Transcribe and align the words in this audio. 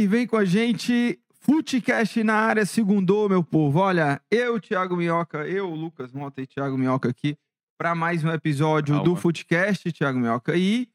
Que 0.00 0.06
vem 0.06 0.26
com 0.26 0.38
a 0.38 0.46
gente, 0.46 1.20
Footcast 1.40 2.24
na 2.24 2.32
área, 2.32 2.64
segundou, 2.64 3.28
meu 3.28 3.44
povo. 3.44 3.80
Olha, 3.80 4.18
eu, 4.30 4.58
Thiago 4.58 4.96
Minhoca, 4.96 5.46
eu, 5.46 5.68
Lucas 5.74 6.10
Mota 6.10 6.40
e 6.40 6.46
Thiago 6.46 6.78
Minhoca 6.78 7.10
aqui, 7.10 7.36
para 7.76 7.94
mais 7.94 8.24
um 8.24 8.30
episódio 8.30 8.94
Calma. 8.94 9.04
do 9.04 9.14
Footcast, 9.14 9.92
Thiago 9.92 10.18
Minhoca. 10.18 10.56
E 10.56 10.88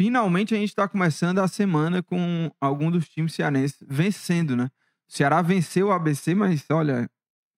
finalmente 0.00 0.54
a 0.54 0.58
gente 0.58 0.68
está 0.68 0.86
começando 0.86 1.40
a 1.40 1.48
semana 1.48 2.04
com 2.04 2.48
algum 2.60 2.88
dos 2.88 3.08
times 3.08 3.34
cearenses 3.34 3.78
vencendo, 3.84 4.54
né? 4.54 4.70
O 5.08 5.12
Ceará 5.12 5.42
venceu 5.42 5.88
o 5.88 5.92
ABC, 5.92 6.32
mas 6.32 6.64
olha, 6.70 7.10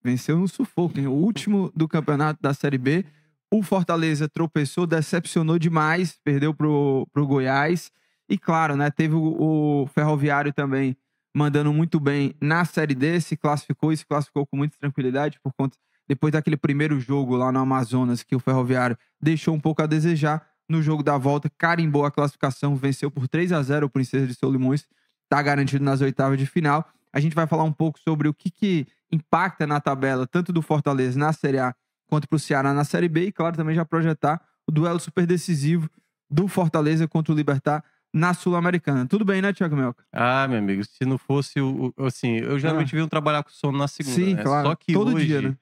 venceu 0.03 0.39
no 0.39 0.47
sufoco, 0.47 0.99
hein? 0.99 1.05
O 1.05 1.13
último 1.13 1.71
do 1.75 1.87
campeonato 1.87 2.41
da 2.41 2.51
Série 2.51 2.79
B. 2.79 3.05
O 3.53 3.61
Fortaleza 3.61 4.27
tropeçou, 4.27 4.87
decepcionou 4.87 5.59
demais, 5.59 6.17
perdeu 6.23 6.51
pro, 6.51 7.07
pro 7.13 7.27
Goiás. 7.27 7.91
E 8.29 8.37
claro, 8.37 8.75
né? 8.75 8.91
Teve 8.91 9.15
o, 9.15 9.81
o 9.83 9.87
Ferroviário 9.87 10.53
também 10.53 10.95
mandando 11.35 11.73
muito 11.73 11.99
bem 11.99 12.35
na 12.41 12.63
Série 12.65 12.95
D, 12.95 13.19
se 13.21 13.35
classificou 13.35 13.91
e 13.91 13.97
se 13.97 14.05
classificou 14.05 14.45
com 14.45 14.57
muita 14.57 14.77
tranquilidade 14.77 15.39
por 15.41 15.53
conta 15.53 15.77
depois 16.07 16.33
daquele 16.33 16.57
primeiro 16.57 16.99
jogo 16.99 17.35
lá 17.35 17.51
no 17.51 17.59
Amazonas 17.59 18.23
que 18.23 18.35
o 18.35 18.39
Ferroviário 18.39 18.97
deixou 19.21 19.53
um 19.53 19.59
pouco 19.59 19.83
a 19.83 19.85
desejar. 19.85 20.43
No 20.67 20.81
jogo 20.81 21.01
da 21.01 21.17
volta, 21.17 21.49
carimbou 21.55 22.05
a 22.05 22.11
classificação, 22.11 22.75
venceu 22.75 23.09
por 23.09 23.27
3 23.27 23.51
a 23.51 23.61
0 23.61 23.87
o 23.87 23.89
Princesa 23.89 24.27
de 24.27 24.35
Solimões, 24.35 24.87
está 25.23 25.41
garantido 25.41 25.83
nas 25.83 26.01
oitavas 26.01 26.37
de 26.37 26.45
final. 26.45 26.87
A 27.11 27.19
gente 27.19 27.35
vai 27.35 27.47
falar 27.47 27.63
um 27.63 27.71
pouco 27.71 27.99
sobre 27.99 28.27
o 28.27 28.33
que, 28.33 28.51
que 28.51 28.87
impacta 29.11 29.65
na 29.65 29.79
tabela, 29.79 30.27
tanto 30.27 30.53
do 30.53 30.61
Fortaleza 30.61 31.17
na 31.17 31.33
Série 31.33 31.57
A 31.57 31.75
quanto 32.07 32.27
para 32.27 32.35
o 32.35 32.39
Ceará 32.39 32.71
na 32.73 32.83
Série 32.83 33.09
B. 33.09 33.25
E, 33.25 33.31
claro, 33.31 33.55
também 33.55 33.75
já 33.75 33.83
projetar 33.83 34.41
o 34.67 34.71
duelo 34.71 34.99
super 34.99 35.25
decisivo 35.25 35.89
do 36.29 36.47
Fortaleza 36.47 37.07
contra 37.07 37.33
o 37.33 37.35
Libertar 37.35 37.83
na 38.13 38.33
Sul-Americana. 38.33 39.05
Tudo 39.07 39.23
bem, 39.23 39.41
né, 39.41 39.53
Thiago 39.53 39.75
Melca? 39.75 40.03
Ah, 40.11 40.47
meu 40.47 40.59
amigo, 40.59 40.83
se 40.83 41.05
não 41.05 41.17
fosse 41.17 41.59
o. 41.61 41.93
Assim, 41.97 42.37
eu 42.37 42.57
geralmente 42.59 42.93
venho 42.93 43.07
trabalhar 43.07 43.43
com 43.43 43.49
sono 43.49 43.77
na 43.77 43.87
segunda. 43.87 44.15
Sim, 44.15 44.35
né? 44.35 44.43
claro. 44.43 44.67
Só 44.69 44.75
que 44.75 44.93
Todo 44.93 45.15
hoje, 45.15 45.27
dia, 45.27 45.41
né? 45.41 45.57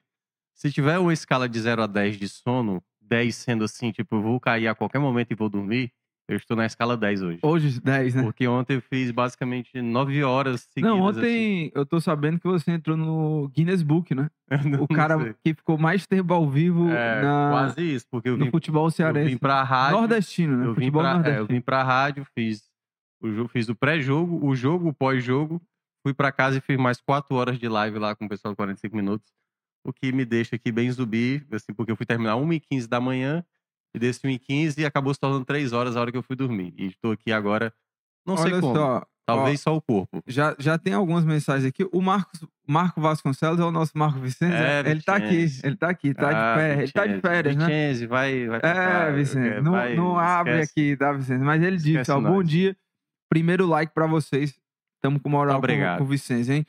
se 0.54 0.70
tiver 0.72 0.98
uma 0.98 1.12
escala 1.12 1.48
de 1.48 1.60
0 1.60 1.82
a 1.82 1.86
10 1.86 2.16
de 2.16 2.28
sono, 2.28 2.82
10 3.00 3.34
sendo 3.34 3.64
assim, 3.64 3.90
tipo, 3.92 4.16
eu 4.16 4.22
vou 4.22 4.40
cair 4.40 4.68
a 4.68 4.74
qualquer 4.74 4.98
momento 4.98 5.30
e 5.30 5.34
vou 5.34 5.48
dormir, 5.48 5.92
eu 6.28 6.36
estou 6.36 6.56
na 6.56 6.66
escala 6.66 6.96
10 6.96 7.22
hoje. 7.22 7.38
Hoje, 7.42 7.80
10, 7.80 8.14
né? 8.16 8.22
Porque 8.22 8.46
ontem 8.46 8.74
eu 8.76 8.82
fiz 8.82 9.10
basicamente 9.10 9.80
9 9.80 10.22
horas 10.22 10.60
seguidas. 10.72 10.90
Não, 10.96 11.00
ontem 11.02 11.72
eu 11.74 11.86
tô 11.86 11.98
sabendo 12.00 12.38
que 12.38 12.46
você 12.46 12.70
entrou 12.70 12.96
no 12.96 13.48
Guinness 13.48 13.82
Book, 13.82 14.14
né? 14.14 14.28
assim. 14.50 14.68
Não 14.70 14.82
O 14.84 14.88
cara 14.88 15.18
sei. 15.18 15.34
que 15.42 15.54
ficou 15.54 15.78
mais 15.78 16.06
tempo 16.06 16.32
ao 16.34 16.48
vivo 16.48 16.88
É, 16.90 17.22
na, 17.22 17.48
quase 17.50 17.94
isso, 17.94 18.06
porque 18.10 18.28
eu 18.28 18.36
no 18.36 18.44
vim, 18.44 18.50
futebol 18.50 18.86
eu 18.86 18.90
cearense. 18.90 19.30
vim 19.30 19.38
pra 19.38 19.62
rádio. 19.62 19.98
Nordestino, 19.98 20.56
né? 20.58 20.66
Eu 20.66 20.74
vim, 20.74 20.80
futebol 20.82 21.02
pra, 21.02 21.08
é, 21.10 21.12
eu 21.12 21.16
nordestino. 21.16 21.46
vim 21.48 21.60
pra 21.60 21.82
rádio, 21.82 22.26
fiz 22.34 22.62
o, 23.20 23.30
jogo, 23.32 23.48
fiz 23.48 23.68
o 23.68 23.74
pré-jogo, 23.74 24.46
o 24.46 24.54
jogo, 24.54 24.88
o 24.90 24.92
pós-jogo, 24.94 25.60
fui 26.04 26.12
pra 26.14 26.30
casa 26.30 26.58
e 26.58 26.60
fiz 26.60 26.76
mais 26.78 27.00
quatro 27.00 27.34
horas 27.36 27.58
de 27.58 27.66
live 27.68 27.98
lá 27.98 28.14
com 28.14 28.26
o 28.26 28.28
pessoal 28.28 28.52
de 28.52 28.56
45 28.56 28.94
minutos, 28.94 29.32
o 29.84 29.92
que 29.92 30.12
me 30.12 30.24
deixa 30.24 30.56
aqui 30.56 30.70
bem 30.70 30.90
zumbi, 30.92 31.44
assim, 31.50 31.72
porque 31.74 31.90
eu 31.90 31.96
fui 31.96 32.04
terminar 32.06 32.36
1h15 32.36 32.86
da 32.86 33.00
manhã, 33.00 33.42
e 33.94 33.98
desse 33.98 34.20
1h15 34.26 34.84
acabou 34.84 35.12
se 35.14 35.20
tornando 35.20 35.44
3 35.44 35.72
horas 35.72 35.96
a 35.96 36.00
hora 36.00 36.10
que 36.12 36.18
eu 36.18 36.22
fui 36.22 36.36
dormir. 36.36 36.74
E 36.76 36.86
estou 36.86 37.12
aqui 37.12 37.32
agora, 37.32 37.72
não 38.26 38.36
sei 38.36 38.52
Olha 38.52 38.60
como, 38.60 38.74
só, 38.74 39.06
talvez 39.26 39.60
só 39.60 39.76
o 39.76 39.80
corpo. 39.82 40.22
já, 40.26 40.54
já 40.58 40.76
tem 40.78 40.92
algumas 40.92 41.24
mensagens 41.24 41.64
aqui. 41.66 41.86
O 41.92 42.00
Marcos, 42.02 42.40
Marco 42.66 43.00
Vasconcelos 43.00 43.58
é 43.60 43.64
o 43.64 43.70
nosso 43.70 43.92
Marco 43.96 44.18
Vicente. 44.20 44.54
É, 44.54 44.80
ele 44.90 45.02
tá 45.02 45.16
aqui, 45.16 45.36
Vicente. 45.36 45.66
ele 45.66 45.76
tá 45.76 45.88
aqui, 45.88 46.14
tá 46.14 46.28
Ah, 46.28 46.32
de 46.54 46.60
férias. 46.60 46.82
Ele 46.82 46.92
tá 46.92 47.06
de 47.06 47.20
férias, 47.20 47.56
né? 47.56 47.66
Vincenzo, 47.66 48.08
vai, 48.08 48.46
vai 48.46 48.60
É, 48.62 48.72
vai, 49.02 49.12
Vicente, 49.14 49.48
é, 49.48 49.60
não, 49.62 49.72
vai, 49.72 49.94
não 49.94 50.18
abre 50.18 50.60
aqui, 50.60 50.96
tá, 50.96 51.12
Vicente? 51.12 51.40
Mas 51.42 51.62
ele 51.62 51.76
disse, 51.76 51.90
Esquece 51.90 52.12
ó, 52.12 52.20
bom 52.20 52.42
dia, 52.42 52.76
primeiro 53.30 53.66
like 53.66 53.92
pra 53.94 54.06
vocês. 54.06 54.58
Estamos 54.96 55.22
com 55.22 55.28
moral 55.28 55.54
com, 55.54 55.58
Obrigado. 55.58 55.98
com 55.98 56.04
o 56.04 56.06
Vicente, 56.08 56.50
hein? 56.52 56.66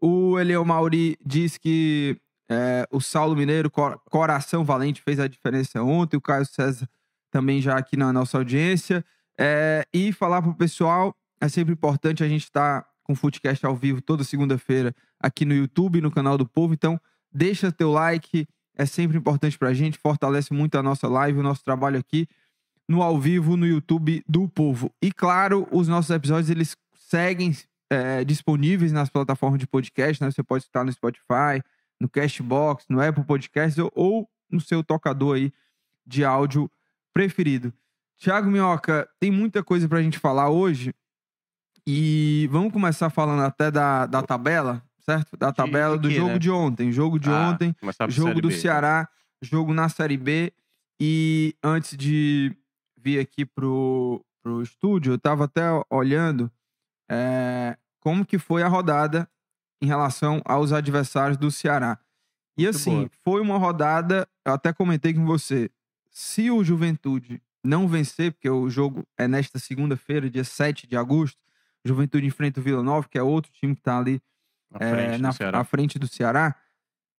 O 0.00 0.38
Eliel 0.38 0.64
Mauri 0.64 1.16
diz 1.24 1.56
que 1.58 2.16
é, 2.48 2.86
o 2.90 3.00
Saulo 3.00 3.36
Mineiro, 3.36 3.70
cor- 3.70 4.00
coração 4.10 4.64
valente, 4.64 5.02
fez 5.02 5.20
a 5.20 5.28
diferença 5.28 5.82
ontem. 5.82 6.16
O 6.16 6.20
Caio 6.20 6.46
César 6.46 6.88
também 7.30 7.60
já 7.60 7.76
aqui 7.76 7.96
na 7.96 8.12
nossa 8.12 8.38
audiência. 8.38 9.04
É, 9.38 9.86
e 9.92 10.12
falar 10.12 10.42
pro 10.42 10.54
pessoal, 10.54 11.14
é 11.40 11.48
sempre 11.48 11.72
importante, 11.72 12.24
a 12.24 12.28
gente 12.28 12.44
estar 12.44 12.84
com 13.04 13.12
o 13.12 13.16
Footcast 13.16 13.64
ao 13.64 13.76
vivo 13.76 14.00
toda 14.00 14.24
segunda-feira 14.24 14.94
aqui 15.20 15.44
no 15.44 15.54
YouTube, 15.54 16.00
no 16.00 16.10
canal 16.10 16.36
do 16.36 16.46
Povo. 16.46 16.74
Então, 16.74 17.00
deixa 17.32 17.70
teu 17.70 17.92
like, 17.92 18.46
é 18.76 18.86
sempre 18.86 19.16
importante 19.18 19.58
pra 19.58 19.72
gente, 19.72 19.98
fortalece 19.98 20.52
muito 20.52 20.76
a 20.76 20.82
nossa 20.82 21.08
live, 21.08 21.38
o 21.38 21.42
nosso 21.42 21.62
trabalho 21.64 21.98
aqui 21.98 22.26
no 22.88 23.02
ao 23.02 23.20
vivo 23.20 23.56
no 23.56 23.66
YouTube 23.66 24.24
do 24.26 24.48
Povo. 24.48 24.90
E 25.02 25.12
claro, 25.12 25.68
os 25.70 25.88
nossos 25.88 26.10
episódios 26.10 26.48
eles 26.48 26.76
seguem 26.94 27.54
é, 27.90 28.24
disponíveis 28.24 28.92
nas 28.92 29.10
plataformas 29.10 29.58
de 29.58 29.66
podcast, 29.66 30.22
né? 30.22 30.30
Você 30.30 30.42
pode 30.42 30.62
escutar 30.62 30.84
no 30.84 30.92
Spotify, 30.92 31.62
no 32.00 32.08
Cashbox, 32.08 32.84
no 32.88 33.00
Apple 33.00 33.24
Podcasts 33.24 33.82
ou, 33.94 34.28
no 34.50 34.60
seu 34.60 34.82
tocador 34.82 35.36
aí 35.36 35.52
de 36.06 36.24
áudio 36.24 36.70
preferido. 37.12 37.72
Tiago 38.16 38.50
Minhoca, 38.50 39.08
tem 39.20 39.30
muita 39.30 39.62
coisa 39.62 39.88
pra 39.88 40.02
gente 40.02 40.18
falar 40.18 40.50
hoje. 40.50 40.94
E 41.86 42.48
vamos 42.50 42.72
começar 42.72 43.10
falando 43.10 43.42
até 43.42 43.70
da, 43.70 44.06
da 44.06 44.22
tabela, 44.22 44.82
certo? 45.00 45.36
Da 45.36 45.52
tabela 45.52 45.96
do 45.96 46.10
jogo 46.10 46.32
né? 46.32 46.38
de 46.38 46.50
ontem. 46.50 46.92
Jogo 46.92 47.18
de 47.18 47.30
Ah, 47.30 47.50
ontem 47.50 47.74
jogo 48.08 48.40
do 48.40 48.48
B. 48.48 48.54
Ceará, 48.54 49.08
jogo 49.40 49.72
na 49.72 49.88
Série 49.88 50.16
B. 50.16 50.52
E 51.00 51.54
antes 51.62 51.96
de 51.96 52.54
vir 52.96 53.20
aqui 53.20 53.46
pro, 53.46 54.24
pro 54.42 54.62
estúdio, 54.62 55.12
eu 55.12 55.18
tava 55.18 55.44
até 55.44 55.62
olhando 55.88 56.50
é, 57.08 57.76
como 58.00 58.26
que 58.26 58.38
foi 58.38 58.62
a 58.62 58.68
rodada 58.68 59.28
em 59.80 59.86
relação 59.86 60.40
aos 60.44 60.72
adversários 60.72 61.36
do 61.36 61.50
Ceará. 61.50 61.98
E 62.56 62.62
Muito 62.64 62.76
assim, 62.76 62.96
boa. 62.96 63.10
foi 63.24 63.40
uma 63.40 63.56
rodada, 63.58 64.28
eu 64.44 64.52
até 64.52 64.72
comentei 64.72 65.14
com 65.14 65.24
você, 65.24 65.70
se 66.10 66.50
o 66.50 66.64
Juventude 66.64 67.40
não 67.62 67.86
vencer, 67.86 68.32
porque 68.32 68.48
o 68.50 68.68
jogo 68.68 69.04
é 69.16 69.28
nesta 69.28 69.58
segunda-feira, 69.58 70.28
dia 70.28 70.42
7 70.44 70.86
de 70.86 70.96
agosto, 70.96 71.38
Juventude 71.84 72.26
enfrenta 72.26 72.58
o 72.60 72.62
Vila 72.62 72.82
Nova, 72.82 73.06
que 73.08 73.16
é 73.18 73.22
outro 73.22 73.52
time 73.52 73.74
que 73.76 73.82
tá 73.82 73.98
ali 73.98 74.20
Na 74.70 74.84
é, 74.86 74.90
frente 74.90 75.22
na 75.22 75.32
Ceará. 75.32 75.60
à 75.60 75.64
frente 75.64 75.98
do 75.98 76.08
Ceará. 76.08 76.54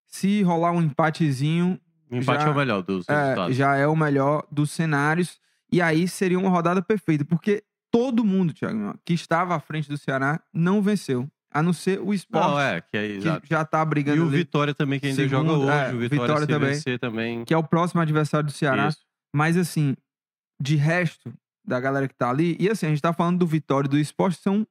Se 0.06 0.42
rolar 0.42 0.72
um 0.72 0.82
empatezinho, 0.82 1.80
empate 2.10 2.42
já- 2.42 2.48
é 2.48 2.50
o 2.50 2.54
melhor 2.54 2.82
dos 2.82 3.08
é, 3.08 3.14
resultados. 3.22 3.56
já 3.56 3.76
é 3.76 3.86
o 3.86 3.96
melhor 3.96 4.46
dos 4.50 4.70
cenários. 4.70 5.40
E 5.72 5.80
aí 5.80 6.06
seria 6.08 6.38
uma 6.38 6.50
rodada 6.50 6.82
perfeita, 6.82 7.24
porque 7.24 7.62
todo 7.90 8.24
mundo, 8.24 8.52
Thiago, 8.52 8.98
que 9.04 9.14
estava 9.14 9.54
à 9.54 9.60
frente 9.60 9.88
do 9.88 9.96
Ceará 9.96 10.40
não 10.52 10.82
venceu. 10.82 11.30
A 11.52 11.62
não 11.62 11.72
ser 11.72 11.98
o 12.00 12.14
Sport, 12.14 12.44
Não, 12.46 12.60
é, 12.60 12.80
que 12.80 12.96
é 12.96 13.18
que 13.40 13.48
já 13.50 13.64
tá 13.64 13.82
E 13.82 13.84
brigando 13.84 14.22
o 14.24 14.28
ali, 14.28 14.36
Vitória 14.36 14.72
também, 14.72 15.00
que 15.00 15.06
ainda 15.08 15.26
joga 15.28 15.48
Segundo, 15.48 15.66
hoje. 15.66 15.72
é, 15.76 15.92
o 15.92 15.98
Vitória, 15.98 16.08
Vitória 16.08 16.46
também. 16.46 16.98
também. 16.98 17.44
que 17.44 17.52
é 17.52 17.56
o 17.56 17.64
próximo 17.64 18.00
adversário 18.00 18.46
do 18.46 18.52
Ceará. 18.52 18.88
Isso. 18.88 18.98
Mas 19.34 19.56
assim, 19.56 19.96
de 20.60 20.76
resto 20.76 21.32
da 21.66 21.80
galera 21.80 22.06
que 22.06 22.14
tá 22.14 22.30
ali, 22.30 22.56
e 22.60 22.68
assim, 22.68 22.86
a 22.86 22.88
gente 22.90 23.02
tá 23.02 23.12
falando 23.12 23.38
do 23.38 23.46
Vitória 23.46 23.86
e 23.86 23.90
do 23.90 23.98
Sport, 23.98 24.34
são 24.36 24.64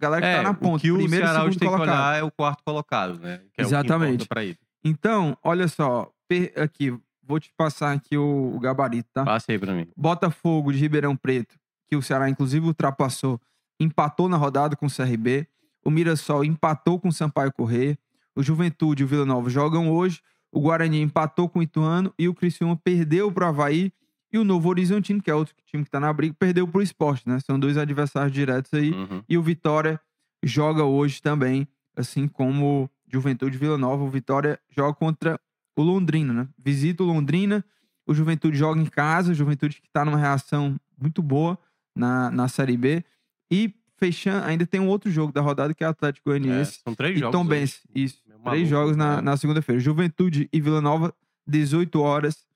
galera 0.00 0.22
que 0.22 0.28
É, 0.28 0.36
tá 0.36 0.42
na 0.42 0.54
ponta. 0.54 0.76
o 0.76 0.80
que 0.80 0.90
o 0.92 0.98
primeiro 0.98 1.24
e 1.24 1.28
Ceará 1.28 1.44
hoje 1.44 1.54
segundo 1.54 1.58
tem 1.60 1.68
que 1.68 1.74
colocado. 1.74 1.94
olhar 1.96 2.16
é 2.18 2.22
o 2.22 2.30
quarto 2.30 2.62
colocado, 2.64 3.18
né? 3.18 3.40
Que 3.52 3.60
é 3.60 3.64
Exatamente. 3.64 4.28
que. 4.28 4.58
Então, 4.84 5.36
olha 5.42 5.66
só, 5.66 6.10
aqui, 6.56 6.96
vou 7.22 7.40
te 7.40 7.50
passar 7.56 7.92
aqui 7.92 8.16
o, 8.16 8.58
gabarito, 8.60 9.08
tá? 9.12 9.24
Passe 9.24 9.50
aí 9.52 9.58
pra 9.58 9.72
mim. 9.72 9.88
Botafogo 9.96 10.72
de 10.72 10.78
Ribeirão 10.78 11.16
Preto, 11.16 11.56
que 11.88 11.96
o 11.96 12.02
Ceará 12.02 12.28
inclusive 12.28 12.66
ultrapassou, 12.66 13.40
empatou 13.80 14.28
na 14.28 14.36
rodada 14.36 14.76
com 14.76 14.86
o 14.86 14.90
CRB. 14.90 15.48
O 15.84 15.90
Mirassol 15.90 16.44
empatou 16.44 16.98
com 16.98 17.08
o 17.08 17.12
Sampaio 17.12 17.52
Corrêa. 17.52 17.98
O 18.34 18.42
Juventude 18.42 19.02
e 19.02 19.04
o 19.04 19.08
Vila 19.08 19.26
Nova 19.26 19.48
jogam 19.50 19.90
hoje. 19.90 20.20
O 20.50 20.60
Guarani 20.60 21.00
empatou 21.00 21.48
com 21.48 21.58
o 21.58 21.62
Ituano 21.62 22.12
e 22.18 22.28
o 22.28 22.34
Criciúma 22.34 22.76
perdeu 22.76 23.30
para 23.30 23.46
o 23.46 23.48
Havaí. 23.48 23.92
E 24.32 24.38
o 24.38 24.44
Novo 24.44 24.68
Horizontino, 24.68 25.22
que 25.22 25.30
é 25.30 25.34
outro 25.34 25.54
time 25.66 25.84
que 25.84 25.90
tá 25.90 26.00
na 26.00 26.12
briga, 26.12 26.34
perdeu 26.36 26.66
pro 26.66 26.82
esporte, 26.82 27.28
né? 27.28 27.38
São 27.40 27.58
dois 27.58 27.76
adversários 27.76 28.32
diretos 28.32 28.72
aí. 28.74 28.90
Uhum. 28.90 29.22
E 29.28 29.38
o 29.38 29.42
Vitória 29.42 30.00
joga 30.42 30.84
hoje 30.84 31.22
também, 31.22 31.68
assim 31.96 32.26
como 32.26 32.90
Juventude 33.06 33.56
e 33.56 33.58
Vila 33.58 33.78
Nova. 33.78 34.02
O 34.02 34.10
Vitória 34.10 34.58
joga 34.70 34.94
contra 34.94 35.38
o 35.76 35.82
Londrina, 35.82 36.32
né? 36.32 36.48
Visita 36.58 37.02
o 37.02 37.06
Londrina. 37.06 37.64
O 38.06 38.12
Juventude 38.12 38.56
joga 38.56 38.80
em 38.80 38.86
casa, 38.86 39.32
o 39.32 39.34
Juventude 39.34 39.80
que 39.80 39.88
tá 39.90 40.04
numa 40.04 40.18
reação 40.18 40.78
muito 41.00 41.22
boa 41.22 41.58
na, 41.94 42.30
na 42.30 42.48
Série 42.48 42.76
B. 42.76 43.04
E 43.50 43.72
fechando, 44.04 44.44
ainda 44.46 44.66
tem 44.66 44.80
um 44.80 44.88
outro 44.88 45.10
jogo 45.10 45.32
da 45.32 45.40
rodada 45.40 45.72
que 45.72 45.82
é 45.82 45.86
Atlético 45.86 46.30
É, 46.30 46.38
Goianiense 46.38 46.80
são 46.84 46.94
três 46.94 47.16
e 47.16 47.20
jogos. 47.20 47.32
Tom. 47.32 47.46
Benz. 47.46 47.80
Isso. 47.94 48.22
Meu 48.26 48.38
Três 48.38 48.68
maluco, 48.68 48.70
jogos 48.70 48.96
na, 48.96 49.16
né? 49.16 49.22
na 49.22 49.36
segunda-feira. 49.36 49.80
Juventude 49.80 50.48
e 50.52 50.60
Vila 50.60 50.80
Nova, 50.80 51.14
18 51.46 52.00
horas. 52.00 52.46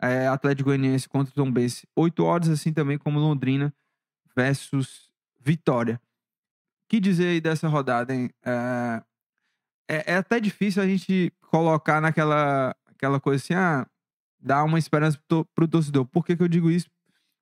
É, 0.00 0.26
Atlético 0.26 0.68
Goianiense 0.68 1.08
contra 1.08 1.32
Tom 1.32 1.50
Benz, 1.50 1.86
8 1.94 2.24
horas, 2.24 2.48
assim 2.48 2.72
também 2.72 2.98
como 2.98 3.20
Londrina 3.20 3.72
versus 4.34 5.08
Vitória. 5.40 6.00
O 6.84 6.88
que 6.88 6.98
dizer 6.98 7.28
aí 7.28 7.40
dessa 7.40 7.68
rodada, 7.68 8.12
hein? 8.12 8.28
É, 8.44 9.02
é, 9.88 10.12
é 10.12 10.16
até 10.16 10.40
difícil 10.40 10.82
a 10.82 10.86
gente 10.86 11.32
colocar 11.40 12.00
naquela 12.00 12.74
aquela 12.88 13.20
coisa 13.20 13.42
assim, 13.42 13.54
ah, 13.54 13.86
dar 14.40 14.64
uma 14.64 14.78
esperança 14.78 15.18
pro, 15.28 15.44
pro 15.54 15.68
torcedor. 15.68 16.04
Por 16.06 16.24
que, 16.24 16.36
que 16.36 16.42
eu 16.42 16.48
digo 16.48 16.70
isso? 16.70 16.88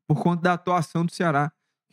Por 0.06 0.23
conta 0.23 0.43
da 0.43 0.52
atuação 0.52 1.05
do 1.05 1.12
Ceará, 1.12 1.50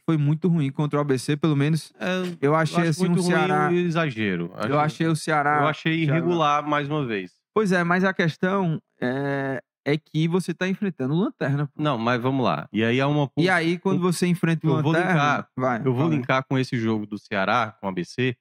foi 0.07 0.17
muito 0.17 0.47
ruim 0.47 0.71
contra 0.71 0.97
o 0.97 1.01
ABC, 1.01 1.35
pelo 1.35 1.55
menos 1.55 1.91
É, 1.99 2.21
eu 2.21 2.37
eu 2.41 2.55
achei 2.55 2.79
acho 2.79 2.89
assim 2.91 3.05
um 3.05 3.09
muito 3.09 3.21
ruim 3.23 3.31
Ceará. 3.31 3.73
exagero. 3.73 4.51
Eu 4.69 4.79
achei 4.79 5.05
o 5.07 5.15
Ceará. 5.15 5.59
eu 5.63 5.67
achei 5.67 6.05
Ceará- 6.05 6.17
irregular 6.19 6.65
mais 6.65 6.87
uma 6.89 7.05
vez. 7.05 7.31
Pois 7.53 7.71
é, 7.73 7.83
mas 7.83 8.03
a 8.05 8.13
questão 8.13 8.81
é, 9.01 9.61
é 9.85 9.97
que 9.97 10.27
você 10.27 10.53
tá 10.53 10.67
enfrentando 10.67 11.13
o 11.13 11.19
Lanterna. 11.19 11.67
pô. 11.67 11.83
Não, 11.83 11.97
mas 11.97 12.21
vamos 12.21 12.45
lá. 12.45 12.69
E 12.71 12.83
aí 12.85 13.01
há 13.01 13.07
uma. 13.07 13.29
E 13.35 13.49
aí, 13.49 13.77
quando 13.77 13.99
você 13.99 14.27
enfrenta 14.27 14.65
o 14.65 14.77
eu 14.77 14.81
vou 14.81 14.91
Lanterna. 14.93 15.11
linkar- 15.13 15.47
vai, 15.57 15.81
Eu 15.83 15.93
vou 15.93 16.05
aí. 16.05 16.11
linkar 16.15 16.45
com 16.47 16.57
esse 16.57 16.77
jogo 16.77 17.05
do 17.05 17.17
Ceará, 17.17 17.75
com 17.81 17.87
o 17.87 17.89
ABC, 17.89 18.35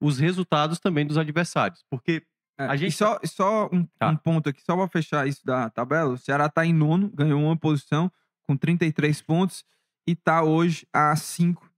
os 0.00 0.18
resultados 0.18 0.80
também 0.80 1.06
dos 1.06 1.16
adversários. 1.18 1.84
Porque 1.90 2.22
É, 2.58 2.64
a 2.64 2.74
gente 2.74 2.96
só, 2.96 3.18
e 3.22 3.28
só 3.28 3.68
um, 3.70 3.86
Tá. 3.98 4.08
um 4.08 4.16
ponto 4.16 4.48
aqui, 4.48 4.62
só 4.64 4.74
pra 4.74 4.88
fechar 4.88 5.28
isso 5.28 5.44
da 5.44 5.68
tabela. 5.70 6.14
O 6.14 6.18
Ceará 6.18 6.48
tá 6.48 6.64
em 6.66 6.72
nono, 6.72 7.10
ganhou 7.14 7.40
uma 7.42 7.56
posição 7.56 8.10
com 8.48 8.56
33 8.56 9.20
pontos 9.20 9.62
e 10.06 10.14
tá 10.14 10.42
hoje 10.42 10.86
a 10.92 11.14
5 11.16 11.70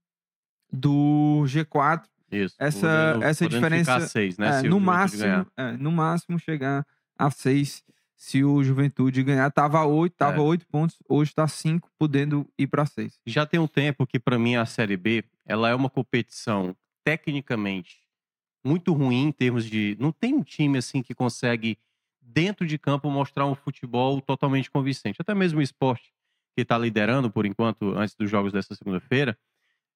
do 0.71 1.43
G4. 1.47 2.03
Isso. 2.31 2.55
Essa- 2.59 2.79
podendo- 3.13 3.23
essa 3.25 3.45
podendo 3.45 3.59
diferença, 3.61 3.99
seis, 4.07 4.37
né? 4.37 4.59
É, 4.59 4.63
no, 4.63 4.79
máximo, 4.79 5.47
é, 5.57 5.71
no 5.73 5.91
máximo 5.91 6.37
chegar 6.39 6.85
a 7.17 7.31
6 7.31 7.83
se 8.15 8.43
o 8.43 8.63
Juventude 8.63 9.23
ganhar. 9.23 9.49
Tava 9.51 9.83
8, 9.85 10.13
tava 10.15 10.37
É. 10.37 10.39
8 10.41 10.67
pontos, 10.67 10.97
hoje 11.09 11.33
tá 11.33 11.47
5, 11.47 11.89
podendo 11.97 12.47
ir 12.57 12.67
pra 12.67 12.85
6. 12.85 13.19
Já 13.25 13.45
tem 13.47 13.59
um 13.59 13.67
tempo 13.67 14.05
que, 14.05 14.19
pra 14.19 14.37
mim, 14.37 14.55
a 14.55 14.65
Série 14.65 14.95
B 14.97 15.23
ela 15.45 15.69
é 15.69 15.73
uma 15.75 15.89
competição 15.89 16.75
tecnicamente 17.03 17.97
muito 18.63 18.93
ruim 18.93 19.23
em 19.27 19.31
termos 19.31 19.65
de. 19.65 19.97
Não 19.99 20.11
tem 20.11 20.35
um 20.35 20.43
time 20.43 20.77
assim 20.77 21.01
que 21.01 21.15
consegue, 21.15 21.77
dentro 22.21 22.67
de 22.67 22.77
campo, 22.77 23.09
mostrar 23.09 23.45
um 23.47 23.55
futebol 23.55 24.21
totalmente 24.21 24.69
convincente. 24.69 25.19
Até 25.19 25.33
mesmo 25.33 25.59
o 25.59 25.63
esporte, 25.63 26.11
que 26.59 26.63
está 26.63 26.77
liderando 26.77 27.29
por 27.31 27.45
enquanto, 27.45 27.95
antes 27.97 28.15
dos 28.15 28.29
jogos 28.29 28.51
dessa 28.53 28.75
segunda-feira, 28.75 29.37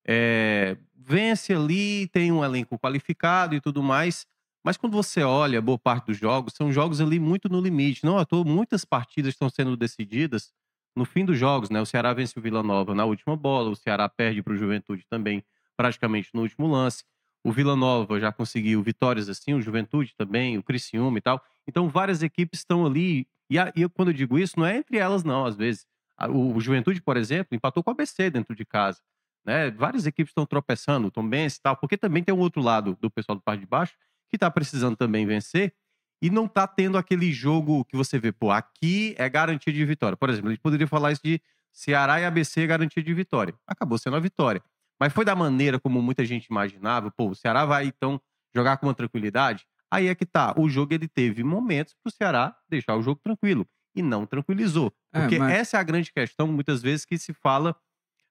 é, 0.08 0.78
vence 0.96 1.54
ali, 1.54 2.08
tem 2.08 2.32
um 2.32 2.44
elenco 2.44 2.78
qualificado 2.80 3.56
e 3.56 3.62
tudo 3.62 3.82
mais. 3.84 4.26
Mas 4.64 4.78
quando 4.78 4.94
você 4.94 5.24
olha 5.24 5.62
boa 5.62 5.78
parte 5.78 6.08
dos 6.08 6.18
jogos, 6.18 6.54
são 6.56 6.72
jogos 6.72 7.02
ali 7.02 7.20
muito 7.20 7.50
no 7.50 7.60
limite. 7.62 8.06
Não 8.06 8.18
à 8.18 8.26
toa, 8.26 8.44
muitas 8.46 8.86
partidas 8.86 9.34
estão 9.34 9.50
sendo 9.50 9.76
decididas 9.76 10.52
no 10.96 11.06
fim 11.06 11.26
dos 11.26 11.38
jogos, 11.38 11.70
né? 11.70 11.82
O 11.82 11.86
Ceará 11.86 12.14
vence 12.14 12.38
o 12.38 12.42
Vila 12.42 12.64
Nova 12.64 12.94
na 12.96 13.06
última 13.06 13.36
bola, 13.36 13.70
o 13.70 13.76
Ceará 13.76 14.08
perde 14.08 14.42
para 14.44 14.54
o 14.54 14.58
Juventude 14.58 15.04
também, 15.10 15.44
praticamente 15.76 16.30
no 16.34 16.42
último 16.42 16.68
lance. 16.68 17.04
O 17.44 17.52
Vila 17.52 17.76
Nova 17.76 18.20
já 18.20 18.32
conseguiu 18.32 18.82
vitórias 18.82 19.28
assim, 19.28 19.54
o 19.54 19.62
Juventude 19.62 20.14
também, 20.18 20.58
o 20.58 20.64
Criciúma 20.64 21.18
e 21.18 21.22
tal. 21.22 21.42
Então, 21.68 21.90
várias 21.90 22.24
equipes 22.24 22.60
estão 22.62 22.86
ali. 22.86 23.28
E, 23.50 23.60
a- 23.60 23.72
e 23.76 23.82
eu, 23.82 23.90
quando 23.90 24.10
eu 24.10 24.14
digo 24.14 24.40
isso, 24.40 24.58
não 24.58 24.66
é 24.66 24.78
entre 24.78 24.98
elas, 24.98 25.24
não, 25.24 25.46
às 25.46 25.56
vezes. 25.56 25.86
A- 26.18 26.28
O, 26.30 26.56
o 26.56 26.62
Juventude, 26.62 27.02
por 27.02 27.18
exemplo, 27.18 27.56
empatou 27.56 27.84
com 27.84 27.92
o 27.92 27.94
ABC 27.94 28.30
dentro 28.30 28.56
de 28.56 28.66
casa. 28.66 29.00
Né? 29.46 29.72
Várias 29.72 30.06
equipes 30.06 30.32
estão 30.32 30.46
tropeçando, 30.46 31.08
o 31.08 31.12
Tom 31.12 31.28
e 31.34 31.50
tal, 31.62 31.76
porque 31.76 31.98
também 31.98 32.24
tem 32.24 32.34
um 32.34 32.40
outro 32.40 32.62
lado 32.62 32.98
do 33.02 33.10
pessoal 33.12 33.36
do 33.36 33.42
parte 33.42 33.62
de 33.62 33.66
baixo 33.68 33.94
que 34.30 34.38
está 34.38 34.50
precisando 34.50 34.96
também 34.96 35.26
vencer 35.26 35.74
e 36.22 36.30
não 36.30 36.48
tá 36.48 36.66
tendo 36.66 36.98
aquele 36.98 37.32
jogo 37.34 37.84
que 37.84 37.98
você 37.98 38.18
vê, 38.18 38.32
pô, 38.32 38.50
aqui 38.50 39.14
é 39.18 39.28
garantia 39.28 39.74
de 39.74 39.84
vitória. 39.86 40.16
Por 40.16 40.30
exemplo, 40.30 40.48
a 40.50 40.54
gente 40.54 40.62
poderia 40.62 40.88
falar 40.88 41.12
isso 41.12 41.22
de 41.24 41.42
Ceará 41.74 42.22
e 42.22 42.26
ABC 42.26 42.66
garantia 42.66 43.04
de 43.04 43.14
vitória. 43.14 43.54
Acabou 43.68 43.98
sendo 43.98 44.16
a 44.16 44.20
vitória. 44.20 44.64
Mas 45.00 45.12
foi 45.12 45.26
da 45.26 45.36
maneira 45.36 45.80
como 45.80 46.02
muita 46.02 46.24
gente 46.24 46.46
imaginava, 46.46 47.12
pô, 47.12 47.30
o 47.30 47.36
Ceará 47.36 47.66
vai 47.66 47.88
então 47.88 48.22
jogar 48.56 48.78
com 48.78 48.88
uma 48.88 48.94
tranquilidade? 48.94 49.66
Aí 49.92 50.08
é 50.08 50.16
que 50.16 50.26
tá, 50.26 50.54
o 50.58 50.70
jogo 50.70 50.94
ele 50.94 51.08
teve 51.08 51.44
momentos 51.44 51.94
pro 52.02 52.12
Ceará 52.12 52.56
deixar 52.70 52.96
o 52.96 53.04
jogo 53.04 53.20
tranquilo 53.22 53.68
e 53.96 54.02
não 54.02 54.26
tranquilizou. 54.26 54.94
É, 55.14 55.22
Porque 55.22 55.40
mas- 55.40 55.54
essa 55.54 55.78
é 55.78 55.80
a 55.80 55.84
grande 55.84 56.12
questão, 56.12 56.48
muitas 56.48 56.82
vezes, 56.82 57.06
que 57.06 57.18
se 57.18 57.34
fala 57.34 57.76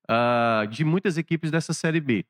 ah, 0.08 0.66
de 0.70 0.84
muitas 0.84 1.16
equipes 1.16 1.50
dessa 1.50 1.72
Série 1.72 2.00
B. 2.00 2.24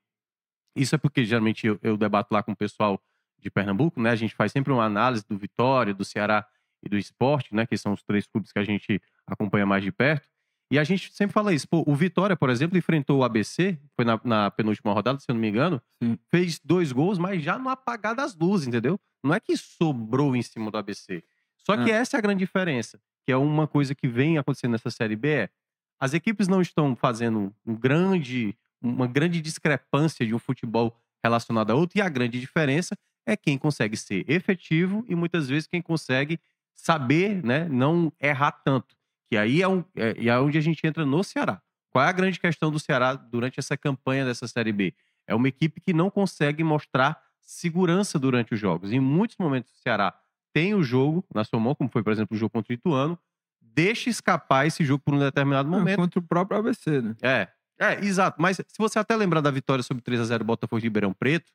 Isso 0.76 0.94
é 0.94 0.98
porque 0.98 1.24
geralmente 1.24 1.66
eu, 1.66 1.78
eu 1.82 1.96
debato 1.96 2.32
lá 2.32 2.42
com 2.42 2.52
o 2.52 2.56
pessoal 2.56 3.00
de 3.38 3.50
Pernambuco, 3.50 4.00
né? 4.00 4.10
A 4.10 4.16
gente 4.16 4.34
faz 4.34 4.52
sempre 4.52 4.72
uma 4.72 4.84
análise 4.84 5.24
do 5.28 5.36
Vitória, 5.36 5.92
do 5.92 6.04
Ceará 6.04 6.46
e 6.82 6.88
do 6.88 6.96
Esporte, 6.96 7.54
né? 7.54 7.66
Que 7.66 7.76
são 7.76 7.92
os 7.92 8.02
três 8.02 8.26
clubes 8.26 8.52
que 8.52 8.58
a 8.58 8.64
gente 8.64 9.00
acompanha 9.26 9.66
mais 9.66 9.82
de 9.82 9.90
perto. 9.92 10.28
E 10.70 10.78
a 10.78 10.84
gente 10.84 11.12
sempre 11.12 11.34
fala 11.34 11.52
isso. 11.52 11.68
Pô, 11.68 11.84
o 11.86 11.94
Vitória, 11.94 12.34
por 12.36 12.48
exemplo, 12.48 12.78
enfrentou 12.78 13.18
o 13.20 13.24
ABC, 13.24 13.78
foi 13.94 14.04
na, 14.06 14.18
na 14.24 14.50
penúltima 14.50 14.92
rodada, 14.94 15.18
se 15.18 15.26
eu 15.30 15.34
não 15.34 15.40
me 15.40 15.48
engano, 15.48 15.82
Sim. 16.02 16.18
fez 16.30 16.58
dois 16.64 16.92
gols, 16.92 17.18
mas 17.18 17.42
já 17.42 17.58
no 17.58 17.68
apagar 17.68 18.14
das 18.14 18.34
luzes, 18.34 18.66
entendeu? 18.68 18.98
Não 19.22 19.34
é 19.34 19.40
que 19.40 19.54
sobrou 19.56 20.34
em 20.34 20.40
cima 20.40 20.70
do 20.70 20.78
ABC. 20.78 21.22
Só 21.58 21.76
que 21.76 21.90
É. 21.90 21.94
essa 21.96 22.16
é 22.16 22.18
a 22.18 22.22
grande 22.22 22.38
diferença, 22.38 22.98
que 23.24 23.32
é 23.32 23.36
uma 23.36 23.66
coisa 23.66 23.94
que 23.94 24.08
vem 24.08 24.38
acontecendo 24.38 24.72
nessa 24.72 24.90
Série 24.90 25.16
B, 25.16 25.28
é 25.28 25.50
as 25.98 26.14
equipes 26.14 26.48
não 26.48 26.60
estão 26.60 26.96
fazendo 26.96 27.54
um 27.64 27.74
grande, 27.74 28.56
uma 28.80 29.06
grande 29.06 29.40
discrepância 29.40 30.26
de 30.26 30.34
um 30.34 30.38
futebol 30.38 30.96
relacionado 31.22 31.70
a 31.70 31.74
outro, 31.74 31.98
e 31.98 32.02
a 32.02 32.08
grande 32.08 32.40
diferença 32.40 32.96
é 33.24 33.36
quem 33.36 33.56
consegue 33.56 33.96
ser 33.96 34.28
efetivo 34.28 35.04
e 35.08 35.14
muitas 35.14 35.48
vezes 35.48 35.68
quem 35.68 35.80
consegue 35.80 36.40
saber, 36.74 37.44
né, 37.44 37.68
não 37.68 38.12
errar 38.20 38.50
tanto. 38.50 38.96
Que 39.28 39.36
aí 39.36 39.62
é, 39.62 39.68
um, 39.68 39.84
é, 39.94 40.26
é 40.26 40.38
onde 40.38 40.58
a 40.58 40.60
gente 40.60 40.84
entra 40.84 41.06
no 41.06 41.22
Ceará. 41.22 41.62
Qual 41.90 42.04
é 42.04 42.08
a 42.08 42.12
grande 42.12 42.40
questão 42.40 42.70
do 42.70 42.80
Ceará 42.80 43.14
durante 43.14 43.60
essa 43.60 43.76
campanha 43.76 44.24
dessa 44.24 44.48
Série 44.48 44.72
B? 44.72 44.94
É 45.26 45.34
uma 45.34 45.46
equipe 45.46 45.80
que 45.80 45.92
não 45.92 46.10
consegue 46.10 46.64
mostrar 46.64 47.22
segurança 47.40 48.18
durante 48.18 48.54
os 48.54 48.60
jogos. 48.60 48.92
Em 48.92 49.00
muitos 49.00 49.36
momentos 49.36 49.72
o 49.72 49.76
Ceará 49.76 50.12
tem 50.52 50.74
o 50.74 50.82
jogo 50.82 51.24
na 51.34 51.44
sua 51.44 51.58
mão, 51.58 51.74
como 51.74 51.90
foi, 51.90 52.02
por 52.02 52.12
exemplo, 52.12 52.34
o 52.36 52.38
jogo 52.38 52.50
contra 52.50 52.72
o 52.72 52.74
Ituano, 52.74 53.18
deixa 53.60 54.10
escapar 54.10 54.66
esse 54.66 54.84
jogo 54.84 55.02
por 55.04 55.14
um 55.14 55.18
determinado 55.18 55.68
Não, 55.70 55.78
momento. 55.78 55.96
contra 55.96 56.18
o 56.20 56.22
próprio 56.22 56.58
ABC, 56.58 57.00
né? 57.00 57.16
É, 57.22 57.48
é, 57.78 58.04
exato. 58.04 58.40
Mas 58.40 58.56
se 58.58 58.78
você 58.78 58.98
até 58.98 59.16
lembrar 59.16 59.40
da 59.40 59.50
vitória 59.50 59.82
sobre 59.82 60.02
3 60.02 60.20
a 60.20 60.24
0 60.24 60.44
Botafogo 60.44 60.80
de 60.80 60.86
Ribeirão 60.86 61.12
Preto, 61.12 61.50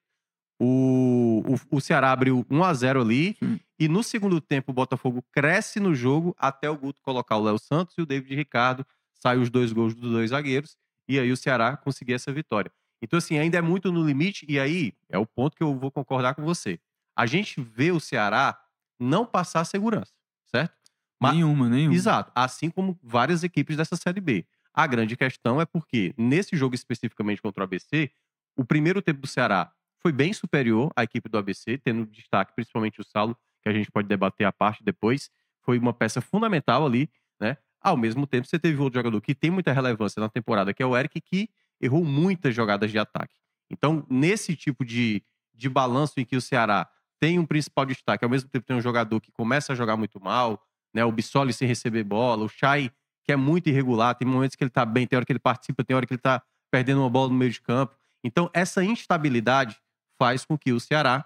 o, 0.59 1.43
o, 1.71 1.77
o 1.77 1.81
Ceará 1.81 2.11
abriu 2.11 2.45
1 2.49 2.63
a 2.63 2.73
0 2.73 3.01
ali 3.01 3.37
Hum. 3.41 3.59
e 3.79 3.87
no 3.87 4.01
segundo 4.01 4.41
tempo 4.41 4.71
o 4.71 4.73
Botafogo 4.73 5.23
cresce 5.31 5.79
no 5.79 5.93
jogo 5.93 6.35
até 6.37 6.67
o 6.69 6.75
Guto 6.75 6.99
colocar 7.03 7.37
o 7.37 7.43
Léo 7.43 7.59
Santos 7.59 7.95
e 7.97 8.01
o 8.01 8.05
David 8.05 8.33
Ricardo, 8.35 8.85
sai 9.13 9.37
os 9.37 9.49
dois 9.51 9.71
gols 9.71 9.93
dos 9.93 10.11
dois 10.11 10.31
zagueiros 10.31 10.75
e 11.07 11.19
aí 11.19 11.31
o 11.31 11.37
Ceará 11.37 11.77
conseguir 11.77 12.13
essa 12.13 12.31
vitória. 12.33 12.71
Então 13.01 13.17
assim, 13.17 13.37
ainda 13.37 13.59
é 13.59 13.61
muito 13.61 13.91
no 13.91 14.03
limite 14.03 14.45
e 14.49 14.59
aí 14.59 14.93
é 15.09 15.17
o 15.19 15.25
ponto 15.27 15.55
que 15.55 15.61
eu 15.61 15.75
vou 15.77 15.91
concordar 15.91 16.33
com 16.33 16.43
você. 16.43 16.79
A 17.15 17.27
gente 17.27 17.61
vê 17.61 17.91
o 17.91 17.99
Ceará 17.99 18.59
não 18.99 19.25
passar 19.25 19.63
segurança, 19.65 20.13
certo? 20.45 20.75
Mas- 21.19 21.33
Nenhuma, 21.33 21.67
nenhuma. 21.69 21.95
Exato. 21.95 22.31
Assim 22.35 22.69
como 22.69 22.97
várias 23.01 23.43
equipes 23.43 23.75
dessa 23.77 23.95
Série 23.95 24.21
B. 24.21 24.45
A 24.73 24.85
grande 24.85 25.17
questão 25.17 25.59
é 25.59 25.65
porque, 25.65 26.13
nesse 26.17 26.55
jogo 26.55 26.75
especificamente 26.75 27.41
contra 27.41 27.61
o 27.61 27.65
ABC, 27.65 28.11
o 28.55 28.63
primeiro 28.63 29.01
tempo 29.01 29.21
do 29.21 29.27
Ceará 29.27 29.71
foi 29.99 30.11
bem 30.11 30.31
superior 30.33 30.91
à 30.95 31.03
equipe 31.03 31.27
do 31.27 31.37
ABC, 31.37 31.79
tendo 31.79 32.05
destaque 32.05 32.53
principalmente 32.55 33.01
o 33.01 33.03
Saulo, 33.03 33.35
que 33.63 33.69
a 33.69 33.73
gente 33.73 33.89
pode 33.91 34.07
debater 34.07 34.45
a 34.45 34.51
parte 34.51 34.83
depois. 34.83 35.29
Foi 35.63 35.79
uma 35.79 35.93
peça 35.93 36.21
fundamental 36.21 36.85
ali, 36.85 37.09
né? 37.39 37.57
Ao 37.81 37.97
mesmo 37.97 38.27
tempo, 38.27 38.47
você 38.47 38.59
teve 38.59 38.79
outro 38.79 38.99
jogador 38.99 39.19
que 39.21 39.33
tem 39.33 39.49
muita 39.49 39.73
relevância 39.73 40.19
na 40.19 40.29
temporada, 40.29 40.73
que 40.73 40.83
é 40.83 40.85
o 40.85 40.95
Eric, 40.95 41.19
que 41.21 41.49
errou 41.81 42.03
muitas 42.05 42.53
jogadas 42.53 42.91
de 42.91 42.99
ataque. 42.99 43.33
Então, 43.69 44.05
nesse 44.09 44.55
tipo 44.55 44.85
de, 44.85 45.23
de 45.53 45.67
balanço 45.69 46.19
em 46.19 46.25
que 46.25 46.35
o 46.35 46.41
Ceará 46.41 46.87
tem 47.19 47.39
um 47.39 47.45
principal 47.45 47.85
destaque, 47.85 48.23
ao 48.23 48.29
mesmo 48.29 48.49
tempo 48.49 48.65
tem 48.65 48.75
um 48.75 48.81
jogador 48.81 49.19
que 49.19 49.31
começa 49.31 49.73
a 49.73 49.75
jogar 49.75 49.97
muito 49.97 50.19
mal, 50.19 50.61
né? 50.93 51.03
O 51.03 51.11
Bissoli 51.11 51.53
sem 51.53 51.67
receber 51.67 52.03
bola, 52.03 52.45
o 52.45 52.49
Chay, 52.49 52.91
que 53.23 53.31
é 53.31 53.35
muito 53.35 53.67
irregular, 53.67 54.15
tem 54.15 54.27
momentos 54.27 54.55
que 54.55 54.63
ele 54.63 54.71
tá 54.71 54.85
bem, 54.85 55.05
tem 55.05 55.17
hora 55.17 55.25
que 55.25 55.31
ele 55.31 55.39
participa, 55.39 55.83
tem 55.83 55.95
hora 55.95 56.05
que 56.05 56.13
ele 56.13 56.21
tá 56.21 56.41
perdendo 56.71 57.01
uma 57.01 57.09
bola 57.09 57.29
no 57.29 57.35
meio 57.35 57.51
de 57.51 57.61
campo. 57.61 57.95
Então, 58.23 58.49
essa 58.53 58.83
instabilidade 58.83 59.77
faz 60.17 60.45
com 60.45 60.57
que 60.57 60.71
o 60.71 60.79
Ceará, 60.79 61.25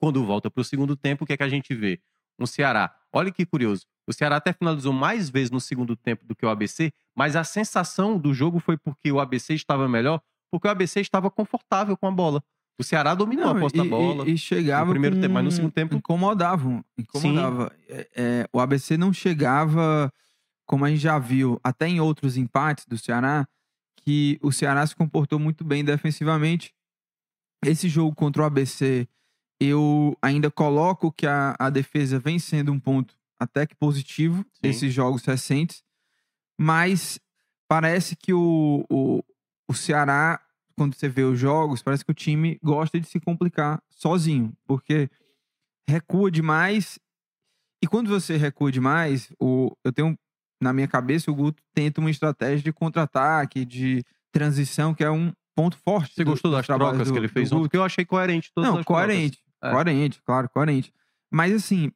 quando 0.00 0.24
volta 0.24 0.50
para 0.50 0.60
o 0.60 0.64
segundo 0.64 0.96
tempo, 0.96 1.24
o 1.24 1.26
que 1.26 1.32
é 1.32 1.36
que 1.36 1.42
a 1.42 1.48
gente 1.48 1.74
vê? 1.74 2.00
Um 2.38 2.46
Ceará, 2.46 2.94
olha 3.12 3.30
que 3.30 3.44
curioso, 3.44 3.86
o 4.06 4.12
Ceará 4.12 4.36
até 4.36 4.52
finalizou 4.52 4.92
mais 4.92 5.30
vezes 5.30 5.50
no 5.50 5.60
segundo 5.60 5.94
tempo 5.94 6.24
do 6.26 6.34
que 6.34 6.44
o 6.44 6.48
ABC, 6.48 6.92
mas 7.14 7.36
a 7.36 7.44
sensação 7.44 8.18
do 8.18 8.34
jogo 8.34 8.58
foi 8.58 8.76
porque 8.76 9.12
o 9.12 9.20
ABC 9.20 9.54
estava 9.54 9.88
melhor, 9.88 10.20
porque 10.50 10.66
o 10.66 10.70
ABC 10.70 11.00
estava 11.00 11.30
confortável 11.30 11.96
com 11.96 12.08
a 12.08 12.10
bola. 12.10 12.42
O 12.80 12.84
Ceará 12.84 13.14
dominou 13.14 13.44
Não, 13.46 13.56
a 13.56 13.60
posse 13.60 13.76
da 13.76 13.84
e, 13.84 13.88
bola. 13.88 14.28
E, 14.28 14.32
e 14.32 14.38
chegava 14.38 14.86
no 14.86 14.92
primeiro 14.92 15.16
com- 15.16 15.22
tempo, 15.22 15.34
mas 15.34 15.44
no 15.44 15.50
segundo 15.52 15.72
tempo- 15.72 15.94
Incomodavam. 15.94 16.84
Incomodava. 16.96 17.70
É, 17.88 18.08
é, 18.16 18.48
o 18.52 18.58
ABC 18.58 18.96
não 18.96 19.12
chegava 19.12 20.12
como 20.66 20.84
a 20.84 20.88
gente 20.90 21.00
já 21.00 21.18
viu 21.18 21.60
até 21.62 21.86
em 21.88 22.00
outros 22.00 22.36
empates 22.36 22.86
do 22.86 22.96
Ceará, 22.96 23.46
que 23.96 24.38
o 24.42 24.50
Ceará 24.50 24.86
se 24.86 24.94
comportou 24.96 25.38
muito 25.38 25.62
bem 25.64 25.84
defensivamente. 25.84 26.72
Esse 27.64 27.88
jogo 27.88 28.14
contra 28.14 28.42
o 28.42 28.44
ABC, 28.46 29.06
eu 29.60 30.16
ainda 30.22 30.50
coloco 30.50 31.12
que 31.12 31.26
a, 31.26 31.54
a 31.58 31.68
defesa 31.68 32.18
vem 32.18 32.38
sendo 32.38 32.72
um 32.72 32.80
ponto 32.80 33.14
até 33.38 33.66
que 33.66 33.74
positivo 33.74 34.38
Sim. 34.38 34.60
desses 34.62 34.94
jogos 34.94 35.22
recentes, 35.24 35.82
mas 36.58 37.18
parece 37.68 38.16
que 38.16 38.32
o, 38.32 38.84
o, 38.88 39.22
o 39.68 39.74
Ceará, 39.74 40.40
quando 40.80 40.94
você 40.94 41.10
vê 41.10 41.22
os 41.24 41.38
jogos, 41.38 41.82
parece 41.82 42.02
que 42.02 42.10
o 42.10 42.14
time 42.14 42.58
gosta 42.62 42.98
de 42.98 43.06
se 43.06 43.20
complicar 43.20 43.82
sozinho, 43.90 44.50
porque 44.64 45.10
recua 45.86 46.30
demais. 46.30 46.98
E 47.84 47.86
quando 47.86 48.08
você 48.08 48.38
recua 48.38 48.72
demais, 48.72 49.30
o, 49.38 49.76
eu 49.84 49.92
tenho 49.92 50.18
na 50.58 50.72
minha 50.72 50.88
cabeça 50.88 51.30
o 51.30 51.34
Guto 51.34 51.62
tenta 51.74 52.00
uma 52.00 52.10
estratégia 52.10 52.64
de 52.64 52.72
contra-ataque, 52.72 53.62
de 53.66 54.02
transição, 54.32 54.94
que 54.94 55.04
é 55.04 55.10
um 55.10 55.30
ponto 55.54 55.76
forte. 55.76 56.14
Você 56.14 56.24
do- 56.24 56.30
gostou 56.30 56.50
das 56.50 56.64
trocas 56.64 57.08
do- 57.08 57.12
que 57.12 57.18
ele 57.18 57.28
fez 57.28 57.52
ontem? 57.52 57.64
Porque 57.64 57.76
eu 57.76 57.84
achei 57.84 58.06
coerente 58.06 58.50
todas 58.54 58.70
Não, 58.70 58.82
coerente. 58.82 59.38
É. 59.62 59.70
Coerente, 59.72 60.22
claro, 60.22 60.48
coerente. 60.48 60.90
Mas 61.30 61.52
assim, 61.54 61.92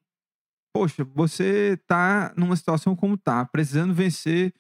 poxa, 0.75 1.05
você 1.05 1.79
tá 1.87 2.35
numa 2.37 2.55
situação 2.55 2.95
como 2.95 3.17
tá, 3.17 3.47
precisando 3.47 3.95
vencer 3.95 4.53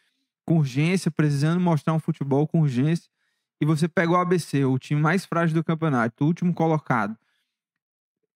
com 0.46 0.56
urgência, 0.60 1.10
precisando 1.10 1.60
mostrar 1.60 1.92
um 1.92 1.98
futebol 1.98 2.46
com 2.48 2.62
urgência, 2.62 3.10
e 3.60 3.64
você 3.66 3.88
pega 3.88 4.12
o 4.12 4.16
ABC, 4.16 4.64
o 4.64 4.78
time 4.78 5.00
mais 5.00 5.24
frágil 5.24 5.54
do 5.54 5.64
campeonato, 5.64 6.24
o 6.24 6.26
último 6.26 6.52
colocado. 6.52 7.16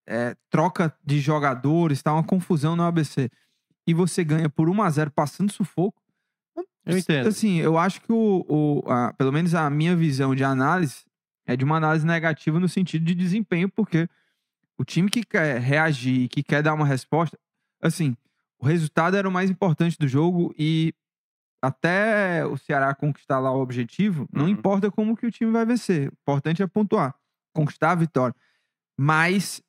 É, 0.07 0.35
troca 0.49 0.95
de 1.05 1.21
jogadores, 1.21 2.03
tá 2.03 2.13
uma 2.15 2.25
confusão 2.25 2.75
no 2.75 2.83
ABC. 2.83 3.31
E 3.87 3.93
você 3.93 4.25
ganha 4.25 4.49
por 4.49 4.69
1 4.69 4.83
a 4.83 4.91
0 4.91 5.11
passando 5.11 5.53
sufoco. 5.53 6.01
Eu 6.87 6.97
entendo. 6.97 7.29
Assim, 7.29 7.57
eu 7.59 7.77
acho 7.77 8.01
que 8.01 8.11
o, 8.11 8.45
o- 8.49 8.91
a- 8.91 9.13
pelo 9.13 9.31
menos 9.33 9.55
a 9.55 9.69
minha 9.69 9.95
visão 9.95 10.35
de 10.35 10.43
análise 10.43 11.05
é 11.47 11.55
de 11.57 11.65
uma 11.65 11.77
análise 11.77 12.07
negativa 12.07 12.59
no 12.59 12.69
sentido 12.69 13.05
de 13.05 13.15
desempenho, 13.15 13.69
porque 13.69 14.09
o 14.79 14.85
time 14.85 15.11
que 15.11 15.23
quer 15.25 15.61
reagir, 15.61 16.29
que 16.29 16.43
quer 16.43 16.63
dar 16.63 16.73
uma 16.73 16.87
resposta, 16.87 17.39
assim, 17.83 18.17
o 18.59 18.65
resultado 18.67 19.17
era 19.17 19.29
o 19.29 19.33
mais 19.33 19.51
importante 19.51 19.99
do 19.99 20.09
jogo 20.09 20.55
e 20.59 20.95
até 21.63 22.45
o 22.47 22.57
Ceará 22.57 22.95
conquistar 22.95 23.39
lá 23.41 23.51
o 23.53 23.61
objetivo, 23.61 24.29
não 24.33 24.45
Uhum. 24.45 24.51
importa 24.51 24.91
como 24.91 25.17
que 25.17 25.27
o 25.27 25.31
time 25.31 25.51
vai 25.51 25.65
vencer. 25.67 26.09
O 26.09 26.13
importante 26.23 26.63
é 26.63 26.67
pontuar, 26.67 27.15
conquistar 27.55 27.93
a 27.93 27.95
vitória. 27.97 28.35
Mas 28.99 29.63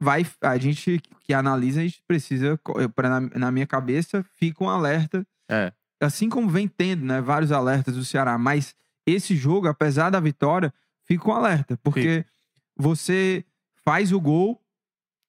vai, 0.00 0.26
a 0.40 0.56
gente 0.58 1.00
que 1.20 1.32
analisa, 1.32 1.80
a 1.80 1.84
gente 1.84 2.02
precisa, 2.06 2.58
na, 3.02 3.20
na 3.20 3.50
minha 3.52 3.66
cabeça, 3.66 4.22
fica 4.34 4.62
um 4.64 4.68
alerta 4.68 5.26
É. 5.50 5.72
assim 6.00 6.28
como 6.28 6.48
vem 6.48 6.68
tendo, 6.68 7.04
né, 7.04 7.20
vários 7.20 7.52
alertas 7.52 7.94
do 7.96 8.04
Ceará, 8.04 8.36
mas 8.38 8.74
esse 9.06 9.36
jogo, 9.36 9.68
apesar 9.68 10.10
da 10.10 10.20
vitória, 10.20 10.72
fica 11.06 11.28
um 11.28 11.32
alerta, 11.32 11.76
porque 11.82 12.24
você 12.76 13.44
faz 13.84 14.12
o 14.12 14.20
gol 14.20 14.60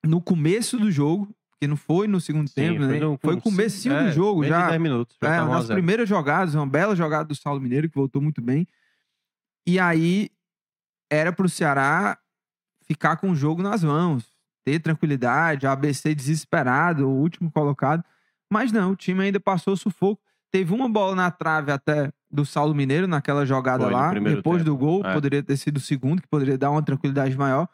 no 0.05 0.22
começo 0.22 0.77
do 0.77 0.89
jogo, 0.91 1.34
que 1.65 1.69
não 1.69 1.75
foi 1.75 2.07
no 2.07 2.22
segundo 2.22 2.48
Sim, 2.48 2.53
tempo, 2.55 2.79
né? 2.86 3.00
no- 3.00 3.17
Foi 3.22 3.36
com- 3.36 3.41
comecinho 3.41 3.95
é, 3.95 4.05
do 4.05 4.12
jogo, 4.12 4.43
já 4.45 4.69
10 4.69 4.81
minutos. 4.81 5.17
Já 5.22 5.27
é, 5.34 5.38
tava 5.38 5.43
uma 5.50 5.51
1 5.51 5.53
a 5.53 5.57
das 5.57 5.67
0. 5.67 5.77
primeiras 5.79 6.07
jogadas, 6.10 6.55
uma 6.55 6.67
bela 6.67 6.95
jogada 6.95 7.25
do 7.25 7.36
Saulo 7.36 7.60
Mineiro, 7.60 7.89
que 7.89 7.95
voltou 7.95 8.22
muito 8.22 8.41
bem. 8.41 8.67
E 9.67 9.79
aí, 9.79 10.29
era 11.12 11.31
pro 11.31 11.50
Ceará 11.50 12.17
ficar 12.88 13.17
com 13.17 13.31
o 13.31 13.36
jogo 13.36 13.62
nas 13.63 13.84
mãos, 13.84 14.25
ter 14.63 14.79
tranquilidade, 14.79 15.65
ABC 15.67 16.13
desesperado, 16.13 17.07
o 17.07 17.19
último 17.19 17.51
colocado. 17.51 18.03
Mas 18.51 18.72
não, 18.72 18.91
o 18.91 18.95
time 18.95 19.24
ainda 19.24 19.39
passou 19.39 19.75
sufoco. 19.75 20.22
Teve 20.51 20.74
uma 20.74 20.88
bola 20.88 21.15
na 21.15 21.31
trave 21.31 21.72
até 21.72 22.12
do 22.29 22.45
Saulo 22.45 22.75
Mineiro, 22.75 23.07
naquela 23.07 23.45
jogada 23.45 23.84
Foi, 23.86 23.93
lá, 23.93 24.13
depois 24.13 24.60
tempo, 24.60 24.63
do 24.72 24.77
gol, 24.77 25.05
é. 25.05 25.13
poderia 25.13 25.41
ter 25.43 25.57
sido 25.57 25.77
o 25.77 25.81
segundo, 25.81 26.22
que 26.22 26.27
poderia 26.27 26.57
dar 26.57 26.69
uma 26.72 26.81
tranquilidade 26.84 27.36
maior. 27.38 27.67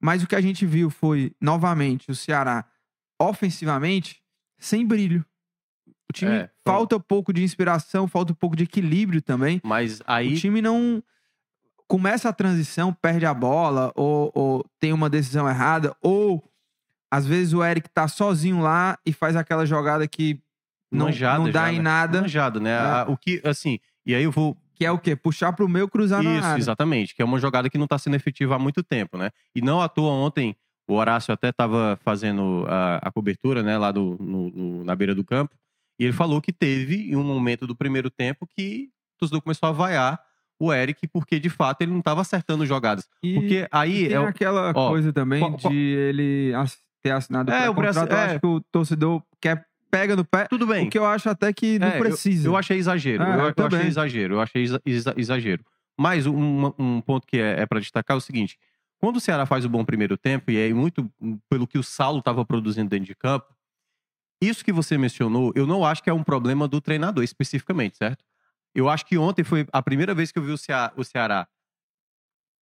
Mas 0.00 0.22
o 0.22 0.26
que 0.26 0.36
a 0.36 0.40
gente 0.40 0.64
viu 0.66 0.90
foi, 0.90 1.32
novamente, 1.40 2.10
o 2.10 2.14
Ceará 2.14 2.64
ofensivamente 3.20 4.20
sem 4.58 4.86
brilho. 4.86 5.24
O 6.08 6.12
time 6.12 6.30
É, 6.32 6.50
falta 6.66 6.96
um 6.96 7.00
pouco 7.00 7.32
de 7.32 7.42
inspiração, 7.42 8.06
falta 8.06 8.32
um 8.32 8.36
pouco 8.36 8.54
de 8.56 8.64
equilíbrio 8.64 9.20
também. 9.22 9.60
Mas 9.64 10.00
aí 10.06 10.34
O 10.34 10.36
time 10.36 10.60
não 10.62 11.02
começa 11.86 12.28
a 12.28 12.32
transição, 12.32 12.92
perde 12.92 13.26
a 13.26 13.34
bola, 13.34 13.92
ou, 13.94 14.30
ou 14.34 14.64
tem 14.80 14.92
uma 14.92 15.10
decisão 15.10 15.48
errada, 15.48 15.94
ou 16.00 16.42
às 17.10 17.26
vezes 17.26 17.52
o 17.52 17.62
Eric 17.64 17.88
tá 17.90 18.08
sozinho 18.08 18.60
lá 18.60 18.98
e 19.06 19.12
faz 19.12 19.36
aquela 19.36 19.64
jogada 19.66 20.06
que 20.08 20.40
não, 20.90 21.06
manjada 21.06 21.38
não 21.38 21.50
dá 21.50 21.66
já, 21.66 21.72
em 21.72 21.76
né? 21.76 21.82
nada, 21.82 22.20
Manjado, 22.22 22.60
né? 22.60 22.70
É. 22.72 23.10
O 23.10 23.16
que, 23.16 23.40
assim, 23.44 23.78
e 24.06 24.14
aí 24.14 24.24
eu 24.24 24.30
vou 24.32 24.56
que 24.76 24.84
é 24.84 24.90
o 24.90 24.98
quê? 24.98 25.14
Puxar 25.14 25.52
pro 25.52 25.68
meio, 25.68 25.88
cruzar 25.88 26.20
na 26.20 26.36
Isso, 26.36 26.46
área. 26.46 26.60
exatamente. 26.60 27.14
Que 27.14 27.22
é 27.22 27.24
uma 27.24 27.38
jogada 27.38 27.70
que 27.70 27.78
não 27.78 27.84
está 27.84 27.96
sendo 27.96 28.16
efetiva 28.16 28.56
há 28.56 28.58
muito 28.58 28.82
tempo, 28.82 29.16
né? 29.16 29.30
E 29.54 29.62
não 29.62 29.80
à 29.80 29.88
toa 29.88 30.10
ontem, 30.12 30.56
o 30.88 30.94
Horácio 30.94 31.32
até 31.32 31.48
estava 31.48 31.98
fazendo 32.04 32.64
a, 32.68 32.96
a 33.08 33.10
cobertura, 33.10 33.62
né, 33.62 33.76
lá 33.78 33.90
do, 33.90 34.16
no- 34.20 34.50
no- 34.50 34.84
na 34.84 34.94
beira 34.94 35.14
do 35.14 35.24
campo. 35.24 35.54
E 35.98 36.04
ele 36.04 36.12
falou 36.12 36.40
que 36.40 36.52
teve 36.52 37.10
em 37.10 37.16
um 37.16 37.22
momento 37.24 37.66
do 37.66 37.74
primeiro 37.76 38.10
tempo 38.10 38.46
que 38.46 38.88
o 39.16 39.18
torcedor 39.20 39.40
começou 39.42 39.68
a 39.68 39.72
vaiar 39.72 40.20
o 40.58 40.72
Eric, 40.72 41.06
porque 41.08 41.38
de 41.40 41.48
fato 41.50 41.82
ele 41.82 41.90
não 41.92 41.98
estava 42.00 42.20
acertando 42.20 42.64
jogadas. 42.66 43.08
E, 43.22 43.34
Porque 43.34 43.54
e 43.62 43.68
aí 43.70 44.08
tem 44.08 44.16
é 44.16 44.26
aquela 44.26 44.72
ó, 44.74 44.88
coisa 44.88 45.12
também 45.12 45.40
qual- 45.40 45.70
de 45.70 45.76
ele 45.76 46.52
ass- 46.54 46.78
ter 47.02 47.10
assinado 47.10 47.50
É, 47.52 47.68
o 47.68 47.74
contrato. 47.74 48.10
Eu 48.10 48.16
é. 48.16 48.24
acho 48.24 48.40
que 48.40 48.46
o 48.46 48.60
torcedor 48.72 49.22
quer, 49.40 49.64
pega 49.90 50.14
no 50.16 50.24
pé, 50.24 50.46
tudo 50.48 50.66
bem. 50.66 50.86
o 50.86 50.90
que 50.90 50.98
eu 50.98 51.04
acho 51.06 51.28
até 51.28 51.52
que 51.52 51.78
não 51.78 51.88
É, 51.88 51.96
eu- 51.98 52.02
precisa. 52.02 52.48
Eu, 52.48 52.56
achei 52.56 52.76
exagero. 52.78 53.22
É, 53.22 53.26
eu, 53.26 53.40
eu 53.40 53.54
eu 53.56 53.66
achei 53.66 53.86
exagero. 53.86 54.34
Eu 54.34 54.40
achei 54.40 54.62
exa- 54.62 54.80
exa- 54.86 55.14
exagero. 55.16 55.64
Mas 55.98 56.26
um, 56.26 56.72
um 56.78 57.00
ponto 57.00 57.26
que 57.26 57.36
é, 57.38 57.60
é 57.60 57.66
para 57.66 57.78
destacar 57.80 58.16
é 58.16 58.18
o 58.18 58.20
seguinte: 58.20 58.56
quando 58.98 59.16
o 59.16 59.20
Ceará 59.20 59.44
faz 59.46 59.64
o 59.64 59.68
bom 59.68 59.84
primeiro 59.84 60.16
tempo, 60.16 60.50
e 60.50 60.56
é 60.56 60.72
muito 60.72 61.10
pelo 61.48 61.66
que 61.66 61.78
o 61.78 61.82
Saulo 61.82 62.18
estava 62.18 62.44
produzindo 62.44 62.88
dentro 62.88 63.06
de 63.06 63.14
campo, 63.14 63.54
isso 64.42 64.64
que 64.64 64.72
você 64.72 64.98
mencionou, 64.98 65.52
eu 65.54 65.66
não 65.66 65.84
acho 65.84 66.02
que 66.02 66.10
é 66.10 66.12
um 66.12 66.24
problema 66.24 66.66
do 66.68 66.80
treinador 66.80 67.22
especificamente, 67.22 67.96
certo? 67.96 68.24
Eu 68.74 68.88
acho 68.88 69.06
que 69.06 69.16
ontem 69.16 69.44
foi 69.44 69.66
a 69.72 69.82
primeira 69.82 70.14
vez 70.14 70.32
que 70.32 70.38
eu 70.38 70.42
vi 70.42 70.52
o 70.52 70.58
Ceará, 70.58 70.92
o 70.96 71.04
Ceará 71.04 71.46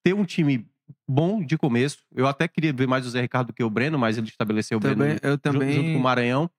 ter 0.03 0.13
um 0.13 0.25
time 0.25 0.67
bom 1.07 1.43
de 1.43 1.57
começo. 1.57 1.99
Eu 2.15 2.27
até 2.27 2.47
queria 2.47 2.73
ver 2.73 2.87
mais 2.87 3.05
o 3.05 3.09
Zé 3.09 3.21
Ricardo 3.21 3.47
do 3.47 3.53
que 3.53 3.63
o 3.63 3.69
Breno, 3.69 3.99
mas 3.99 4.17
ele 4.17 4.27
estabeleceu 4.27 4.77
o 4.77 4.81
Breno 4.81 4.97
também, 4.97 5.17
eu 5.21 5.37
também. 5.37 5.73
junto 5.73 5.91
com 5.91 5.97
o 5.97 6.01
Maranhão. 6.01 6.49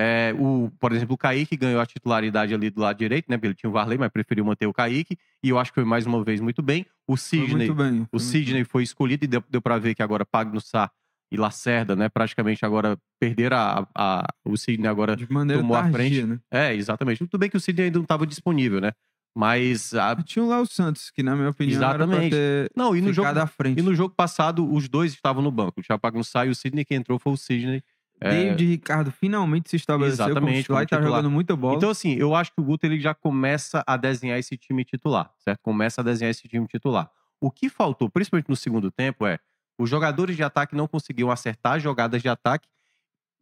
É, 0.00 0.32
o, 0.38 0.70
por 0.78 0.92
exemplo, 0.92 1.14
o 1.14 1.18
Kaique 1.18 1.56
ganhou 1.56 1.80
a 1.80 1.86
titularidade 1.86 2.54
ali 2.54 2.70
do 2.70 2.80
lado 2.80 2.96
direito, 2.96 3.26
né? 3.28 3.36
Porque 3.36 3.48
ele 3.48 3.54
tinha 3.54 3.68
o 3.68 3.72
Varley, 3.72 3.98
mas 3.98 4.10
preferiu 4.12 4.44
manter 4.44 4.66
o 4.66 4.72
Kaique. 4.72 5.18
E 5.42 5.48
eu 5.48 5.58
acho 5.58 5.72
que 5.72 5.74
foi 5.74 5.84
mais 5.84 6.06
uma 6.06 6.22
vez 6.22 6.40
muito 6.40 6.62
bem. 6.62 6.86
O 7.06 7.16
foi 7.16 7.18
Sidney, 7.18 7.56
muito 7.56 7.74
bem. 7.74 8.02
o 8.02 8.06
foi 8.10 8.20
Sidney 8.20 8.64
foi 8.64 8.82
escolhido 8.84 9.24
e 9.24 9.26
deu, 9.28 9.42
deu 9.50 9.60
para 9.60 9.76
ver 9.78 9.96
que 9.96 10.02
agora 10.02 10.24
Pagno 10.24 10.60
Sá 10.60 10.88
e 11.32 11.36
Lacerda, 11.36 11.96
né? 11.96 12.08
Praticamente 12.08 12.64
agora 12.64 12.96
perderam 13.20 13.56
a, 13.56 13.88
a- 13.94 14.26
o 14.44 14.56
Sidney 14.56 14.88
agora. 14.88 15.16
De 15.16 15.30
maneira 15.32 15.60
tomou 15.60 15.76
a 15.76 15.82
tardia, 15.82 15.98
frente. 15.98 16.22
né? 16.26 16.38
É, 16.48 16.74
exatamente. 16.74 17.18
Tudo 17.26 17.40
bem 17.40 17.50
que 17.50 17.56
o 17.56 17.60
Sidney 17.60 17.86
ainda 17.86 17.98
não 17.98 18.04
estava 18.04 18.24
disponível, 18.24 18.80
né? 18.80 18.92
Mas. 19.36 19.94
a- 19.94 20.14
Tinha 20.22 20.44
o 20.44 20.48
Léo 20.48 20.64
Santos, 20.66 21.10
que 21.10 21.22
na 21.24 21.34
minha 21.34 21.50
opinião 21.50 21.82
era 21.82 22.04
Exatamente. 22.04 22.30
ter 22.30 22.70
Não, 22.76 22.94
e 22.96 23.00
no 23.00 23.12
jogo. 23.12 23.28
E 23.76 23.82
no 23.82 23.94
jogo 23.94 24.14
passado, 24.14 24.72
os 24.72 24.88
dois 24.88 25.12
estavam 25.12 25.42
no 25.42 25.50
banco. 25.50 25.80
O 26.14 26.24
Sá 26.24 26.46
e 26.46 26.50
o 26.50 26.54
Sidney, 26.54 26.84
que 26.84 26.94
entrou 26.94 27.18
foi 27.18 27.32
o 27.32 27.36
Sidney. 27.36 27.82
É, 28.20 28.30
David 28.30 28.66
Ricardo 28.66 29.12
finalmente 29.12 29.70
se 29.70 29.76
estabeleceu 29.76 30.24
como 30.24 30.38
Exatamente, 30.38 30.62
titular 30.62 30.82
e 30.82 30.86
como 30.86 31.00
tá 31.02 31.06
jogando 31.06 31.30
muita 31.30 31.54
bola. 31.54 31.76
Então, 31.76 31.90
assim, 31.90 32.14
eu 32.14 32.34
acho 32.34 32.52
que 32.52 32.60
o 32.60 32.64
Guto 32.64 32.84
ele 32.86 32.98
já 32.98 33.14
começa 33.14 33.82
a 33.86 33.96
desenhar 33.96 34.38
esse 34.38 34.56
time 34.56 34.84
titular, 34.84 35.30
certo? 35.38 35.60
Começa 35.62 36.00
a 36.00 36.04
desenhar 36.04 36.30
esse 36.30 36.48
time 36.48 36.66
titular. 36.66 37.10
O 37.40 37.50
que 37.50 37.68
faltou, 37.68 38.10
principalmente 38.10 38.48
no 38.48 38.56
segundo 38.56 38.90
tempo, 38.90 39.24
é 39.24 39.38
os 39.78 39.88
jogadores 39.88 40.34
de 40.34 40.42
ataque 40.42 40.74
não 40.74 40.88
conseguiam 40.88 41.30
acertar 41.30 41.78
jogadas 41.78 42.20
de 42.20 42.28
ataque. 42.28 42.68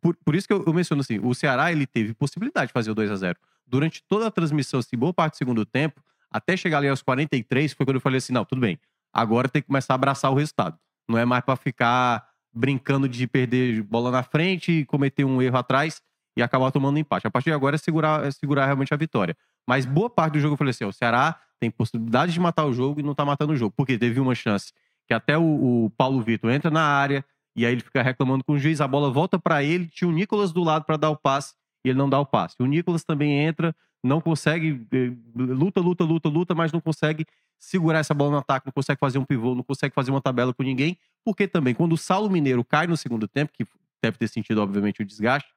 Por, 0.03 0.15
por 0.17 0.35
isso 0.35 0.47
que 0.47 0.53
eu, 0.53 0.63
eu 0.67 0.75
menciono 0.75 1.01
assim, 1.01 1.19
o 1.19 1.35
Ceará 1.35 1.73
ele 1.73 1.87
teve 1.87 2.13
possibilidade 2.13 2.67
de 2.67 2.73
fazer 2.73 2.91
o 2.91 2.95
2 2.95 3.11
a 3.11 3.17
0 3.17 3.39
Durante 3.67 4.03
toda 4.07 4.27
a 4.27 4.31
transmissão, 4.31 4.79
assim, 4.79 4.97
boa 4.97 5.13
parte 5.13 5.35
do 5.35 5.37
segundo 5.39 5.65
tempo, 5.65 6.01
até 6.31 6.57
chegar 6.57 6.79
ali 6.79 6.89
aos 6.89 7.03
43, 7.03 7.73
foi 7.73 7.87
quando 7.87 7.97
eu 7.97 8.01
falei 8.01 8.19
assim, 8.19 8.33
não, 8.33 8.45
tudo 8.45 8.61
bem, 8.61 8.79
agora 9.13 9.49
tem 9.49 9.63
que 9.63 9.67
começar 9.67 9.95
a 9.95 9.97
abraçar 9.97 10.31
o 10.31 10.35
resultado. 10.35 10.79
Não 11.09 11.19
é 11.19 11.25
mais 11.25 11.43
para 11.43 11.57
ficar 11.57 12.29
brincando 12.57 13.07
de 13.07 13.27
perder 13.27 13.83
bola 13.83 14.11
na 14.11 14.23
frente 14.23 14.73
e 14.73 14.85
cometer 14.87 15.25
um 15.25 15.43
erro 15.43 15.59
atrás 15.59 16.01
e 16.35 16.43
acabar 16.43 16.71
tomando 16.71 16.99
empate. 16.99 17.27
A 17.27 17.31
partir 17.31 17.51
de 17.51 17.55
agora 17.55 17.77
é 17.77 17.79
segurar, 17.79 18.25
é 18.25 18.31
segurar 18.31 18.65
realmente 18.65 18.95
a 18.95 18.97
vitória. 18.97 19.37
Mas 19.69 19.85
boa 19.85 20.09
parte 20.09 20.35
do 20.35 20.41
jogo 20.41 20.55
eu 20.55 20.59
falei 20.59 20.71
assim: 20.71 20.85
ó, 20.85 20.89
o 20.89 20.93
Ceará 20.93 21.39
tem 21.61 21.71
possibilidade 21.71 22.33
de 22.33 22.41
matar 22.41 22.65
o 22.65 22.73
jogo 22.73 23.01
e 23.01 23.03
não 23.03 23.15
tá 23.15 23.25
matando 23.25 23.53
o 23.53 23.57
jogo. 23.57 23.75
Porque 23.77 23.99
teve 23.99 24.19
uma 24.21 24.35
chance 24.35 24.73
que 25.07 25.13
até 25.13 25.37
o, 25.37 25.85
o 25.85 25.91
Paulo 25.91 26.21
Vitor 26.23 26.51
entra 26.51 26.71
na 26.71 26.83
área 26.83 27.25
e 27.55 27.65
aí 27.65 27.73
ele 27.73 27.83
fica 27.83 28.03
reclamando 28.03 28.43
com 28.45 28.55
o 28.55 28.59
juiz, 28.59 28.81
a 28.81 28.89
bola 28.89 29.11
volta 29.11 29.39
para 29.39 29.63
ele, 29.63 29.87
tinha 29.87 30.09
o 30.09 30.13
Nicolas 30.13 30.53
do 30.53 30.63
lado 30.63 30.85
para 30.85 30.97
dar 30.97 31.11
o 31.11 31.17
passe 31.17 31.55
e 31.85 31.89
ele 31.91 31.99
não 31.99 32.09
dá 32.09 32.19
o 32.19 32.27
passe. 32.27 32.57
O 32.59 32.67
Nicolas 32.67 33.03
também 33.03 33.39
entra, 33.39 33.75
não 34.05 34.21
consegue, 34.21 34.87
eh, 34.93 35.13
luta, 35.35 35.81
luta, 35.81 36.05
luta, 36.05 36.29
luta, 36.29 36.55
mas 36.55 36.71
não 36.71 36.81
consegue 36.81 37.27
segurar 37.59 37.99
essa 37.99 38.15
bola 38.15 38.31
no 38.33 38.37
ataque, 38.39 38.67
não 38.67 38.73
consegue 38.73 38.99
fazer 39.01 39.19
um 39.19 39.25
pivô, 39.25 39.55
não 39.55 39.63
consegue 39.63 39.95
fazer 39.95 40.11
uma 40.11 40.21
tabela 40.21 40.53
com 40.55 40.63
ninguém. 40.63 40.99
Porque 41.25 41.49
também, 41.49 41.75
quando 41.75 41.93
o 41.93 41.97
Saulo 41.99 42.31
Mineiro 42.31 42.63
cai 42.65 42.87
no 42.87 42.97
segundo 42.97 43.27
tempo, 43.27 43.53
que 43.53 43.67
deve 44.03 44.17
ter 44.19 44.29
sentido, 44.29 44.61
obviamente, 44.63 45.03
o 45.03 45.05
desgaste, 45.05 45.49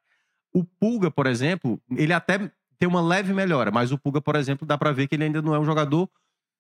o 0.54 0.64
Pulga, 0.64 1.12
por 1.12 1.28
exemplo, 1.28 1.80
ele 1.96 2.12
até 2.14 2.52
tem 2.80 2.88
uma 2.88 3.02
leve 3.02 3.34
melhora. 3.34 3.70
Mas 3.72 3.92
o 3.92 3.98
Puga, 3.98 4.22
por 4.22 4.36
exemplo, 4.36 4.66
dá 4.66 4.78
pra 4.78 4.92
ver 4.92 5.08
que 5.08 5.16
ele 5.16 5.26
ainda 5.26 5.42
não 5.42 5.54
é 5.54 5.60
um 5.60 5.66
jogador 5.66 6.10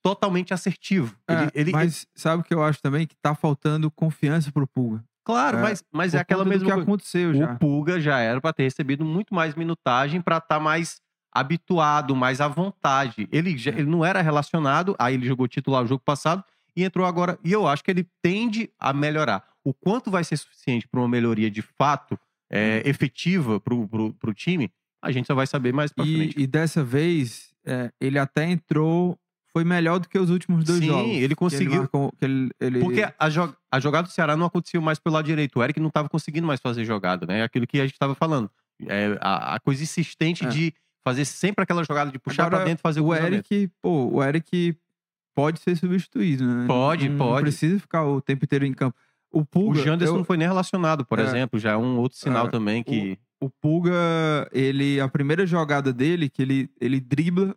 totalmente 0.02 0.54
assertivo. 0.54 1.16
É, 1.28 1.34
Ele, 1.34 1.52
ele- 1.56 1.72
mas 1.72 2.06
sabe 2.16 2.42
o 2.42 2.44
que 2.46 2.54
eu 2.54 2.64
acho 2.64 2.82
também? 2.82 3.08
Que 3.08 3.16
tá 3.22 3.34
faltando 3.36 3.90
confiança 3.92 4.52
pro 4.52 4.68
Pulga. 4.68 5.04
claro, 5.24 5.58
é, 5.58 5.62
mas, 5.62 5.84
mas 5.92 6.14
é 6.14 6.20
aquela 6.20 6.44
mesma 6.46 6.66
que 6.66 6.72
coisa. 6.72 6.84
aconteceu 6.84 7.34
já. 7.34 7.54
O 7.54 7.58
Puga 7.60 8.00
já 8.00 8.20
era 8.20 8.40
pra 8.42 8.54
ter 8.54 8.64
recebido 8.64 9.04
muito 9.06 9.34
mais 9.34 9.56
minutagem 9.56 10.22
pra 10.22 10.38
estar 10.38 10.60
mais 10.60 11.02
habituado, 11.32 12.16
mais 12.16 12.42
à 12.42 12.48
vontade. 12.48 13.28
Ele, 13.32 13.58
já- 13.58 13.72
ele 13.72 13.84
não 13.90 14.04
era 14.04 14.22
relacionado, 14.22 14.96
aí 15.00 15.14
ele 15.16 15.26
jogou 15.28 15.48
titular 15.48 15.84
o 15.84 15.88
jogo 15.88 16.02
passado 16.04 16.44
e 16.76 16.84
entrou 16.84 17.06
agora. 17.06 17.38
E 17.44 17.52
eu 17.52 17.68
acho 17.68 17.84
que 17.84 17.92
ele 17.92 18.08
tende 18.22 18.70
a 18.80 18.94
melhorar. 18.94 19.44
O 19.64 19.74
quanto 19.74 20.10
vai 20.10 20.24
ser 20.24 20.38
suficiente 20.38 20.88
para 20.88 21.00
uma 21.00 21.08
melhoria 21.10 21.50
de 21.52 21.62
fato 21.62 22.18
é, 22.52 22.82
efetiva 22.86 23.60
pro, 23.60 23.88
pro, 23.88 24.14
pro 24.14 24.34
time, 24.34 24.72
a 25.02 25.12
gente 25.12 25.28
só 25.28 25.36
vai 25.36 25.46
saber 25.48 25.72
mais 25.74 25.92
pra 25.92 26.06
E, 26.06 26.16
frente. 26.16 26.40
e 26.42 26.48
dessa 26.48 26.84
vez, 26.84 27.54
é, 27.66 27.92
ele 28.02 28.18
até 28.20 28.50
entrou. 28.50 29.18
Foi 29.52 29.64
melhor 29.64 29.98
do 30.00 30.08
que 30.08 30.18
os 30.18 30.30
últimos 30.30 30.64
dois 30.64 30.78
Sim, 30.80 30.86
jogos. 30.88 31.12
ele 31.12 31.30
que 31.30 31.36
conseguiu. 31.36 31.80
marcou- 31.82 32.12
que 32.18 32.24
ele, 32.24 32.52
ele- 32.60 32.80
Porque 32.80 33.04
a, 33.18 33.30
jo- 33.30 33.56
a 33.72 33.80
jogada 33.80 34.08
do 34.08 34.12
Ceará 34.12 34.38
não 34.38 34.46
aconteceu 34.46 34.80
mais 34.80 35.00
pelo 35.00 35.16
lado 35.16 35.26
direito. 35.26 35.58
O 35.60 35.64
Eric 35.64 35.80
não 35.80 35.88
estava 35.88 36.08
conseguindo 36.08 36.46
mais 36.46 36.60
fazer 36.60 36.86
jogada, 36.86 37.26
né? 37.26 37.42
Aquilo 37.44 37.66
que 37.66 37.80
a 37.80 37.84
gente 37.84 37.94
estava 37.94 38.14
falando. 38.14 38.50
É, 38.88 39.18
a, 39.20 39.56
a 39.56 39.60
coisa 39.60 39.82
insistente 39.82 40.46
É. 40.46 40.50
de 40.50 40.74
fazer 41.04 41.26
sempre 41.26 41.64
aquela 41.64 41.84
jogada 41.84 42.12
de 42.12 42.20
puxar 42.20 42.50
pra 42.50 42.60
dentro 42.64 42.82
e 42.82 42.84
fazer 42.84 43.02
o 43.02 43.08
o. 43.08 43.16
Eric, 43.16 43.70
pô, 43.82 44.06
o 44.16 44.24
Eric 44.24 44.78
pode 45.36 45.60
ser 45.60 45.76
substituído, 45.78 46.46
né? 46.46 46.68
Pode, 46.68 47.08
não, 47.10 47.18
pode. 47.18 47.34
Não 47.36 47.42
precisa 47.42 47.80
ficar 47.80 48.06
o 48.06 48.22
tempo 48.22 48.46
inteiro 48.46 48.66
em 48.66 48.74
campo. 48.74 48.98
O 49.32 49.46
O 49.56 49.76
Janderson 49.76 50.16
eu- 50.16 50.18
não 50.18 50.26
foi 50.26 50.38
nem 50.38 50.48
relacionado, 50.48 51.06
por 51.06 51.20
É. 51.20 51.24
exemplo. 51.24 51.60
Já 51.60 51.72
é 51.72 51.78
um 51.78 51.98
outro 51.98 52.18
sinal 52.18 52.48
É. 52.48 52.50
também 52.50 52.84
que. 52.84 53.18
o 53.42 53.50
Pulga, 53.50 53.94
ele, 54.52 55.00
a 55.00 55.08
primeira 55.08 55.46
jogada 55.46 55.94
dele, 55.94 56.28
que 56.30 56.42
ele, 56.42 56.70
ele 56.82 57.00
dribla 57.00 57.56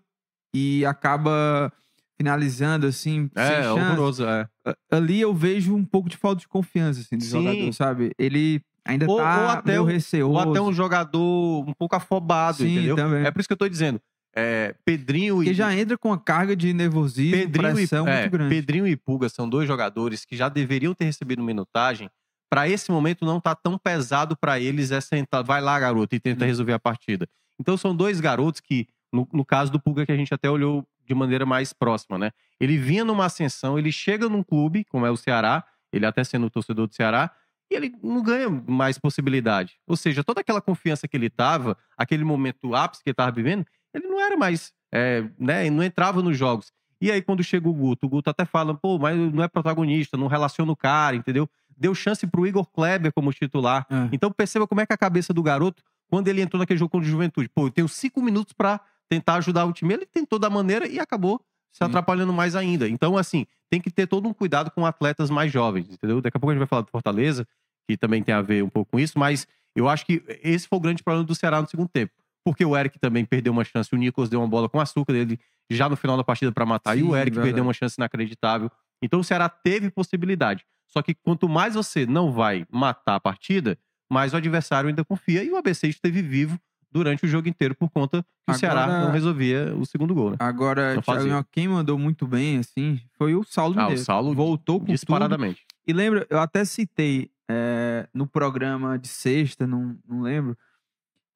e 0.54 0.84
acaba 0.86 1.72
finalizando, 2.16 2.86
assim, 2.86 3.28
É, 3.34 3.68
horroroso. 3.68 4.24
É. 4.24 4.46
Ali 4.90 5.20
eu 5.20 5.34
vejo 5.34 5.74
um 5.74 5.84
pouco 5.84 6.08
de 6.08 6.16
falta 6.16 6.40
de 6.40 6.46
confiança, 6.46 7.00
assim, 7.00 7.16
do 7.16 7.24
Sim. 7.24 7.30
jogador, 7.42 7.72
sabe? 7.72 8.12
Ele 8.16 8.62
ainda 8.84 9.06
Ou- 9.08 9.16
tá 9.18 9.40
ou 9.42 9.48
até 9.48 9.70
meio 9.72 9.82
um- 9.82 9.86
receoso. 9.86 10.32
Ou 10.34 10.50
até 10.50 10.60
um 10.60 10.72
jogador 10.72 11.64
um 11.68 11.72
pouco 11.72 11.94
afobado, 11.96 12.58
Sim, 12.58 12.72
entendeu? 12.72 12.96
também. 12.96 13.24
É 13.24 13.30
por 13.30 13.40
isso 13.40 13.48
que 13.48 13.52
eu 13.52 13.56
tô 13.58 13.68
dizendo. 13.68 14.00
É, 14.34 14.74
Pedrinho 14.84 15.36
Porque 15.36 15.50
e. 15.50 15.54
já 15.54 15.74
entra 15.76 15.98
com 15.98 16.08
uma 16.08 16.18
carga 16.18 16.56
de 16.56 16.72
nervosismo, 16.72 17.36
Pedrinho, 17.36 17.74
pressão 17.74 18.06
e, 18.06 18.10
é, 18.10 18.20
muito 18.20 18.32
grande. 18.32 18.54
Pedrinho 18.54 18.86
e 18.86 18.96
Pulga 18.96 19.28
são 19.28 19.46
dois 19.48 19.68
jogadores 19.68 20.24
que 20.24 20.34
já 20.36 20.48
deveriam 20.48 20.94
ter 20.94 21.04
recebido 21.04 21.42
minutagem. 21.42 22.08
Para 22.50 22.68
esse 22.68 22.90
momento 22.90 23.24
não 23.26 23.40
tá 23.40 23.54
tão 23.54 23.76
pesado 23.78 24.36
para 24.36 24.58
eles 24.58 24.90
essa 24.90 25.16
entrada. 25.16 25.46
Vai 25.46 25.60
lá, 25.60 25.78
garoto, 25.78 26.14
e 26.14 26.20
tenta 26.20 26.44
Hum. 26.44 26.48
resolver 26.48 26.72
a 26.72 26.78
partida. 26.78 27.28
Então 27.60 27.76
são 27.76 27.94
dois 27.94 28.20
garotos 28.20 28.60
que, 28.60 28.88
no, 29.12 29.28
no 29.32 29.44
caso 29.44 29.70
do 29.70 29.78
Pulga, 29.80 30.04
que 30.06 30.12
a 30.12 30.16
gente 30.16 30.32
até 30.32 30.48
olhou 30.50 30.86
de 31.06 31.14
maneira 31.14 31.44
mais 31.44 31.72
próxima, 31.74 32.16
né? 32.18 32.30
Ele 32.58 32.78
vinha 32.78 33.04
numa 33.04 33.26
ascensão, 33.26 33.78
ele 33.78 33.92
chega 33.92 34.28
num 34.28 34.42
clube, 34.42 34.84
como 34.84 35.04
é 35.04 35.10
o 35.10 35.16
Ceará, 35.16 35.62
ele 35.92 36.06
até 36.06 36.24
sendo 36.24 36.48
torcedor 36.48 36.86
do 36.86 36.94
Ceará, 36.94 37.30
e 37.72 37.76
ele 37.76 37.94
não 38.02 38.22
ganha 38.22 38.50
mais 38.50 38.98
possibilidade. 38.98 39.78
Ou 39.86 39.96
seja, 39.96 40.22
toda 40.22 40.40
aquela 40.40 40.60
confiança 40.60 41.08
que 41.08 41.16
ele 41.16 41.30
tava, 41.30 41.76
aquele 41.96 42.22
momento 42.22 42.74
ápice 42.74 43.02
que 43.02 43.08
ele 43.08 43.14
tava 43.14 43.32
vivendo, 43.32 43.64
ele 43.94 44.06
não 44.06 44.20
era 44.20 44.36
mais, 44.36 44.72
é, 44.92 45.24
né? 45.38 45.68
Não 45.70 45.82
entrava 45.82 46.22
nos 46.22 46.36
jogos. 46.36 46.70
E 47.00 47.10
aí, 47.10 47.22
quando 47.22 47.42
chega 47.42 47.68
o 47.68 47.72
Guto, 47.72 48.06
o 48.06 48.08
Guto 48.08 48.30
até 48.30 48.44
fala, 48.44 48.74
pô, 48.74 48.98
mas 48.98 49.16
não 49.16 49.42
é 49.42 49.48
protagonista, 49.48 50.16
não 50.16 50.26
relaciona 50.26 50.70
o 50.70 50.76
cara, 50.76 51.16
entendeu? 51.16 51.48
Deu 51.76 51.94
chance 51.94 52.26
pro 52.26 52.46
Igor 52.46 52.66
Kleber 52.70 53.12
como 53.12 53.32
titular. 53.32 53.86
É. 53.90 54.08
Então 54.12 54.30
perceba 54.30 54.66
como 54.68 54.82
é 54.82 54.86
que 54.86 54.92
a 54.92 54.98
cabeça 54.98 55.32
do 55.32 55.42
garoto, 55.42 55.82
quando 56.08 56.28
ele 56.28 56.42
entrou 56.42 56.60
naquele 56.60 56.78
jogo 56.78 56.90
contra 56.90 57.08
o 57.08 57.10
Juventude, 57.10 57.48
pô, 57.48 57.66
eu 57.66 57.70
tenho 57.70 57.88
cinco 57.88 58.22
minutos 58.22 58.52
pra 58.52 58.80
tentar 59.08 59.36
ajudar 59.36 59.64
o 59.64 59.72
time. 59.72 59.94
Ele 59.94 60.06
tentou 60.06 60.38
da 60.38 60.50
maneira 60.50 60.86
e 60.86 61.00
acabou 61.00 61.40
se 61.72 61.82
atrapalhando 61.82 62.32
mais 62.32 62.54
ainda. 62.54 62.86
Então, 62.86 63.16
assim, 63.16 63.46
tem 63.70 63.80
que 63.80 63.90
ter 63.90 64.06
todo 64.06 64.28
um 64.28 64.34
cuidado 64.34 64.70
com 64.70 64.84
atletas 64.84 65.30
mais 65.30 65.50
jovens, 65.50 65.88
entendeu? 65.90 66.20
Daqui 66.20 66.36
a 66.36 66.40
pouco 66.40 66.50
a 66.50 66.54
gente 66.54 66.60
vai 66.60 66.68
falar 66.68 66.82
do 66.82 66.90
Fortaleza, 66.90 67.48
que 67.88 67.96
também 67.96 68.22
tem 68.22 68.34
a 68.34 68.42
ver 68.42 68.62
um 68.62 68.68
pouco 68.68 68.90
com 68.92 69.00
isso, 69.00 69.18
mas 69.18 69.46
eu 69.74 69.88
acho 69.88 70.04
que 70.06 70.22
esse 70.42 70.68
foi 70.68 70.76
o 70.78 70.80
grande 70.80 71.02
problema 71.02 71.26
do 71.26 71.34
Ceará 71.34 71.60
no 71.60 71.68
segundo 71.68 71.88
tempo. 71.88 72.12
Porque 72.44 72.64
o 72.64 72.76
Eric 72.76 72.98
também 72.98 73.24
perdeu 73.24 73.52
uma 73.52 73.62
chance, 73.64 73.92
o 73.94 73.96
Nicolas 73.96 74.28
deu 74.28 74.40
uma 74.40 74.48
bola 74.48 74.68
com 74.68 74.80
açúcar 74.80 75.12
dele 75.12 75.38
já 75.70 75.88
no 75.88 75.96
final 75.96 76.16
da 76.16 76.24
partida 76.24 76.50
pra 76.52 76.66
matar, 76.66 76.98
e 76.98 77.02
o 77.02 77.06
Sim, 77.06 77.12
Eric 77.14 77.30
verdade. 77.30 77.46
perdeu 77.46 77.64
uma 77.64 77.72
chance 77.72 77.94
inacreditável. 77.98 78.70
Então 79.00 79.20
o 79.20 79.24
Ceará 79.24 79.48
teve 79.48 79.90
possibilidade. 79.90 80.64
Só 80.88 81.00
que 81.02 81.14
quanto 81.14 81.48
mais 81.48 81.74
você 81.74 82.04
não 82.04 82.32
vai 82.32 82.66
matar 82.70 83.14
a 83.14 83.20
partida, 83.20 83.78
mais 84.10 84.34
o 84.34 84.36
adversário 84.36 84.88
ainda 84.88 85.04
confia. 85.04 85.42
E 85.42 85.50
o 85.50 85.56
ABC 85.56 85.88
esteve 85.88 86.20
vivo 86.20 86.58
durante 86.90 87.24
o 87.24 87.28
jogo 87.28 87.48
inteiro 87.48 87.74
por 87.74 87.88
conta 87.90 88.22
que 88.46 88.52
o 88.52 88.58
Ceará 88.58 88.84
Agora- 88.84 89.00
não 89.04 89.10
resolvia 89.12 89.74
o 89.74 89.86
segundo 89.86 90.14
gol, 90.14 90.30
né? 90.32 90.36
Agora. 90.40 91.00
Thiago, 91.00 91.46
quem 91.50 91.66
mandou 91.68 91.96
muito 91.98 92.26
bem, 92.26 92.58
assim, 92.58 93.00
foi 93.16 93.34
o 93.34 93.42
Saulo 93.44 93.78
Ah, 93.80 93.88
o. 93.88 93.96
Saulo 93.96 94.34
Voltou 94.34 94.78
com 94.80 94.84
tudo. 94.86 94.94
Disparadamente. 94.94 95.62
E 95.86 95.92
lembra, 95.94 96.26
eu 96.28 96.38
até 96.38 96.64
citei 96.66 97.30
é, 97.50 98.08
no 98.12 98.26
programa 98.26 98.98
de 98.98 99.08
sexta, 99.08 99.66
não, 99.66 99.98
não 100.06 100.22
lembro, 100.22 100.56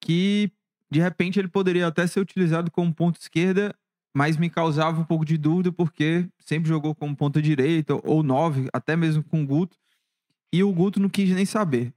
que 0.01 0.51
de 0.90 1.01
repente 1.01 1.38
ele 1.38 1.49
poderia 1.49 1.87
até 1.87 2.07
ser 2.07 2.21
utilizado 2.21 2.71
como 2.71 2.95
ponta 2.95 3.19
esquerda, 3.19 3.75
mas 4.14 4.37
me 4.37 4.49
causava 4.49 5.01
um 5.01 5.05
pouco 5.05 5.25
de 5.25 5.37
dúvida 5.37 5.71
porque 5.71 6.29
sempre 6.38 6.69
jogou 6.69 6.95
como 6.95 7.14
ponta 7.14 7.42
direita 7.42 7.95
ou 8.03 8.23
nove, 8.23 8.69
até 8.73 8.97
mesmo 8.97 9.23
com 9.23 9.42
o 9.42 9.47
Guto. 9.47 9.77
E 10.53 10.62
o 10.62 10.73
Guto 10.73 11.01
não 11.01 11.09
quis 11.09 11.31
nem 11.31 11.45
saber. 11.45 11.92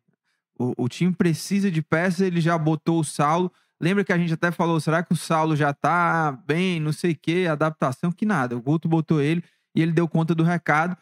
O, 0.57 0.73
o 0.83 0.89
time 0.89 1.13
precisa 1.13 1.71
de 1.71 1.81
peças, 1.81 2.21
ele 2.21 2.41
já 2.41 2.57
botou 2.57 2.99
o 2.99 3.05
Saulo. 3.05 3.51
Lembra 3.79 4.03
que 4.03 4.11
a 4.11 4.17
gente 4.17 4.33
até 4.33 4.51
falou, 4.51 4.79
será 4.81 5.01
que 5.01 5.13
o 5.13 5.15
Saulo 5.15 5.55
já 5.55 5.73
tá 5.73 6.31
bem, 6.45 6.79
não 6.79 6.91
sei 6.91 7.11
o 7.11 7.15
que, 7.15 7.47
adaptação, 7.47 8.11
que 8.11 8.25
nada. 8.25 8.57
O 8.57 8.61
Guto 8.61 8.89
botou 8.89 9.21
ele 9.21 9.41
e 9.73 9.81
ele 9.81 9.93
deu 9.93 10.07
conta 10.07 10.35
do 10.35 10.43
recado 10.43 10.97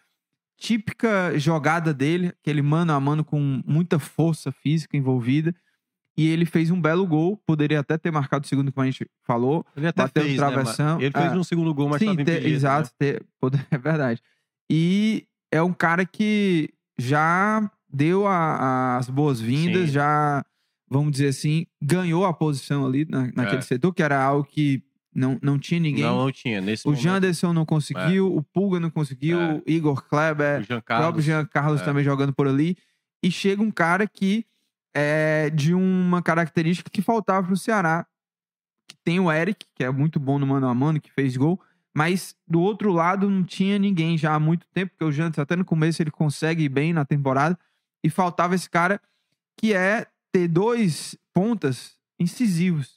típica 0.58 1.38
jogada 1.38 1.94
dele, 1.94 2.34
aquele 2.42 2.62
mano 2.62 2.92
a 2.94 3.00
mano 3.00 3.24
com 3.24 3.62
muita 3.66 4.00
força 4.00 4.52
física 4.52 4.98
envolvida. 4.98 5.56
E 6.18 6.28
ele 6.28 6.46
fez 6.46 6.72
um 6.72 6.82
belo 6.82 7.06
gol, 7.06 7.38
poderia 7.46 7.80
até 7.80 7.96
ter 7.96 8.10
marcado 8.12 8.44
o 8.44 8.48
segundo, 8.48 8.72
como 8.72 8.82
a 8.84 8.90
gente 8.90 9.08
falou. 9.24 9.64
Ele 9.76 9.88
até 9.88 10.02
Bateu 10.02 10.24
fez, 10.24 10.40
né, 10.40 10.48
travessão. 10.48 10.96
mas 10.96 11.04
Ele 11.04 11.12
fez 11.12 11.32
É. 11.32 11.36
um 11.38 11.44
segundo 11.44 11.72
gol, 11.76 11.90
mas 11.90 12.00
Sim, 12.00 12.06
estava 12.06 12.22
impedido. 12.24 12.48
exato, 12.48 12.90
né? 12.90 12.96
ter- 13.00 13.26
é 13.72 13.78
verdade. 13.78 14.22
E 14.70 15.28
é 15.52 15.62
um 15.62 15.72
cara 15.74 16.04
que 16.06 16.70
já 16.98 17.70
deu 17.88 18.26
a- 18.26 18.98
as 18.98 19.08
boas-vindas, 19.12 19.92
já, 19.92 20.44
vamos 20.90 21.12
dizer 21.12 21.28
assim, 21.28 21.68
ganhou 21.80 22.26
a 22.26 22.34
posição 22.34 22.84
ali 22.84 23.06
na- 23.08 23.32
naquele 23.36 23.60
É. 23.60 23.62
setor, 23.62 23.94
que 23.94 24.02
era 24.02 24.20
algo 24.22 24.44
que 24.44 24.82
não, 25.18 25.40
não 25.42 25.58
tinha 25.58 25.80
ninguém. 25.80 26.04
Não, 26.04 26.26
não 26.26 26.32
tinha. 26.32 26.62
Nesse 26.62 26.88
o 26.88 26.92
momento, 26.92 27.02
Janderson 27.02 27.52
não 27.52 27.66
conseguiu, 27.66 28.36
o 28.36 28.44
Pulga 28.44 28.80
não 28.80 28.92
conseguiu, 28.92 29.40
É. 29.40 29.54
o 29.56 29.64
Igor 29.66 30.08
Kleber, 30.08 30.62
o 30.62 30.64
Jean 30.64 30.78
o 30.78 30.82
próprio 30.84 30.84
Carlos. 30.84 31.26
Jean 31.26 31.46
Carlos 31.46 31.82
é. 31.82 31.84
também 31.84 32.04
jogando 32.04 32.32
por 32.32 32.48
ali. 32.48 32.78
E 33.24 33.32
chega 33.32 33.64
um 33.64 33.72
cara 33.72 34.08
que 34.08 34.46
é 34.96 35.50
de 35.50 35.74
uma 35.74 36.22
característica 36.22 36.88
que 36.92 37.02
faltava 37.02 37.48
pro 37.48 37.58
Ceará. 37.58 38.06
Que 38.88 38.96
tem 39.04 39.20
o 39.20 39.32
Eric, 39.32 39.66
que 39.74 39.84
é 39.84 39.90
muito 39.90 40.20
bom 40.20 40.38
no 40.38 40.46
mano 40.46 40.68
a 40.68 40.74
mano, 40.76 41.02
que 41.02 41.12
fez 41.12 41.36
gol. 41.36 41.60
Mas 41.96 42.36
do 42.48 42.62
outro 42.62 42.94
lado 42.94 43.28
não 43.28 43.44
tinha 43.44 43.80
ninguém 43.80 44.20
já 44.20 44.36
há 44.36 44.40
muito 44.40 44.68
tempo, 44.72 44.92
porque 44.92 45.04
o 45.04 45.12
Jantos 45.12 45.40
até 45.40 45.56
no 45.56 45.66
começo 45.66 46.00
ele 46.00 46.12
consegue 46.12 46.64
ir 46.66 46.70
bem 46.70 46.94
na 46.94 47.04
temporada. 47.04 47.58
E 48.04 48.10
faltava 48.10 48.54
esse 48.54 48.70
cara 48.70 49.02
que 49.58 49.74
é 49.74 50.06
ter 50.32 50.48
dois 50.48 51.18
pontas 51.34 51.98
incisivos, 52.20 52.97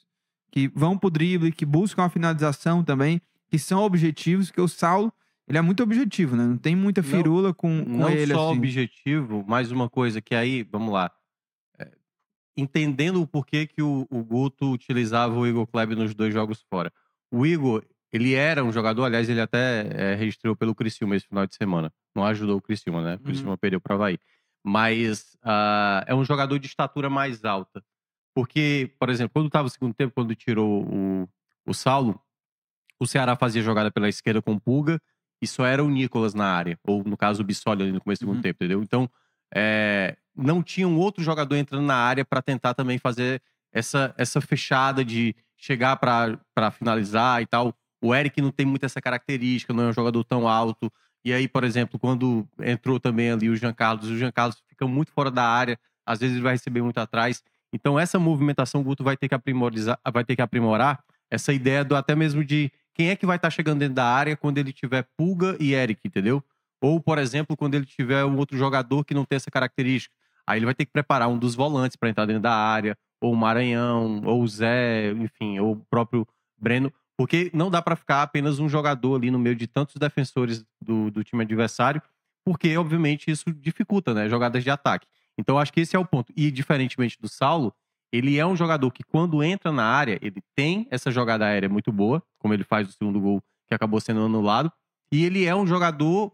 que 0.51 0.67
vão 0.75 0.97
pro 0.97 1.09
drible, 1.09 1.51
que 1.51 1.65
buscam 1.65 2.03
a 2.03 2.09
finalização 2.09 2.83
também, 2.83 3.21
que 3.47 3.57
são 3.57 3.81
objetivos, 3.83 4.51
que 4.51 4.59
o 4.61 4.67
Saulo, 4.67 5.11
ele 5.47 5.57
é 5.57 5.61
muito 5.61 5.81
objetivo, 5.81 6.35
né? 6.35 6.43
Não 6.45 6.57
tem 6.57 6.75
muita 6.75 7.01
Não- 7.01 7.09
firula 7.09 7.53
com, 7.53 7.83
com 7.83 7.89
não 7.89 8.09
ele 8.09 8.33
só 8.33 8.49
assim. 8.49 8.57
objetivo, 8.57 9.43
mais 9.47 9.71
uma 9.71 9.89
coisa 9.89 10.21
que 10.21 10.35
aí, 10.35 10.63
vamos 10.63 10.93
lá. 10.93 11.11
É, 11.79 11.89
entendendo 12.55 13.21
o 13.21 13.27
porquê 13.27 13.65
que 13.65 13.81
o, 13.81 14.05
o 14.09 14.23
Guto 14.23 14.71
utilizava 14.71 15.33
o 15.37 15.47
Igor 15.47 15.65
Kleber 15.67 15.97
nos 15.97 16.13
dois 16.13 16.33
jogos 16.33 16.63
fora. 16.69 16.91
O 17.31 17.45
Igor, 17.45 17.83
ele 18.11 18.33
era 18.33 18.63
um 18.63 18.71
jogador, 18.71 19.05
aliás, 19.05 19.29
ele 19.29 19.41
até 19.41 19.87
é, 20.11 20.15
registrou 20.15 20.55
pelo 20.55 20.75
Criciúma 20.75 21.15
esse 21.15 21.27
final 21.27 21.47
de 21.47 21.55
semana. 21.55 21.91
Não 22.15 22.25
ajudou 22.25 22.57
o 22.57 22.61
Criciúma, 22.61 23.01
né? 23.01 23.15
O 23.15 23.19
Criciúma 23.19 23.57
perdeu 23.57 23.79
para 23.79 23.95
Havaí. 23.95 24.19
Mas 24.63 25.35
ah, 25.41 26.03
é 26.05 26.13
um 26.13 26.23
jogador 26.23 26.59
de 26.59 26.67
estatura 26.67 27.09
mais 27.09 27.43
alta. 27.45 27.83
Porque, 28.33 28.91
por 28.99 29.09
exemplo, 29.09 29.31
quando 29.33 29.47
estava 29.47 29.67
o 29.67 29.69
segundo 29.71 29.93
tempo, 29.93 30.13
quando 30.13 30.33
tirou 30.35 30.83
o, 30.85 31.29
o 31.65 31.73
Saulo, 31.73 32.19
o 32.99 33.05
Ceará 33.07 33.35
fazia 33.35 33.61
jogada 33.61 33.91
pela 33.91 34.07
esquerda 34.07 34.41
com 34.41 34.53
o 34.53 34.59
Pulga 34.59 35.01
e 35.41 35.47
só 35.47 35.65
era 35.65 35.83
o 35.83 35.89
Nicolas 35.89 36.33
na 36.33 36.45
área. 36.45 36.79
Ou, 36.85 37.03
no 37.03 37.17
caso, 37.17 37.41
o 37.41 37.45
Bissoli 37.45 37.83
ali 37.83 37.91
no 37.91 37.99
começo 37.99 38.19
do 38.19 38.23
segundo 38.23 38.35
Uhum. 38.37 38.41
tempo, 38.41 38.57
entendeu? 38.63 38.83
Então, 38.83 39.09
é, 39.53 40.15
não 40.35 40.61
tinha 40.63 40.87
um 40.87 40.97
outro 40.97 41.23
jogador 41.23 41.55
entrando 41.55 41.85
na 41.85 41.95
área 41.95 42.23
para 42.23 42.41
tentar 42.41 42.73
também 42.73 42.97
fazer 42.97 43.41
essa, 43.73 44.13
essa 44.17 44.39
fechada 44.39 45.03
de 45.03 45.35
chegar 45.57 45.97
para 45.97 46.71
finalizar 46.71 47.41
e 47.41 47.45
tal. 47.45 47.73
O 48.01 48.15
Eric 48.15 48.41
não 48.41 48.51
tem 48.51 48.65
muito 48.65 48.85
essa 48.85 49.01
característica, 49.01 49.73
não 49.73 49.83
é 49.85 49.87
um 49.87 49.93
jogador 49.93 50.23
tão 50.23 50.47
alto. 50.47 50.91
E 51.23 51.33
aí, 51.33 51.47
por 51.47 51.63
exemplo, 51.63 51.99
quando 51.99 52.47
entrou 52.59 52.99
também 52.99 53.31
ali 53.31 53.49
o 53.49 53.55
Jean 53.55 53.73
Carlos, 53.73 54.09
o 54.09 54.17
Jean 54.17 54.31
Carlos 54.31 54.61
fica 54.67 54.87
muito 54.87 55.11
fora 55.11 55.29
da 55.29 55.43
área, 55.43 55.77
às 56.05 56.19
vezes 56.19 56.35
ele 56.35 56.43
vai 56.43 56.53
receber 56.53 56.81
muito 56.81 56.97
atrás. 56.99 57.43
Então, 57.73 57.99
essa 57.99 58.19
movimentação 58.19 58.81
o 58.81 58.83
Guto 58.83 59.03
vai 59.03 59.15
ter 59.15 59.29
que 59.29 59.35
aprimorizar, 59.35 59.99
vai 60.11 60.23
ter 60.23 60.35
que 60.35 60.41
aprimorar 60.41 61.03
essa 61.29 61.53
ideia 61.53 61.83
do 61.83 61.95
até 61.95 62.15
mesmo 62.15 62.43
de 62.43 62.71
quem 62.93 63.09
é 63.09 63.15
que 63.15 63.25
vai 63.25 63.37
estar 63.37 63.49
chegando 63.49 63.79
dentro 63.79 63.95
da 63.95 64.05
área 64.05 64.35
quando 64.35 64.57
ele 64.57 64.73
tiver 64.73 65.07
Pulga 65.17 65.55
e 65.59 65.73
Eric, 65.73 66.01
entendeu? 66.05 66.43
Ou, 66.81 66.99
por 66.99 67.17
exemplo, 67.17 67.55
quando 67.55 67.75
ele 67.75 67.85
tiver 67.85 68.25
um 68.25 68.37
outro 68.37 68.57
jogador 68.57 69.05
que 69.05 69.13
não 69.13 69.23
tem 69.23 69.37
essa 69.37 69.49
característica. 69.49 70.13
Aí 70.45 70.57
ele 70.57 70.65
vai 70.65 70.75
ter 70.75 70.85
que 70.85 70.91
preparar 70.91 71.29
um 71.29 71.37
dos 71.37 71.55
volantes 71.55 71.95
para 71.95 72.09
entrar 72.09 72.25
dentro 72.25 72.41
da 72.41 72.53
área, 72.53 72.97
ou 73.21 73.31
o 73.33 73.37
Maranhão, 73.37 74.21
ou 74.25 74.41
o 74.41 74.47
Zé, 74.47 75.11
enfim, 75.11 75.59
ou 75.59 75.73
o 75.73 75.85
próprio 75.89 76.27
Breno, 76.57 76.91
porque 77.15 77.51
não 77.53 77.69
dá 77.69 77.81
para 77.81 77.95
ficar 77.95 78.23
apenas 78.23 78.59
um 78.59 78.67
jogador 78.67 79.15
ali 79.15 79.29
no 79.29 79.37
meio 79.37 79.55
de 79.55 79.67
tantos 79.67 79.95
defensores 79.95 80.65
do, 80.81 81.11
do 81.11 81.23
time 81.23 81.43
adversário, 81.43 82.01
porque, 82.43 82.75
obviamente, 82.75 83.29
isso 83.29 83.53
dificulta, 83.53 84.13
né? 84.13 84.27
Jogadas 84.27 84.63
de 84.63 84.69
ataque. 84.71 85.07
Então, 85.37 85.57
acho 85.57 85.71
que 85.71 85.81
esse 85.81 85.95
é 85.95 85.99
o 85.99 86.05
ponto. 86.05 86.31
E, 86.35 86.51
diferentemente 86.51 87.17
do 87.19 87.27
Saulo, 87.27 87.73
ele 88.11 88.37
é 88.37 88.45
um 88.45 88.55
jogador 88.55 88.91
que, 88.91 89.03
quando 89.03 89.43
entra 89.43 89.71
na 89.71 89.85
área, 89.85 90.19
ele 90.21 90.41
tem 90.55 90.87
essa 90.91 91.09
jogada 91.09 91.45
aérea 91.45 91.69
muito 91.69 91.91
boa, 91.91 92.21
como 92.39 92.53
ele 92.53 92.63
faz 92.63 92.89
o 92.89 92.91
segundo 92.91 93.19
gol, 93.19 93.41
que 93.67 93.73
acabou 93.73 93.99
sendo 94.01 94.21
anulado. 94.21 94.71
E 95.11 95.23
ele 95.23 95.45
é 95.45 95.55
um 95.55 95.65
jogador 95.65 96.31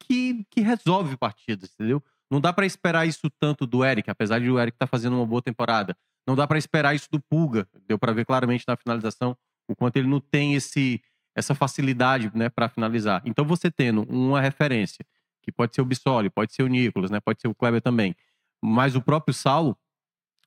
que, 0.00 0.44
que 0.50 0.60
resolve 0.60 1.16
partidas, 1.16 1.70
entendeu? 1.74 2.02
Não 2.30 2.40
dá 2.40 2.52
para 2.52 2.66
esperar 2.66 3.06
isso 3.06 3.30
tanto 3.38 3.66
do 3.66 3.84
Eric, 3.84 4.10
apesar 4.10 4.40
de 4.40 4.50
o 4.50 4.58
Eric 4.58 4.74
estar 4.74 4.86
tá 4.86 4.90
fazendo 4.90 5.16
uma 5.16 5.26
boa 5.26 5.42
temporada. 5.42 5.96
Não 6.26 6.34
dá 6.34 6.46
para 6.46 6.58
esperar 6.58 6.94
isso 6.94 7.08
do 7.10 7.20
Pulga. 7.20 7.68
Deu 7.86 7.98
para 7.98 8.12
ver 8.12 8.24
claramente 8.24 8.64
na 8.66 8.76
finalização 8.76 9.36
o 9.68 9.76
quanto 9.76 9.96
ele 9.96 10.08
não 10.08 10.20
tem 10.20 10.54
esse 10.54 11.00
essa 11.36 11.52
facilidade, 11.52 12.30
né, 12.32 12.48
para 12.48 12.68
finalizar. 12.68 13.20
Então 13.24 13.44
você 13.44 13.68
tendo 13.68 14.02
uma 14.02 14.40
referência, 14.40 15.04
que 15.44 15.52
pode 15.52 15.74
ser 15.74 15.80
o 15.80 15.84
Bissoli, 15.84 16.30
pode 16.30 16.52
ser 16.52 16.62
o 16.62 16.66
Nicolas, 16.66 17.10
né, 17.10 17.20
pode 17.20 17.40
ser 17.40 17.48
o 17.48 17.54
Kleber 17.54 17.80
também, 17.80 18.14
mas 18.62 18.96
o 18.96 19.02
próprio 19.02 19.34
Saulo, 19.34 19.76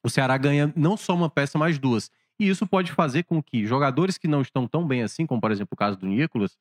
o 0.04 0.10
Ceará 0.10 0.38
ganha 0.38 0.74
não 0.76 0.98
só 0.98 1.14
uma 1.14 1.30
peça, 1.30 1.58
mas 1.58 1.78
duas. 1.78 2.10
E 2.40 2.48
isso 2.48 2.68
pode 2.68 2.92
fazer 2.92 3.24
com 3.24 3.42
que 3.42 3.66
jogadores 3.66 4.18
que 4.18 4.28
não 4.28 4.42
estão 4.42 4.68
tão 4.68 4.86
bem 4.86 5.02
assim, 5.02 5.26
como 5.26 5.42
por 5.42 5.52
exemplo 5.52 5.70
o 5.74 5.78
caso 5.78 5.98
do 5.98 6.06
Nicolas, 6.06 6.58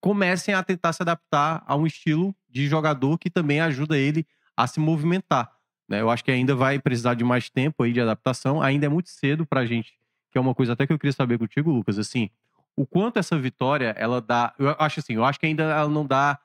comecem 0.00 0.54
a 0.54 0.62
tentar 0.62 0.92
se 0.92 1.02
adaptar 1.02 1.62
a 1.66 1.76
um 1.76 1.86
estilo 1.86 2.34
de 2.48 2.66
jogador 2.66 3.18
que 3.18 3.30
também 3.30 3.60
ajuda 3.60 3.96
ele 3.96 4.26
a 4.56 4.66
se 4.66 4.80
movimentar. 4.80 5.52
Né? 5.88 6.00
Eu 6.00 6.10
acho 6.10 6.24
que 6.24 6.30
ainda 6.30 6.54
vai 6.54 6.78
precisar 6.78 7.14
de 7.14 7.24
mais 7.24 7.48
tempo 7.48 7.82
aí 7.82 7.92
de 7.92 8.00
adaptação. 8.00 8.60
Ainda 8.60 8.86
é 8.86 8.88
muito 8.88 9.08
cedo 9.08 9.46
para 9.46 9.60
a 9.60 9.66
gente, 9.66 9.98
que 10.30 10.36
é 10.36 10.40
uma 10.40 10.54
coisa 10.54 10.74
até 10.74 10.86
que 10.86 10.92
eu 10.92 10.98
queria 10.98 11.12
saber 11.12 11.38
contigo, 11.38 11.70
Lucas. 11.70 11.98
Assim, 11.98 12.30
o 12.76 12.86
quanto 12.86 13.18
essa 13.18 13.38
vitória 13.38 13.94
ela 13.96 14.20
dá. 14.20 14.54
Eu 14.58 14.76
acho 14.78 15.00
assim, 15.00 15.14
eu 15.14 15.24
acho 15.24 15.40
que 15.40 15.46
ainda 15.46 15.64
ela 15.64 15.88
não 15.88 16.06
dá 16.06 16.38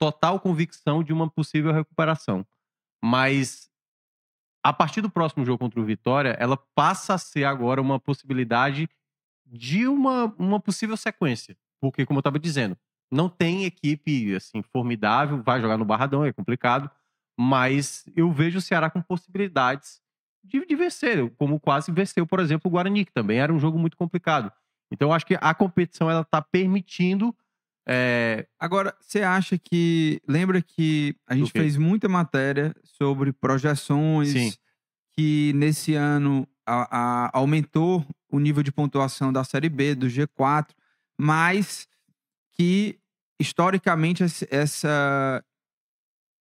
total 0.00 0.40
convicção 0.40 1.04
de 1.04 1.12
uma 1.12 1.28
possível 1.30 1.72
recuperação. 1.72 2.44
Mas 3.04 3.70
a 4.64 4.72
partir 4.72 5.00
do 5.00 5.10
próximo 5.10 5.44
jogo 5.44 5.58
contra 5.58 5.80
o 5.80 5.84
Vitória, 5.84 6.36
ela 6.38 6.56
passa 6.74 7.14
a 7.14 7.18
ser 7.18 7.44
agora 7.44 7.80
uma 7.80 8.00
possibilidade 8.00 8.88
de 9.46 9.86
uma, 9.86 10.34
uma 10.38 10.58
possível 10.58 10.96
sequência. 10.96 11.56
Porque, 11.80 12.06
como 12.06 12.18
eu 12.18 12.20
estava 12.20 12.38
dizendo, 12.38 12.76
não 13.10 13.28
tem 13.28 13.64
equipe 13.64 14.34
assim 14.34 14.62
formidável, 14.62 15.42
vai 15.42 15.60
jogar 15.60 15.76
no 15.76 15.84
Barradão, 15.84 16.24
é 16.24 16.32
complicado, 16.32 16.90
mas 17.38 18.04
eu 18.16 18.30
vejo 18.30 18.58
o 18.58 18.62
Ceará 18.62 18.90
com 18.90 19.02
possibilidades 19.02 20.00
de, 20.44 20.64
de 20.64 20.76
vencer, 20.76 21.30
como 21.36 21.60
quase 21.60 21.90
venceu, 21.92 22.26
por 22.26 22.40
exemplo, 22.40 22.68
o 22.68 22.72
Guarani, 22.72 23.04
que 23.04 23.12
também 23.12 23.38
era 23.38 23.52
um 23.52 23.58
jogo 23.58 23.78
muito 23.78 23.96
complicado. 23.96 24.52
Então, 24.90 25.08
eu 25.08 25.12
acho 25.12 25.26
que 25.26 25.38
a 25.40 25.54
competição 25.54 26.10
ela 26.10 26.22
está 26.22 26.42
permitindo. 26.42 27.34
É... 27.92 28.46
Agora, 28.58 28.94
você 29.00 29.22
acha 29.22 29.58
que. 29.58 30.22
Lembra 30.28 30.62
que 30.62 31.16
a 31.26 31.34
gente 31.34 31.50
fez 31.50 31.76
muita 31.76 32.08
matéria 32.08 32.72
sobre 32.84 33.32
projeções 33.32 34.30
Sim. 34.30 34.52
que 35.12 35.52
nesse 35.56 35.94
ano 35.94 36.46
a, 36.64 37.26
a, 37.26 37.30
aumentou 37.32 38.06
o 38.30 38.38
nível 38.38 38.62
de 38.62 38.70
pontuação 38.70 39.32
da 39.32 39.42
Série 39.42 39.68
B, 39.68 39.96
do 39.96 40.06
G4, 40.06 40.68
mas 41.18 41.88
que 42.52 42.96
historicamente 43.40 44.22
essa 44.50 45.44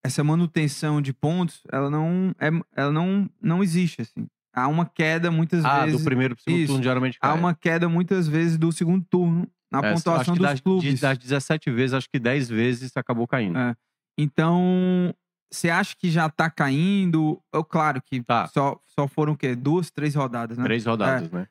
essa 0.06 0.24
manutenção 0.24 1.02
de 1.02 1.12
pontos, 1.14 1.62
ela 1.72 1.90
não 1.90 2.34
é, 2.40 2.50
ela 2.76 2.92
não 2.92 3.28
não 3.42 3.64
existe 3.64 4.04
assim. 4.04 4.28
Há 4.54 4.68
uma 4.68 4.86
queda 4.86 5.32
muitas 5.32 5.66
ah, 5.66 5.86
vezes. 5.86 6.00
do 6.00 6.06
primeiro 6.06 6.36
pro 6.36 6.44
segundo 6.44 6.60
Isso. 6.60 6.68
turno 6.68 6.84
geralmente 6.84 7.20
cai. 7.20 7.32
Há 7.32 7.34
uma 7.34 7.56
queda 7.56 7.90
muitas 7.90 8.28
vezes 8.28 8.58
do 8.58 8.72
segundo 8.72 9.04
turno 9.10 9.50
na 9.72 9.80
É, 9.80 9.94
pontuação 9.94 10.34
dos 10.36 10.42
das, 10.44 10.60
clubes. 10.62 10.96
de- 10.96 11.02
das 11.02 11.18
17 11.18 11.70
vezes, 11.72 11.94
acho 11.94 12.10
que 12.10 12.20
10 12.20 12.50
vezes 12.50 12.96
acabou 12.98 13.28
caindo. 13.28 13.58
É. 13.58 13.76
Então, 14.18 15.14
você 15.52 15.70
acha 15.70 15.96
que 15.98 16.10
já 16.12 16.30
tá 16.30 16.50
caindo? 16.50 17.42
Eu, 17.54 17.64
claro 17.64 18.02
que 18.02 18.22
Tá. 18.24 18.48
só, 18.48 18.80
só 18.86 19.08
foram 19.08 19.34
o 19.34 19.38
quê? 19.38 19.56
Duas, 19.56 19.90
três 19.90 20.14
rodadas, 20.16 20.58
né? 20.58 20.64
Três 20.64 20.86
rodadas, 20.86 21.32
né? 21.32 21.48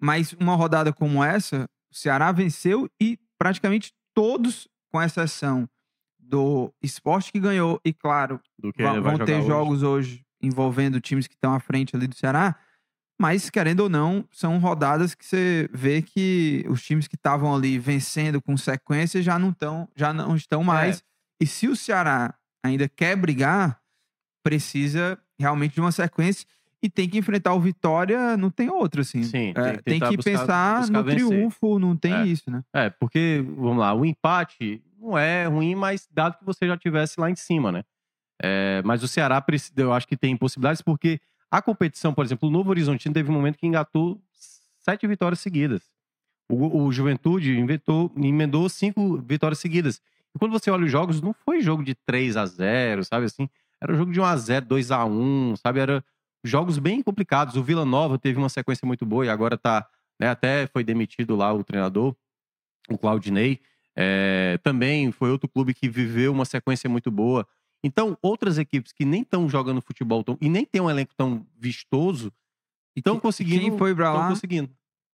Mas 0.00 0.32
uma 0.34 0.54
rodada 0.54 0.92
como 0.92 1.22
essa, 1.24 1.68
o 1.90 1.94
Ceará 1.94 2.30
venceu 2.32 2.88
e 3.00 3.18
praticamente 3.38 3.92
todos, 4.14 4.68
com 4.92 5.02
exceção 5.02 5.68
do 6.18 6.72
esporte 6.82 7.30
que 7.32 7.38
ganhou, 7.40 7.80
e 7.84 7.92
claro, 7.92 8.40
vão 8.58 8.72
jogar 9.12 9.24
ter 9.24 9.36
hoje. 9.38 9.46
jogos 9.46 9.82
hoje 9.82 10.22
envolvendo 10.42 11.00
times 11.00 11.26
que 11.26 11.34
estão 11.34 11.54
à 11.54 11.60
frente 11.60 11.94
ali 11.96 12.06
do 12.06 12.14
Ceará. 12.16 12.56
Mas, 13.18 13.48
querendo 13.48 13.80
ou 13.80 13.88
não, 13.88 14.26
são 14.30 14.58
rodadas 14.58 15.14
que 15.14 15.24
você 15.24 15.68
vê 15.72 16.02
que 16.02 16.64
os 16.68 16.82
times 16.84 17.08
que 17.08 17.14
estavam 17.16 17.54
ali 17.54 17.78
vencendo 17.78 18.42
com 18.42 18.56
sequência 18.56 19.22
já 19.22 19.38
não, 19.38 19.52
tão, 19.52 19.88
já 19.96 20.12
não 20.12 20.34
É. 20.34 20.36
estão 20.36 20.62
mais. 20.62 21.02
E 21.40 21.46
se 21.46 21.66
o 21.66 21.74
Ceará 21.74 22.34
ainda 22.62 22.88
quer 22.88 23.16
brigar, 23.16 23.80
precisa 24.42 25.18
realmente 25.38 25.74
de 25.74 25.80
uma 25.80 25.92
sequência 25.92 26.46
e 26.82 26.90
tem 26.90 27.08
que 27.08 27.18
enfrentar 27.18 27.54
o 27.54 27.60
Vitória, 27.60 28.36
não 28.36 28.50
tem 28.50 28.68
outra, 28.68 29.00
assim. 29.00 29.22
Sim, 29.22 29.52
É, 29.56 29.62
tem 29.62 29.76
que 29.76 29.82
tem 29.82 30.00
que 30.00 30.16
buscar- 30.16 30.30
pensar 30.38 30.80
buscar 30.80 30.92
no 30.92 31.04
vencer. 31.04 31.26
triunfo, 31.28 31.78
não 31.78 31.96
tem 31.96 32.12
É. 32.14 32.24
isso, 32.26 32.50
né? 32.50 32.62
É, 32.74 32.90
porque, 32.90 33.42
vamos 33.56 33.78
lá, 33.78 33.94
o 33.94 34.04
empate 34.04 34.82
não 35.00 35.16
é 35.16 35.46
ruim, 35.46 35.74
mas 35.74 36.06
dado 36.12 36.38
que 36.38 36.44
você 36.44 36.66
já 36.66 36.76
tivesse 36.76 37.18
lá 37.18 37.30
em 37.30 37.34
cima, 37.36 37.72
né? 37.72 37.82
É, 38.42 38.82
mas 38.84 39.02
o 39.02 39.08
Ceará, 39.08 39.42
eu 39.76 39.92
acho 39.92 40.06
que 40.06 40.16
tem 40.16 40.36
possibilidades, 40.36 40.82
porque 40.82 41.18
a 41.50 41.62
competição, 41.62 42.12
por 42.12 42.24
exemplo, 42.24 42.48
o 42.48 42.52
Novo 42.52 42.70
Horizontino 42.70 43.14
teve 43.14 43.30
um 43.30 43.34
momento 43.34 43.58
que 43.58 43.66
engatou 43.66 44.20
sete 44.80 45.06
vitórias 45.06 45.40
seguidas. 45.40 45.82
O, 46.50 46.84
o 46.84 46.92
Juventude 46.92 47.58
inventou, 47.58 48.12
emendou 48.16 48.68
cinco 48.68 49.18
vitórias 49.18 49.58
seguidas. 49.58 50.00
E 50.34 50.38
quando 50.38 50.52
você 50.52 50.70
olha 50.70 50.84
os 50.84 50.92
jogos, 50.92 51.20
não 51.20 51.32
foi 51.32 51.60
jogo 51.60 51.82
de 51.82 51.94
3 51.94 52.36
a 52.36 52.46
0 52.46 53.04
sabe 53.04 53.26
assim? 53.26 53.48
Era 53.80 53.92
um 53.92 53.96
jogo 53.96 54.12
de 54.12 54.20
1 54.20 54.24
a 54.24 54.36
0 54.36 54.66
2 54.66 54.90
a 54.90 55.04
1 55.04 55.56
sabe? 55.56 55.80
Era 55.80 56.04
jogos 56.44 56.78
bem 56.78 57.02
complicados. 57.02 57.56
O 57.56 57.62
Vila 57.62 57.84
Nova 57.84 58.18
teve 58.18 58.38
uma 58.38 58.48
sequência 58.48 58.86
muito 58.86 59.04
boa 59.04 59.26
e 59.26 59.28
agora 59.28 59.56
tá, 59.58 59.86
né, 60.20 60.28
até 60.28 60.66
foi 60.66 60.84
demitido 60.84 61.34
lá 61.34 61.52
o 61.52 61.64
treinador, 61.64 62.14
o 62.88 62.96
Claudinei. 62.96 63.60
É, 63.96 64.58
também 64.62 65.10
foi 65.10 65.30
outro 65.30 65.48
clube 65.48 65.72
que 65.72 65.88
viveu 65.88 66.32
uma 66.32 66.44
sequência 66.44 66.88
muito 66.88 67.10
boa. 67.10 67.46
Então, 67.84 68.16
outras 68.20 68.58
equipes 68.58 68.92
que 68.92 69.04
nem 69.04 69.22
estão 69.22 69.48
jogando 69.48 69.80
futebol 69.80 70.24
tão, 70.24 70.36
e 70.40 70.48
nem 70.48 70.64
tem 70.64 70.80
um 70.80 70.90
elenco 70.90 71.14
tão 71.16 71.46
vistoso, 71.56 72.32
estão 72.96 73.18
conseguindo. 73.20 73.60
Quem 73.70 73.78
foi 73.78 73.94
pra 73.94 74.12
lá? 74.12 74.28
conseguindo. 74.28 74.68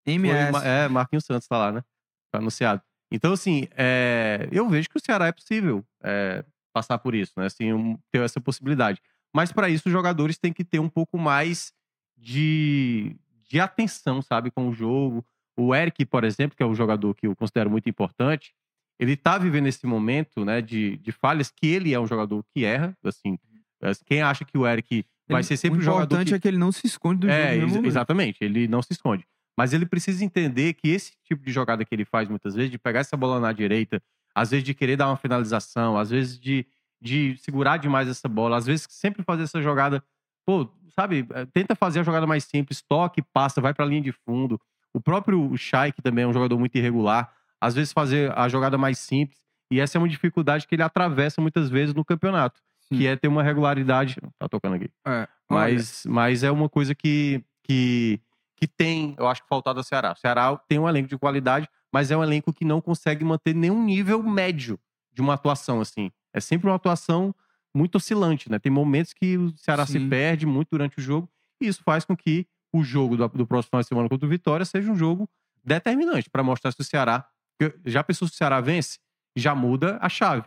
Foi 0.05 0.15
MS. 0.15 0.53
Ma- 0.53 0.65
é, 0.65 0.89
Marquinhos 0.89 1.25
Santos 1.25 1.47
tá 1.47 1.59
lá, 1.59 1.73
né? 1.73 1.83
Tá 2.31 2.39
anunciado. 2.39 2.81
Então, 3.11 3.33
assim, 3.33 3.69
é, 3.77 4.49
eu 4.51 4.69
vejo 4.69 4.89
que 4.89 4.97
o 4.97 5.01
Ceará 5.05 5.27
é 5.27 5.33
possível 5.33 5.85
é, 6.03 6.45
passar 6.73 6.99
por 6.99 7.15
isso, 7.15 7.33
né? 7.37 7.47
Assim, 7.47 7.73
um- 7.73 7.99
ter 8.11 8.23
essa 8.23 8.41
possibilidade. 8.41 9.03
Mas 9.35 9.53
para 9.53 9.69
isso, 9.69 9.85
os 9.89 9.93
jogadores 9.93 10.39
têm 10.39 10.53
que 10.53 10.65
ter 10.65 10.79
um 10.79 10.89
pouco 10.89 11.19
mais 11.19 11.73
de, 12.17 13.17
de 13.49 13.61
atenção, 13.61 14.23
sabe, 14.23 14.51
com 14.51 14.69
o 14.69 14.73
jogo. 14.73 15.25
O 15.57 15.75
Eric, 15.75 16.05
por 16.07 16.25
exemplo, 16.25 16.57
que 16.57 16.63
é 16.63 16.67
um 16.67 16.75
jogador 16.75 17.15
que 17.15 17.27
eu 17.27 17.37
considero 17.37 17.71
muito 17.71 17.89
importante, 17.89 18.55
ele 18.99 19.17
tá 19.17 19.39
vivendo 19.39 19.67
esse 19.67 19.87
momento, 19.87 20.45
né, 20.45 20.61
de, 20.61 20.97
de 20.99 21.13
falhas 21.13 21.51
que 21.51 21.67
ele 21.67 21.93
é 21.95 21.99
um 22.01 22.07
jogador 22.07 22.45
que 22.55 22.65
erra, 22.65 22.97
assim. 23.05 23.39
é, 23.83 23.91
Quem 24.07 24.23
acha 24.23 24.45
que 24.45 24.57
o 24.57 24.67
Eric 24.67 25.05
vai 25.29 25.41
Ele- 25.41 25.45
ser 25.47 25.57
sempre 25.57 25.79
o 25.79 25.81
um 25.81 25.85
jogador 25.85 26.05
importante 26.05 26.29
que 26.29 26.35
é 26.35 26.41
que 26.41 26.49
ele 26.49 26.59
não 26.59 26.71
se 26.73 26.87
esconde 26.87 27.21
do 27.21 27.31
é, 27.31 27.59
jogo. 27.61 27.77
ex- 27.79 27.85
exatamente. 27.87 28.39
Ele 28.43 28.69
não 28.69 28.83
se 28.83 28.93
esconde. 28.93 29.25
Mas 29.57 29.73
ele 29.73 29.85
precisa 29.87 30.25
entender 30.25 30.75
que 30.75 30.89
esse 30.89 31.13
tipo 31.25 31.45
de 31.45 31.53
jogada 31.53 31.85
que 31.85 31.95
ele 31.95 32.05
faz 32.05 32.29
muitas 32.29 32.55
vezes, 32.55 32.71
de 32.71 32.79
pegar 32.79 33.01
essa 33.01 33.17
bola 33.17 33.39
na 33.41 33.53
direita, 33.53 34.03
às 34.35 34.51
vezes 34.51 34.65
de 34.65 34.73
querer 34.75 34.97
dar 34.97 35.09
uma 35.09 35.17
finalização, 35.17 35.97
às 35.99 36.09
vezes 36.11 36.39
de, 36.39 36.67
de 37.01 37.37
segurar 37.39 37.77
demais 37.77 38.09
essa 38.09 38.29
bola, 38.29 38.57
às 38.57 38.65
vezes 38.67 38.87
sempre 38.91 39.23
fazer 39.23 39.43
essa 39.43 39.61
jogada, 39.61 40.03
pô, 40.47 40.69
sabe, 40.91 41.27
eh, 41.35 41.47
tenta 41.53 41.75
fazer 41.75 42.01
a 42.01 42.03
jogada 42.03 42.27
mais 42.27 42.45
simples, 42.45 42.81
toque, 42.83 43.21
passa, 43.33 43.61
vai 43.61 43.75
pra 43.75 43.85
linha 43.85 44.01
de 44.01 44.13
fundo. 44.13 44.59
O 44.95 45.01
próprio 45.01 45.55
Shai, 45.57 45.93
que 45.93 46.01
também 46.03 46.25
é 46.25 46.27
um 46.27 46.33
jogador 46.33 46.59
muito 46.59 46.77
irregular, 46.77 47.31
às 47.63 47.77
vezes 47.77 47.93
fazer 47.93 48.37
a 48.37 48.49
jogada 48.49 48.77
mais 48.77 48.99
simples, 48.99 49.39
e 49.71 49.79
essa 49.79 49.97
é 49.97 49.99
uma 50.01 50.09
dificuldade 50.09 50.67
que 50.67 50.75
ele 50.75 50.83
atravessa 50.83 51.41
muitas 51.41 51.71
vezes 51.71 51.95
no 51.95 52.05
campeonato, 52.05 52.61
Sim. 52.89 52.97
que 52.99 53.07
é 53.07 53.15
ter 53.15 53.29
uma 53.29 53.43
regularidade. 53.43 54.17
Tá 54.37 54.49
tocando 54.49 54.75
aqui. 54.75 54.91
É, 55.07 55.29
Mas, 55.49 56.03
mas 56.05 56.43
é 56.43 56.51
uma 56.51 56.69
coisa 56.69 56.93
que, 56.93 57.43
que, 57.63 58.21
que 58.57 58.67
tem, 58.67 59.15
eu 59.17 59.29
acho 59.29 59.43
que 59.43 59.49
faltado 59.49 59.79
ao 59.79 59.85
Ceará. 59.85 60.13
O 60.13 60.17
Ceará 60.17 60.57
tem 60.69 60.81
um 60.81 60.89
elenco 60.89 61.09
de 61.09 61.17
qualidade, 61.17 61.69
mas 61.93 62.11
é 62.11 62.17
um 62.17 62.23
elenco 62.23 62.53
que 62.53 62.65
não 62.65 62.81
consegue 62.81 63.25
manter 63.25 63.55
nenhum 63.55 63.85
nível 63.85 64.21
médio 64.25 64.77
de 65.13 65.23
uma 65.23 65.35
atuação, 65.35 65.81
assim. 65.81 66.11
É 66.35 66.41
sempre 66.41 66.69
uma 66.69 66.75
atuação 66.75 67.33
muito 67.73 67.95
oscilante, 67.95 68.51
né? 68.51 68.59
Tem 68.59 68.73
momentos 68.73 69.13
que 69.13 69.39
o 69.39 69.57
Ceará 69.57 69.87
se 69.87 69.93
Sim. 69.93 70.09
perde 70.09 70.47
muito 70.47 70.71
durante 70.73 70.99
o 70.99 71.01
jogo, 71.01 71.31
e 71.61 71.69
isso 71.69 71.81
faz 71.85 72.05
com 72.05 72.17
que 72.17 72.47
o 72.73 72.83
jogo 72.83 73.17
do, 73.17 73.29
do 73.29 73.47
próximo 73.47 73.71
final 73.71 73.83
de 73.83 73.89
semana 73.89 74.09
contra 74.09 74.27
o 74.27 74.29
Vitória 74.29 74.67
seja 74.67 74.91
um 74.91 74.97
jogo 74.97 75.31
determinante 75.65 76.29
para 76.29 76.43
mostrar 76.43 76.73
se 76.73 76.81
o 76.81 76.85
Ceará. 76.85 77.25
Porque 77.71 77.91
Já 77.91 78.03
pensou 78.05 78.27
se 78.29 78.35
o 78.35 78.37
Ceará 78.37 78.61
vence? 78.61 78.99
Já 79.37 79.55
muda 79.55 79.99
a 80.01 80.09
chave. 80.09 80.45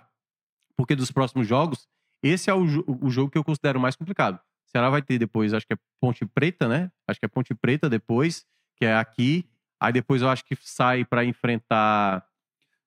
Porque 0.78 0.95
dos 0.95 1.12
próximos 1.12 1.47
jogos, 1.47 1.88
esse 2.23 2.49
é 2.49 2.54
o, 2.54 2.63
o 3.01 3.10
jogo 3.10 3.32
que 3.32 3.38
eu 3.38 3.43
considero 3.43 3.80
mais 3.80 3.95
complicado. 3.95 4.36
O 4.67 4.69
Ceará 4.71 4.89
vai 4.89 5.01
ter 5.01 5.17
depois, 5.17 5.54
acho 5.54 5.65
que 5.65 5.73
é 5.73 5.78
Ponte 6.01 6.25
Preta, 6.25 6.67
né? 6.67 6.91
Acho 7.08 7.19
que 7.19 7.25
é 7.25 7.30
Ponte 7.30 7.54
Preta 7.56 7.89
depois, 7.89 8.45
que 8.75 8.86
é 8.86 8.95
aqui. 8.95 9.47
Aí 9.80 9.93
depois 9.93 10.21
eu 10.21 10.30
acho 10.30 10.43
que 10.45 10.56
sai 10.62 11.06
para 11.06 11.23
enfrentar. 11.23 12.25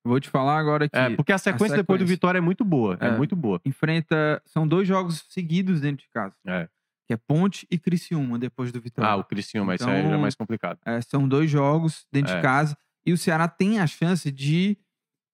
Vou 0.04 0.20
te 0.20 0.28
falar 0.28 0.58
agora 0.58 0.88
que 0.88 0.96
É, 0.96 1.14
porque 1.16 1.32
a 1.32 1.38
sequência, 1.38 1.76
depois 1.76 1.98
do 1.98 2.02
sequência. 2.02 2.16
Vitória 2.16 2.38
é 2.38 2.40
muito 2.40 2.64
boa. 2.64 2.96
É, 3.00 3.08
É. 3.08 3.10
muito 3.16 3.34
boa. 3.36 3.60
enfrenta. 3.64 4.40
São 4.46 4.66
dois 4.66 4.86
jogos 4.88 5.24
seguidos 5.28 5.80
dentro 5.80 6.04
de 6.04 6.10
casa. 6.10 6.34
É. 6.46 6.68
Que 7.06 7.14
é 7.14 7.16
Ponte 7.16 7.66
e 7.70 7.78
Criciúma, 7.78 8.38
depois 8.38 8.70
do 8.70 8.80
Vitória. 8.80 9.10
Ah, 9.10 9.16
o 9.16 9.24
Criciúma, 9.24 9.74
isso 9.74 9.88
aí 9.88 9.96
já 9.96 10.02
é 10.02 10.06
Então, 10.08 10.20
mais 10.20 10.34
complicado. 10.34 10.78
É, 10.84 11.00
são 11.00 11.26
dois 11.26 11.50
jogos 11.50 12.06
dentro 12.12 12.32
É. 12.32 12.36
de 12.36 12.42
casa. 12.42 12.76
E 13.08 13.12
o 13.12 13.16
Ceará 13.18 13.48
tem 13.48 13.78
a 13.80 13.86
chance 13.86 14.30
de 14.30 14.76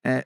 é, 0.07 0.25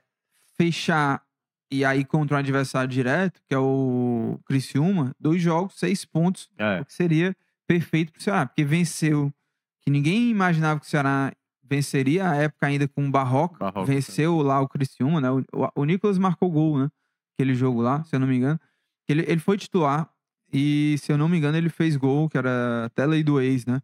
fechar 0.55 1.23
e 1.71 1.83
aí 1.83 2.05
contra 2.05 2.35
um 2.35 2.39
adversário 2.39 2.89
direto, 2.89 3.41
que 3.47 3.53
é 3.53 3.57
o 3.57 4.39
Criciúma, 4.45 5.15
dois 5.19 5.41
jogos, 5.41 5.79
seis 5.79 6.05
pontos, 6.05 6.47
É. 6.57 6.81
o 6.81 6.85
que 6.85 6.93
seria 6.93 7.35
perfeito 7.67 8.11
pro 8.11 8.21
Ceará, 8.21 8.45
porque 8.45 8.63
venceu, 8.63 9.33
que 9.81 9.89
ninguém 9.89 10.29
imaginava 10.29 10.79
que 10.79 10.85
o 10.85 10.89
Ceará 10.89 11.31
venceria 11.63 12.29
a 12.29 12.35
época 12.35 12.67
ainda 12.67 12.87
com 12.87 13.07
o 13.07 13.11
Barroca, 13.11 13.57
Barroca, 13.59 13.85
venceu 13.85 14.41
lá 14.41 14.59
o 14.59 14.67
Criciúma, 14.67 15.21
né? 15.21 15.29
O, 15.31 15.39
o, 15.53 15.69
o 15.81 15.85
Nicolas 15.85 16.17
marcou 16.17 16.49
gol, 16.51 16.79
né? 16.79 16.89
Aquele 17.33 17.53
jogo 17.55 17.81
lá, 17.81 18.03
se 18.03 18.15
eu 18.15 18.19
não 18.19 18.27
me 18.27 18.35
engano. 18.37 18.59
Ele, 19.07 19.23
ele 19.27 19.39
foi 19.39 19.57
titular 19.57 20.07
e, 20.51 20.97
se 20.99 21.11
eu 21.11 21.17
não 21.17 21.29
me 21.29 21.37
engano, 21.37 21.57
ele 21.57 21.69
fez 21.69 21.95
gol, 21.95 22.27
que 22.29 22.37
era 22.37 22.85
até 22.85 23.05
lei 23.05 23.23
do 23.23 23.39
ex, 23.39 23.65
né? 23.65 23.79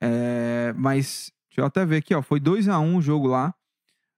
É, 0.00 0.72
mas, 0.76 1.32
deixa 1.56 1.60
eu 1.60 1.64
até 1.66 1.84
ver 1.86 1.96
aqui, 1.98 2.14
ó. 2.14 2.20
Foi 2.22 2.38
2 2.38 2.68
a 2.68 2.78
1 2.78 2.96
o 2.96 3.02
jogo 3.02 3.26
lá. 3.26 3.54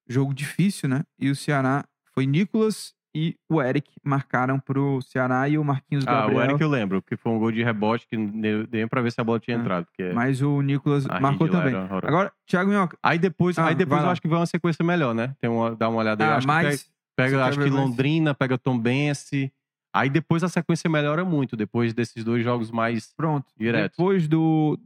Jogo 0.09 0.35
difícil, 0.35 0.89
né? 0.89 1.05
E 1.19 1.31
o 1.31 1.37
Ceará 1.37 1.85
foi 2.15 2.27
Nicolas 2.27 2.95
e 3.15 3.37
o 3.49 3.61
Eric 3.63 3.91
marcaram 4.03 4.59
pro 4.59 5.01
Ceará 5.03 5.49
e 5.49 5.57
o 5.59 5.65
Marquinhos 5.65 6.07
Ah, 6.07 6.13
Gabriel. 6.23 6.39
o 6.41 6.43
Eric 6.45 6.61
eu 6.63 6.69
lembro, 6.69 7.03
que 7.03 7.17
foi 7.17 7.33
um 7.33 7.39
gol 7.39 7.53
de 7.53 7.63
rebote 7.63 8.07
que 8.09 8.17
deu 8.17 8.67
deu 8.67 8.89
pra 8.89 9.03
ver 9.03 9.13
se 9.13 9.21
a 9.21 9.25
bola 9.25 9.39
tinha 9.39 9.57
É. 9.57 9.61
entrado. 9.61 9.87
Porque 9.87 10.13
Mas 10.15 10.41
o 10.43 10.61
Nicolas 10.63 11.07
a 11.09 11.21
marcou 11.21 11.49
também. 11.49 11.75
Agora, 11.75 12.33
Thiago 12.47 12.71
Minhoca. 12.71 12.97
Aí 13.03 13.19
depois, 13.19 13.59
Ah, 13.59 13.67
aí 13.69 13.75
depois 13.75 14.01
eu 14.01 14.07
lá. 14.07 14.13
acho 14.13 14.21
que 14.23 14.29
vai 14.29 14.39
uma 14.39 14.47
sequência 14.47 14.85
melhor, 14.85 15.15
né? 15.15 15.35
Tem 15.41 15.49
uma, 15.51 15.75
dá 15.77 15.89
uma 15.89 15.99
olhada 15.99 16.25
aí. 16.25 16.31
Ah, 16.31 16.37
acho 16.37 16.47
que 16.47 16.53
mas. 16.53 16.91
pega, 17.15 17.31
pega 17.31 17.45
acho 17.47 17.59
que 17.59 17.71
mais? 17.71 17.75
Londrina, 17.75 18.35
pega 18.35 18.57
Tombense. 18.59 19.53
Aí 19.93 20.09
depois 20.11 20.43
a 20.45 20.49
sequência 20.49 20.89
melhora 20.89 21.25
muito, 21.25 21.57
depois 21.57 21.93
desses 21.93 22.23
dois 22.25 22.43
jogos 22.45 22.71
mais. 22.71 23.13
Pronto. 23.15 23.47
Direto. 23.59 23.91
Depois 23.93 24.27
do. 24.29 24.79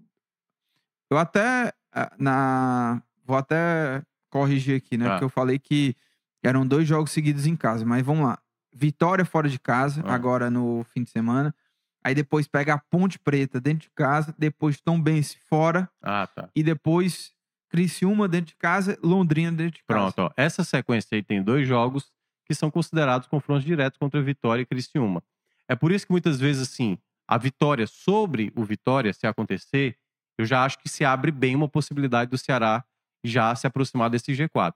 Eu 1.12 1.18
até. 1.18 1.72
Na... 2.18 3.02
Vou 3.24 3.36
até 3.36 4.02
corrigir 4.30 4.76
aqui, 4.76 4.96
né? 4.96 5.06
Ah. 5.06 5.10
Porque 5.10 5.24
eu 5.24 5.28
falei 5.28 5.58
que 5.58 5.94
eram 6.42 6.66
dois 6.66 6.88
jogos 6.88 7.10
seguidos 7.12 7.46
em 7.46 7.54
casa. 7.54 7.84
Mas 7.84 8.04
vamos 8.04 8.26
lá. 8.26 8.38
Vitória 8.74 9.24
fora 9.24 9.48
de 9.48 9.58
casa, 9.58 10.02
Ah. 10.06 10.14
agora 10.14 10.50
no 10.50 10.84
fim 10.92 11.02
de 11.04 11.10
semana. 11.10 11.54
Aí 12.02 12.14
depois 12.14 12.48
pega 12.48 12.74
a 12.74 12.78
Ponte 12.78 13.18
Preta 13.18 13.60
dentro 13.60 13.82
de 13.88 13.90
casa. 13.94 14.34
Depois 14.38 14.80
Tombense 14.80 15.36
fora. 15.48 15.88
Ah, 16.02 16.26
tá. 16.26 16.48
E 16.56 16.62
depois 16.62 17.32
Criciúma 17.68 18.26
dentro 18.26 18.46
de 18.48 18.56
casa. 18.56 18.98
Londrina 19.02 19.52
dentro 19.52 19.76
de 19.78 19.84
casa. 19.84 20.00
Pronto, 20.12 20.18
ó. 20.18 20.30
Essa 20.36 20.64
sequência 20.64 21.14
aí 21.14 21.22
tem 21.22 21.42
dois 21.42 21.66
jogos 21.68 22.10
que 22.46 22.54
são 22.54 22.70
considerados 22.70 23.28
confrontos 23.28 23.64
diretos 23.64 23.98
contra 23.98 24.20
Vitória 24.20 24.62
e 24.62 24.66
Criciúma. 24.66 25.22
É 25.68 25.76
por 25.76 25.92
isso 25.92 26.06
que 26.06 26.12
muitas 26.12 26.40
vezes, 26.40 26.62
assim, 26.62 26.98
a 27.28 27.38
vitória 27.38 27.86
sobre 27.86 28.52
o 28.56 28.64
Vitória, 28.64 29.12
se 29.12 29.26
acontecer, 29.26 29.96
eu 30.38 30.44
já 30.44 30.64
acho 30.64 30.78
que 30.78 30.88
se 30.88 31.04
abre 31.04 31.30
bem 31.30 31.54
uma 31.54 31.68
possibilidade 31.68 32.30
do 32.30 32.38
Ceará 32.38 32.84
já 33.24 33.54
se 33.54 33.66
aproximar 33.66 34.10
desse 34.10 34.32
G4. 34.32 34.74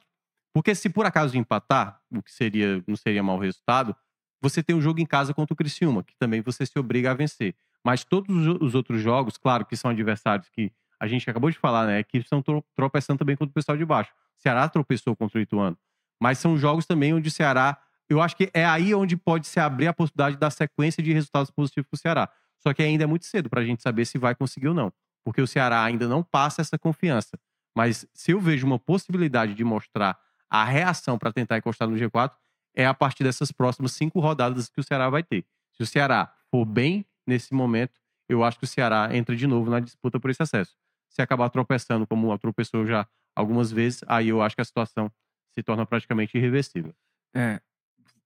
Porque 0.54 0.74
se 0.74 0.88
por 0.88 1.04
acaso 1.04 1.36
empatar, 1.36 2.00
o 2.10 2.22
que 2.22 2.32
seria 2.32 2.82
não 2.86 2.96
seria 2.96 3.22
mau 3.22 3.38
resultado, 3.38 3.94
você 4.40 4.62
tem 4.62 4.74
um 4.76 4.80
jogo 4.80 5.00
em 5.00 5.06
casa 5.06 5.34
contra 5.34 5.52
o 5.52 5.56
Criciúma, 5.56 6.02
que 6.02 6.14
também 6.18 6.40
você 6.40 6.64
se 6.64 6.78
obriga 6.78 7.10
a 7.10 7.14
vencer. 7.14 7.54
Mas 7.84 8.04
todos 8.04 8.34
os- 8.46 8.58
os 8.60 8.74
outros 8.74 9.00
jogos, 9.00 9.36
claro 9.36 9.64
que 9.66 9.76
são 9.76 9.90
adversários 9.90 10.48
que 10.50 10.72
a 10.98 11.06
gente 11.06 11.28
acabou 11.28 11.50
de 11.50 11.58
falar, 11.58 11.86
né, 11.86 12.02
que 12.02 12.18
estão 12.18 12.40
tro- 12.42 12.64
tropeçando 12.74 13.18
também 13.18 13.36
contra 13.36 13.50
o 13.50 13.54
pessoal 13.54 13.76
de 13.76 13.84
baixo. 13.84 14.12
O 14.38 14.40
Ceará 14.42 14.68
tropeçou 14.68 15.14
contra 15.16 15.38
o 15.38 15.42
Ituano. 15.42 15.76
Mas 16.20 16.38
são 16.38 16.56
jogos 16.56 16.86
também 16.86 17.12
onde 17.12 17.28
o 17.28 17.30
Ceará. 17.30 17.76
Eu 18.08 18.22
acho 18.22 18.36
que 18.36 18.50
é 18.54 18.64
aí 18.64 18.94
onde 18.94 19.16
pode 19.16 19.46
se 19.46 19.60
abrir 19.60 19.88
a 19.88 19.92
possibilidade 19.92 20.36
da 20.36 20.50
sequência 20.50 21.02
de 21.02 21.12
resultados 21.12 21.50
positivos 21.50 21.88
para 21.90 21.96
o 21.96 22.00
Ceará. 22.00 22.28
Só 22.58 22.72
que 22.72 22.82
ainda 22.82 23.04
é 23.04 23.06
muito 23.06 23.26
cedo 23.26 23.50
para 23.50 23.60
a 23.60 23.64
gente 23.64 23.82
saber 23.82 24.04
se 24.06 24.16
vai 24.16 24.34
conseguir 24.34 24.68
ou 24.68 24.74
não. 24.74 24.92
Porque 25.26 25.42
o 25.42 25.46
Ceará 25.46 25.82
ainda 25.82 26.06
não 26.06 26.22
passa 26.22 26.60
essa 26.60 26.78
confiança. 26.78 27.36
Mas 27.76 28.06
se 28.14 28.30
eu 28.30 28.38
vejo 28.38 28.64
uma 28.64 28.78
possibilidade 28.78 29.54
de 29.54 29.64
mostrar 29.64 30.16
a 30.48 30.64
reação 30.64 31.18
para 31.18 31.32
tentar 31.32 31.58
encostar 31.58 31.88
no 31.88 31.96
G4, 31.96 32.30
é 32.72 32.86
a 32.86 32.94
partir 32.94 33.24
dessas 33.24 33.50
próximas 33.50 33.90
cinco 33.90 34.20
rodadas 34.20 34.68
que 34.68 34.78
o 34.78 34.84
Ceará 34.84 35.10
vai 35.10 35.24
ter. 35.24 35.44
Se 35.72 35.82
o 35.82 35.86
Ceará 35.86 36.32
for 36.48 36.64
bem 36.64 37.04
nesse 37.26 37.52
momento, 37.52 38.00
eu 38.28 38.44
acho 38.44 38.56
que 38.56 38.66
o 38.66 38.68
Ceará 38.68 39.08
entra 39.16 39.34
de 39.34 39.48
novo 39.48 39.68
na 39.68 39.80
disputa 39.80 40.20
por 40.20 40.30
esse 40.30 40.44
acesso. 40.44 40.76
Se 41.08 41.20
acabar 41.20 41.50
tropeçando, 41.50 42.06
como 42.06 42.38
tropeçou 42.38 42.86
já 42.86 43.04
algumas 43.34 43.72
vezes, 43.72 44.04
aí 44.06 44.28
eu 44.28 44.40
acho 44.40 44.54
que 44.54 44.62
a 44.62 44.64
situação 44.64 45.10
se 45.58 45.62
torna 45.64 45.84
praticamente 45.84 46.38
irreversível. 46.38 46.94
É. 47.34 47.60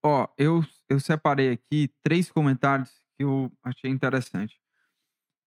Ó, 0.02 0.28
eu, 0.36 0.62
eu 0.86 1.00
separei 1.00 1.52
aqui 1.52 1.90
três 2.02 2.30
comentários 2.30 2.90
que 3.16 3.24
eu 3.24 3.50
achei 3.64 3.90
interessante 3.90 4.59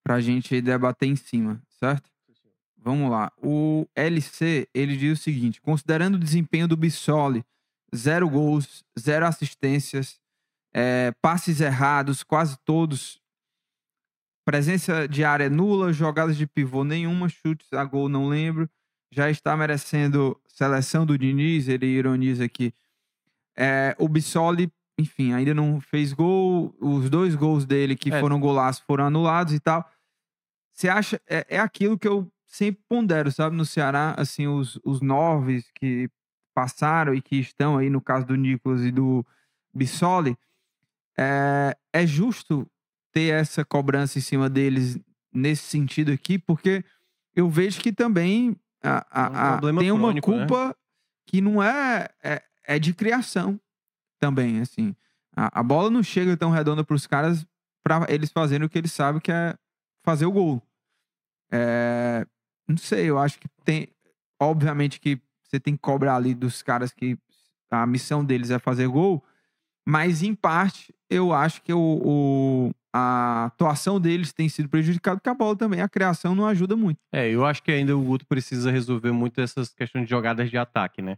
pra 0.03 0.19
gente 0.19 0.61
debater 0.61 1.07
em 1.07 1.15
cima, 1.15 1.61
certo? 1.79 2.11
Vamos 2.77 3.09
lá. 3.09 3.31
O 3.41 3.87
LC, 3.95 4.67
ele 4.73 4.97
diz 4.97 5.19
o 5.19 5.23
seguinte: 5.23 5.61
considerando 5.61 6.15
o 6.15 6.19
desempenho 6.19 6.67
do 6.67 6.75
Bissoli, 6.75 7.43
zero 7.95 8.29
gols, 8.29 8.83
zero 8.99 9.25
assistências, 9.25 10.19
é, 10.73 11.13
passes 11.21 11.61
errados, 11.61 12.23
quase 12.23 12.57
todos, 12.65 13.21
presença 14.43 15.07
de 15.07 15.23
área 15.23 15.49
nula, 15.49 15.93
jogadas 15.93 16.35
de 16.35 16.45
pivô 16.45 16.83
nenhuma, 16.83 17.29
chutes 17.29 17.71
a 17.71 17.85
gol 17.85 18.09
não 18.09 18.27
lembro, 18.27 18.69
já 19.11 19.29
está 19.29 19.55
merecendo 19.55 20.37
seleção 20.47 21.05
do 21.05 21.17
Diniz, 21.17 21.67
ele 21.67 21.85
ironiza 21.85 22.43
aqui. 22.43 22.73
É, 23.55 23.95
o 23.97 24.09
Bissoli, 24.09 24.71
enfim, 24.99 25.33
ainda 25.33 25.53
não 25.53 25.81
fez 25.81 26.13
gol, 26.13 26.75
os 26.79 27.09
dois 27.09 27.35
gols 27.35 27.65
dele 27.65 27.95
que 27.95 28.11
É. 28.13 28.19
foram 28.19 28.39
golaços 28.39 28.83
foram 28.85 29.05
anulados 29.05 29.53
e 29.53 29.59
tal. 29.59 29.89
Você 30.73 30.87
acha, 30.89 31.21
é, 31.27 31.45
é 31.49 31.59
aquilo 31.59 31.97
que 31.97 32.07
eu 32.07 32.31
sempre 32.45 32.81
pondero, 32.87 33.31
sabe, 33.31 33.55
no 33.55 33.65
Ceará, 33.65 34.13
assim, 34.17 34.47
os, 34.47 34.79
os 34.83 35.01
nove 35.01 35.63
que 35.75 36.09
passaram 36.53 37.13
e 37.15 37.21
que 37.21 37.37
estão 37.37 37.77
aí, 37.77 37.89
no 37.89 37.99
caso 38.01 38.25
do 38.27 38.35
Nicolas 38.35 38.81
e 38.83 38.91
do 38.91 39.25
Bissoli, 39.73 40.37
é, 41.17 41.75
é 41.91 42.05
justo 42.07 42.67
ter 43.11 43.33
essa 43.33 43.63
cobrança 43.65 44.17
em 44.17 44.21
cima 44.21 44.49
deles 44.49 44.99
nesse 45.31 45.63
sentido 45.63 46.11
aqui, 46.11 46.37
porque 46.37 46.83
eu 47.35 47.49
vejo 47.49 47.79
que 47.81 47.91
também 47.91 48.55
a- 48.83 49.05
a- 49.09 49.25
É 49.25 49.29
um 49.29 49.35
a- 49.35 49.51
problema 49.53 49.81
tem 49.81 49.91
uma 49.91 49.99
crônico, 50.09 50.31
né? 50.31 50.37
culpa 50.47 50.75
que 51.25 51.41
não 51.41 51.61
é, 51.63 52.09
é, 52.23 52.43
é 52.65 52.79
de 52.79 52.93
criação 52.93 53.59
também, 54.25 54.61
assim. 54.61 54.95
A, 55.35 55.59
a 55.59 55.63
bola 55.63 55.89
não 55.89 56.01
chega 56.01 56.37
tão 56.37 56.49
redonda 56.49 56.83
para 56.83 56.95
os 56.95 57.05
caras 57.05 57.45
para 57.83 58.05
eles 58.09 58.31
fazerem 58.31 58.65
o 58.65 58.69
que 58.69 58.77
eles 58.77 58.93
sabem 58.93 59.19
que 59.19 59.31
é 59.31 59.53
fazer 60.05 60.25
o 60.25 60.31
gol. 60.31 60.61
É, 61.51 62.25
não 62.67 62.77
sei, 62.77 63.09
eu 63.09 63.17
acho 63.19 63.39
que 63.39 63.47
tem. 63.63 63.87
Obviamente 64.41 64.99
que 64.99 65.19
você 65.43 65.59
tem 65.59 65.75
que 65.75 65.81
cobrar 65.81 66.15
ali 66.15 66.33
dos 66.33 66.61
caras 66.61 66.91
que 66.91 67.17
a 67.69 67.85
missão 67.85 68.23
deles 68.23 68.49
é 68.49 68.59
fazer 68.59 68.87
gol, 68.87 69.23
mas 69.87 70.23
em 70.23 70.33
parte 70.33 70.93
eu 71.09 71.33
acho 71.33 71.61
que 71.61 71.73
o, 71.73 71.79
o- 71.79 72.71
a 72.95 73.45
atuação 73.45 73.99
deles 73.99 74.31
tem 74.31 74.47
sido 74.47 74.69
prejudicada 74.69 75.17
porque 75.17 75.29
a 75.29 75.33
bola 75.33 75.55
também, 75.55 75.81
a 75.81 75.89
criação 75.89 76.35
não 76.35 76.45
ajuda 76.45 76.75
muito. 76.75 76.99
É, 77.11 77.27
eu 77.29 77.43
acho 77.45 77.61
que 77.63 77.71
ainda 77.71 77.95
o 77.97 78.01
Guto 78.03 78.25
precisa 78.27 78.69
resolver 78.71 79.11
muito 79.11 79.41
essas 79.41 79.73
questões 79.73 80.05
de 80.05 80.09
jogadas 80.11 80.49
de 80.49 80.57
ataque, 80.57 81.01
né? 81.01 81.17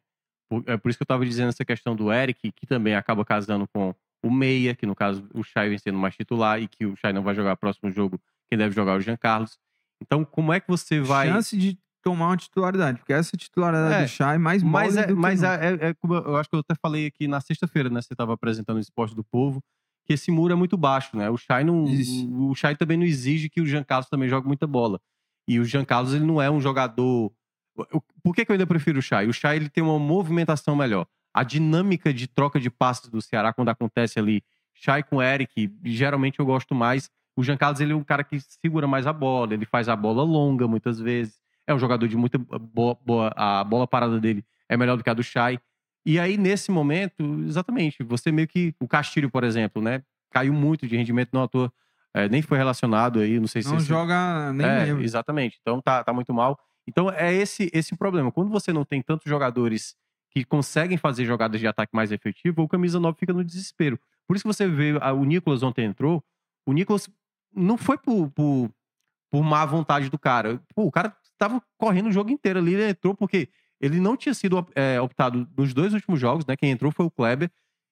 Por- 0.50 0.64
é 0.68 0.78
por 0.78 0.90
isso 0.90 0.98
que 0.98 1.04
eu 1.04 1.08
tava 1.08 1.26
dizendo 1.26 1.50
essa 1.50 1.66
questão 1.66 1.96
do 1.96 2.12
Eric, 2.12 2.52
que 2.52 2.66
também 2.66 2.96
acaba 2.96 3.26
casando 3.26 3.68
com 3.74 3.94
o 4.24 4.32
Meia, 4.32 4.76
que 4.76 4.86
no 4.86 4.96
caso 4.96 5.28
o 5.34 5.44
Chay 5.44 5.70
vem 5.70 5.78
sendo 5.78 5.98
mais 5.98 6.16
titular 6.16 6.62
e 6.62 6.68
que 6.68 6.86
o 6.86 6.96
Chay 6.96 7.14
não 7.14 7.24
vai 7.24 7.36
jogar 7.36 7.54
o 7.54 7.58
próximo 7.58 7.92
jogo, 7.92 8.20
quem 8.50 8.58
deve 8.58 8.74
jogar 8.76 8.94
é 8.94 8.98
o 8.98 9.02
Jean 9.02 9.18
Carlos. 9.18 9.58
Então, 10.02 10.24
como 10.26 10.52
é 10.54 10.60
que 10.60 10.68
você 10.68 11.00
vai. 11.00 11.28
Chance 11.30 11.58
de 11.58 11.78
tomar 12.04 12.28
uma 12.28 12.38
titularidade, 12.38 13.00
porque 13.00 13.14
essa 13.14 13.36
titularidade 13.36 13.94
É, 13.96 14.02
do 14.04 14.08
Chay 14.10 14.36
é 14.36 14.38
mais 14.38 14.62
Mas, 14.62 14.96
é, 14.98 15.08
do 15.08 15.16
que 15.16 15.20
mas 15.20 15.42
é, 15.42 15.48
é- 15.56 15.88
é 15.90 15.94
como 15.96 16.14
eu 16.14 16.24
eu 16.24 16.38
acho 16.38 16.48
que 16.50 16.56
eu 16.56 16.60
até 16.60 16.76
falei 16.80 17.08
aqui 17.08 17.28
na 17.28 17.42
sexta-feira, 17.42 17.90
né? 17.90 18.02
Você 18.02 18.14
estava 18.14 18.34
apresentando 18.34 18.78
o 18.78 18.80
esporte 18.80 19.16
do 19.16 19.24
povo, 19.24 19.60
que 20.06 20.14
esse 20.14 20.30
muro 20.30 20.54
é 20.54 20.56
muito 20.56 20.78
baixo, 20.78 21.18
né? 21.18 21.30
O 21.32 21.38
Chay 21.38 21.64
não. 21.64 21.86
Isso. 21.86 22.30
O 22.32 22.54
Chay 22.54 22.76
também 22.76 22.98
não 22.98 23.06
exige 23.06 23.50
que 23.50 23.60
o 23.60 23.66
Jean 23.66 23.84
Carlos 23.84 24.08
também 24.08 24.30
jogue 24.30 24.46
muita 24.48 24.68
bola. 24.68 25.00
E 25.48 25.60
o 25.60 25.66
Jean 25.66 25.84
Carlos, 25.86 26.14
ele 26.14 26.26
não 26.26 26.40
é 26.42 26.50
um 26.50 26.60
jogador. 26.62 27.32
Por 28.24 28.34
que, 28.36 28.46
que 28.46 28.52
eu 28.52 28.54
ainda 28.54 28.66
prefiro 28.68 29.00
o 29.00 29.02
Chay? 29.02 29.28
O 29.28 29.34
Chay 29.34 29.58
ele 29.58 29.70
tem 29.70 29.84
uma 29.84 30.00
movimentação 30.00 30.76
melhor. 30.76 31.06
A 31.34 31.44
dinâmica 31.44 32.14
de 32.14 32.28
troca 32.28 32.60
de 32.60 32.70
passes 32.70 33.10
do 33.10 33.22
Ceará, 33.22 33.52
quando 33.54 33.70
acontece 33.70 34.18
ali, 34.18 34.42
Chay 34.74 35.04
com 35.04 35.22
Eric, 35.22 35.72
geralmente 35.84 36.40
eu 36.40 36.46
gosto 36.46 36.74
mais. 36.74 37.10
O 37.36 37.44
Jean 37.44 37.58
Carlos 37.58 37.82
ele 37.82 37.92
é 37.92 37.96
um 37.96 38.04
cara 38.04 38.24
que 38.24 38.40
segura 38.40 38.88
mais 38.88 39.06
a 39.06 39.12
bola, 39.14 39.54
ele 39.54 39.66
faz 39.66 39.90
a 39.90 39.96
bola 39.96 40.24
longa 40.24 40.68
muitas 40.68 41.00
vezes. 41.00 41.36
É 41.68 41.74
um 41.74 41.80
jogador 41.80 42.08
de 42.08 42.16
muita 42.16 42.38
boa, 42.38 42.98
boa. 43.06 43.34
A 43.36 43.64
bola 43.64 43.86
parada 43.88 44.20
dele 44.20 44.46
é 44.70 44.78
melhor 44.78 44.96
do 44.96 45.04
que 45.04 45.10
a 45.10 45.14
do 45.14 45.24
Chay. 45.24 45.60
E 46.06 46.20
aí, 46.20 46.38
nesse 46.38 46.70
momento, 46.72 47.24
exatamente, 47.48 48.04
você 48.04 48.32
meio 48.32 48.48
que. 48.48 48.74
O 48.80 48.88
Castilho, 48.88 49.30
por 49.30 49.44
exemplo, 49.44 49.82
né? 49.82 50.04
Caiu 50.32 50.54
muito 50.54 50.88
de 50.88 50.96
rendimento, 50.96 51.30
não 51.34 51.44
à 51.44 51.48
toa. 51.48 51.74
é, 52.14 52.30
nem 52.30 52.42
foi 52.42 52.58
relacionado 52.58 53.20
aí, 53.20 53.40
não 53.40 53.48
sei 53.48 53.64
se. 53.64 53.70
Não 53.70 53.80
se- 53.80 53.88
joga 53.88 54.54
nem 54.54 54.68
é, 54.68 54.84
lembro. 54.86 55.04
exatamente. 55.04 55.58
Então 55.62 55.82
tá, 55.82 56.04
tá 56.04 56.14
muito 56.14 56.32
mal. 56.34 56.58
Então 56.88 57.10
é 57.10 57.34
esse 57.34 57.70
esse 57.74 57.96
problema. 57.96 58.32
Quando 58.32 58.50
você 58.50 58.72
não 58.74 58.86
tem 58.86 59.02
tantos 59.02 59.28
jogadores 59.30 59.96
que 60.32 60.44
conseguem 60.44 60.98
fazer 60.98 61.26
jogadas 61.26 61.60
de 61.60 61.68
ataque 61.68 61.96
mais 61.96 62.12
efetivo, 62.12 62.62
o 62.64 62.68
camisa 62.68 63.00
9 63.00 63.18
fica 63.18 63.34
no 63.34 63.44
desespero. 63.44 64.00
Por 64.28 64.36
isso 64.36 64.44
que 64.44 64.54
você 64.54 64.68
vê 64.68 64.98
a- 65.02 65.14
o 65.14 65.24
Nicolas 65.24 65.64
ontem 65.64 65.86
entrou, 65.86 66.24
o 66.66 66.74
Nicolas 66.74 67.10
não 67.56 67.78
foi 67.78 67.98
por, 67.98 68.30
por, 68.32 68.70
por 69.32 69.44
má 69.44 69.66
vontade 69.66 70.10
do 70.10 70.20
cara. 70.20 70.62
Pô, 70.76 70.84
o 70.86 70.92
cara 70.92 71.16
tava 71.38 71.62
correndo 71.78 72.08
o 72.08 72.12
jogo 72.12 72.30
inteiro 72.32 72.60
ali, 72.60 72.74
ele 72.74 72.90
entrou 72.90 73.16
porque 73.16 73.50
ele 73.80 74.00
não 74.00 74.16
tinha 74.18 74.34
sido 74.34 74.66
é, 74.76 75.00
optado 75.02 75.48
nos 75.58 75.74
dois 75.74 75.94
últimos 75.94 76.20
jogos, 76.20 76.46
né? 76.46 76.56
Quem 76.56 76.72
entrou 76.72 76.92
foi 76.92 77.06
o 77.06 77.12
Kleber. 77.12 77.52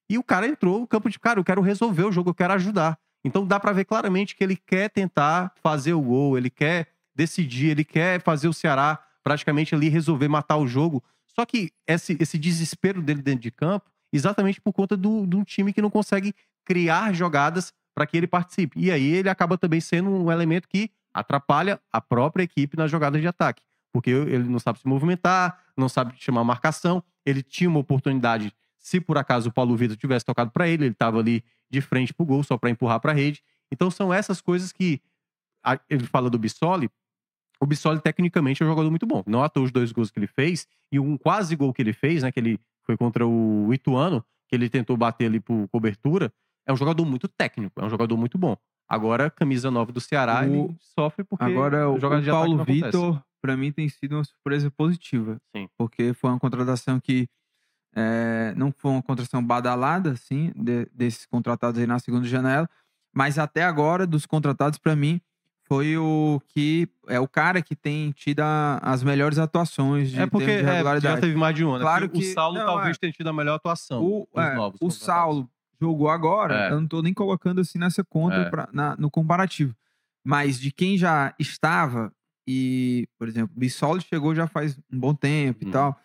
E 0.10 0.18
o 0.18 0.24
cara 0.24 0.48
entrou 0.48 0.80
no 0.82 0.88
campo 0.88 1.10
de 1.10 1.20
cara, 1.20 1.40
eu 1.40 1.44
quero 1.44 1.62
resolver 1.62 2.04
o 2.04 2.12
jogo, 2.12 2.30
eu 2.30 2.34
quero 2.36 2.54
ajudar. 2.54 3.00
Então 3.24 3.46
dá 3.46 3.60
pra 3.60 3.72
ver 3.72 3.86
claramente 3.86 4.36
que 4.36 4.44
ele 4.44 4.56
quer 4.58 4.90
tentar 4.90 5.54
fazer 5.62 5.94
o 5.94 6.02
gol, 6.02 6.38
ele 6.38 6.50
quer 6.50 6.90
decidir, 7.15 7.69
ele 7.69 7.84
quer 7.84 8.21
fazer 8.21 8.47
o 8.47 8.54
Ceará 8.54 8.99
praticamente 9.23 9.73
ali 9.73 9.89
resolver 9.89 10.28
matar 10.28 10.58
o 10.58 10.67
jogo. 10.67 11.04
Só 11.26 11.45
que 11.45 11.71
esse, 11.88 12.17
esse 12.19 12.38
desespero 12.38 13.02
dele 13.02 13.21
dentro 13.21 13.41
de 13.41 13.52
campo, 13.52 13.89
exatamente 14.12 14.62
por 14.62 14.73
conta 14.73 14.95
do, 14.95 15.26
de 15.26 15.36
um 15.36 15.43
time 15.43 15.73
que 15.73 15.82
não 15.82 15.89
consegue 15.89 16.36
criar 16.65 17.13
jogadas 17.13 17.73
para 17.95 18.06
que 18.06 18.17
ele 18.17 18.28
participe. 18.28 18.80
E 18.80 18.91
aí 18.91 19.06
ele 19.13 19.30
acaba 19.30 19.58
também 19.58 19.80
sendo 19.80 20.10
um 20.10 20.32
elemento 20.32 20.67
que 20.67 20.91
atrapalha 21.13 21.80
a 21.91 22.02
própria 22.02 22.43
equipe 22.43 22.76
nas 22.76 22.89
jogadas 22.89 23.21
de 23.21 23.28
ataque. 23.28 23.62
Porque 23.91 24.10
ele 24.10 24.43
não 24.43 24.60
sabe 24.60 24.80
se 24.80 24.88
movimentar, 24.88 25.60
não 25.78 25.88
sabe 25.88 26.13
chamar 26.17 26.43
marcação. 26.43 27.04
Ele 27.26 27.43
tinha 27.43 27.69
uma 27.69 27.80
oportunidade, 27.80 28.52
se 28.80 28.99
por 28.99 29.17
acaso 29.17 29.49
o 29.49 29.54
Paulo 29.54 29.76
Vitor 29.78 29.95
tivesse 29.95 30.26
tocado 30.26 30.52
para 30.52 30.67
ele, 30.67 30.86
ele 30.86 30.93
estava 30.93 31.19
ali 31.19 31.43
de 31.69 31.80
frente 31.80 32.13
pro 32.13 32.26
gol, 32.26 32.43
só 32.43 32.58
para 32.58 32.69
empurrar 32.69 32.99
para 32.99 33.12
a 33.12 33.15
rede. 33.15 33.43
Então 33.71 33.89
são 33.91 34.13
essas 34.13 34.41
coisas 34.41 34.71
que 34.71 34.99
ele 35.89 36.06
fala 36.06 36.30
do 36.30 36.38
Bissoli. 36.38 36.89
O 37.62 37.66
Bissoli, 37.66 38.00
tecnicamente, 38.02 38.62
é 38.62 38.66
um 38.66 38.70
jogador 38.70 38.89
muito 38.89 39.06
bom. 39.08 39.24
Não 39.26 39.44
à 39.44 39.50
toa 39.50 39.63
os 39.63 39.72
dois 39.72 39.92
gols 39.92 40.12
que 40.12 40.20
ele 40.20 40.28
fez 40.28 40.68
e 40.92 41.00
um 41.00 41.18
quase 41.18 41.56
gol 41.56 41.74
que 41.74 41.82
ele 41.82 41.94
fez, 41.94 42.24
né? 42.24 42.32
Que 42.32 42.39
ele 42.39 42.60
foi 42.86 42.98
contra 42.98 43.26
o 43.26 43.74
Ituano, 43.74 44.24
que 44.50 44.56
ele 44.56 44.70
tentou 44.70 44.98
bater 44.98 45.26
ali 45.28 45.39
por 45.39 45.68
cobertura. 45.70 46.32
É 46.68 46.74
um 46.74 46.78
jogador 46.78 47.06
muito 47.06 47.28
técnico, 47.28 47.80
é 47.82 47.86
um 47.86 47.89
jogador 47.89 48.18
muito 48.18 48.38
bom. 48.38 48.58
Agora, 48.89 49.30
camisa 49.30 49.72
9 49.72 49.92
do 49.94 50.02
Ceará, 50.02 50.42
O- 50.42 50.44
ele 50.44 50.76
sofre 50.80 51.24
porque 51.24 51.44
Agora, 51.46 51.89
o, 51.89 51.96
o 51.96 52.26
Paulo. 52.26 52.63
Vitor, 52.66 53.24
pra 53.42 53.56
mim, 53.56 53.72
tem 53.72 53.88
sido 53.88 54.16
uma 54.18 54.24
surpresa 54.26 54.70
positiva. 54.70 55.38
Sim. 55.56 55.68
Porque 55.78 56.13
foi 56.13 56.30
uma 56.32 56.39
contratação 56.39 57.00
que 57.00 57.28
é, 57.96 58.54
não 58.58 58.72
foi 58.72 58.92
uma 58.92 59.02
contratação 59.04 59.44
badalada, 59.46 60.12
assim, 60.12 60.52
de- 60.56 60.88
desses 60.94 61.26
contratados 61.26 61.80
aí 61.80 61.88
na 61.88 62.00
segunda 62.00 62.28
janela. 62.28 62.70
Mas 63.16 63.38
até 63.38 63.63
agora, 63.63 64.08
dos 64.08 64.26
contratados, 64.26 64.80
pra 64.80 64.96
mim, 64.96 65.22
foi 65.65 65.97
o 65.97 66.41
que 66.49 66.88
é 67.08 67.19
o 67.19 67.28
cara 67.28 67.62
que 67.62 67.76
tem 67.76 68.12
tido 68.12 68.41
a- 68.41 68.80
as 68.82 69.02
melhores 69.04 69.38
atuações 69.39 70.12
de, 70.12 70.19
É 70.19 70.28
porque 70.28 70.45
de 70.45 70.52
é, 70.52 70.71
regularidade. 70.73 71.15
já 71.15 71.21
teve 71.21 71.36
mais 71.36 71.56
de 71.56 71.63
um, 71.65 71.73
né? 71.73 71.80
Claro 71.80 72.10
que- 72.10 72.19
o 72.19 72.34
Saulo 72.34 72.58
não, 72.60 72.65
talvez 72.65 72.95
é. 72.95 72.99
tenha 72.99 73.13
tido 73.13 73.28
a 73.30 73.34
melhor 73.34 73.56
atuação. 73.56 74.04
O, 74.04 74.28
é, 74.36 74.56
novos 74.56 74.80
o. 74.82 74.89
Saulo 74.91 75.49
jogou 75.82 76.10
agora, 76.10 76.67
É. 76.67 76.71
eu 76.71 76.80
não 76.82 76.88
tô 76.88 77.02
nem 77.02 77.13
colocando 77.13 77.60
assim 77.62 77.78
nessa 77.80 78.04
conta 78.04 78.36
É. 78.36 78.49
pra- 78.49 78.69
na- 78.71 78.95
no 78.97 79.10
comparativo. 79.10 79.76
Mas 80.26 80.60
de 80.60 80.71
quem 80.71 80.97
já 80.97 81.34
estava, 81.39 82.12
e, 82.47 83.08
por 83.17 83.28
exemplo, 83.28 83.54
o 83.56 83.60
Bissoli 83.60 84.02
chegou 84.02 84.34
já 84.36 84.47
faz 84.47 84.78
um 84.91 84.99
bom 84.99 85.13
tempo 85.13 85.65
Hum. 85.65 85.69
e 85.69 85.71
tal. 85.71 85.99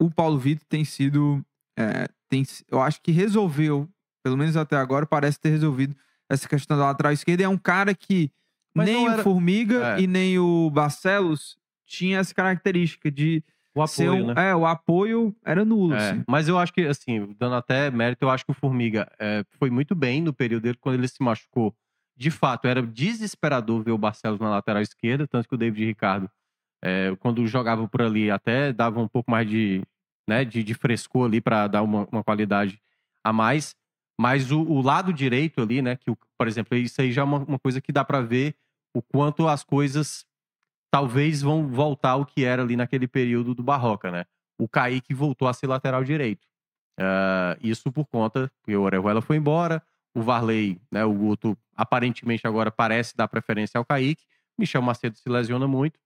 O 0.00 0.10
Paulo 0.10 0.38
Vitor 0.38 0.64
tem 0.68 0.84
sido. 0.84 1.44
é, 1.76 2.06
tem, 2.28 2.44
eu 2.70 2.80
acho 2.80 3.00
que 3.02 3.10
resolveu, 3.10 3.88
pelo 4.22 4.36
menos 4.36 4.56
até 4.56 4.76
agora, 4.76 5.04
parece 5.04 5.40
ter 5.40 5.48
resolvido 5.50 5.96
essa 6.30 6.48
questão 6.48 6.76
da 6.78 6.84
lateral 6.86 7.12
esquerda. 7.12 7.42
É 7.42 7.48
um 7.48 7.58
cara 7.58 7.92
que 7.94 8.30
Mas 8.74 8.86
nem 8.86 8.96
não 8.96 9.04
o 9.04 9.12
era- 9.12 9.22
Formiga 9.22 9.96
É. 9.96 10.00
e 10.00 10.06
nem 10.06 10.38
o 10.38 10.68
Barcelos 10.70 11.56
tinha 11.86 12.18
essa 12.18 12.34
característica 12.34 13.10
de 13.10 13.42
O 13.74 13.82
apoio, 13.82 14.14
um- 14.14 14.26
né? 14.34 14.50
É, 14.50 14.54
o 14.56 14.66
apoio 14.66 15.34
era 15.44 15.64
nulo. 15.64 15.94
É, 15.94 16.10
assim. 16.10 16.24
mas 16.28 16.48
eu 16.48 16.58
acho 16.58 16.72
que, 16.72 16.82
assim, 16.86 17.34
dando 17.38 17.54
até 17.56 17.90
mérito, 17.90 18.24
eu 18.24 18.30
acho 18.30 18.44
que 18.44 18.50
o 18.50 18.54
Formiga 18.54 19.10
é, 19.18 19.44
foi 19.58 19.70
muito 19.70 19.94
bem 19.94 20.20
no 20.20 20.32
período 20.32 20.62
dele, 20.64 20.78
quando 20.80 20.94
ele 20.96 21.08
se 21.08 21.22
machucou. 21.22 21.74
De 22.16 22.30
fato, 22.30 22.66
era 22.68 22.80
desesperador 22.82 23.82
ver 23.82 23.90
o 23.92 23.98
Barcelos 23.98 24.38
na 24.40 24.48
lateral 24.50 24.82
esquerda, 24.82 25.26
tanto 25.26 25.48
que 25.48 25.54
o 25.54 25.58
David 25.58 25.84
Ricardo, 25.86 26.30
é, 26.82 27.14
quando 27.18 27.44
jogava 27.46 27.86
por 27.88 28.02
ali, 28.02 28.30
até 28.30 28.72
dava 28.72 29.00
um 29.00 29.08
pouco 29.08 29.30
mais 29.30 29.48
de, 29.48 29.82
né, 30.28 30.44
de, 30.44 30.62
de 30.62 30.74
frescor 30.74 31.26
ali 31.26 31.40
para 31.40 31.66
dar 31.66 31.82
uma, 31.82 32.06
uma 32.12 32.22
qualidade 32.22 32.80
a 33.24 33.32
mais. 33.32 33.74
Mas 34.20 34.52
o, 34.52 34.60
o 34.62 34.80
lado 34.80 35.12
direito 35.12 35.60
ali, 35.60 35.82
né, 35.82 35.96
que, 35.96 36.14
por 36.38 36.46
exemplo, 36.46 36.76
isso 36.78 37.00
aí 37.00 37.10
já 37.10 37.22
é 37.22 37.24
uma, 37.24 37.38
uma 37.38 37.58
coisa 37.58 37.80
que 37.80 37.90
dá 37.90 38.04
para 38.04 38.20
ver 38.20 38.54
o 38.94 39.02
quanto 39.02 39.48
as 39.48 39.62
coisas 39.64 40.24
talvez 40.90 41.42
vão 41.42 41.66
voltar 41.68 42.10
ao 42.10 42.24
que 42.24 42.44
era 42.44 42.62
ali 42.62 42.76
naquele 42.76 43.08
período 43.08 43.54
do 43.54 43.62
Barroca, 43.62 44.10
né? 44.10 44.24
O 44.58 44.68
Kaique 44.68 45.12
voltou 45.12 45.48
a 45.48 45.52
ser 45.52 45.66
lateral 45.66 46.04
direito. 46.04 46.46
Ah, 46.98 47.56
isso 47.60 47.90
por 47.90 48.06
conta 48.06 48.50
que 48.64 48.76
o 48.76 48.82
Orejuela 48.82 49.20
foi 49.20 49.36
embora, 49.36 49.82
o 50.14 50.22
Varley, 50.22 50.80
né, 50.92 51.04
o 51.04 51.12
Guto, 51.12 51.58
aparentemente 51.74 52.46
agora 52.46 52.70
parece 52.70 53.16
dar 53.16 53.26
preferência 53.26 53.76
ao 53.78 53.84
Kaique. 53.84 54.22
Michel 54.56 54.80
Macedo 54.82 55.16
se 55.16 55.28
lesiona 55.28 55.66
muito. 55.66 55.98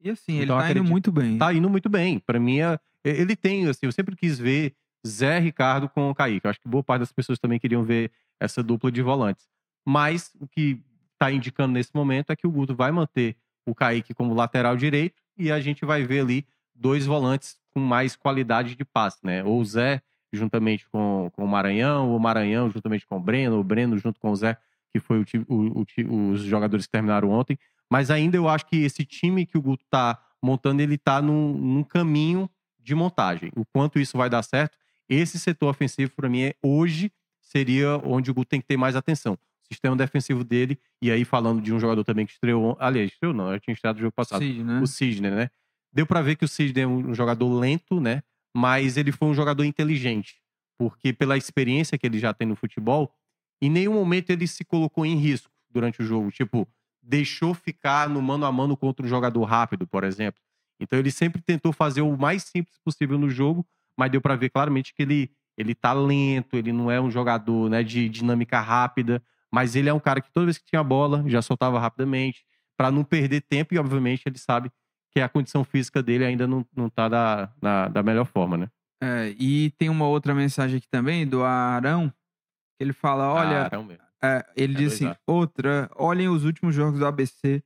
E 0.00 0.08
assim, 0.10 0.34
ele 0.34 0.44
Então, 0.44 0.56
tá 0.58 0.62
indo 0.64 0.70
acredito- 0.70 0.90
muito 0.92 1.10
bem. 1.12 1.38
Tá 1.38 1.52
indo 1.52 1.68
muito 1.68 1.88
bem. 1.88 2.20
Para 2.20 2.38
mim, 2.38 2.60
é- 2.60 2.78
ele 3.02 3.34
tem, 3.34 3.66
assim, 3.66 3.86
eu 3.86 3.92
sempre 3.92 4.14
quis 4.14 4.38
ver 4.38 4.76
Zé 5.04 5.40
Ricardo 5.40 5.88
com 5.88 6.08
o 6.10 6.14
Kaique. 6.14 6.46
Eu 6.46 6.50
acho 6.50 6.60
que 6.60 6.68
boa 6.68 6.84
parte 6.84 7.00
das 7.00 7.12
pessoas 7.12 7.40
também 7.40 7.58
queriam 7.58 7.82
ver 7.82 8.12
essa 8.40 8.62
dupla 8.62 8.92
de 8.92 9.02
volantes. 9.02 9.48
Mas 9.84 10.30
o 10.40 10.46
que 10.46 10.80
tá 11.18 11.30
indicando 11.30 11.72
nesse 11.74 11.90
momento 11.94 12.30
é 12.30 12.36
que 12.36 12.46
o 12.46 12.50
Guto 12.50 12.74
vai 12.74 12.90
manter 12.90 13.36
o 13.66 13.74
Kaique 13.74 14.14
como 14.14 14.34
lateral 14.34 14.76
direito 14.76 15.20
e 15.36 15.50
a 15.50 15.60
gente 15.60 15.84
vai 15.84 16.04
ver 16.04 16.20
ali 16.20 16.46
dois 16.74 17.06
volantes 17.06 17.56
com 17.74 17.80
mais 17.80 18.14
qualidade 18.16 18.74
de 18.76 18.84
passe, 18.84 19.18
né? 19.24 19.42
Ou 19.44 19.60
o 19.60 19.64
Zé 19.64 20.00
juntamente 20.32 20.86
com, 20.88 21.30
com 21.34 21.44
o 21.44 21.48
Maranhão, 21.48 22.10
ou 22.10 22.16
o 22.16 22.20
Maranhão 22.20 22.70
juntamente 22.70 23.06
com 23.06 23.16
o 23.16 23.20
Breno, 23.20 23.58
o 23.58 23.64
Breno 23.64 23.96
junto 23.98 24.20
com 24.20 24.30
o 24.30 24.36
Zé, 24.36 24.56
que 24.92 25.00
foi 25.00 25.20
o 25.20 25.24
o- 25.48 25.84
o 26.08 26.30
os 26.32 26.40
jogadores 26.42 26.86
que 26.86 26.92
terminaram 26.92 27.30
ontem. 27.30 27.58
Mas 27.90 28.10
ainda 28.10 28.36
eu 28.36 28.48
acho 28.48 28.66
que 28.66 28.76
esse 28.76 29.04
time 29.04 29.46
que 29.46 29.56
o 29.56 29.62
Guto 29.62 29.84
tá 29.90 30.20
montando, 30.42 30.82
ele 30.82 30.98
tá 30.98 31.22
num, 31.22 31.52
num 31.56 31.82
caminho 31.82 32.48
de 32.78 32.94
montagem. 32.94 33.50
O 33.56 33.64
quanto 33.64 33.98
isso 33.98 34.16
vai 34.18 34.28
dar 34.28 34.42
certo, 34.42 34.76
esse 35.08 35.38
setor 35.38 35.68
ofensivo, 35.70 36.12
para 36.14 36.28
mim, 36.28 36.42
é, 36.42 36.54
hoje 36.62 37.10
seria 37.40 37.96
onde 38.04 38.30
o 38.30 38.34
Guto 38.34 38.48
tem 38.50 38.60
que 38.60 38.66
ter 38.66 38.76
mais 38.76 38.96
atenção. 38.96 39.38
Sistema 39.70 39.96
defensivo 39.96 40.44
dele, 40.44 40.78
e 41.02 41.10
aí 41.10 41.24
falando 41.24 41.60
de 41.60 41.72
um 41.72 41.80
jogador 41.80 42.04
também 42.04 42.24
que 42.24 42.32
estreou. 42.32 42.76
Aliás, 42.78 43.10
estreou 43.10 43.34
não, 43.34 43.52
eu 43.52 43.58
tinha 43.58 43.74
estreado 43.74 43.96
no 43.96 44.02
jogo 44.02 44.14
passado 44.14 44.40
Cid, 44.40 44.62
né? 44.62 44.80
o 44.80 44.86
Sidney, 44.86 45.30
né? 45.30 45.50
Deu 45.92 46.06
pra 46.06 46.22
ver 46.22 46.36
que 46.36 46.44
o 46.44 46.48
Sidney 46.48 46.84
é 46.84 46.86
um 46.86 47.14
jogador 47.14 47.52
lento, 47.52 48.00
né? 48.00 48.22
Mas 48.56 48.96
ele 48.96 49.10
foi 49.10 49.28
um 49.28 49.34
jogador 49.34 49.64
inteligente, 49.64 50.36
porque 50.78 51.12
pela 51.12 51.36
experiência 51.36 51.98
que 51.98 52.06
ele 52.06 52.18
já 52.18 52.32
tem 52.32 52.46
no 52.46 52.54
futebol, 52.54 53.12
em 53.60 53.70
nenhum 53.70 53.94
momento 53.94 54.30
ele 54.30 54.46
se 54.46 54.64
colocou 54.64 55.04
em 55.04 55.16
risco 55.16 55.50
durante 55.70 56.00
o 56.00 56.04
jogo, 56.04 56.30
tipo, 56.30 56.68
deixou 57.02 57.54
ficar 57.54 58.08
no 58.08 58.22
mano 58.22 58.46
a 58.46 58.52
mano 58.52 58.76
contra 58.76 59.04
um 59.04 59.08
jogador 59.08 59.42
rápido, 59.44 59.86
por 59.86 60.04
exemplo. 60.04 60.40
Então 60.80 60.98
ele 60.98 61.10
sempre 61.10 61.42
tentou 61.42 61.72
fazer 61.72 62.02
o 62.02 62.16
mais 62.16 62.44
simples 62.44 62.78
possível 62.84 63.18
no 63.18 63.28
jogo, 63.28 63.66
mas 63.98 64.10
deu 64.10 64.20
pra 64.20 64.36
ver 64.36 64.50
claramente 64.50 64.94
que 64.94 65.02
ele 65.02 65.30
ele 65.56 65.74
tá 65.74 65.92
lento, 65.94 66.54
ele 66.54 66.70
não 66.70 66.90
é 66.90 67.00
um 67.00 67.10
jogador, 67.10 67.70
né, 67.70 67.82
de 67.82 68.10
dinâmica 68.10 68.60
rápida, 68.60 69.22
mas 69.56 69.74
ele 69.74 69.88
é 69.88 69.94
um 69.94 69.98
cara 69.98 70.20
que 70.20 70.30
toda 70.30 70.44
vez 70.44 70.58
que 70.58 70.66
tinha 70.66 70.80
a 70.80 70.84
bola, 70.84 71.24
já 71.26 71.40
soltava 71.40 71.80
rapidamente, 71.80 72.44
pra 72.76 72.90
não 72.90 73.02
perder 73.02 73.40
tempo 73.40 73.72
e 73.72 73.78
obviamente 73.78 74.22
ele 74.26 74.36
sabe 74.36 74.70
que 75.10 75.18
a 75.18 75.30
condição 75.30 75.64
física 75.64 76.02
dele 76.02 76.26
ainda 76.26 76.46
não, 76.46 76.62
não 76.76 76.90
tá 76.90 77.08
da, 77.08 77.88
da 77.88 78.02
melhor 78.02 78.26
forma, 78.26 78.58
né? 78.58 78.68
É, 79.02 79.34
e 79.38 79.70
tem 79.78 79.88
uma 79.88 80.06
outra 80.06 80.34
mensagem 80.34 80.76
aqui 80.76 80.86
também 80.90 81.26
do 81.26 81.42
Arão, 81.42 82.10
que 82.10 82.84
ele 82.84 82.92
fala: 82.92 83.32
olha, 83.32 83.70
mesmo. 83.70 83.98
é, 84.22 84.44
ele 84.54 84.74
É 84.74 84.76
diz 84.76 84.92
assim: 84.92 85.06
2A. 85.06 85.16
outra, 85.26 85.90
olhem 85.96 86.28
os 86.28 86.44
últimos 86.44 86.74
jogos 86.74 86.98
do 86.98 87.06
ABC. 87.06 87.64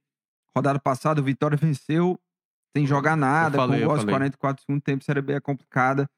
Rodada 0.57 0.79
passada, 0.79 1.21
o 1.21 1.25
Vitória 1.25 1.57
venceu 1.59 2.17
sem 2.73 2.87
jogar 2.87 3.17
nada, 3.17 3.57
falei, 3.57 3.83
com 3.83 3.97
falei. 3.97 4.07
44 4.07 4.63
segundos 4.63 4.85
tempo, 4.85 5.03
Série 5.03 5.23
B 5.23 5.33
é 5.33 5.41
complicada. 5.41 6.09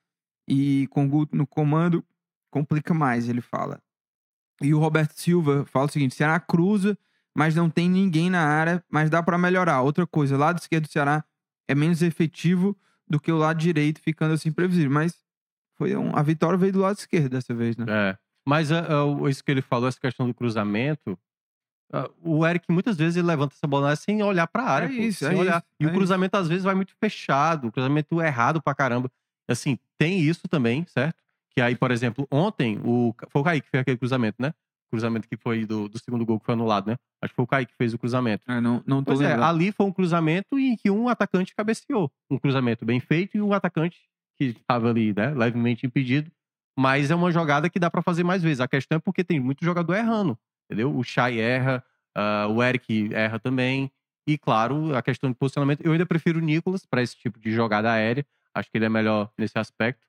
E 0.46 0.86
com 0.88 1.06
o 1.06 1.08
Guto 1.08 1.34
no 1.34 1.46
comando, 1.46 2.04
complica 2.50 2.92
mais, 2.92 3.26
ele 3.26 3.40
fala. 3.40 3.80
E 4.62 4.72
o 4.74 4.78
Roberto 4.78 5.12
Silva 5.12 5.64
fala 5.66 5.86
o 5.86 5.88
seguinte: 5.90 6.14
Ceará 6.14 6.38
cruza, 6.40 6.96
mas 7.36 7.54
não 7.54 7.68
tem 7.70 7.88
ninguém 7.88 8.30
na 8.30 8.40
área, 8.42 8.82
mas 8.90 9.10
dá 9.10 9.22
pra 9.22 9.36
melhorar. 9.38 9.80
Outra 9.82 10.06
coisa, 10.06 10.36
lado 10.36 10.58
esquerdo 10.58 10.84
do 10.84 10.90
Ceará 10.92 11.24
é 11.68 11.74
menos 11.74 12.02
efetivo 12.02 12.76
do 13.08 13.18
que 13.20 13.30
o 13.32 13.36
lado 13.36 13.58
direito, 13.58 14.00
ficando 14.00 14.34
assim 14.34 14.50
previsível. 14.52 14.90
Mas 14.90 15.16
foi 15.76 15.96
um- 15.96 16.14
a 16.16 16.22
vitória 16.22 16.56
veio 16.58 16.72
do 16.72 16.80
lado 16.80 16.96
esquerdo 16.96 17.30
dessa 17.30 17.54
vez, 17.54 17.76
né? 17.76 17.86
É. 17.88 18.18
Mas 18.46 18.70
é, 18.70 18.80
o- 18.96 19.28
isso 19.28 19.42
que 19.44 19.50
ele 19.50 19.62
falou, 19.62 19.88
essa 19.88 20.00
questão 20.00 20.26
do 20.26 20.34
cruzamento, 20.34 21.18
ah, 21.92 22.10
o 22.22 22.46
Eric 22.46 22.64
muitas 22.70 22.96
vezes 22.96 23.16
ele 23.16 23.26
levanta 23.26 23.54
essa 23.54 23.66
bola 23.66 23.94
sem 23.96 24.22
olhar 24.22 24.46
pra 24.46 24.64
área. 24.64 24.86
É 24.86 24.88
pô, 24.88 24.94
isso, 24.94 25.24
sem 25.26 25.36
é 25.36 25.40
olhar. 25.40 25.56
isso, 25.58 25.66
E 25.80 25.84
é 25.84 25.88
o 25.88 25.92
cruzamento 25.92 26.36
às 26.36 26.48
vezes 26.48 26.64
vai 26.64 26.74
muito 26.74 26.94
fechado, 26.98 27.68
o 27.68 27.72
cruzamento 27.72 28.20
errado 28.20 28.60
pra 28.62 28.74
caramba. 28.74 29.10
Assim, 29.48 29.78
tem 29.98 30.20
isso 30.20 30.48
também, 30.48 30.84
certo? 30.86 31.21
Que 31.54 31.60
aí, 31.60 31.76
por 31.76 31.90
exemplo, 31.90 32.26
ontem 32.30 32.78
o, 32.84 33.14
foi 33.28 33.40
o 33.42 33.44
Kaique 33.44 33.66
que 33.66 33.70
fez 33.70 33.82
aquele 33.82 33.98
cruzamento, 33.98 34.36
né? 34.40 34.52
Cruzamento 34.90 35.28
que 35.28 35.36
foi 35.36 35.64
do, 35.64 35.88
do 35.88 35.98
segundo 35.98 36.24
gol 36.24 36.38
que 36.38 36.46
foi 36.46 36.54
anulado, 36.54 36.88
né? 36.90 36.96
Acho 37.22 37.32
que 37.32 37.36
foi 37.36 37.44
o 37.44 37.48
Kaique 37.48 37.72
que 37.72 37.76
fez 37.78 37.94
o 37.94 37.98
cruzamento. 37.98 38.50
É, 38.50 38.60
não, 38.60 38.82
não 38.86 39.02
tô 39.02 39.12
Pois 39.12 39.20
é, 39.20 39.28
lembrando. 39.28 39.44
ali 39.48 39.72
foi 39.72 39.86
um 39.86 39.92
cruzamento 39.92 40.58
em 40.58 40.76
que 40.76 40.90
um 40.90 41.08
atacante 41.08 41.54
cabeceou. 41.54 42.10
Um 42.30 42.38
cruzamento 42.38 42.84
bem 42.84 43.00
feito 43.00 43.36
e 43.36 43.42
um 43.42 43.52
atacante 43.52 43.98
que 44.38 44.46
estava 44.46 44.90
ali, 44.90 45.14
né, 45.14 45.30
levemente 45.34 45.86
impedido. 45.86 46.30
Mas 46.78 47.10
é 47.10 47.14
uma 47.14 47.30
jogada 47.30 47.68
que 47.68 47.78
dá 47.78 47.90
pra 47.90 48.02
fazer 48.02 48.24
mais 48.24 48.42
vezes. 48.42 48.60
A 48.60 48.68
questão 48.68 48.96
é 48.96 48.98
porque 48.98 49.22
tem 49.22 49.38
muito 49.38 49.64
jogador 49.64 49.94
errando, 49.94 50.38
entendeu? 50.66 50.94
O 50.96 51.02
Chay 51.04 51.38
erra, 51.38 51.84
ah, 52.16 52.46
o 52.48 52.62
Eric 52.62 53.12
erra 53.12 53.38
também. 53.38 53.90
E, 54.26 54.38
claro, 54.38 54.94
a 54.96 55.02
questão 55.02 55.30
de 55.30 55.36
posicionamento. 55.36 55.80
Eu 55.84 55.92
ainda 55.92 56.06
prefiro 56.06 56.38
o 56.38 56.42
Nicolas 56.42 56.86
para 56.86 57.02
esse 57.02 57.16
tipo 57.16 57.38
de 57.38 57.50
jogada 57.52 57.90
aérea. 57.92 58.24
Acho 58.54 58.70
que 58.70 58.78
ele 58.78 58.84
é 58.84 58.88
melhor 58.88 59.30
nesse 59.36 59.58
aspecto. 59.58 60.06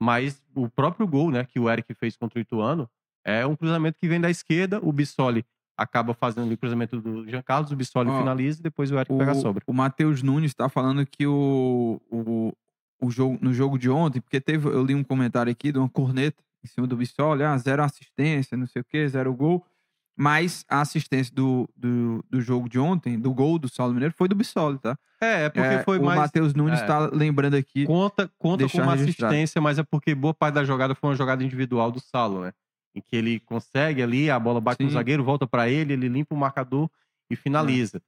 Mas 0.00 0.42
o 0.54 0.68
próprio 0.68 1.06
gol, 1.06 1.30
né, 1.30 1.44
que 1.44 1.58
o 1.58 1.70
Eric 1.70 1.92
fez 1.94 2.16
contra 2.16 2.38
o 2.38 2.42
Ituano, 2.42 2.88
é 3.24 3.46
um 3.46 3.56
cruzamento 3.56 3.98
que 3.98 4.08
vem 4.08 4.20
da 4.20 4.30
esquerda. 4.30 4.78
O 4.82 4.92
Bissoli 4.92 5.44
acaba 5.76 6.14
fazendo 6.14 6.52
o 6.52 6.56
cruzamento 6.56 7.00
do 7.00 7.28
Jean 7.28 7.42
Carlos, 7.42 7.70
o 7.70 7.76
Bissoli 7.76 8.08
Ó, 8.08 8.18
finaliza 8.18 8.60
e 8.60 8.62
depois 8.62 8.90
o 8.90 8.96
Eric 8.96 9.16
pega 9.16 9.32
a 9.32 9.34
sobra. 9.34 9.62
O 9.66 9.72
Matheus 9.72 10.22
Nunes 10.22 10.54
tá 10.54 10.68
falando 10.68 11.04
que 11.04 11.26
o, 11.26 12.00
o, 12.10 12.52
o 13.00 13.10
jogo, 13.10 13.38
no 13.42 13.52
jogo 13.52 13.78
de 13.78 13.90
ontem, 13.90 14.20
porque 14.20 14.40
teve, 14.40 14.68
eu 14.68 14.82
li 14.82 14.94
um 14.94 15.04
comentário 15.04 15.50
aqui 15.50 15.72
de 15.72 15.78
uma 15.78 15.88
corneta 15.88 16.42
em 16.64 16.68
cima 16.68 16.86
do 16.86 16.96
Bissoli, 16.96 17.42
ah, 17.42 17.56
zero 17.58 17.82
assistência, 17.82 18.56
não 18.56 18.66
sei 18.66 18.82
o 18.82 18.84
que, 18.84 19.06
zero 19.08 19.32
gol. 19.34 19.64
Mas 20.18 20.64
a 20.68 20.80
assistência 20.80 21.34
do, 21.34 21.68
do, 21.76 22.24
do 22.30 22.40
jogo 22.40 22.68
de 22.70 22.78
ontem, 22.78 23.18
do 23.18 23.34
gol 23.34 23.58
do 23.58 23.68
Saulo 23.68 23.92
Mineiro, 23.92 24.14
foi 24.16 24.26
do 24.28 24.34
Bissoli, 24.34 24.78
tá? 24.78 24.96
É, 25.20 25.44
é 25.44 25.48
porque 25.50 25.66
É, 25.68 25.82
foi 25.84 25.98
o 25.98 26.04
mais. 26.04 26.18
Matheus 26.18 26.54
Nunes 26.54 26.80
é. 26.80 26.86
tá 26.86 27.10
lembrando 27.12 27.54
aqui. 27.54 27.84
Conta, 27.86 28.30
conta 28.38 28.58
deixar 28.58 28.82
como 28.84 28.96
registrado. 28.96 29.34
assistência, 29.34 29.60
mas 29.60 29.78
é 29.78 29.82
porque 29.82 30.14
boa 30.14 30.32
parte 30.32 30.54
da 30.54 30.64
jogada 30.64 30.94
foi 30.94 31.10
uma 31.10 31.16
jogada 31.16 31.44
individual 31.44 31.92
do 31.92 32.00
Salo, 32.00 32.40
né? 32.40 32.52
Em 32.94 33.00
que 33.02 33.14
ele 33.14 33.40
consegue 33.40 34.02
ali, 34.02 34.30
a 34.30 34.38
bola 34.40 34.58
bate 34.58 34.82
no 34.82 34.88
Sim. 34.88 34.94
zagueiro, 34.94 35.22
volta 35.22 35.46
pra 35.46 35.68
ele, 35.68 35.92
ele 35.92 36.08
limpa 36.08 36.34
o 36.34 36.38
marcador 36.38 36.88
e 37.30 37.36
finaliza. 37.36 38.00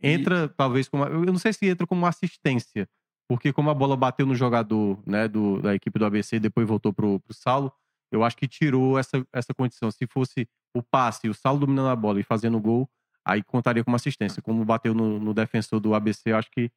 É. 0.00 0.10
E- 0.10 0.12
Entra, 0.14 0.48
talvez, 0.48 0.88
como. 0.88 1.02
Eu 1.04 1.24
não 1.24 1.38
sei 1.38 1.52
se 1.52 1.66
entra 1.66 1.84
como 1.84 2.06
assistência, 2.06 2.88
porque 3.28 3.52
como 3.52 3.70
a 3.70 3.74
bola 3.74 3.96
bateu 3.96 4.24
no 4.24 4.36
jogador 4.36 5.00
né, 5.04 5.26
do, 5.26 5.60
da 5.60 5.74
equipe 5.74 5.98
do 5.98 6.04
ABC 6.06 6.36
e 6.36 6.40
depois 6.40 6.68
voltou 6.68 6.92
pro, 6.92 7.18
pro 7.18 7.34
Saulo, 7.34 7.72
eu 8.10 8.24
acho 8.24 8.36
que 8.36 8.46
tirou 8.48 8.98
essa, 8.98 9.24
essa 9.32 9.52
condição. 9.54 9.90
Se 9.90 10.06
fosse 10.06 10.48
o 10.74 10.82
passe, 10.82 11.28
o 11.28 11.34
Saulo 11.34 11.60
dominando 11.60 11.88
a 11.88 11.96
bola 11.96 12.20
e 12.20 12.22
fazendo 12.22 12.60
gol, 12.60 12.88
aí 13.24 13.42
contaria 13.42 13.82
como 13.84 13.96
assistência. 13.96 14.40
Como 14.42 14.64
bateu 14.64 14.94
no, 14.94 15.18
no 15.18 15.34
defensor 15.34 15.80
do 15.80 15.94
ABC, 15.94 16.30
eu 16.30 16.36
acho 16.36 16.50
que 16.50 16.70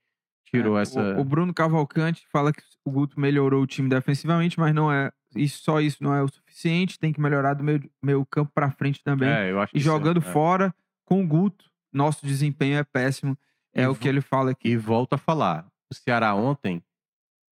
tirou 0.45 0.77
É, 0.77 0.82
essa. 0.82 1.17
O, 1.17 1.21
o 1.21 1.23
Bruno 1.23 1.53
Cavalcante 1.53 2.25
fala 2.32 2.51
que 2.51 2.61
o 2.84 2.91
Guto 2.91 3.19
melhorou 3.19 3.61
o 3.61 3.67
time 3.67 3.89
defensivamente, 3.89 4.59
mas 4.59 4.73
não 4.73 4.91
é. 4.91 5.11
Isso, 5.36 5.61
só 5.63 5.80
isso 5.80 6.03
não 6.03 6.13
é 6.15 6.23
o 6.23 6.27
suficiente. 6.27 6.97
Tem 6.97 7.13
que 7.13 7.21
melhorar 7.21 7.53
do 7.53 7.63
meio, 7.63 7.89
meio 8.01 8.25
campo 8.25 8.51
pra 8.53 8.71
frente 8.71 9.03
também. 9.03 9.30
É, 9.30 9.51
eu 9.51 9.59
acho 9.59 9.71
que 9.71 9.77
e 9.77 9.82
é- 9.82 9.84
jogando 9.84 10.19
é. 10.19 10.23
fora 10.23 10.73
com 11.05 11.21
o 11.23 11.27
Guto, 11.27 11.65
nosso 11.93 12.25
desempenho 12.25 12.77
é 12.77 12.84
péssimo. 12.84 13.38
É 13.73 13.84
E 13.84 13.88
o 13.88 13.95
que 13.95 14.07
ele 14.07 14.21
fala 14.21 14.51
aqui. 14.51 14.69
E 14.69 14.77
volto 14.77 15.13
a 15.13 15.17
falar, 15.17 15.67
o 15.91 15.93
Ceará 15.93 16.34
ontem 16.34 16.84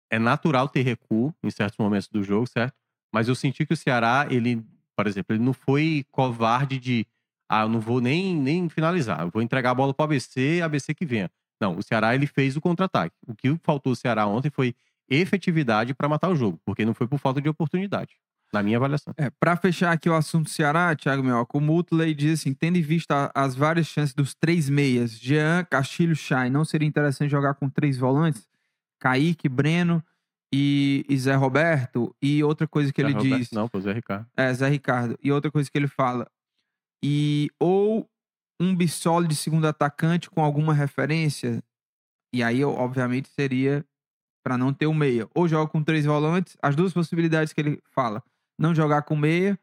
é 0.09 0.17
natural 0.17 0.67
ter 0.67 0.81
recuo 0.81 1.33
em 1.43 1.51
certos 1.51 1.77
momentos 1.77 2.07
do 2.07 2.23
jogo, 2.23 2.47
certo? 2.47 2.75
Mas 3.13 3.27
eu 3.27 3.35
senti 3.35 3.65
que 3.65 3.73
o 3.73 3.77
Ceará, 3.77 4.27
ele, 4.29 4.63
por 4.95 5.07
exemplo, 5.07 5.35
ele 5.35 5.43
não 5.43 5.53
foi 5.53 6.05
covarde 6.11 6.79
de 6.79 7.05
ah, 7.49 7.61
eu 7.61 7.69
não 7.69 7.79
vou 7.79 8.01
nem, 8.01 8.35
nem 8.35 8.67
finalizar, 8.67 9.21
eu 9.21 9.29
vou 9.29 9.41
entregar 9.41 9.71
a 9.71 9.75
bola 9.75 9.93
para 9.93 10.03
o 10.03 10.05
ABC, 10.05 10.61
ABC 10.61 10.93
que 10.93 11.05
venha. 11.05 11.31
Não, 11.59 11.77
o 11.77 11.83
Ceará 11.83 12.13
ele 12.13 12.27
fez 12.27 12.55
o 12.57 12.61
contra-ataque. 12.61 13.15
O 13.25 13.33
que 13.33 13.57
faltou 13.63 13.93
o 13.93 13.95
Ceará 13.95 14.27
ontem 14.27 14.49
foi 14.49 14.75
efetividade 15.09 15.93
para 15.93 16.09
matar 16.09 16.29
o 16.29 16.35
jogo, 16.35 16.59
porque 16.65 16.85
não 16.85 16.93
foi 16.93 17.07
por 17.07 17.17
falta 17.17 17.41
de 17.41 17.47
oportunidade, 17.47 18.15
na 18.53 18.61
minha 18.61 18.77
avaliação. 18.77 19.13
É, 19.17 19.29
pra 19.29 19.55
fechar 19.55 19.93
aqui 19.93 20.09
o 20.09 20.13
assunto 20.13 20.49
Ceará, 20.49 20.93
Thiago 20.95 21.23
Mioca, 21.23 21.57
o 21.57 21.61
Mutley 21.61 22.13
diz 22.13 22.41
assim: 22.41 22.53
tendo 22.53 22.77
em 22.77 22.81
vista 22.81 23.31
as 23.33 23.55
várias 23.55 23.87
chances 23.87 24.13
dos 24.13 24.35
três 24.35 24.69
meias, 24.69 25.11
Jean, 25.11 25.63
Castilho, 25.63 26.15
Chay, 26.15 26.49
não 26.49 26.65
seria 26.65 26.87
interessante 26.87 27.31
jogar 27.31 27.53
com 27.55 27.69
três 27.69 27.97
volantes? 27.97 28.47
Kaique, 28.99 29.47
Breno 29.47 30.03
e, 30.53 31.05
e 31.09 31.17
Zé 31.17 31.35
Roberto? 31.35 32.15
E 32.21 32.43
outra 32.43 32.67
coisa 32.67 32.91
que 32.93 33.01
ele 33.01 33.11
Zé 33.11 33.17
Roberto- 33.17 33.37
diz. 33.39 33.51
Não, 33.51 33.67
foi 33.67 33.81
Zé 33.81 33.93
Ricardo. 33.93 34.27
É, 34.35 34.53
Zé 34.53 34.67
Ricardo. 34.69 35.17
E 35.23 35.31
outra 35.31 35.51
coisa 35.51 35.69
que 35.69 35.77
ele 35.77 35.87
fala. 35.87 36.29
E 37.03 37.49
ou 37.59 38.09
um 38.59 38.75
Bissoli 38.75 39.27
de 39.27 39.35
segundo 39.35 39.67
atacante 39.67 40.29
com 40.29 40.43
alguma 40.43 40.73
referência. 40.73 41.63
E 42.33 42.41
aí, 42.43 42.63
obviamente, 42.63 43.29
seria 43.29 43.85
para 44.43 44.57
não 44.57 44.73
ter 44.73 44.87
o 44.87 44.93
meia. 44.93 45.27
Ou 45.35 45.47
joga 45.47 45.69
com 45.69 45.83
três 45.83 46.05
volantes. 46.05 46.57
As 46.61 46.75
duas 46.75 46.93
possibilidades 46.93 47.53
que 47.53 47.61
ele 47.61 47.81
fala. 47.91 48.23
Não 48.59 48.73
jogar 48.73 49.03
com 49.03 49.15
meia, 49.15 49.59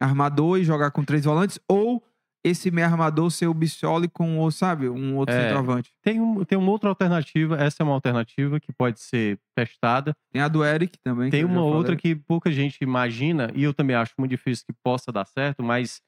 armador 0.00 0.58
e 0.58 0.64
jogar 0.64 0.90
com 0.90 1.04
três 1.04 1.24
volantes. 1.24 1.60
Ou 1.68 2.02
esse 2.44 2.70
meia 2.70 2.86
armador 2.88 3.30
ser 3.30 3.46
o 3.46 3.54
Bissoli 3.54 4.08
com, 4.08 4.38
ou, 4.38 4.50
sabe, 4.50 4.88
um 4.88 5.16
outro 5.16 5.34
É. 5.34 5.42
centroavante. 5.42 5.92
Tem, 6.02 6.20
um, 6.20 6.44
tem 6.44 6.58
uma 6.58 6.70
outra 6.70 6.88
alternativa, 6.88 7.56
essa 7.56 7.82
é 7.82 7.84
uma 7.84 7.94
alternativa 7.94 8.58
que 8.58 8.72
pode 8.72 9.00
ser 9.00 9.38
testada. 9.54 10.14
Tem 10.32 10.42
a 10.42 10.48
do 10.48 10.64
Eric 10.64 10.98
também. 10.98 11.30
Tem 11.30 11.44
uma 11.44 11.62
outra 11.62 11.94
que 11.96 12.16
pouca 12.16 12.50
gente 12.50 12.78
imagina, 12.82 13.50
e 13.54 13.62
eu 13.62 13.72
também 13.72 13.94
acho 13.94 14.12
muito 14.18 14.30
difícil 14.32 14.64
que 14.66 14.72
possa 14.82 15.12
dar 15.12 15.24
certo, 15.24 15.62
mas 15.62 16.00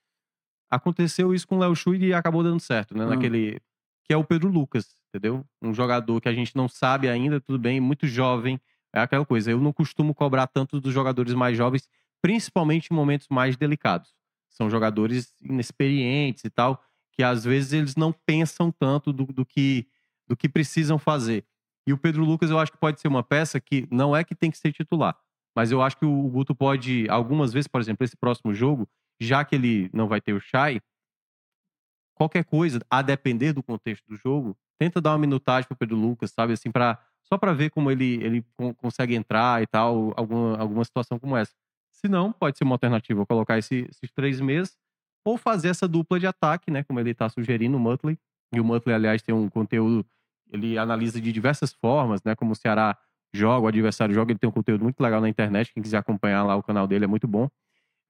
aconteceu 0.71 1.33
isso 1.35 1.47
com 1.47 1.57
o 1.57 1.59
Léo 1.61 1.75
Chu 1.77 1.95
e 1.95 2.13
acabou 2.13 2.43
dando 2.43 2.61
certo, 2.61 2.97
né? 2.97 3.05
Hum. 3.05 3.11
Naquele. 3.11 3.61
Que 4.07 4.13
é 4.13 4.17
o 4.17 4.25
Pedro 4.25 4.49
Lucas, 4.51 4.87
entendeu? 5.09 5.45
Um 5.63 5.73
jogador 5.73 6.21
que 6.21 6.29
a 6.29 6.33
gente 6.35 6.55
não 6.55 6.69
sabe 6.69 7.09
ainda, 7.09 7.41
tudo 7.41 7.59
bem, 7.59 7.81
muito 7.81 8.07
jovem. 8.07 8.61
É 8.93 9.01
aquela 9.01 9.25
coisa. 9.25 9.51
Eu 9.51 9.61
não 9.61 9.73
costumo 9.73 10.15
cobrar 10.15 10.47
tanto 10.47 10.79
dos 10.81 10.93
jogadores 10.93 11.33
mais 11.33 11.57
jovens, 11.57 11.89
principalmente 12.21 12.89
em 12.91 12.95
momentos 12.95 13.29
mais 13.31 13.57
delicados. 13.57 14.15
São 14.55 14.71
jogadores 14.71 15.35
inexperientes 15.43 16.45
e 16.45 16.51
tal, 16.51 16.83
que 17.13 17.23
às 17.23 17.45
vezes 17.45 17.73
eles 17.75 17.97
não 17.97 18.13
pensam 18.13 18.73
tanto 18.73 19.13
do, 19.13 19.27
do 19.27 19.45
que, 19.45 19.87
do 20.27 20.37
que 20.37 20.49
precisam 20.49 20.99
fazer. 20.99 21.45
E 21.87 21.93
o 21.93 21.99
Pedro 21.99 22.25
Lucas 22.25 22.51
eu 22.51 22.59
acho 22.59 22.73
que 22.73 22.79
pode 22.79 23.01
ser 23.01 23.09
uma 23.09 23.23
peça 23.23 23.61
que 23.61 23.87
não 23.91 24.17
é 24.17 24.25
que 24.25 24.35
tem 24.35 24.51
que 24.51 24.57
ser 24.59 24.73
titular, 24.73 25.17
mas 25.55 25.71
eu 25.71 25.83
acho 25.83 25.97
que 25.99 26.07
o 26.07 26.29
Guto 26.29 26.55
pode, 26.55 27.07
algumas 27.11 27.53
vezes, 27.53 27.69
por 27.69 27.81
exemplo, 27.81 28.05
esse 28.05 28.17
próximo 28.17 28.55
jogo, 28.55 28.89
já 29.21 29.45
que 29.45 29.55
ele 29.55 29.91
não 29.93 30.09
vai 30.09 30.21
ter 30.21 30.33
o 30.33 30.41
Chay, 30.41 30.81
qualquer 32.15 32.45
coisa, 32.45 32.81
a 32.91 33.03
depender 33.03 33.53
do 33.53 33.63
contexto 33.63 34.05
do 34.07 34.17
jogo, 34.17 34.57
tenta 34.79 35.01
dar 35.01 35.13
uma 35.13 35.19
minutagem 35.19 35.67
pro 35.67 35.77
Pedro 35.77 35.97
Lucas, 35.97 36.31
sabe, 36.33 36.53
assim, 36.53 36.71
para 36.71 36.99
só 37.23 37.39
para 37.39 37.55
ver 37.55 37.71
como 37.71 37.91
ele, 37.91 38.23
ele 38.23 38.45
con- 38.55 38.75
consegue 38.75 39.15
entrar 39.15 39.63
e 39.63 39.67
tal, 39.67 40.13
alguma, 40.17 40.59
alguma 40.59 40.85
situação 40.85 41.19
como 41.19 41.37
essa. 41.37 41.53
Se 42.05 42.09
não, 42.09 42.31
pode 42.31 42.59
ser 42.59 42.65
uma 42.65 42.75
alternativa 42.75 43.25
colocar 43.25 43.57
esse- 43.57 43.87
esses 43.91 44.11
três 44.13 44.39
meses 44.39 44.77
ou 45.25 45.39
fazer 45.39 45.69
essa 45.69 45.89
dupla 45.89 46.21
de 46.21 46.27
ataque, 46.27 46.71
né, 46.71 46.83
como 46.85 47.01
ele 47.01 47.13
está 47.13 47.31
sugerindo 47.31 47.79
o 47.79 47.81
Mutley. 47.81 48.19
E 48.55 48.61
o 48.61 48.65
Mutley, 48.65 48.95
aliás, 48.95 49.23
tem 49.23 49.35
um 49.35 49.49
conteúdo, 49.49 50.07
ele 50.53 50.77
analisa 50.77 51.19
de 51.19 51.33
diversas 51.33 51.73
formas, 51.73 52.23
né, 52.23 52.35
como 52.35 52.53
o 52.53 52.55
Ceará 52.55 52.95
joga, 53.33 53.65
o 53.65 53.69
adversário 53.69 54.15
joga, 54.15 54.33
ele 54.33 54.39
tem 54.39 54.47
um 54.49 54.53
conteúdo 54.53 54.83
muito 54.85 55.01
legal 55.01 55.19
na 55.19 55.31
internet, 55.31 55.73
quem 55.73 55.83
quiser 55.83 55.97
acompanhar 55.97 56.43
lá 56.45 56.55
o 56.55 56.63
canal 56.63 56.87
dele 56.87 57.07
é 57.07 57.09
muito 57.09 57.27
bom. 57.27 57.49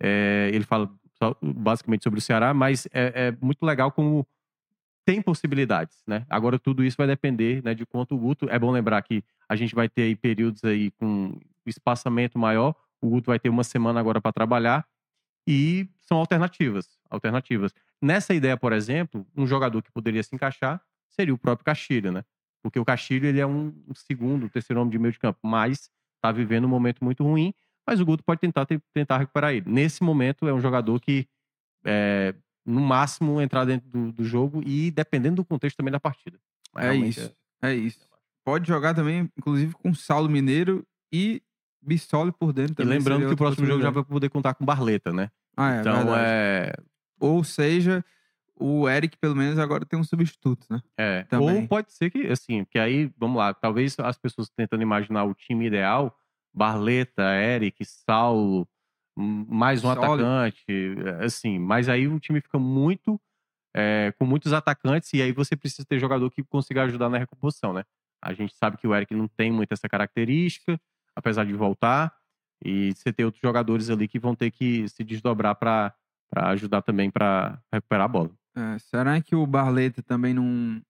É, 0.03 0.51
ele 0.53 0.64
fala 0.64 0.90
basicamente 1.40 2.03
sobre 2.03 2.18
o 2.18 2.22
Ceará, 2.22 2.53
mas 2.53 2.86
é, 2.92 3.28
é 3.28 3.36
muito 3.40 3.64
legal 3.64 3.92
como 3.92 4.26
tem 5.07 5.22
possibilidades, 5.22 6.03
né? 6.07 6.26
Agora 6.28 6.59
tudo 6.59 6.82
isso 6.82 6.97
vai 6.97 7.07
depender, 7.07 7.62
né, 7.62 7.74
de 7.74 7.86
quanto 7.86 8.14
o 8.16 8.18
Guto. 8.18 8.49
É 8.51 8.59
bom 8.59 8.72
lembrar 8.72 9.01
que 9.03 9.22
a 9.49 9.55
gente 9.55 9.74
vai 9.74 9.88
ter 9.88 10.03
aí 10.03 10.16
períodos 10.16 10.64
aí 10.64 10.90
com 10.92 11.38
espaçamento 11.66 12.38
maior. 12.38 12.74
O 13.05 13.11
Guto 13.11 13.26
vai 13.30 13.38
ter 13.38 13.48
uma 13.48 13.64
semana 13.64 14.00
agora 14.00 14.20
para 14.20 14.32
trabalhar 14.32 14.86
e 15.46 15.88
são 16.00 16.16
alternativas, 16.18 16.88
alternativas. 17.11 17.72
Nessa 18.00 18.32
ideia, 18.34 18.57
por 18.57 18.72
exemplo, 18.72 19.26
um 19.36 19.46
jogador 19.46 19.82
que 19.82 19.92
poderia 19.92 20.22
se 20.22 20.34
encaixar 20.34 20.80
seria 21.11 21.34
o 21.34 21.38
próprio 21.38 21.64
Castilho, 21.64 22.11
né? 22.12 22.24
Porque 22.62 22.78
o 22.78 22.84
Castilho 22.84 23.26
ele 23.26 23.40
é 23.40 23.46
um 23.46 23.74
segundo, 23.94 24.48
terceiro 24.48 24.80
homem 24.80 24.90
de 24.90 24.98
meio 24.98 25.12
de 25.12 25.18
campo, 25.18 25.38
mas 25.44 25.90
está 26.16 26.32
vivendo 26.32 26.64
um 26.64 26.68
momento 26.68 27.05
muito 27.05 27.22
ruim. 27.22 27.52
Mas 27.86 28.00
o 28.00 28.07
Guto 28.07 28.24
pode 28.24 28.40
tentar 28.40 28.64
te- 28.64 28.80
tentar 28.94 29.18
recuperar 29.18 29.52
ele. 29.52 29.70
Nesse 29.70 30.02
momento 30.02 30.48
é 30.48 30.55
um 30.55 30.61
jogador 30.61 30.98
que 30.98 31.26
é, 31.84 32.34
no 32.64 32.80
máximo 32.80 33.40
entrar 33.40 33.66
dentro 33.66 33.88
do, 33.90 34.12
do 34.12 34.24
jogo 34.24 34.62
e 34.66 34.90
dependendo 34.90 35.36
do 35.36 35.44
contexto 35.44 35.76
também 35.76 35.92
da 35.92 36.00
partida. 36.00 36.38
Mas 36.74 36.86
É 36.86 36.94
isso. 36.96 37.36
É 37.62 37.74
isso. 37.74 38.09
Pode 38.44 38.66
jogar 38.66 38.94
também, 38.94 39.30
inclusive, 39.36 39.74
com 39.74 39.94
Saulo 39.94 40.28
Mineiro 40.28 40.86
e 41.12 41.42
Bissoli 41.87 42.32
por 42.32 42.53
dentro 42.53 42.72
E 42.72 42.76
também. 42.76 42.99
lembrando 42.99 43.18
seria 43.20 43.28
que 43.28 43.35
o 43.35 43.37
próximo 43.37 43.66
jogo 43.66 43.82
já 43.82 43.91
vai 43.91 44.05
poder 44.05 44.28
contar 44.30 44.55
com 44.55 44.64
Barleta, 44.64 45.12
né? 45.12 45.30
Ah, 45.57 45.76
é, 45.76 45.80
então 45.80 45.97
verdade. 45.97 46.22
é, 46.26 46.72
Ou 47.20 47.45
seja, 47.45 48.05
o 48.57 48.89
Eric, 48.89 49.16
pelo 49.18 49.35
menos, 49.37 49.59
agora 49.59 49.85
tem 49.85 49.99
um 49.99 50.05
substituto, 50.05 50.66
né? 50.70 50.80
é. 50.97 51.22
Também. 51.24 51.62
Ou 51.62 51.68
pode 51.68 51.93
ser 51.93 52.11
que, 52.11 52.26
assim, 52.26 52.64
que 52.64 52.78
aí, 52.78 53.11
vamos 53.18 53.37
lá, 53.39 53.53
talvez 53.55 53.97
as 53.99 54.16
pessoas 54.18 54.49
tentando 54.49 54.82
imaginar 54.82 55.24
o 55.24 55.35
time 55.35 55.66
ideal, 55.66 56.16
Barleta, 56.53 57.22
Eric, 57.35 57.85
Saulo, 57.85 58.68
mais 59.16 59.85
um 59.85 59.93
Sólido. 59.95 60.24
atacante, 60.24 60.64
é, 60.68 61.24
assim, 61.24 61.59
mas 61.59 61.89
aí 61.89 62.07
o 62.09 62.18
time 62.20 62.41
fica 62.41 62.59
muito 62.59 63.20
é, 63.76 64.12
com 64.18 64.24
muitos 64.24 64.53
atacantes, 64.53 65.12
e 65.14 65.20
aí 65.22 65.32
você 65.32 65.57
precisa 65.57 65.85
ter 65.85 65.99
jogador 65.99 66.30
que 66.30 66.43
consiga 66.45 66.85
ajudar 66.85 67.09
na 67.09 67.18
recomposição, 67.18 67.72
né? 67.72 67.82
A 68.22 68.32
gente 68.32 68.55
sabe 68.55 68.76
que 68.76 68.87
o 68.87 68.95
Eric 68.95 69.12
não 69.14 69.26
tem 69.28 69.51
muito 69.53 69.72
essa 69.72 69.89
característica, 69.89 70.80
apesar 71.14 71.44
de 71.44 71.52
voltar, 71.52 72.14
e 72.64 72.92
você 72.94 73.12
tem 73.12 73.24
outros 73.24 73.42
jogadores 73.42 73.90
ali 73.90 74.08
que 74.08 74.18
vão 74.18 74.34
ter 74.34 74.50
que 74.50 74.88
se 74.88 75.04
desdobrar 75.04 75.54
para 75.54 75.94
ajudar 76.32 76.82
também 76.82 77.10
para 77.10 77.60
recuperar 77.72 78.04
a 78.04 78.08
bola. 78.08 78.30
É, 78.56 78.78
será 78.78 79.20
que 79.20 79.34
o 79.34 79.46
Barleta 79.46 80.02
também 80.02 80.32
não 80.32 80.80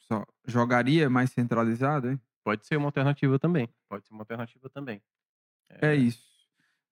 só 0.00 0.24
jogaria 0.46 1.08
mais 1.08 1.30
centralizado, 1.30 2.10
hein? 2.10 2.20
Pode 2.42 2.66
ser 2.66 2.76
uma 2.76 2.88
alternativa 2.88 3.38
também. 3.38 3.68
Pode 3.88 4.06
ser 4.06 4.12
uma 4.12 4.22
alternativa 4.22 4.68
também. 4.68 5.00
É, 5.80 5.94
isso. 5.94 6.22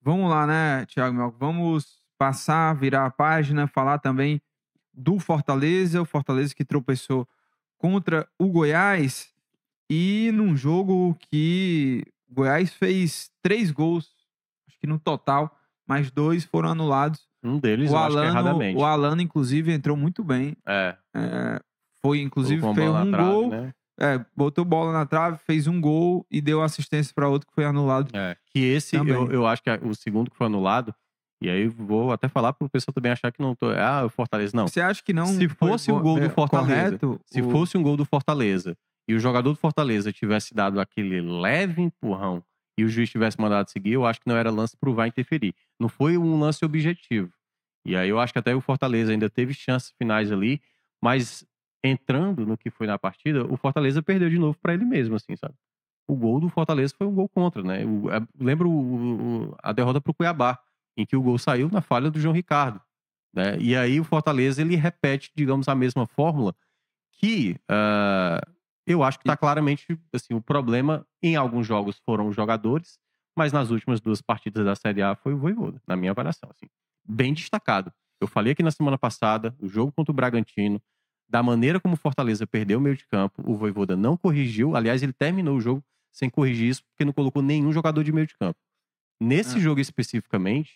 Vamos 0.01 0.29
lá, 0.29 0.47
né, 0.47 0.85
Thiago 0.85 1.15
Melco? 1.15 1.37
Vamos 1.37 2.01
passar, 2.17 2.73
virar 2.73 3.05
a 3.05 3.11
página, 3.11 3.67
falar 3.67 3.99
também 3.99 4.41
do 4.93 5.19
Fortaleza, 5.19 6.01
o 6.01 6.05
Fortaleza 6.05 6.53
que 6.53 6.65
tropeçou 6.65 7.27
contra 7.77 8.27
o 8.37 8.47
Goiás 8.47 9.33
e 9.89 10.31
num 10.33 10.55
jogo 10.55 11.15
que 11.29 12.05
o 12.29 12.33
Goiás 12.33 12.73
fez 12.73 13.29
três 13.41 13.71
gols, 13.71 14.09
acho 14.67 14.77
que 14.79 14.87
no 14.87 14.97
total, 14.99 15.55
mas 15.87 16.09
dois 16.11 16.43
foram 16.45 16.69
anulados. 16.69 17.21
Um 17.43 17.59
deles, 17.59 17.91
o 17.91 17.93
eu 17.93 17.97
acho 17.97 18.09
que 18.11 18.17
Alano, 18.17 18.29
erradamente. 18.39 18.77
o 18.79 18.85
Alano, 18.85 19.21
inclusive, 19.21 19.71
entrou 19.73 19.97
muito 19.97 20.23
bem. 20.23 20.55
É, 20.65 20.95
É, 21.15 21.59
foi, 22.01 22.21
inclusive, 22.21 22.61
fez 22.61 22.89
um 22.89 23.11
trave, 23.11 23.11
gol, 23.33 23.49
né? 23.49 23.73
é, 23.99 24.25
botou 24.35 24.63
bola 24.65 24.91
na 24.93 25.05
trave, 25.05 25.37
fez 25.45 25.67
um 25.67 25.79
gol 25.79 26.25
e 26.31 26.41
deu 26.41 26.61
assistência 26.61 27.13
para 27.13 27.27
outro 27.29 27.47
que 27.47 27.53
foi 27.53 27.65
anulado. 27.65 28.09
É, 28.15 28.35
que 28.47 28.59
esse, 28.59 28.95
eu, 28.95 29.31
eu 29.31 29.45
acho 29.47 29.61
que 29.61 29.69
é 29.69 29.79
o 29.83 29.93
segundo 29.93 30.31
que 30.31 30.37
foi 30.37 30.47
anulado, 30.47 30.93
e 31.41 31.49
aí 31.49 31.67
vou 31.67 32.11
até 32.13 32.29
falar 32.29 32.53
pro 32.53 32.69
pessoal 32.69 32.93
também 32.93 33.11
achar 33.11 33.29
que 33.31 33.41
não 33.41 33.53
tô. 33.53 33.69
Ah, 33.71 34.05
o 34.05 34.09
Fortaleza. 34.09 34.55
Não. 34.55 34.65
Você 34.67 34.79
acha 34.79 35.03
que 35.03 35.11
não? 35.11 35.25
Se 35.25 35.49
fosse 35.49 35.91
o 35.91 35.95
bo- 35.97 36.01
gol 36.01 36.19
do 36.19 36.25
é, 36.25 36.29
Fortaleza, 36.29 36.97
correto, 36.97 37.19
Se 37.25 37.41
o- 37.41 37.51
fosse 37.51 37.77
um 37.77 37.83
gol 37.83 37.97
do 37.97 38.05
Fortaleza 38.05 38.77
e 39.07 39.13
o 39.13 39.19
jogador 39.19 39.51
do 39.51 39.57
Fortaleza 39.59 40.11
tivesse 40.11 40.53
dado 40.53 40.79
aquele 40.79 41.21
leve 41.21 41.81
empurrão 41.81 42.43
e 42.77 42.83
o 42.83 42.89
juiz 42.89 43.09
tivesse 43.09 43.39
mandado 43.39 43.69
seguir, 43.69 43.93
eu 43.93 44.05
acho 44.05 44.19
que 44.21 44.27
não 44.27 44.35
era 44.37 44.49
lance 44.49 44.75
pro 44.77 44.93
VAR 44.93 45.07
interferir. 45.07 45.53
Não 45.79 45.87
foi 45.89 46.17
um 46.17 46.39
lance 46.39 46.63
objetivo. 46.65 47.31
E 47.85 47.95
aí 47.95 48.09
eu 48.09 48.19
acho 48.19 48.31
que 48.33 48.39
até 48.39 48.55
o 48.55 48.61
Fortaleza 48.61 49.11
ainda 49.11 49.29
teve 49.29 49.53
chances 49.53 49.91
finais 49.97 50.31
ali, 50.31 50.61
mas 51.01 51.45
entrando 51.83 52.45
no 52.45 52.57
que 52.57 52.69
foi 52.69 52.87
na 52.87 52.97
partida, 52.97 53.45
o 53.45 53.57
Fortaleza 53.57 54.01
perdeu 54.01 54.29
de 54.29 54.39
novo 54.39 54.57
para 54.59 54.73
ele 54.73 54.85
mesmo, 54.85 55.15
assim, 55.15 55.35
sabe? 55.35 55.53
O 56.07 56.15
gol 56.15 56.39
do 56.39 56.49
Fortaleza 56.49 56.93
foi 56.97 57.05
um 57.05 57.13
gol 57.13 57.27
contra, 57.29 57.61
né? 57.61 57.85
O, 57.85 58.09
é, 58.09 58.21
lembro 58.39 58.69
o- 58.69 59.49
o- 59.49 59.55
a 59.61 59.71
derrota 59.73 59.99
pro 60.01 60.13
Cuiabá, 60.13 60.57
em 60.97 61.05
que 61.05 61.15
o 61.15 61.21
gol 61.21 61.37
saiu 61.37 61.69
na 61.69 61.81
falha 61.81 62.09
do 62.09 62.19
João 62.19 62.33
Ricardo. 62.33 62.79
Né? 63.35 63.57
E 63.59 63.75
aí 63.75 63.99
o 63.99 64.03
Fortaleza 64.03 64.61
ele 64.61 64.75
repete, 64.75 65.31
digamos, 65.35 65.67
a 65.67 65.75
mesma 65.75 66.05
fórmula 66.07 66.55
que 67.19 67.57
ah, 67.67 68.41
eu 68.85 69.03
acho 69.03 69.17
que 69.19 69.23
está 69.23 69.37
claramente 69.37 69.85
assim, 70.13 70.33
o 70.33 70.41
problema 70.41 71.05
em 71.21 71.35
alguns 71.35 71.65
jogos 71.67 71.99
foram 72.05 72.27
os 72.27 72.35
jogadores, 72.35 72.97
mas 73.37 73.51
nas 73.51 73.69
últimas 73.71 73.99
duas 74.01 74.21
partidas 74.21 74.65
da 74.65 74.75
Série 74.75 75.01
A 75.01 75.15
foi 75.15 75.33
o 75.33 75.37
Voivoda, 75.37 75.81
na 75.87 75.95
minha 75.95 76.11
avaliação. 76.11 76.49
Assim, 76.51 76.67
bem 77.07 77.33
destacado. 77.33 77.91
Eu 78.21 78.27
falei 78.27 78.53
aqui 78.53 78.63
na 78.63 78.71
semana 78.71 78.97
passada, 78.97 79.55
o 79.59 79.67
jogo 79.67 79.91
contra 79.91 80.11
o 80.11 80.15
Bragantino, 80.15 80.81
da 81.27 81.41
maneira 81.41 81.79
como 81.79 81.95
o 81.95 81.97
Fortaleza 81.97 82.45
perdeu 82.45 82.77
o 82.77 82.81
meio 82.81 82.95
de 82.95 83.07
campo, 83.07 83.41
o 83.45 83.55
Voivoda 83.55 83.95
não 83.95 84.15
corrigiu. 84.15 84.75
Aliás, 84.75 85.01
ele 85.01 85.13
terminou 85.13 85.57
o 85.57 85.61
jogo 85.61 85.83
sem 86.11 86.29
corrigir 86.29 86.69
isso, 86.69 86.83
porque 86.85 87.03
não 87.03 87.11
colocou 87.13 87.41
nenhum 87.41 87.71
jogador 87.73 88.03
de 88.03 88.11
meio 88.11 88.27
de 88.27 88.35
campo. 88.37 88.59
Nesse 89.21 89.57
É. 89.57 89.59
jogo 89.59 89.79
especificamente, 89.79 90.73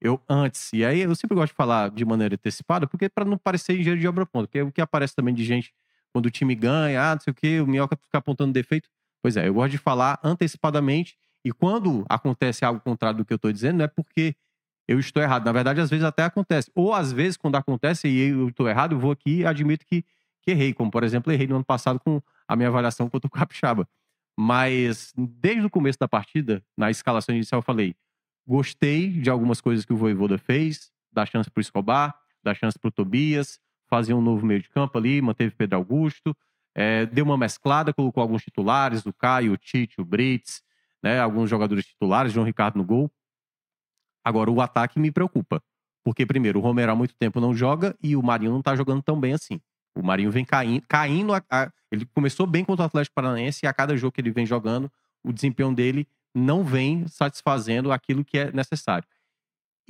eu 0.00 0.20
antes, 0.28 0.72
e 0.72 0.84
aí 0.84 1.00
eu 1.00 1.14
sempre 1.14 1.34
gosto 1.36 1.52
de 1.52 1.56
falar 1.56 1.90
de 1.90 2.04
maneira 2.04 2.34
antecipada, 2.34 2.86
porque 2.86 3.08
para 3.08 3.24
não 3.24 3.36
parecer 3.38 3.74
engenheiro 3.74 4.00
de 4.00 4.08
obra 4.08 4.26
pronta, 4.26 4.46
porque 4.48 4.62
o 4.62 4.72
que 4.72 4.80
aparece 4.80 5.14
também 5.14 5.34
de 5.34 5.44
gente 5.44 5.72
quando 6.12 6.26
o 6.26 6.30
time 6.30 6.54
ganha, 6.54 7.10
ah, 7.10 7.14
não 7.14 7.20
sei 7.20 7.30
o 7.30 7.34
quê, 7.34 7.60
o 7.60 7.66
Minhoca 7.66 7.96
fica 7.96 8.18
apontando 8.18 8.52
defeito. 8.52 8.88
Pois 9.22 9.36
é, 9.36 9.48
eu 9.48 9.54
gosto 9.54 9.72
de 9.72 9.78
falar 9.78 10.18
antecipadamente, 10.22 11.16
e 11.44 11.52
quando 11.52 12.04
acontece 12.08 12.64
algo 12.64 12.80
contrário 12.80 13.18
do 13.18 13.24
que 13.24 13.32
eu 13.32 13.36
estou 13.36 13.52
dizendo, 13.52 13.78
não 13.78 13.84
é 13.84 13.88
porque 13.88 14.34
eu 14.86 14.98
estou 14.98 15.22
errado. 15.22 15.44
Na 15.44 15.52
verdade, 15.52 15.80
às 15.80 15.88
vezes 15.88 16.04
até 16.04 16.24
acontece. 16.24 16.70
Ou 16.74 16.92
às 16.92 17.12
vezes, 17.12 17.36
quando 17.36 17.56
acontece 17.56 18.08
e 18.08 18.30
eu 18.30 18.48
estou 18.48 18.68
errado, 18.68 18.94
eu 18.94 18.98
vou 18.98 19.12
aqui 19.12 19.38
e 19.38 19.46
admito 19.46 19.86
que, 19.86 20.04
que 20.42 20.50
errei. 20.50 20.74
Como, 20.74 20.90
por 20.90 21.04
exemplo, 21.04 21.32
errei 21.32 21.46
no 21.46 21.56
ano 21.56 21.64
passado 21.64 21.98
com 22.00 22.20
a 22.46 22.56
minha 22.56 22.68
avaliação 22.68 23.08
contra 23.08 23.26
o 23.28 23.30
Capixaba. 23.30 23.88
Mas 24.38 25.12
desde 25.16 25.64
o 25.64 25.70
começo 25.70 25.98
da 25.98 26.08
partida, 26.08 26.62
na 26.76 26.90
escalação 26.90 27.34
inicial, 27.34 27.60
eu 27.60 27.62
falei: 27.62 27.94
gostei 28.46 29.10
de 29.10 29.30
algumas 29.30 29.60
coisas 29.60 29.84
que 29.84 29.92
o 29.92 29.96
Voivoda 29.96 30.38
fez, 30.38 30.90
dá 31.12 31.24
chance 31.24 31.50
para 31.50 31.60
o 31.60 31.62
Escobar, 31.62 32.14
dá 32.42 32.54
chance 32.54 32.78
para 32.78 32.88
o 32.88 32.92
Tobias, 32.92 33.58
fazia 33.90 34.16
um 34.16 34.22
novo 34.22 34.46
meio 34.46 34.62
de 34.62 34.70
campo 34.70 34.96
ali, 34.96 35.20
manteve 35.20 35.54
Pedro 35.54 35.76
Augusto, 35.76 36.34
é, 36.74 37.04
deu 37.06 37.24
uma 37.24 37.36
mesclada, 37.36 37.92
colocou 37.92 38.22
alguns 38.22 38.42
titulares, 38.42 39.04
o 39.04 39.12
Caio, 39.12 39.52
o 39.52 39.56
Tite, 39.56 40.00
o 40.00 40.04
Brits, 40.04 40.62
né, 41.02 41.18
alguns 41.20 41.50
jogadores 41.50 41.84
titulares, 41.84 42.32
João 42.32 42.46
Ricardo 42.46 42.76
no 42.76 42.84
gol. 42.84 43.10
Agora, 44.24 44.50
o 44.50 44.60
ataque 44.60 44.98
me 44.98 45.10
preocupa. 45.10 45.62
Porque, 46.04 46.24
primeiro, 46.24 46.58
o 46.58 46.62
Romero 46.62 46.92
há 46.92 46.94
muito 46.94 47.14
tempo 47.14 47.40
não 47.40 47.54
joga 47.54 47.94
e 48.02 48.16
o 48.16 48.22
Marinho 48.22 48.52
não 48.52 48.62
tá 48.62 48.74
jogando 48.74 49.02
tão 49.02 49.18
bem 49.20 49.34
assim. 49.34 49.60
O 49.94 50.02
Marinho 50.02 50.30
vem 50.30 50.44
caindo. 50.44 50.82
caindo 50.88 51.34
a- 51.34 51.42
a- 51.50 51.70
ele 51.90 52.06
começou 52.06 52.46
bem 52.46 52.64
contra 52.64 52.84
o 52.84 52.86
Atlético 52.86 53.14
Paranaense 53.14 53.60
e 53.64 53.66
a 53.66 53.72
cada 53.72 53.96
jogo 53.96 54.12
que 54.12 54.20
ele 54.20 54.30
vem 54.30 54.46
jogando, 54.46 54.90
o 55.22 55.32
desempenho 55.32 55.74
dele 55.74 56.06
não 56.34 56.64
vem 56.64 57.06
satisfazendo 57.08 57.92
aquilo 57.92 58.24
que 58.24 58.38
é 58.38 58.52
necessário. 58.52 59.06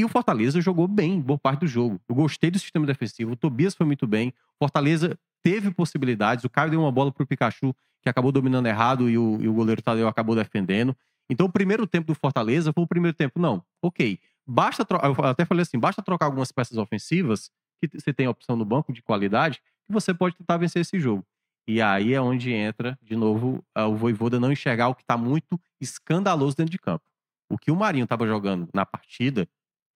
E 0.01 0.05
o 0.05 0.09
Fortaleza 0.09 0.63
jogou 0.63 0.89
bem 0.89 1.21
boa 1.21 1.39
parte 1.39 1.61
do 1.61 1.67
jogo. 1.67 2.01
Eu 2.09 2.15
gostei 2.15 2.51
do 2.51 2.59
sistema 2.59 2.87
defensivo. 2.87 3.33
O 3.33 3.37
Tobias 3.37 3.75
foi 3.75 3.85
muito 3.85 4.07
bem. 4.07 4.33
Fortaleza 4.59 5.15
teve 5.43 5.71
possibilidades. 5.71 6.43
O 6.43 6.49
Caio 6.49 6.71
deu 6.71 6.81
uma 6.81 6.91
bola 6.91 7.13
pro 7.13 7.27
Pikachu, 7.27 7.75
que 8.01 8.09
acabou 8.09 8.33
dominando 8.33 8.65
errado, 8.65 9.11
e 9.11 9.19
o, 9.19 9.37
e 9.43 9.47
o 9.47 9.53
goleiro 9.53 9.83
Tadeu 9.83 10.09
acabou 10.09 10.35
defendendo. 10.35 10.97
Então, 11.29 11.45
o 11.47 11.53
primeiro 11.53 11.87
tempo 11.87 12.07
do 12.07 12.15
Fortaleza 12.15 12.73
foi 12.73 12.83
o 12.83 12.87
primeiro 12.87 13.15
tempo. 13.15 13.39
Não, 13.39 13.63
ok. 13.83 14.19
Basta 14.47 14.87
tro- 14.87 15.01
Eu 15.03 15.13
até 15.27 15.45
falei 15.45 15.61
assim: 15.61 15.79
basta 15.79 16.01
trocar 16.03 16.25
algumas 16.25 16.51
peças 16.51 16.79
ofensivas, 16.79 17.51
que 17.79 17.87
você 18.01 18.11
tem 18.11 18.25
a 18.25 18.31
opção 18.31 18.57
no 18.57 18.65
banco 18.65 18.95
de 18.95 19.03
qualidade, 19.03 19.59
que 19.87 19.93
você 19.93 20.15
pode 20.15 20.35
tentar 20.35 20.57
vencer 20.57 20.81
esse 20.81 20.99
jogo. 20.99 21.27
E 21.69 21.83
aí 21.83 22.15
é 22.15 22.21
onde 22.23 22.51
entra, 22.55 22.99
de 23.03 23.15
novo, 23.15 23.63
o 23.77 23.95
Voivoda 23.97 24.41
não 24.41 24.51
enxergar 24.51 24.89
o 24.89 24.95
que 24.95 25.03
está 25.03 25.19
muito 25.19 25.61
escandaloso 25.79 26.57
dentro 26.57 26.73
de 26.73 26.79
campo. 26.79 27.05
O 27.51 27.59
que 27.59 27.71
o 27.71 27.77
Marinho 27.77 28.05
estava 28.05 28.27
jogando 28.27 28.67
na 28.73 28.87
partida, 28.87 29.47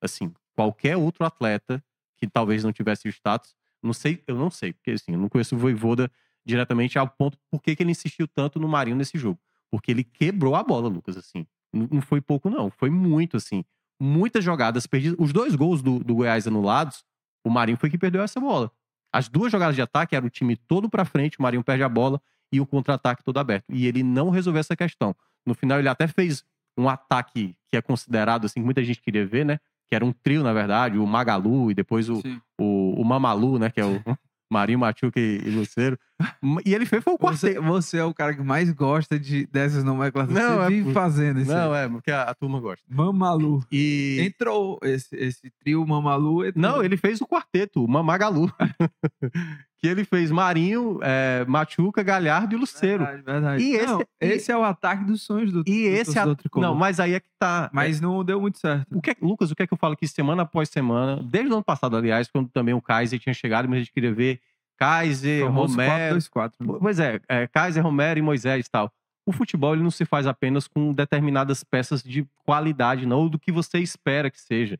assim, 0.04 0.32
qualquer 0.54 0.96
outro 0.96 1.24
atleta 1.24 1.82
que 2.16 2.26
talvez 2.26 2.62
não 2.62 2.72
tivesse 2.72 3.08
o 3.08 3.10
status, 3.10 3.54
não 3.82 3.92
sei, 3.92 4.22
eu 4.26 4.36
não 4.36 4.50
sei, 4.50 4.72
porque 4.72 4.92
assim, 4.92 5.12
eu 5.12 5.18
não 5.18 5.28
conheço 5.28 5.54
o 5.54 5.58
Voivoda 5.58 6.10
diretamente 6.44 6.98
ao 6.98 7.08
ponto 7.08 7.38
por 7.50 7.62
que 7.62 7.76
ele 7.78 7.90
insistiu 7.90 8.28
tanto 8.28 8.58
no 8.58 8.68
Marinho 8.68 8.96
nesse 8.96 9.18
jogo. 9.18 9.38
Porque 9.70 9.90
ele 9.90 10.04
quebrou 10.04 10.54
a 10.54 10.62
bola, 10.62 10.88
Lucas, 10.88 11.16
assim. 11.16 11.46
Não 11.72 12.00
foi 12.00 12.20
pouco, 12.20 12.48
não. 12.48 12.70
Foi 12.70 12.88
muito, 12.88 13.36
assim. 13.36 13.64
Muitas 14.00 14.44
jogadas 14.44 14.86
perdidas. 14.86 15.16
Os 15.18 15.32
dois 15.32 15.56
gols 15.56 15.82
do, 15.82 15.98
do 15.98 16.14
Goiás 16.14 16.46
anulados, 16.46 17.04
o 17.44 17.50
Marinho 17.50 17.76
foi 17.76 17.90
que 17.90 17.98
perdeu 17.98 18.22
essa 18.22 18.38
bola. 18.38 18.70
As 19.12 19.28
duas 19.28 19.50
jogadas 19.50 19.74
de 19.74 19.82
ataque 19.82 20.14
era 20.14 20.24
o 20.24 20.30
time 20.30 20.56
todo 20.56 20.88
pra 20.88 21.04
frente, 21.04 21.38
o 21.38 21.42
Marinho 21.42 21.64
perde 21.64 21.82
a 21.82 21.88
bola 21.88 22.20
e 22.52 22.60
o 22.60 22.66
contra-ataque 22.66 23.24
todo 23.24 23.38
aberto. 23.38 23.64
E 23.68 23.86
ele 23.86 24.02
não 24.02 24.30
resolveu 24.30 24.60
essa 24.60 24.76
questão. 24.76 25.14
No 25.44 25.54
final, 25.54 25.78
ele 25.78 25.88
até 25.88 26.06
fez 26.06 26.44
um 26.76 26.88
ataque 26.88 27.56
que 27.68 27.76
é 27.76 27.82
considerado, 27.82 28.46
assim, 28.46 28.60
que 28.60 28.64
muita 28.64 28.82
gente 28.82 29.00
queria 29.00 29.26
ver, 29.26 29.44
né? 29.44 29.58
Que 29.88 29.94
era 29.94 30.04
um 30.04 30.12
trio, 30.12 30.42
na 30.42 30.52
verdade, 30.52 30.98
o 30.98 31.06
Magalu 31.06 31.70
e 31.70 31.74
depois 31.74 32.08
o, 32.08 32.20
Sim. 32.20 32.40
o, 32.58 33.00
o 33.00 33.04
Mamalu, 33.04 33.58
né? 33.58 33.70
Que 33.70 33.80
é 33.80 33.84
o 33.84 34.00
Marinho, 34.50 34.78
Machuca 34.78 35.18
e, 35.18 35.40
e 35.44 35.50
Luceiro. 35.50 35.98
E 36.64 36.72
ele 36.74 36.86
fez 36.86 37.02
foi 37.02 37.14
o 37.14 37.18
Você, 37.18 37.54
quarteto. 37.54 37.62
você 37.66 37.98
é 37.98 38.04
o 38.04 38.14
cara 38.14 38.34
que 38.34 38.42
mais 38.42 38.70
gosta 38.70 39.18
de, 39.18 39.46
dessas 39.46 39.82
nomenclaturas. 39.82 40.42
Não, 40.42 40.58
você 40.58 40.62
é 40.64 40.68
vive 40.68 40.92
fazendo 40.92 41.40
isso. 41.40 41.50
Não, 41.52 41.72
aí. 41.72 41.84
é, 41.84 41.88
porque 41.88 42.10
a, 42.10 42.22
a 42.22 42.34
turma 42.34 42.60
gosta. 42.60 42.84
Mamalu. 42.88 43.64
E. 43.72 44.18
Entrou 44.20 44.78
esse, 44.84 45.14
esse 45.16 45.50
trio 45.58 45.84
Mamalu. 45.86 46.46
entrou. 46.46 46.62
Não, 46.62 46.82
ele 46.84 46.96
fez 46.96 47.20
o 47.20 47.26
quarteto, 47.26 47.84
o 47.84 47.88
Mamagalu. 47.88 48.50
que 49.84 49.88
ele 49.88 50.02
fez 50.04 50.30
Marinho, 50.30 50.98
é, 51.02 51.44
Machuca, 51.46 52.02
Galhardo 52.02 52.54
e 52.54 52.58
Luceiro. 52.58 53.04
Verdade, 53.04 53.22
verdade. 53.22 53.62
E 53.62 53.74
esse- 53.74 53.86
Não, 53.86 54.00
e- 54.00 54.06
esse 54.20 54.50
é 54.50 54.56
o 54.56 54.64
ataque 54.64 55.04
dos 55.04 55.20
sonhos 55.22 55.52
do, 55.52 55.60
E 55.60 55.62
do 55.62 55.72
esse. 55.72 56.10
a- 56.12 56.22
torcedor 56.22 56.36
tricolor. 56.36 56.68
Não, 56.70 56.74
mas 56.74 56.98
aí 56.98 57.12
é 57.12 57.20
que 57.20 57.28
tá. 57.38 57.68
Mas 57.70 58.00
não 58.00 58.24
deu 58.24 58.40
muito 58.40 58.56
certo. 58.58 58.86
O 58.96 59.02
que 59.02 59.10
é- 59.10 59.16
Lucas, 59.20 59.50
o 59.50 59.54
que 59.54 59.62
é 59.62 59.66
que 59.66 59.74
eu 59.74 59.78
falo 59.78 59.92
aqui 59.92 60.08
semana 60.08 60.42
após 60.42 60.70
semana, 60.70 61.22
desde 61.22 61.50
o 61.50 61.54
ano 61.56 61.62
passado, 61.62 61.96
aliás, 61.98 62.28
quando 62.30 62.48
também 62.48 62.72
o 62.72 62.80
Kaiser 62.80 63.18
tinha 63.20 63.34
chegado, 63.34 63.68
mas 63.68 63.76
a 63.76 63.78
gente 63.80 63.92
queria 63.92 64.12
ver 64.14 64.40
Kaiser, 64.78 65.44
Famoso 65.44 65.72
Romero. 65.74 66.14
4-2-4. 66.18 66.54
né? 66.60 66.78
Pois 66.80 66.98
é, 66.98 67.20
é, 67.28 67.46
Kaiser, 67.46 67.82
Romero 67.82 68.18
e 68.18 68.22
Moisés 68.22 68.66
e 68.66 68.70
tal. 68.70 68.90
O 69.26 69.32
futebol 69.32 69.74
ele 69.74 69.82
não 69.82 69.90
se 69.90 70.04
faz 70.04 70.26
apenas 70.26 70.66
com 70.66 70.92
determinadas 70.92 71.62
peças 71.62 72.02
de 72.02 72.26
qualidade, 72.44 73.06
não, 73.06 73.18
ou 73.20 73.28
do 73.28 73.38
que 73.38 73.52
você 73.52 73.78
espera 73.80 74.30
que 74.30 74.40
seja. 74.40 74.78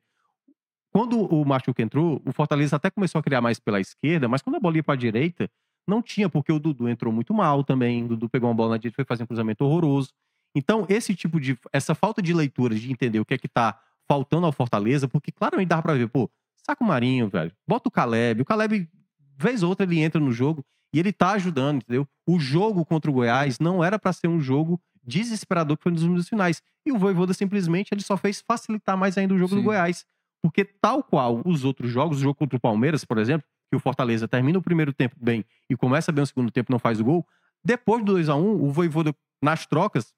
Quando 0.94 1.20
o 1.20 1.44
Machuca 1.44 1.82
entrou, 1.82 2.22
o 2.24 2.32
Fortaleza 2.32 2.76
até 2.76 2.88
começou 2.88 3.18
a 3.18 3.22
criar 3.22 3.40
mais 3.40 3.58
pela 3.58 3.80
esquerda, 3.80 4.28
mas 4.28 4.40
quando 4.40 4.56
a 4.56 4.60
bola 4.60 4.76
ia 4.76 4.82
para 4.82 4.94
a 4.94 4.96
direita, 4.96 5.50
não 5.88 6.00
tinha, 6.00 6.28
porque 6.28 6.52
o 6.52 6.58
Dudu 6.60 6.88
entrou 6.88 7.12
muito 7.12 7.34
mal 7.34 7.64
também. 7.64 8.04
O 8.04 8.08
Dudu 8.08 8.28
pegou 8.28 8.48
uma 8.48 8.54
bola 8.54 8.70
na 8.70 8.76
direita 8.76 8.94
e 8.94 8.96
foi 8.96 9.04
fazer 9.04 9.24
um 9.24 9.26
cruzamento 9.26 9.64
horroroso. 9.64 10.10
Então, 10.54 10.86
esse 10.88 11.12
tipo 11.12 11.40
de. 11.40 11.58
Essa 11.72 11.96
falta 11.96 12.22
de 12.22 12.32
leitura, 12.32 12.76
de 12.76 12.92
entender 12.92 13.18
o 13.18 13.24
que 13.24 13.34
é 13.34 13.38
que 13.38 13.48
tá 13.48 13.76
faltando 14.06 14.46
ao 14.46 14.52
Fortaleza, 14.52 15.08
porque 15.08 15.32
claramente 15.32 15.66
dava 15.66 15.82
pra 15.82 15.94
ver, 15.94 16.08
pô, 16.08 16.30
saca 16.64 16.84
o 16.84 16.86
Marinho, 16.86 17.28
velho. 17.28 17.50
Bota 17.66 17.88
o 17.88 17.90
Caleb. 17.90 18.42
O 18.42 18.44
Caleb 18.44 18.88
vez 19.36 19.64
ou 19.64 19.70
outra 19.70 19.84
ele 19.84 19.98
entra 19.98 20.20
no 20.20 20.30
jogo 20.30 20.64
e 20.92 21.00
ele 21.00 21.12
tá 21.12 21.32
ajudando, 21.32 21.82
entendeu? 21.82 22.06
O 22.24 22.38
jogo 22.38 22.84
contra 22.84 23.10
o 23.10 23.14
Goiás 23.14 23.58
não 23.58 23.82
era 23.82 23.98
para 23.98 24.12
ser 24.12 24.28
um 24.28 24.40
jogo 24.40 24.80
desesperador 25.02 25.76
que 25.76 25.82
foi 25.82 25.90
nos 25.90 26.04
minutos 26.04 26.28
finais. 26.28 26.62
E 26.86 26.92
o 26.92 26.98
Voivoda 26.98 27.34
simplesmente 27.34 27.88
ele 27.92 28.02
só 28.02 28.16
fez 28.16 28.40
facilitar 28.46 28.96
mais 28.96 29.18
ainda 29.18 29.34
o 29.34 29.38
jogo 29.38 29.50
Sim. 29.50 29.56
do 29.56 29.62
Goiás. 29.62 30.06
Porque 30.44 30.62
tal 30.62 31.02
qual 31.02 31.40
os 31.46 31.64
outros 31.64 31.90
jogos, 31.90 32.18
o 32.18 32.20
jogo 32.20 32.34
contra 32.34 32.58
o 32.58 32.60
Palmeiras, 32.60 33.02
por 33.02 33.16
exemplo, 33.16 33.46
que 33.70 33.74
o 33.76 33.80
Fortaleza 33.80 34.28
termina 34.28 34.58
o 34.58 34.62
primeiro 34.62 34.92
tempo 34.92 35.16
bem 35.18 35.42
e 35.70 35.74
começa 35.74 36.12
bem 36.12 36.22
o 36.22 36.26
segundo 36.26 36.50
tempo 36.50 36.70
e 36.70 36.72
não 36.74 36.78
faz 36.78 37.00
o 37.00 37.04
gol, 37.04 37.26
depois 37.64 38.04
do 38.04 38.12
2 38.12 38.28
a 38.28 38.34
1 38.36 38.62
o 38.62 38.70
Voivoda, 38.70 39.14
nas 39.42 39.64
trocas, 39.64 40.12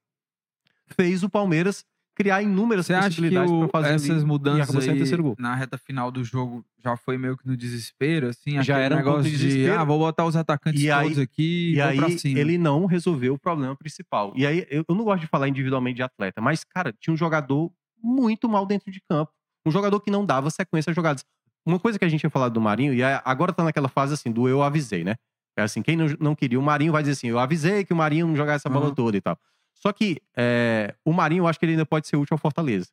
fez 0.96 1.22
o 1.22 1.30
Palmeiras 1.30 1.84
criar 2.12 2.42
inúmeras 2.42 2.86
Você 2.86 2.94
possibilidades 2.96 3.52
para 3.52 3.68
fazer 3.68 3.94
essas 3.94 4.10
ali, 4.10 4.20
e 4.20 4.24
mudanças 4.24 4.88
aí 4.88 4.96
terceiro 4.96 5.22
gol. 5.22 5.36
na 5.38 5.54
reta 5.54 5.78
final 5.78 6.10
do 6.10 6.24
jogo 6.24 6.64
já 6.82 6.96
foi 6.96 7.16
meio 7.16 7.36
que 7.36 7.46
no 7.46 7.56
desespero, 7.56 8.26
assim? 8.28 8.60
Já 8.64 8.78
era 8.78 8.96
um 8.96 8.98
negócio 8.98 9.30
de 9.30 9.36
de, 9.36 9.70
ah, 9.70 9.84
vou 9.84 9.98
botar 9.98 10.24
os 10.26 10.34
atacantes 10.34 10.82
E 10.82 10.90
aí- 10.90 11.04
todos 11.04 11.18
aqui 11.20 11.74
e, 11.74 11.80
aí 11.80 12.18
cima. 12.18 12.40
ele 12.40 12.58
não 12.58 12.84
resolveu 12.86 13.34
o 13.34 13.38
problema 13.38 13.76
principal. 13.76 14.32
E 14.34 14.44
aí 14.44 14.66
eu, 14.70 14.84
eu 14.88 14.94
não 14.96 15.04
gosto 15.04 15.20
de 15.20 15.26
falar 15.28 15.46
individualmente 15.48 15.96
de 15.96 16.02
atleta, 16.02 16.40
mas 16.40 16.64
cara, 16.64 16.92
tinha 16.98 17.14
um 17.14 17.16
jogador 17.16 17.70
muito 18.02 18.48
mal 18.48 18.64
dentro 18.66 18.90
de 18.90 19.00
campo, 19.08 19.30
um 19.66 19.70
jogador 19.70 20.00
que 20.00 20.10
não 20.10 20.24
dava 20.24 20.48
sequência 20.50 20.90
às 20.90 20.96
jogadas. 20.96 21.24
Uma 21.64 21.80
coisa 21.80 21.98
que 21.98 22.04
a 22.04 22.08
gente 22.08 22.20
tinha 22.20 22.30
falado 22.30 22.52
do 22.52 22.60
Marinho 22.60 22.94
e 22.94 23.02
agora 23.02 23.52
tá 23.52 23.64
naquela 23.64 23.88
fase 23.88 24.14
assim 24.14 24.30
do 24.30 24.48
eu 24.48 24.62
avisei, 24.62 25.02
né? 25.02 25.16
É 25.56 25.62
assim, 25.62 25.82
quem 25.82 25.96
não, 25.96 26.06
não 26.20 26.34
queria 26.34 26.60
o 26.60 26.62
Marinho 26.62 26.92
vai 26.92 27.02
dizer 27.02 27.12
assim, 27.12 27.28
eu 27.28 27.38
avisei 27.38 27.84
que 27.84 27.92
o 27.92 27.96
Marinho 27.96 28.26
não 28.26 28.36
jogar 28.36 28.54
essa 28.54 28.68
bola 28.68 28.86
Uhum. 28.88 28.94
toda 28.94 29.16
e 29.16 29.20
tal. 29.20 29.38
Só 29.74 29.92
que 29.92 30.20
é, 30.36 30.94
o 31.04 31.12
Marinho 31.12 31.42
eu 31.42 31.48
acho 31.48 31.58
que 31.58 31.64
ele 31.64 31.72
ainda 31.72 31.86
pode 31.86 32.06
ser 32.06 32.16
útil 32.16 32.34
ao 32.34 32.38
Fortaleza. 32.38 32.88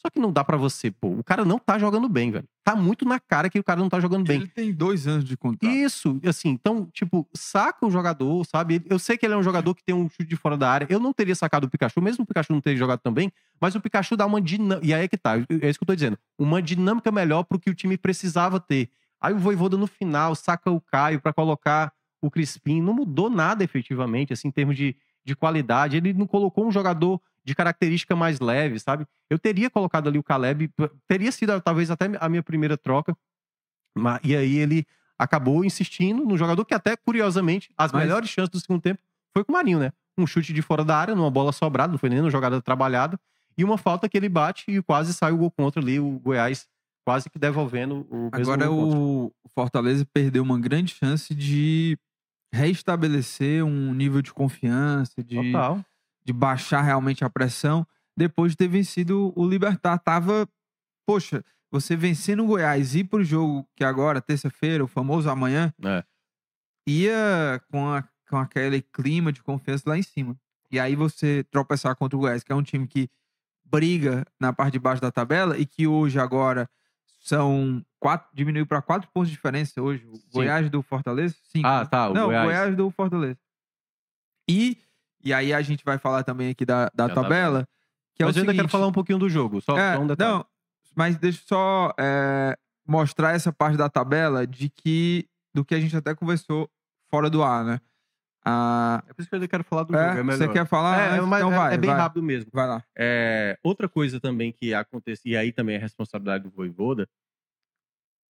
Só 0.00 0.08
que 0.10 0.18
não 0.18 0.32
dá 0.32 0.42
pra 0.42 0.56
você, 0.56 0.90
pô, 0.90 1.08
o 1.08 1.22
cara 1.22 1.44
não 1.44 1.58
tá 1.58 1.78
jogando 1.78 2.08
bem, 2.08 2.30
velho. 2.30 2.48
Tá 2.64 2.74
muito 2.74 3.04
na 3.04 3.20
cara 3.20 3.50
que 3.50 3.58
o 3.58 3.64
cara 3.64 3.78
não 3.80 3.88
tá 3.88 4.00
jogando 4.00 4.26
bem. 4.26 4.38
Ele 4.38 4.48
tem 4.48 4.72
dois 4.72 5.06
anos 5.06 5.24
de 5.24 5.36
contrato. 5.36 5.70
Isso, 5.70 6.18
assim, 6.26 6.48
então, 6.48 6.88
tipo, 6.90 7.28
saca 7.34 7.84
o 7.84 7.90
jogador, 7.90 8.46
sabe? 8.46 8.82
Eu 8.88 8.98
sei 8.98 9.18
que 9.18 9.26
ele 9.26 9.34
é 9.34 9.36
um 9.36 9.42
jogador 9.42 9.74
que 9.74 9.84
tem 9.84 9.94
um 9.94 10.08
chute 10.08 10.24
de 10.24 10.36
fora 10.36 10.56
da 10.56 10.70
área. 10.70 10.86
Eu 10.88 10.98
não 10.98 11.12
teria 11.12 11.34
sacado 11.34 11.66
o 11.66 11.70
Pikachu, 11.70 12.00
mesmo 12.00 12.24
o 12.24 12.26
Pikachu 12.26 12.52
não 12.52 12.62
ter 12.62 12.76
jogado 12.76 13.00
também, 13.00 13.30
mas 13.60 13.74
o 13.74 13.80
Pikachu 13.80 14.16
dá 14.16 14.24
uma 14.24 14.40
dinâmica. 14.40 14.86
E 14.86 14.94
aí 14.94 15.04
é 15.04 15.08
que 15.08 15.18
tá, 15.18 15.36
é 15.36 15.68
isso 15.68 15.78
que 15.78 15.82
eu 15.82 15.86
tô 15.86 15.94
dizendo. 15.94 16.18
Uma 16.38 16.62
dinâmica 16.62 17.12
melhor 17.12 17.42
pro 17.42 17.58
que 17.58 17.68
o 17.68 17.74
time 17.74 17.98
precisava 17.98 18.58
ter. 18.58 18.88
Aí 19.20 19.34
o 19.34 19.38
Voivoda 19.38 19.76
no 19.76 19.86
final 19.86 20.34
saca 20.34 20.70
o 20.70 20.80
Caio 20.80 21.20
pra 21.20 21.32
colocar 21.32 21.92
o 22.22 22.30
Crispim. 22.30 22.80
Não 22.80 22.94
mudou 22.94 23.28
nada 23.28 23.62
efetivamente, 23.62 24.32
assim, 24.32 24.48
em 24.48 24.50
termos 24.50 24.76
de, 24.76 24.96
de 25.24 25.34
qualidade. 25.36 25.96
Ele 25.96 26.12
não 26.12 26.26
colocou 26.26 26.66
um 26.66 26.72
jogador 26.72 27.20
de 27.44 27.54
característica 27.54 28.14
mais 28.14 28.38
leve, 28.40 28.78
sabe? 28.78 29.06
Eu 29.28 29.38
teria 29.38 29.70
colocado 29.70 30.08
ali 30.08 30.18
o 30.18 30.22
Caleb, 30.22 30.70
teria 31.08 31.32
sido 31.32 31.58
talvez 31.60 31.90
até 31.90 32.10
a 32.20 32.28
minha 32.28 32.42
primeira 32.42 32.76
troca, 32.76 33.16
ma- 33.96 34.20
e 34.22 34.36
aí 34.36 34.56
ele 34.58 34.86
acabou 35.18 35.64
insistindo 35.64 36.24
no 36.24 36.36
jogador 36.36 36.64
que 36.64 36.74
até, 36.74 36.96
curiosamente, 36.96 37.70
as 37.76 37.92
Mas- 37.92 38.02
melhores 38.02 38.28
chances 38.30 38.50
do 38.50 38.60
segundo 38.60 38.80
tempo 38.82 39.00
foi 39.34 39.44
com 39.44 39.52
o 39.52 39.54
Marinho, 39.54 39.78
né? 39.78 39.92
Um 40.18 40.26
chute 40.26 40.52
de 40.52 40.60
fora 40.62 40.84
da 40.84 40.96
área, 40.96 41.14
numa 41.14 41.30
bola 41.30 41.52
sobrada, 41.52 41.92
não 41.92 41.98
foi 41.98 42.08
nem 42.10 42.18
numa 42.20 42.30
jogada 42.30 42.60
trabalhada, 42.60 43.18
e 43.56 43.64
uma 43.64 43.78
falta 43.78 44.08
que 44.08 44.16
ele 44.16 44.28
bate 44.28 44.64
e 44.70 44.82
quase 44.82 45.12
sai 45.14 45.32
o 45.32 45.36
gol 45.36 45.50
contra 45.50 45.80
ali, 45.80 45.98
o 45.98 46.18
Goiás 46.18 46.66
quase 47.06 47.28
que 47.30 47.38
devolvendo 47.38 48.06
o 48.10 48.30
mesmo 48.36 48.52
Agora 48.52 48.70
o 48.70 49.32
Fortaleza 49.54 50.06
perdeu 50.12 50.42
uma 50.42 50.58
grande 50.58 50.94
chance 50.94 51.34
de 51.34 51.98
restabelecer 52.52 53.64
um 53.64 53.92
nível 53.94 54.20
de 54.22 54.32
confiança, 54.32 55.22
de, 55.22 55.36
Total. 55.52 55.84
de 56.24 56.32
baixar 56.32 56.82
realmente 56.82 57.24
a 57.24 57.30
pressão, 57.30 57.86
depois 58.16 58.52
de 58.52 58.56
ter 58.58 58.68
vencido 58.68 59.32
o 59.36 59.46
Libertar. 59.48 59.98
Tava, 59.98 60.48
poxa, 61.06 61.44
você 61.70 61.94
vencendo 61.96 62.42
o 62.44 62.46
Goiás 62.46 62.94
e 62.94 63.00
ir 63.00 63.04
pro 63.04 63.22
jogo 63.24 63.66
que 63.76 63.84
agora, 63.84 64.20
terça-feira, 64.20 64.82
o 64.84 64.88
famoso 64.88 65.30
amanhã, 65.30 65.72
É. 65.84 66.04
ia 66.86 67.60
com, 67.70 67.88
a- 67.88 68.04
com 68.28 68.36
aquele 68.36 68.82
clima 68.82 69.32
de 69.32 69.42
confiança 69.42 69.88
lá 69.88 69.96
em 69.98 70.02
cima. 70.02 70.36
E 70.70 70.78
aí 70.78 70.94
você 70.94 71.44
tropeçar 71.50 71.96
contra 71.96 72.16
o 72.16 72.20
Goiás, 72.20 72.42
que 72.42 72.52
é 72.52 72.54
um 72.54 72.62
time 72.62 72.86
que 72.86 73.08
briga 73.64 74.24
na 74.40 74.52
parte 74.52 74.72
de 74.74 74.78
baixo 74.78 75.00
da 75.02 75.10
tabela 75.12 75.56
e 75.58 75.64
que 75.66 75.86
hoje 75.86 76.18
agora 76.18 76.68
são 77.20 77.84
quatro, 77.98 78.28
diminuiu 78.32 78.66
para 78.66 78.80
quatro 78.82 79.08
pontos 79.12 79.28
de 79.28 79.36
diferença 79.36 79.80
hoje. 79.80 80.04
O 80.06 80.18
Goiás 80.32 80.68
do 80.70 80.82
Fortaleza? 80.82 81.36
Cinco. 81.52 81.68
Ah, 81.68 81.84
tá, 81.86 82.08
o 82.08 82.14
Não, 82.14 82.26
Goiás. 82.26 82.44
Goiás 82.46 82.76
do 82.76 82.90
Fortaleza. 82.90 83.38
E, 84.48 84.78
e 85.22 85.32
aí 85.32 85.52
a 85.52 85.60
gente 85.62 85.84
vai 85.84 85.98
falar 85.98 86.24
também 86.24 86.50
aqui 86.50 86.64
da, 86.64 86.90
da 86.94 87.08
tabela, 87.08 87.22
tabela. 87.22 87.68
que 88.14 88.22
é 88.22 88.26
Mas 88.26 88.36
eu 88.36 88.40
ainda 88.40 88.52
seguinte, 88.52 88.62
quero 88.62 88.68
falar 88.68 88.86
um 88.86 88.92
pouquinho 88.92 89.18
do 89.18 89.28
jogo, 89.28 89.60
só, 89.60 89.76
é, 89.78 89.94
só 89.94 90.02
um 90.02 90.06
detalhe. 90.06 90.30
não, 90.32 90.46
mas 90.96 91.16
deixa 91.16 91.38
eu 91.40 91.44
só 91.46 91.94
é, 91.98 92.56
mostrar 92.86 93.34
essa 93.34 93.52
parte 93.52 93.76
da 93.76 93.88
tabela 93.88 94.46
de 94.46 94.68
que 94.70 95.28
do 95.54 95.64
que 95.64 95.74
a 95.74 95.80
gente 95.80 95.96
até 95.96 96.14
conversou 96.14 96.68
fora 97.08 97.28
do 97.28 97.42
ar, 97.42 97.64
né? 97.64 97.80
Ah, 98.44 99.02
É 99.06 99.12
por 99.12 99.20
isso 99.20 99.28
que 99.28 99.36
eu 99.36 99.48
quero 99.48 99.64
falar 99.64 99.82
do 99.82 99.94
é, 99.94 100.16
jogo, 100.16 100.30
é 100.30 100.36
você 100.36 100.48
quer 100.48 100.66
falar? 100.66 100.98
É, 100.98 101.08
antes? 101.16 101.26
mas 101.28 101.40
então 101.40 101.52
é- 101.52 101.56
vai, 101.56 101.74
é 101.74 101.78
bem 101.78 101.90
vai, 101.90 101.98
rápido 101.98 102.22
mesmo. 102.22 102.50
Vai 102.52 102.66
lá. 102.66 102.84
É, 102.96 103.58
outra 103.62 103.88
coisa 103.88 104.18
também 104.18 104.50
que 104.52 104.72
acontece, 104.72 105.28
e 105.28 105.36
aí 105.36 105.52
também 105.52 105.76
é 105.76 105.78
responsabilidade 105.78 106.44
do 106.44 106.50
Voivoda, 106.50 107.08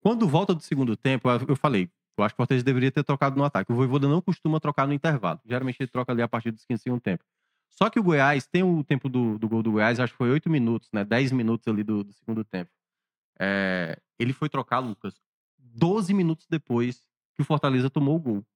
quando 0.00 0.26
volta 0.26 0.54
do 0.54 0.62
segundo 0.62 0.96
tempo, 0.96 1.28
eu 1.46 1.54
falei, 1.56 1.90
eu 2.16 2.24
acho 2.24 2.34
que 2.34 2.36
o 2.36 2.42
Fortaleza 2.42 2.64
deveria 2.64 2.90
ter 2.90 3.04
trocado 3.04 3.36
no 3.36 3.44
ataque. 3.44 3.70
O 3.70 3.74
Voivoda 3.74 4.08
não 4.08 4.20
costuma 4.20 4.58
trocar 4.58 4.86
no 4.86 4.94
intervalo. 4.94 5.40
Geralmente 5.44 5.76
ele 5.80 5.90
troca 5.90 6.12
ali 6.12 6.22
a 6.22 6.28
partir 6.28 6.50
dos 6.50 6.64
15 6.64 6.82
segundo 6.82 7.00
tempo. 7.00 7.24
Só 7.68 7.88
que 7.88 8.00
o 8.00 8.02
Goiás, 8.02 8.46
tem 8.46 8.62
o 8.62 8.82
tempo 8.82 9.08
do, 9.08 9.38
do 9.38 9.48
gol 9.48 9.62
do 9.62 9.72
Goiás, 9.72 10.00
acho 10.00 10.12
que 10.12 10.18
foi 10.18 10.30
8 10.30 10.50
minutos, 10.50 10.88
né? 10.92 11.04
10 11.04 11.32
minutos 11.32 11.68
ali 11.68 11.84
do, 11.84 12.02
do 12.02 12.12
segundo 12.12 12.44
tempo. 12.44 12.70
É, 13.38 13.98
ele 14.18 14.32
foi 14.32 14.48
trocar, 14.48 14.80
Lucas, 14.80 15.14
12 15.58 16.12
minutos 16.12 16.46
depois 16.48 17.02
que 17.34 17.42
o 17.42 17.44
Fortaleza 17.44 17.88
tomou 17.88 18.16
o 18.16 18.20
gol. 18.20 18.46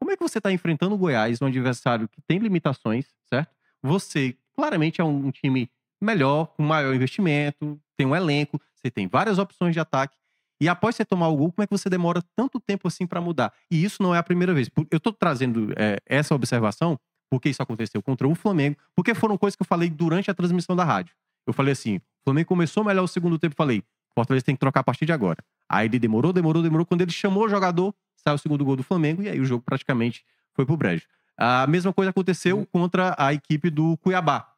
Como 0.00 0.10
é 0.12 0.16
que 0.16 0.22
você 0.22 0.38
está 0.38 0.52
enfrentando 0.52 0.94
o 0.94 0.98
Goiás, 0.98 1.40
um 1.42 1.46
adversário 1.46 2.08
que 2.08 2.20
tem 2.22 2.38
limitações, 2.38 3.06
certo? 3.28 3.54
Você 3.82 4.36
claramente 4.54 5.00
é 5.00 5.04
um, 5.04 5.30
time 5.30 5.70
melhor, 6.00 6.46
com 6.56 6.62
maior 6.62 6.94
investimento, 6.94 7.80
tem 7.96 8.06
um 8.06 8.14
elenco, 8.14 8.60
você 8.74 8.90
tem 8.90 9.06
várias 9.06 9.38
opções 9.38 9.72
de 9.72 9.80
ataque. 9.80 10.16
E 10.60 10.68
após 10.68 10.96
você 10.96 11.04
tomar 11.04 11.28
o 11.28 11.36
gol, 11.36 11.52
como 11.52 11.62
é 11.62 11.66
que 11.66 11.76
você 11.76 11.88
demora 11.88 12.22
tanto 12.34 12.58
tempo 12.58 12.88
assim 12.88 13.06
para 13.06 13.20
mudar? 13.20 13.52
E 13.70 13.84
isso 13.84 14.02
não 14.02 14.14
é 14.14 14.18
a 14.18 14.22
primeira 14.22 14.52
vez. 14.52 14.68
Eu 14.90 14.98
tô 14.98 15.12
trazendo 15.12 15.72
é, 15.76 15.98
essa 16.06 16.34
observação 16.34 16.98
porque 17.30 17.48
isso 17.48 17.62
aconteceu 17.62 18.02
contra 18.02 18.26
o 18.26 18.34
Flamengo, 18.34 18.76
porque 18.96 19.14
foram 19.14 19.36
coisas 19.36 19.54
que 19.54 19.62
eu 19.62 19.66
falei 19.66 19.90
durante 19.90 20.30
a 20.30 20.34
transmissão 20.34 20.74
da 20.74 20.84
rádio. 20.84 21.14
Eu 21.46 21.52
falei 21.52 21.72
assim: 21.72 21.96
o 21.96 22.02
Flamengo 22.24 22.48
começou 22.48 22.82
melhor 22.82 23.02
o 23.04 23.08
segundo 23.08 23.38
tempo, 23.38 23.54
falei, 23.54 23.82
Fortaleza 24.14 24.44
tem 24.44 24.54
que 24.54 24.60
trocar 24.60 24.80
a 24.80 24.84
partir 24.84 25.06
de 25.06 25.12
agora. 25.12 25.38
Aí 25.68 25.86
ele 25.86 25.98
demorou, 25.98 26.32
demorou, 26.32 26.62
demorou. 26.62 26.84
Quando 26.84 27.02
ele 27.02 27.12
chamou 27.12 27.44
o 27.44 27.48
jogador, 27.48 27.94
saiu 28.22 28.34
o 28.36 28.38
segundo 28.38 28.64
gol 28.64 28.76
do 28.76 28.82
Flamengo 28.82 29.22
e 29.22 29.28
aí 29.28 29.40
o 29.40 29.44
jogo 29.44 29.62
praticamente 29.64 30.24
foi 30.54 30.64
pro 30.66 30.76
brejo. 30.76 31.06
A 31.36 31.66
mesma 31.66 31.92
coisa 31.92 32.10
aconteceu 32.10 32.66
contra 32.72 33.14
a 33.18 33.32
equipe 33.32 33.70
do 33.70 33.96
Cuiabá. 33.98 34.52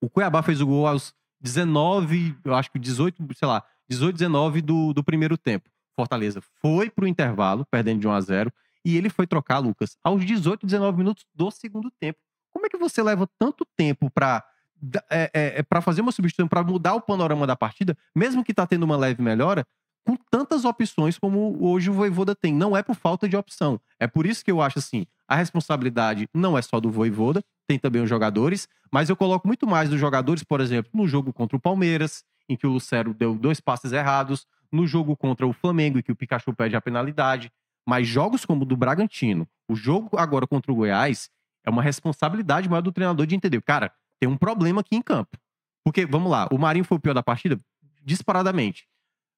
O 0.00 0.08
Cuiabá 0.08 0.42
fez 0.42 0.60
o 0.60 0.66
gol 0.66 0.86
aos 0.86 1.12
19, 1.40 2.36
eu 2.44 2.54
acho 2.54 2.70
que 2.70 2.78
18, 2.78 3.22
sei 3.34 3.48
lá, 3.48 3.62
18, 3.88 4.16
19 4.16 4.60
do, 4.62 4.92
do 4.92 5.02
primeiro 5.02 5.36
tempo. 5.36 5.68
Fortaleza 5.96 6.40
foi 6.62 6.88
pro 6.88 7.06
intervalo, 7.06 7.66
perdendo 7.70 8.00
de 8.00 8.06
1 8.08 8.12
a 8.12 8.20
0 8.20 8.52
e 8.84 8.96
ele 8.96 9.10
foi 9.10 9.26
trocar, 9.26 9.58
Lucas, 9.58 9.96
aos 10.02 10.24
18, 10.24 10.64
19 10.64 10.96
minutos 10.96 11.26
do 11.34 11.50
segundo 11.50 11.90
tempo. 11.90 12.18
Como 12.50 12.64
é 12.66 12.68
que 12.68 12.78
você 12.78 13.02
leva 13.02 13.28
tanto 13.38 13.66
tempo 13.76 14.08
pra, 14.10 14.42
da- 14.80 15.04
é, 15.10 15.30
é, 15.34 15.58
é, 15.58 15.62
pra 15.62 15.80
fazer 15.82 16.00
uma 16.00 16.12
substituição, 16.12 16.48
pra 16.48 16.62
mudar 16.62 16.94
o 16.94 17.00
panorama 17.00 17.46
da 17.46 17.54
partida, 17.56 17.96
mesmo 18.14 18.42
que 18.44 18.54
tá 18.54 18.66
tendo 18.66 18.84
uma 18.84 18.96
leve 18.96 19.20
melhora, 19.22 19.66
com 20.04 20.16
tantas 20.30 20.64
opções 20.64 21.18
como 21.18 21.56
hoje 21.60 21.90
o 21.90 21.92
Voivoda 21.92 22.34
tem? 22.34 22.52
Não 22.54 22.76
é 22.76 22.82
por 22.82 22.96
falta 22.96 23.28
de 23.28 23.36
opção. 23.36 23.80
É 23.98 24.06
por 24.06 24.26
isso 24.26 24.44
que 24.44 24.50
eu 24.50 24.60
acho 24.60 24.78
assim, 24.78 25.06
a 25.28 25.36
responsabilidade 25.36 26.28
não 26.34 26.56
é 26.56 26.62
só 26.62 26.80
do 26.80 26.90
Voivoda, 26.90 27.42
tem 27.66 27.78
também 27.78 28.02
os 28.02 28.08
jogadores, 28.08 28.68
mas 28.90 29.08
eu 29.08 29.16
coloco 29.16 29.46
muito 29.46 29.66
mais 29.66 29.88
dos 29.88 30.00
jogadores, 30.00 30.42
por 30.42 30.60
exemplo, 30.60 30.90
no 30.94 31.06
jogo 31.06 31.32
contra 31.32 31.56
o 31.56 31.60
Palmeiras, 31.60 32.24
em 32.48 32.56
que 32.56 32.66
o 32.66 32.70
Lucero 32.70 33.14
deu 33.14 33.34
dois 33.34 33.60
passes 33.60 33.92
errados, 33.92 34.46
no 34.72 34.86
jogo 34.86 35.16
contra 35.16 35.46
o 35.46 35.52
Flamengo, 35.52 35.98
em 35.98 36.02
que 36.02 36.12
o 36.12 36.16
Pikachu 36.16 36.52
pede 36.52 36.74
a 36.76 36.80
penalidade. 36.80 37.52
Mas 37.86 38.06
jogos 38.06 38.44
como 38.44 38.62
o 38.62 38.66
do 38.66 38.76
Bragantino, 38.76 39.48
o 39.68 39.74
jogo 39.74 40.18
agora 40.18 40.46
contra 40.46 40.72
o 40.72 40.74
Goiás, 40.74 41.30
é 41.64 41.70
uma 41.70 41.82
responsabilidade 41.82 42.68
maior 42.68 42.82
do 42.82 42.92
treinador 42.92 43.26
de 43.26 43.34
entender. 43.34 43.60
Cara, 43.62 43.92
tem 44.18 44.28
um 44.28 44.36
problema 44.36 44.80
aqui 44.80 44.96
em 44.96 45.02
campo. 45.02 45.38
Porque, 45.84 46.04
vamos 46.04 46.30
lá, 46.30 46.48
o 46.50 46.58
Marinho 46.58 46.84
foi 46.84 46.98
o 46.98 47.00
pior 47.00 47.14
da 47.14 47.22
partida? 47.22 47.58
Disparadamente. 48.04 48.86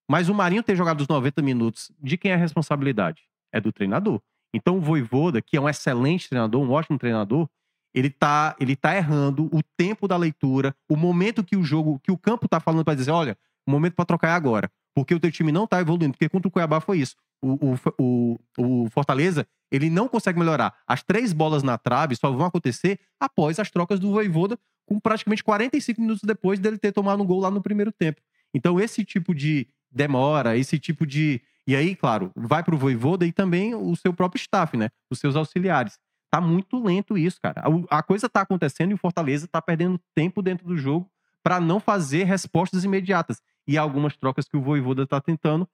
Mas 0.08 0.28
o 0.28 0.34
Marinho 0.34 0.62
ter 0.62 0.76
jogado 0.76 1.00
os 1.00 1.08
90 1.08 1.42
minutos, 1.42 1.90
de 2.00 2.16
quem 2.16 2.30
é 2.30 2.34
a 2.34 2.38
responsabilidade? 2.38 3.22
É 3.52 3.60
do 3.60 3.72
treinador. 3.72 4.20
Então 4.54 4.76
o 4.76 4.80
Voivoda, 4.80 5.40
que 5.40 5.56
é 5.56 5.60
um 5.60 5.68
excelente 5.68 6.28
treinador, 6.28 6.62
um 6.62 6.70
ótimo 6.70 6.98
treinador, 6.98 7.48
ele 7.94 8.10
tá, 8.10 8.56
ele 8.58 8.74
tá 8.74 8.96
errando 8.96 9.48
o 9.52 9.62
tempo 9.76 10.08
da 10.08 10.16
leitura, 10.16 10.74
o 10.88 10.96
momento 10.96 11.44
que 11.44 11.56
o 11.56 11.62
jogo, 11.62 11.98
que 12.00 12.10
o 12.10 12.18
campo 12.18 12.48
tá 12.48 12.58
falando 12.58 12.84
para 12.84 12.94
dizer, 12.94 13.10
olha, 13.10 13.36
o 13.66 13.70
momento 13.70 13.94
para 13.94 14.04
trocar 14.04 14.28
é 14.28 14.32
agora. 14.32 14.70
Porque 14.94 15.14
o 15.14 15.20
teu 15.20 15.30
time 15.30 15.52
não 15.52 15.66
tá 15.66 15.80
evoluindo. 15.80 16.12
Porque 16.12 16.28
contra 16.28 16.48
o 16.48 16.50
Cuiabá 16.50 16.80
foi 16.80 16.98
isso. 16.98 17.16
O, 17.40 17.72
o, 17.72 17.78
o, 17.98 18.84
o 18.84 18.90
Fortaleza, 18.90 19.46
ele 19.70 19.88
não 19.88 20.06
consegue 20.06 20.38
melhorar. 20.38 20.74
As 20.86 21.02
três 21.02 21.32
bolas 21.32 21.62
na 21.62 21.78
trave 21.78 22.14
só 22.14 22.30
vão 22.30 22.46
acontecer 22.46 23.00
após 23.18 23.58
as 23.58 23.70
trocas 23.70 23.98
do 23.98 24.10
Voivoda, 24.10 24.58
com 24.86 25.00
praticamente 25.00 25.42
45 25.42 26.00
minutos 26.00 26.22
depois 26.24 26.58
dele 26.58 26.76
ter 26.76 26.92
tomado 26.92 27.22
um 27.22 27.26
gol 27.26 27.40
lá 27.40 27.50
no 27.50 27.62
primeiro 27.62 27.90
tempo. 27.90 28.20
Então, 28.54 28.78
esse 28.78 29.04
tipo 29.04 29.34
de 29.34 29.66
demora, 29.92 30.56
esse 30.56 30.78
tipo 30.78 31.06
de, 31.06 31.40
E 31.66 31.76
aí, 31.76 31.94
claro, 31.94 32.32
vai 32.34 32.62
pro 32.62 32.76
Voivoda 32.76 33.26
e 33.26 33.32
também 33.32 33.74
o 33.74 33.94
seu 33.94 34.12
próprio 34.12 34.40
staff, 34.40 34.76
né? 34.76 34.88
Os 35.10 35.18
seus 35.18 35.36
auxiliares. 35.36 35.98
Tá 36.30 36.40
muito 36.40 36.82
lento 36.82 37.16
isso, 37.16 37.38
cara. 37.40 37.62
A, 37.90 37.98
a 37.98 38.02
coisa 38.02 38.28
tá 38.28 38.40
acontecendo 38.40 38.90
e 38.90 38.94
o 38.94 38.98
Fortaleza 38.98 39.46
tá 39.46 39.60
perdendo 39.60 40.00
tempo 40.14 40.42
dentro 40.42 40.66
do 40.66 40.76
jogo 40.76 41.10
para 41.42 41.60
não 41.60 41.78
fazer 41.78 42.24
respostas 42.24 42.84
imediatas. 42.84 43.42
E 43.66 43.76
algumas 43.76 44.16
trocas 44.16 44.48
que 44.48 44.56
o 44.56 44.62
Voivoda 44.62 45.06
tá 45.06 45.20
tentando, 45.20 45.68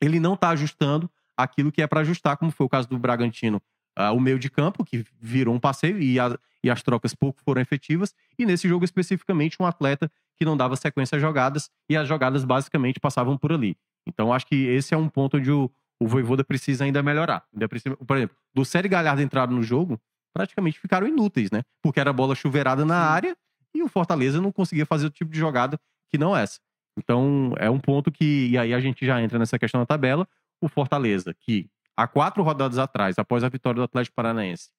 ele 0.00 0.20
não 0.20 0.36
tá 0.36 0.50
ajustando 0.50 1.10
aquilo 1.36 1.72
que 1.72 1.82
é 1.82 1.86
para 1.86 2.00
ajustar, 2.00 2.36
como 2.36 2.50
foi 2.50 2.66
o 2.66 2.68
caso 2.68 2.88
do 2.88 2.98
Bragantino. 2.98 3.60
Uh, 3.98 4.14
o 4.14 4.20
meio 4.20 4.38
de 4.38 4.50
campo, 4.50 4.84
que 4.84 5.04
virou 5.18 5.54
um 5.54 5.58
passeio 5.58 5.98
e, 5.98 6.20
a, 6.20 6.38
e 6.62 6.68
as 6.68 6.82
trocas 6.82 7.14
pouco 7.14 7.40
foram 7.42 7.62
efetivas. 7.62 8.14
E 8.38 8.44
nesse 8.44 8.68
jogo 8.68 8.84
especificamente, 8.84 9.56
um 9.60 9.64
atleta 9.64 10.10
que 10.36 10.44
não 10.44 10.56
dava 10.56 10.76
sequência 10.76 11.16
às 11.16 11.22
jogadas 11.22 11.70
e 11.88 11.96
as 11.96 12.06
jogadas 12.06 12.44
basicamente 12.44 13.00
passavam 13.00 13.38
por 13.38 13.52
ali. 13.52 13.76
Então 14.06 14.32
acho 14.32 14.46
que 14.46 14.66
esse 14.66 14.94
é 14.94 14.96
um 14.96 15.08
ponto 15.08 15.38
onde 15.38 15.50
o, 15.50 15.70
o 15.98 16.06
Voivoda 16.06 16.44
precisa 16.44 16.84
ainda 16.84 17.02
melhorar. 17.02 17.44
Ainda 17.52 17.68
precisa, 17.68 17.96
por 17.96 18.16
exemplo, 18.16 18.36
do 18.54 18.64
Série 18.64 18.88
Galhardo 18.88 19.22
entraram 19.22 19.54
no 19.54 19.62
jogo, 19.62 19.98
praticamente 20.32 20.78
ficaram 20.78 21.08
inúteis, 21.08 21.50
né? 21.50 21.62
Porque 21.82 21.98
era 21.98 22.12
bola 22.12 22.34
chuveirada 22.34 22.84
na 22.84 23.02
Sim. 23.02 23.12
área 23.12 23.36
e 23.74 23.82
o 23.82 23.88
Fortaleza 23.88 24.40
não 24.40 24.52
conseguia 24.52 24.86
fazer 24.86 25.06
o 25.06 25.10
tipo 25.10 25.30
de 25.30 25.38
jogada 25.38 25.80
que 26.10 26.18
não 26.18 26.36
essa. 26.36 26.60
Então 26.98 27.54
é 27.58 27.68
um 27.68 27.78
ponto 27.78 28.10
que, 28.10 28.48
e 28.48 28.58
aí 28.58 28.72
a 28.72 28.80
gente 28.80 29.04
já 29.04 29.20
entra 29.20 29.38
nessa 29.38 29.58
questão 29.58 29.80
da 29.80 29.86
tabela, 29.86 30.26
o 30.60 30.68
Fortaleza, 30.68 31.34
que 31.34 31.68
há 31.96 32.06
quatro 32.06 32.42
rodadas 32.42 32.78
atrás, 32.78 33.18
após 33.18 33.42
a 33.42 33.48
vitória 33.48 33.76
do 33.76 33.84
Atlético 33.84 34.14
Paranaense, 34.14 34.70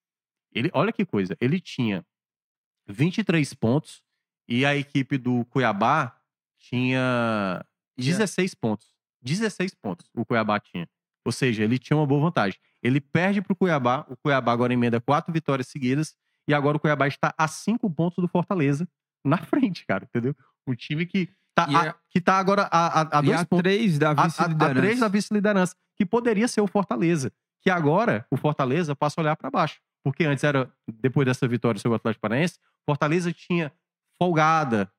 ele, 0.53 0.70
olha 0.74 0.93
que 0.93 1.05
coisa, 1.05 1.36
ele 1.41 1.59
tinha 1.59 2.05
23 2.88 3.53
pontos 3.55 4.01
e 4.47 4.65
a 4.65 4.76
equipe 4.76 5.18
do 5.18 5.43
Cuiabá 5.45 6.18
tinha 6.59 7.63
16 7.97 8.55
pontos. 8.55 8.95
16 9.22 9.74
pontos 9.76 10.09
o 10.13 10.26
Cuiabá 10.26 10.59
tinha. 10.59 10.88
Ou 11.26 11.32
seja, 11.32 11.63
ele 11.63 11.78
tinha 11.78 11.97
uma 11.97 12.05
boa 12.05 12.22
vantagem. 12.22 12.59
Ele 12.82 13.01
perde 13.01 13.41
para 13.41 13.51
o 13.51 13.55
Cuiabá, 13.55 14.05
o 14.09 14.15
Cuiabá 14.15 14.53
agora 14.53 14.74
emenda 14.74 15.01
quatro 15.01 15.34
vitórias 15.34 15.68
seguidas, 15.68 16.15
e 16.47 16.53
agora 16.53 16.78
o 16.78 16.80
Cuiabá 16.80 17.07
está 17.07 17.34
a 17.38 17.47
cinco 17.47 17.89
pontos 17.89 18.22
do 18.22 18.28
Fortaleza 18.28 18.88
na 19.26 19.38
frente, 19.43 19.86
cara, 19.86 20.05
entendeu? 20.05 20.36
O 20.65 20.74
time 20.76 21.05
que 21.05 21.30
tá, 21.66 21.89
a, 21.89 21.95
que 22.10 22.22
tá 22.22 22.38
agora 22.38 22.70
a, 22.72 23.01
a, 23.01 23.18
a 23.18 23.22
dois 23.22 23.41
a 23.41 23.45
pontos. 23.45 23.64
três 23.64 23.97
da 23.97 24.14
vice-liderança. 24.14 24.66
A, 24.66 24.72
a, 24.72 24.76
três 24.76 24.99
da 24.99 25.08
vice-liderança, 25.08 25.76
que 25.95 26.05
poderia 26.05 26.47
ser 26.47 26.62
o 26.62 26.68
Fortaleza. 26.68 27.32
Que 27.62 27.70
agora 27.70 28.26
o 28.30 28.38
Fortaleza 28.38 28.95
passa 28.95 29.20
a 29.20 29.24
olhar 29.24 29.36
para 29.36 29.49
baixo. 29.49 29.80
Porque 30.03 30.24
antes 30.24 30.43
era, 30.43 30.72
depois 30.88 31.26
dessa 31.26 31.47
vitória 31.47 31.80
sobre 31.80 31.93
o 31.93 31.95
Atlético 31.95 32.22
Paranaense, 32.22 32.60
Fortaleza 32.86 33.34
tinha 33.34 33.72
folgada 34.22 34.91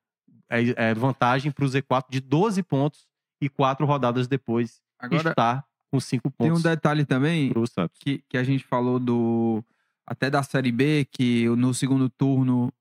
é, 0.51 0.91
é, 0.91 0.95
vantagem 0.95 1.53
para 1.53 1.65
o 1.65 1.69
Z4 1.69 2.07
de 2.11 2.21
12 2.21 2.63
pontos 2.63 3.07
e 3.41 3.49
quatro 3.49 3.87
rodadas 3.87 4.27
depois 4.27 4.81
Agora, 4.99 5.31
está 5.31 5.65
com 5.91 6.01
cinco 6.01 6.31
pontos. 6.31 6.63
Tem 6.63 6.71
um 6.71 6.75
detalhe 6.75 7.05
também 7.05 7.53
que, 8.01 8.23
que 8.29 8.37
a 8.37 8.43
gente 8.43 8.65
falou 8.65 8.99
do 8.99 9.65
até 10.07 10.31
da 10.31 10.43
Série 10.43 10.73
B, 10.73 11.07
que 11.11 11.49
no 11.51 11.73
segundo 11.75 12.09
turno, 12.09 12.73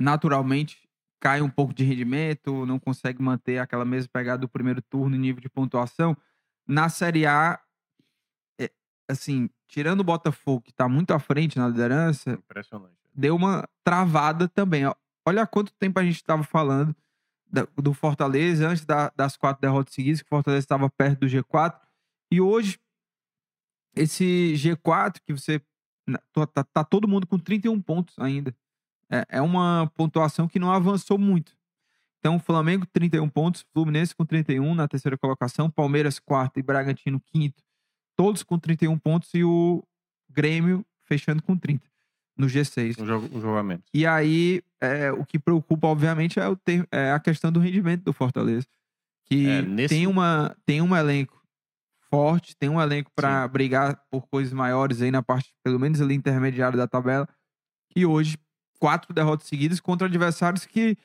naturalmente, 0.00 0.83
cai 1.24 1.40
um 1.40 1.48
pouco 1.48 1.72
de 1.72 1.82
rendimento, 1.82 2.66
não 2.66 2.78
consegue 2.78 3.22
manter 3.22 3.58
aquela 3.58 3.86
mesma 3.86 4.10
pegada 4.12 4.42
do 4.42 4.48
primeiro 4.48 4.82
turno 4.82 5.16
em 5.16 5.18
nível 5.18 5.40
de 5.40 5.48
pontuação. 5.48 6.14
Na 6.68 6.90
Série 6.90 7.24
A, 7.24 7.58
é, 8.60 8.70
assim, 9.08 9.48
tirando 9.66 10.00
o 10.00 10.04
Botafogo, 10.04 10.60
que 10.60 10.70
está 10.70 10.86
muito 10.86 11.14
à 11.14 11.18
frente 11.18 11.58
na 11.58 11.66
liderança, 11.66 12.38
deu 13.14 13.34
uma 13.34 13.66
travada 13.82 14.46
também. 14.46 14.82
Olha 15.26 15.46
quanto 15.46 15.72
tempo 15.72 15.98
a 15.98 16.04
gente 16.04 16.16
estava 16.16 16.42
falando 16.42 16.94
do 17.74 17.94
Fortaleza, 17.94 18.68
antes 18.68 18.84
da, 18.84 19.10
das 19.16 19.34
quatro 19.34 19.62
derrotas 19.62 19.94
seguidas, 19.94 20.20
que 20.20 20.26
o 20.26 20.28
Fortaleza 20.28 20.62
estava 20.62 20.90
perto 20.90 21.20
do 21.20 21.26
G4. 21.26 21.80
E 22.30 22.38
hoje, 22.38 22.78
esse 23.96 24.52
G4 24.56 25.22
que 25.26 25.32
você. 25.32 25.58
Tá, 26.34 26.46
tá, 26.46 26.64
tá 26.64 26.84
todo 26.84 27.08
mundo 27.08 27.26
com 27.26 27.38
31 27.38 27.80
pontos 27.80 28.18
ainda. 28.18 28.54
É, 29.10 29.26
é 29.28 29.42
uma 29.42 29.90
pontuação 29.94 30.48
que 30.48 30.58
não 30.58 30.72
avançou 30.72 31.18
muito. 31.18 31.52
Então, 32.18 32.38
Flamengo, 32.38 32.86
31 32.86 33.28
pontos, 33.28 33.66
Fluminense 33.72 34.14
com 34.14 34.24
31 34.24 34.74
na 34.74 34.88
terceira 34.88 35.18
colocação, 35.18 35.70
Palmeiras, 35.70 36.18
quarto 36.18 36.58
e 36.58 36.62
Bragantino, 36.62 37.20
quinto, 37.20 37.62
todos 38.16 38.42
com 38.42 38.58
31 38.58 38.98
pontos 38.98 39.28
e 39.34 39.44
o 39.44 39.82
Grêmio 40.30 40.84
fechando 41.02 41.42
com 41.42 41.56
30 41.56 41.84
no 42.36 42.46
G6. 42.46 43.00
O, 43.00 43.06
jogo, 43.06 43.36
o 43.36 43.40
jogamento. 43.40 43.84
E 43.92 44.06
aí, 44.06 44.62
é, 44.80 45.12
o 45.12 45.24
que 45.24 45.38
preocupa, 45.38 45.86
obviamente, 45.86 46.40
é, 46.40 46.48
o 46.48 46.56
ter, 46.56 46.86
é 46.90 47.12
a 47.12 47.20
questão 47.20 47.50
do 47.50 47.60
rendimento 47.60 48.02
do 48.02 48.12
Fortaleza. 48.12 48.66
Que 49.26 49.48
é, 49.48 49.62
nesse... 49.62 49.94
tem, 49.94 50.06
uma, 50.06 50.54
tem 50.66 50.82
um 50.82 50.94
elenco 50.94 51.42
forte, 52.10 52.56
tem 52.56 52.68
um 52.68 52.80
elenco 52.80 53.10
para 53.14 53.46
brigar 53.48 54.00
por 54.10 54.26
coisas 54.28 54.52
maiores 54.52 55.00
aí 55.00 55.10
na 55.10 55.22
parte, 55.22 55.54
pelo 55.62 55.78
menos 55.78 56.00
ali 56.00 56.14
intermediária 56.14 56.76
da 56.76 56.86
tabela. 56.86 57.28
E 57.96 58.04
hoje, 58.04 58.36
quatro 58.78 59.12
derrotas 59.14 59.46
seguidas 59.46 59.80
contra 59.80 60.06
adversários 60.06 60.66
que, 60.66 60.96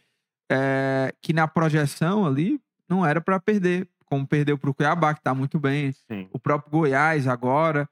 é, 0.52 1.14
que 1.22 1.34
na 1.34 1.48
projeção 1.48 2.26
ali 2.26 2.60
não 2.88 3.06
era 3.06 3.22
para 3.22 3.40
perder. 3.40 3.88
Como 4.06 4.26
perdeu 4.26 4.58
para 4.58 4.70
o 4.70 4.74
Cuiabá, 4.74 5.14
que 5.14 5.20
está 5.20 5.36
muito 5.36 5.60
bem. 5.60 5.92
Sim. 5.92 6.28
O 6.34 6.40
próprio 6.40 6.72
Goiás 6.72 7.28
agora. 7.28 7.88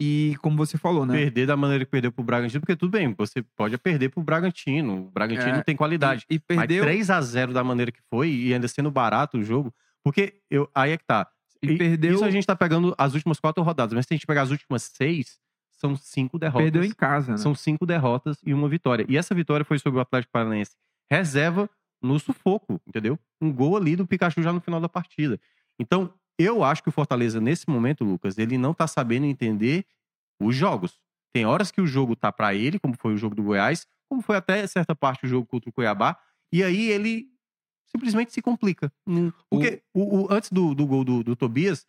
E 0.00 0.34
como 0.40 0.56
você 0.56 0.78
falou, 0.78 1.04
né? 1.04 1.14
Perder 1.14 1.46
da 1.46 1.56
maneira 1.56 1.84
que 1.84 1.90
perdeu 1.90 2.10
pro 2.10 2.24
Bragantino, 2.24 2.60
porque 2.60 2.74
tudo 2.74 2.90
bem, 2.90 3.14
você 3.16 3.42
pode 3.54 3.76
perder 3.76 4.08
pro 4.08 4.22
Bragantino. 4.22 5.08
O 5.08 5.10
Bragantino 5.10 5.58
é, 5.58 5.62
tem 5.62 5.76
qualidade. 5.76 6.24
E, 6.28 6.36
e 6.36 6.38
perdeu... 6.38 6.82
Mas 6.82 6.92
3 6.92 7.10
a 7.10 7.20
0 7.20 7.52
da 7.52 7.62
maneira 7.62 7.92
que 7.92 8.00
foi, 8.08 8.30
e 8.30 8.54
ainda 8.54 8.66
sendo 8.66 8.90
barato 8.90 9.36
o 9.36 9.44
jogo. 9.44 9.72
Porque 10.02 10.40
eu, 10.50 10.68
aí 10.74 10.92
é 10.92 10.96
que 10.96 11.04
tá. 11.04 11.28
E, 11.62 11.72
e 11.72 11.76
perdeu... 11.76 12.14
Isso 12.14 12.24
a 12.24 12.30
gente 12.30 12.46
tá 12.46 12.56
pegando 12.56 12.94
as 12.96 13.12
últimas 13.12 13.38
quatro 13.38 13.62
rodadas, 13.62 13.92
mas 13.92 14.06
se 14.06 14.14
a 14.14 14.16
gente 14.16 14.26
pegar 14.26 14.40
as 14.40 14.50
últimas 14.50 14.90
seis, 14.96 15.38
são 15.80 15.96
cinco 15.96 16.38
derrotas. 16.38 16.62
Perdeu 16.62 16.84
em 16.84 16.92
casa, 16.92 17.32
né? 17.32 17.38
São 17.38 17.54
cinco 17.54 17.86
derrotas 17.86 18.38
e 18.44 18.52
uma 18.52 18.68
vitória. 18.68 19.06
E 19.08 19.16
essa 19.16 19.34
vitória 19.34 19.64
foi 19.64 19.78
sobre 19.78 19.98
o 19.98 20.02
Atlético 20.02 20.32
Paranaense. 20.32 20.76
Reserva 21.10 21.68
no 22.02 22.18
sufoco, 22.18 22.78
entendeu? 22.86 23.18
Um 23.40 23.50
gol 23.50 23.76
ali 23.76 23.96
do 23.96 24.06
Pikachu 24.06 24.42
já 24.42 24.52
no 24.52 24.60
final 24.60 24.80
da 24.80 24.88
partida. 24.88 25.40
Então, 25.78 26.12
eu 26.38 26.62
acho 26.62 26.82
que 26.82 26.90
o 26.90 26.92
Fortaleza, 26.92 27.40
nesse 27.40 27.68
momento, 27.68 28.04
Lucas, 28.04 28.36
ele 28.36 28.58
não 28.58 28.74
tá 28.74 28.86
sabendo 28.86 29.24
entender 29.24 29.86
os 30.38 30.54
jogos. 30.54 31.00
Tem 31.32 31.46
horas 31.46 31.70
que 31.70 31.80
o 31.80 31.86
jogo 31.86 32.14
tá 32.14 32.30
para 32.30 32.54
ele, 32.54 32.78
como 32.78 32.94
foi 32.96 33.14
o 33.14 33.16
jogo 33.16 33.34
do 33.34 33.42
Goiás, 33.42 33.86
como 34.08 34.20
foi 34.20 34.36
até 34.36 34.66
certa 34.66 34.94
parte 34.94 35.24
o 35.24 35.28
jogo 35.28 35.46
contra 35.46 35.70
o 35.70 35.72
Cuiabá, 35.72 36.18
e 36.52 36.62
aí 36.62 36.90
ele 36.90 37.28
simplesmente 37.86 38.32
se 38.32 38.42
complica. 38.42 38.92
Porque 39.48 39.82
o, 39.94 40.22
o 40.22 40.32
antes 40.32 40.50
do, 40.50 40.74
do 40.74 40.86
gol 40.86 41.04
do, 41.04 41.22
do, 41.22 41.36
Tobias, 41.36 41.86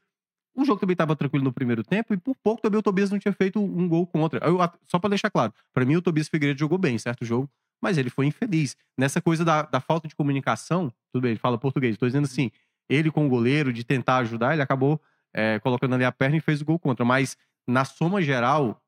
o 0.56 0.66
jogo 0.66 0.80
também 0.80 0.93
estava 0.93 1.16
tranquilo 1.16 1.43
no 1.43 1.54
primeiro 1.54 1.84
tempo, 1.84 2.14
e 2.14 2.18
por 2.18 2.36
pouco 2.43 2.62
também 2.62 2.80
o 2.80 2.82
Tobias 2.82 3.10
não 3.10 3.20
tinha 3.20 3.34
feito 3.34 3.60
um 3.60 3.88
gol 3.88 4.06
contra. 4.06 4.45
Eu, 4.45 4.58
só 4.86 4.99
para 4.99 5.12
deixar 5.12 5.30
claro, 5.30 5.54
para 5.74 5.86
mim 5.86 5.95
o 5.95 6.02
Tobias 6.02 6.28
Figueiredo 6.28 6.60
jogou 6.60 6.78
bem, 6.78 6.97
certo 6.97 7.24
jogo, 7.24 7.49
mas 7.82 7.97
ele 7.97 8.10
foi 8.10 8.26
infeliz. 8.26 8.76
Nessa 8.97 9.22
coisa 9.22 9.43
da, 9.43 9.64
da 9.64 9.80
falta 9.80 10.08
de 10.08 10.16
comunicação, 10.16 10.91
tudo 11.12 11.24
bem, 11.24 11.32
ele 11.32 11.39
fala 11.39 11.58
português, 11.58 11.93
estou 11.93 12.08
dizendo 12.08 12.26
assim, 12.26 12.52
ele 12.89 13.10
com 13.10 13.26
o 13.26 13.30
goleiro, 13.30 13.72
de 13.72 13.84
tentar 13.84 14.18
ajudar, 14.18 14.54
ele 14.54 14.62
acabou 14.62 15.02
é, 15.34 15.60
colocando 15.60 15.95
ali 15.95 16.04
a 16.04 16.12
perna 16.12 16.38
e 16.38 16.41
fez 16.41 16.62
o 16.62 16.66
gol 16.66 16.78
contra. 16.78 17.06
Mas 17.06 17.38
na 17.68 17.86
soma 17.86 18.22
geral, 18.22 18.82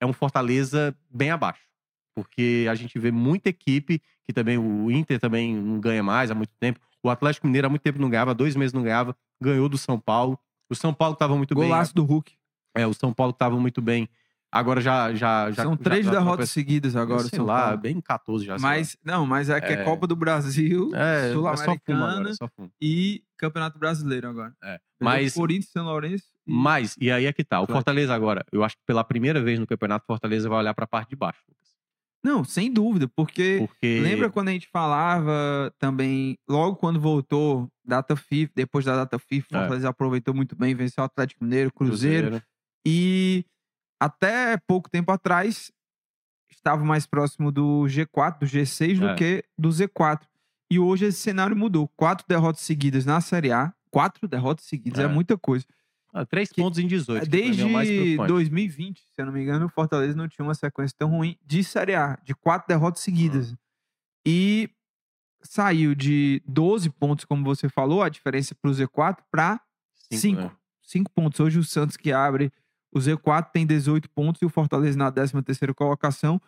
é 0.00 0.06
um 0.06 0.12
Fortaleza 0.12 0.96
bem 1.10 1.30
abaixo. 1.30 1.62
Porque 2.14 2.66
a 2.68 2.74
gente 2.74 2.98
vê 2.98 3.10
muita 3.10 3.50
equipe, 3.50 4.02
que 4.24 4.32
também 4.32 4.58
o 4.58 4.90
Inter 4.90 5.20
também 5.20 5.54
não 5.54 5.78
ganha 5.78 6.02
mais 6.02 6.30
há 6.30 6.34
muito 6.34 6.52
tempo. 6.58 6.80
O 7.02 7.08
Atlético 7.08 7.46
Mineiro 7.46 7.66
há 7.66 7.70
muito 7.70 7.82
tempo 7.82 8.00
não 8.00 8.10
ganhava, 8.10 8.34
dois 8.34 8.56
meses 8.56 8.72
não 8.72 8.82
ganhava, 8.82 9.16
ganhou 9.40 9.68
do 9.68 9.78
São 9.78 9.98
Paulo. 9.98 10.38
O 10.70 10.74
São 10.74 10.94
Paulo 10.94 11.14
estava 11.14 11.36
muito 11.36 11.54
Golaço 11.54 11.68
bem. 11.68 11.72
Golaço 11.72 11.94
do 11.94 12.04
Hulk. 12.04 12.32
É, 12.76 12.86
o 12.86 12.94
São 12.94 13.12
Paulo 13.12 13.32
estava 13.32 13.58
muito 13.58 13.82
bem. 13.82 14.08
Agora 14.52 14.80
já. 14.80 15.14
já, 15.14 15.50
já 15.50 15.62
São 15.62 15.76
três 15.76 16.06
já, 16.06 16.12
derrotas 16.12 16.48
já, 16.48 16.54
seguidas 16.54 16.96
agora, 16.96 17.22
sei 17.24 17.38
lá, 17.38 17.66
Paulo. 17.66 17.78
bem 17.78 18.00
14 18.00 18.44
já. 18.44 18.58
Mas, 18.58 18.96
não, 19.04 19.24
mas 19.24 19.48
é 19.48 19.60
que 19.60 19.72
é, 19.72 19.72
é 19.74 19.84
Copa 19.84 20.06
do 20.06 20.16
Brasil, 20.16 20.90
é, 20.94 21.32
Sul-Americana 21.32 22.30
é 22.30 22.64
e 22.80 23.22
Campeonato 23.38 23.78
Brasileiro 23.78 24.28
agora. 24.28 24.52
É. 24.62 24.80
Mas, 25.00 25.34
Corinthians, 25.34 25.70
São 25.70 25.84
Lourenço. 25.84 26.24
E... 26.46 26.52
Mas, 26.52 26.96
e 27.00 27.10
aí 27.10 27.26
é 27.26 27.32
que 27.32 27.44
tá. 27.44 27.60
O 27.60 27.66
Fortaleza 27.66 28.12
agora, 28.12 28.44
eu 28.50 28.64
acho 28.64 28.76
que 28.76 28.82
pela 28.86 29.04
primeira 29.04 29.40
vez 29.40 29.58
no 29.58 29.66
Campeonato, 29.66 30.04
Fortaleza 30.04 30.48
vai 30.48 30.58
olhar 30.58 30.74
para 30.74 30.84
a 30.84 30.88
parte 30.88 31.10
de 31.10 31.16
baixo, 31.16 31.40
Lucas. 31.48 31.60
Não, 32.22 32.44
sem 32.44 32.72
dúvida, 32.72 33.08
porque, 33.08 33.56
porque, 33.60 34.00
lembra 34.00 34.28
quando 34.28 34.48
a 34.48 34.52
gente 34.52 34.68
falava 34.68 35.72
também, 35.78 36.36
logo 36.48 36.76
quando 36.76 37.00
voltou 37.00 37.68
data 37.90 38.16
FIFA, 38.16 38.52
depois 38.54 38.84
da 38.84 38.96
data 38.96 39.18
FIFA, 39.18 39.46
é. 39.48 39.58
Fortaleza 39.58 39.88
aproveitou 39.88 40.32
muito 40.32 40.56
bem, 40.56 40.74
venceu 40.74 41.02
o 41.02 41.04
Atlético 41.04 41.44
Mineiro, 41.44 41.72
Cruzeiro, 41.72 42.28
Cruzeiro. 42.28 42.44
e 42.86 43.44
até 44.00 44.56
pouco 44.66 44.88
tempo 44.88 45.12
atrás 45.12 45.70
estava 46.50 46.84
mais 46.84 47.06
próximo 47.06 47.52
do 47.52 47.84
G4, 47.84 48.38
do 48.38 48.46
G6 48.46 48.90
é. 48.90 49.08
do 49.08 49.14
que 49.16 49.44
do 49.58 49.68
Z4. 49.68 50.22
E 50.72 50.78
hoje 50.78 51.06
esse 51.06 51.18
cenário 51.18 51.56
mudou. 51.56 51.88
Quatro 51.96 52.24
derrotas 52.28 52.62
seguidas 52.62 53.04
na 53.04 53.20
Série 53.20 53.50
A. 53.50 53.74
Quatro 53.90 54.28
derrotas 54.28 54.66
seguidas 54.66 55.00
é, 55.00 55.04
é 55.04 55.08
muita 55.08 55.36
coisa. 55.36 55.66
Ah, 56.12 56.24
três 56.24 56.50
que, 56.50 56.60
pontos 56.60 56.78
em 56.78 56.86
18. 56.86 57.28
Desde 57.28 57.62
é 57.62 58.26
2020, 58.26 59.00
se 59.00 59.20
eu 59.20 59.26
não 59.26 59.32
me 59.32 59.42
engano, 59.42 59.66
o 59.66 59.68
Fortaleza 59.68 60.16
não 60.16 60.28
tinha 60.28 60.44
uma 60.44 60.54
sequência 60.54 60.94
tão 60.98 61.08
ruim 61.08 61.36
de 61.44 61.62
Série 61.62 61.94
A, 61.94 62.18
de 62.22 62.34
quatro 62.34 62.68
derrotas 62.68 63.02
seguidas. 63.02 63.50
Uhum. 63.50 63.56
E 64.26 64.70
saiu 65.42 65.94
de 65.94 66.42
12 66.46 66.90
pontos, 66.90 67.24
como 67.24 67.44
você 67.44 67.68
falou, 67.68 68.02
a 68.02 68.08
diferença 68.08 68.54
para 68.54 68.70
o 68.70 68.74
Z4, 68.74 69.18
para 69.30 69.60
5. 70.10 70.50
5 70.82 71.10
pontos. 71.12 71.40
Hoje 71.40 71.58
o 71.58 71.64
Santos 71.64 71.96
que 71.96 72.12
abre 72.12 72.52
o 72.92 72.98
Z4 72.98 73.50
tem 73.52 73.64
18 73.66 74.10
pontos 74.10 74.42
e 74.42 74.44
o 74.44 74.48
Fortaleza 74.48 74.98
na 74.98 75.10
13ª 75.12 75.72
colocação 75.74 76.40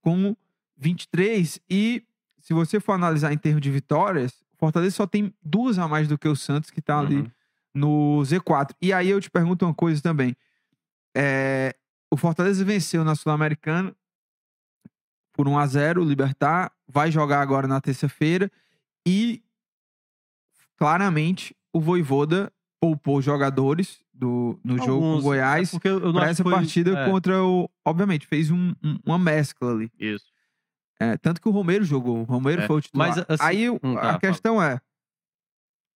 com 0.00 0.36
23. 0.76 1.60
E 1.68 2.04
se 2.38 2.54
você 2.54 2.78
for 2.78 2.92
analisar 2.92 3.32
em 3.32 3.36
termos 3.38 3.60
de 3.60 3.70
vitórias, 3.70 4.32
o 4.52 4.56
Fortaleza 4.58 4.94
só 4.94 5.06
tem 5.06 5.34
duas 5.42 5.78
a 5.78 5.88
mais 5.88 6.06
do 6.06 6.16
que 6.16 6.28
o 6.28 6.36
Santos 6.36 6.70
que 6.70 6.80
tá 6.80 7.00
ali 7.00 7.16
Uhum. 7.16 7.30
no 7.74 8.20
Z4. 8.22 8.70
E 8.80 8.92
aí 8.92 9.08
eu 9.10 9.20
te 9.20 9.28
pergunto 9.30 9.64
uma 9.66 9.74
coisa 9.74 10.00
também. 10.00 10.36
É, 11.16 11.74
o 12.10 12.16
Fortaleza 12.16 12.64
venceu 12.64 13.02
na 13.04 13.14
Sul-Americana 13.16 13.94
por 15.38 15.46
1 15.46 15.56
a 15.56 15.66
0 15.68 16.02
o 16.02 16.04
Libertar, 16.04 16.72
vai 16.88 17.12
jogar 17.12 17.40
agora 17.40 17.68
na 17.68 17.80
terça-feira 17.80 18.50
e 19.06 19.40
claramente 20.76 21.54
o 21.72 21.80
Voivoda 21.80 22.52
poupou 22.80 23.22
jogadores 23.22 24.00
do, 24.12 24.58
no 24.64 24.76
jogo 24.78 25.00
com 25.00 25.06
o 25.06 25.10
Alguns, 25.10 25.22
Goiás 25.22 25.74
é 25.74 25.78
para 26.12 26.28
essa 26.28 26.42
foi- 26.42 26.52
partida 26.52 26.90
é, 26.98 27.08
contra 27.08 27.40
o. 27.44 27.70
Obviamente, 27.84 28.26
fez 28.26 28.50
um- 28.50 28.74
um- 28.82 28.98
uma 29.06 29.16
mescla 29.18 29.70
ali. 29.72 29.92
Isso. 29.96 30.26
É, 30.98 31.16
tanto 31.16 31.40
que 31.40 31.48
o 31.48 31.52
Romero 31.52 31.84
jogou. 31.84 32.22
O 32.22 32.24
Romero 32.24 32.62
É, 32.62 32.66
foi 32.66 32.76
o 32.78 32.80
titular. 32.80 33.08
mas, 33.10 33.24
assim, 33.28 33.44
Aí 33.44 33.70
hum, 33.70 33.78
tá, 33.78 33.88
a 34.00 34.02
fala. 34.02 34.18
questão 34.18 34.60
é: 34.60 34.80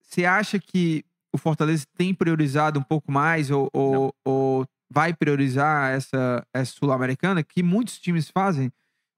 você 0.00 0.24
acha 0.24 0.60
que 0.60 1.04
o 1.32 1.38
Fortaleza 1.38 1.84
tem 1.96 2.14
priorizado 2.14 2.78
um 2.78 2.82
pouco 2.84 3.10
mais 3.10 3.50
ou, 3.50 3.68
ou, 3.72 4.14
ou 4.24 4.66
vai 4.88 5.12
priorizar 5.12 5.90
essa, 5.92 6.46
essa 6.54 6.72
Sul-Americana 6.74 7.42
que 7.42 7.60
muitos 7.60 7.98
times 7.98 8.28
fazem 8.30 8.70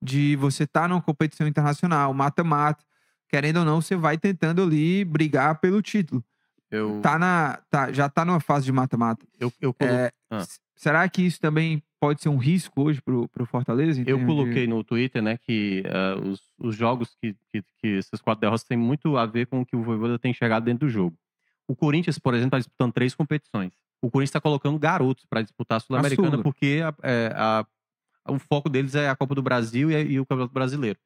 de 0.04 0.36
você 0.36 0.64
estar 0.64 0.88
numa 0.88 1.00
competição 1.00 1.46
internacional, 1.48 2.12
mata-mata, 2.12 2.84
querendo 3.28 3.58
ou 3.58 3.64
não, 3.64 3.80
você 3.80 3.96
vai 3.96 4.18
tentando 4.18 4.62
ali 4.62 5.04
brigar 5.04 5.58
pelo 5.60 5.80
título. 5.82 6.22
Eu, 6.70 7.00
Tá 7.02 7.18
na, 7.18 7.58
tá, 7.70 7.92
já 7.92 8.08
tá 8.08 8.24
numa 8.24 8.40
fase 8.40 8.66
de 8.66 8.72
mata-mata. 8.72 9.24
eu, 9.40 9.52
eu, 9.60 9.72
colo- 9.72 9.90
É, 9.90 10.12
Ah. 10.30 10.44
Será 10.76 11.08
que 11.08 11.22
isso 11.22 11.40
também 11.40 11.80
pode 12.00 12.20
ser 12.20 12.28
um 12.28 12.36
risco 12.36 12.82
hoje 12.82 13.00
pro, 13.00 13.28
pro 13.28 13.46
Fortaleza? 13.46 14.00
eu 14.00 14.04
termos 14.04 14.22
de- 14.22 14.26
coloquei 14.26 14.66
no 14.66 14.82
Twitter, 14.84 15.22
né, 15.22 15.38
que 15.38 15.82
ah, 15.86 16.18
os, 16.20 16.40
os 16.58 16.74
jogos 16.76 17.16
que, 17.22 17.34
que, 17.52 17.62
que 17.80 17.96
essas 17.98 18.20
quatro 18.20 18.40
derrotas 18.40 18.64
têm 18.64 18.76
muito 18.76 19.16
a 19.16 19.24
ver 19.24 19.46
com 19.46 19.60
o 19.60 19.66
que 19.66 19.76
o 19.76 19.82
Voivoda 19.82 20.18
tem 20.18 20.34
chegado 20.34 20.64
dentro 20.64 20.86
do 20.86 20.90
jogo. 20.92 21.16
O 21.66 21.74
Corinthians, 21.76 22.18
por 22.18 22.34
exemplo, 22.34 22.48
está 22.48 22.58
disputando 22.58 22.92
três 22.92 23.14
competições. 23.14 23.72
O 24.02 24.10
Corinthians 24.10 24.30
está 24.30 24.40
colocando 24.40 24.78
garotos 24.78 25.24
para 25.24 25.40
disputar 25.42 25.76
a 25.76 25.80
Sul-Americana 25.80 26.30
Sula. 26.32 26.42
porque 26.42 26.82
a- 26.84 26.94
é, 27.02 27.32
a- 27.34 27.64
o 28.28 28.38
foco 28.38 28.68
deles 28.68 28.94
é 28.94 29.08
a 29.08 29.16
Copa 29.16 29.34
do 29.34 29.42
Brasil 29.42 29.90
e, 29.90 30.12
e 30.12 30.20
o 30.20 30.26
Campeonato 30.26 30.52
Brasileiro. 30.54 30.98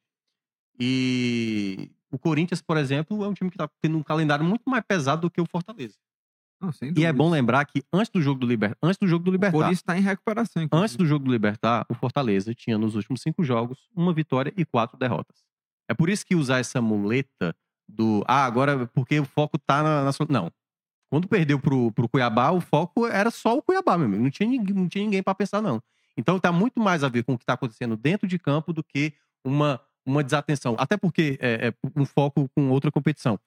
E 0.80 1.90
o 2.10 2.18
Corinthians, 2.18 2.62
por 2.62 2.76
exemplo, 2.76 3.24
é 3.24 3.28
um 3.28 3.34
time 3.34 3.50
que 3.50 3.56
está 3.56 3.68
tendo 3.80 3.98
um 3.98 4.02
calendário 4.02 4.44
muito 4.44 4.68
mais 4.68 4.84
pesado 4.86 5.22
do 5.22 5.30
que 5.30 5.40
o 5.40 5.46
Fortaleza. 5.46 5.94
Não, 6.60 6.70
E 6.96 7.04
é 7.04 7.12
bom 7.12 7.30
lembrar 7.30 7.64
que 7.66 7.84
antes 7.92 8.10
do 8.10 8.20
jogo 8.20 8.40
do 8.40 8.46
Libertar, 8.46 8.76
antes 8.82 8.98
do 8.98 9.06
jogo 9.06 9.24
do 9.24 9.30
O 9.30 9.32
Libertar, 9.32 9.52
Corinthians 9.52 9.78
está 9.78 9.96
em 9.96 10.00
recuperação. 10.02 10.62
inclusive. 10.62 10.84
Antes 10.84 10.96
do 10.96 11.06
jogo 11.06 11.24
do 11.24 11.30
Libertar, 11.30 11.86
o 11.88 11.94
Fortaleza 11.94 12.52
tinha 12.54 12.76
nos 12.76 12.96
últimos 12.96 13.22
cinco 13.22 13.44
jogos 13.44 13.88
uma 13.94 14.12
vitória 14.12 14.52
e 14.56 14.64
quatro 14.64 14.98
derrotas. 14.98 15.36
É 15.88 15.94
por 15.94 16.08
isso 16.08 16.26
que 16.26 16.34
usar 16.34 16.58
essa 16.58 16.80
muleta 16.82 17.54
do 17.88 18.24
ah, 18.26 18.44
agora 18.44 18.86
porque 18.88 19.18
o 19.20 19.24
foco 19.24 19.56
tá 19.58 19.82
na. 19.82 20.04
na 20.04 20.12
sua-" 20.12 20.26
não. 20.28 20.50
Quando 21.10 21.26
perdeu 21.28 21.58
pro, 21.60 21.90
pro 21.92 22.08
Cuiabá, 22.08 22.50
o 22.50 22.60
foco 22.60 23.06
era 23.06 23.30
só 23.30 23.56
o 23.56 23.62
Cuiabá, 23.62 23.96
meu 23.96 24.06
amigo. 24.06 24.22
Não 24.24 24.30
tinha, 24.30 24.48
ninguém- 24.48 24.74
não 24.74 24.88
tinha 24.88 25.04
ninguém 25.04 25.22
para 25.22 25.34
pensar, 25.34 25.62
não. 25.62 25.80
Então 26.18 26.40
tá 26.40 26.50
muito 26.50 26.80
mais 26.80 27.04
a 27.04 27.08
ver 27.08 27.22
com 27.22 27.34
o 27.34 27.38
que 27.38 27.46
tá 27.46 27.52
acontecendo 27.52 27.96
dentro 27.96 28.26
de 28.26 28.40
campo 28.40 28.72
do 28.72 28.82
que 28.82 29.14
uma, 29.44 29.80
uma 30.04 30.24
desatenção. 30.24 30.74
Até 30.76 30.96
porque 30.96 31.38
é, 31.40 31.68
é 31.68 31.74
um 31.94 32.04
foco 32.04 32.48
com 32.48 32.70
outra 32.70 32.90
competição. 32.90 33.38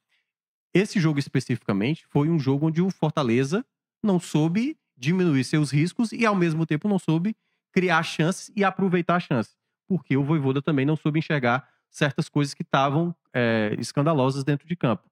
Esse 0.74 0.98
jogo 0.98 1.20
especificamente 1.20 2.06
foi 2.08 2.30
um 2.30 2.40
jogo 2.40 2.68
onde 2.68 2.82
o 2.82 2.90
Fortaleza 2.90 3.66
não 4.02 4.22
soube 4.22 4.78
diminuir 4.96 5.44
seus 5.44 5.70
riscos 5.70 6.14
e, 6.14 6.26
ao 6.26 6.34
mesmo 6.34 6.66
tempo, 6.66 6.88
não 6.88 6.98
soube 6.98 7.36
criar 7.74 8.02
chances 8.04 8.50
e 8.56 8.64
aproveitar 8.64 9.16
a 9.16 9.20
chance. 9.20 9.52
Porque 9.86 10.16
o 10.16 10.24
Voivoda 10.24 10.62
também 10.62 10.86
não 10.86 10.96
soube 10.96 11.20
enxergar 11.20 11.68
certas 11.90 12.30
coisas 12.30 12.54
que 12.54 12.64
estavam 12.64 13.14
é, 13.34 13.76
escandalosas 13.78 14.46
dentro 14.46 14.66
de 14.66 14.78
campo. 14.78 15.10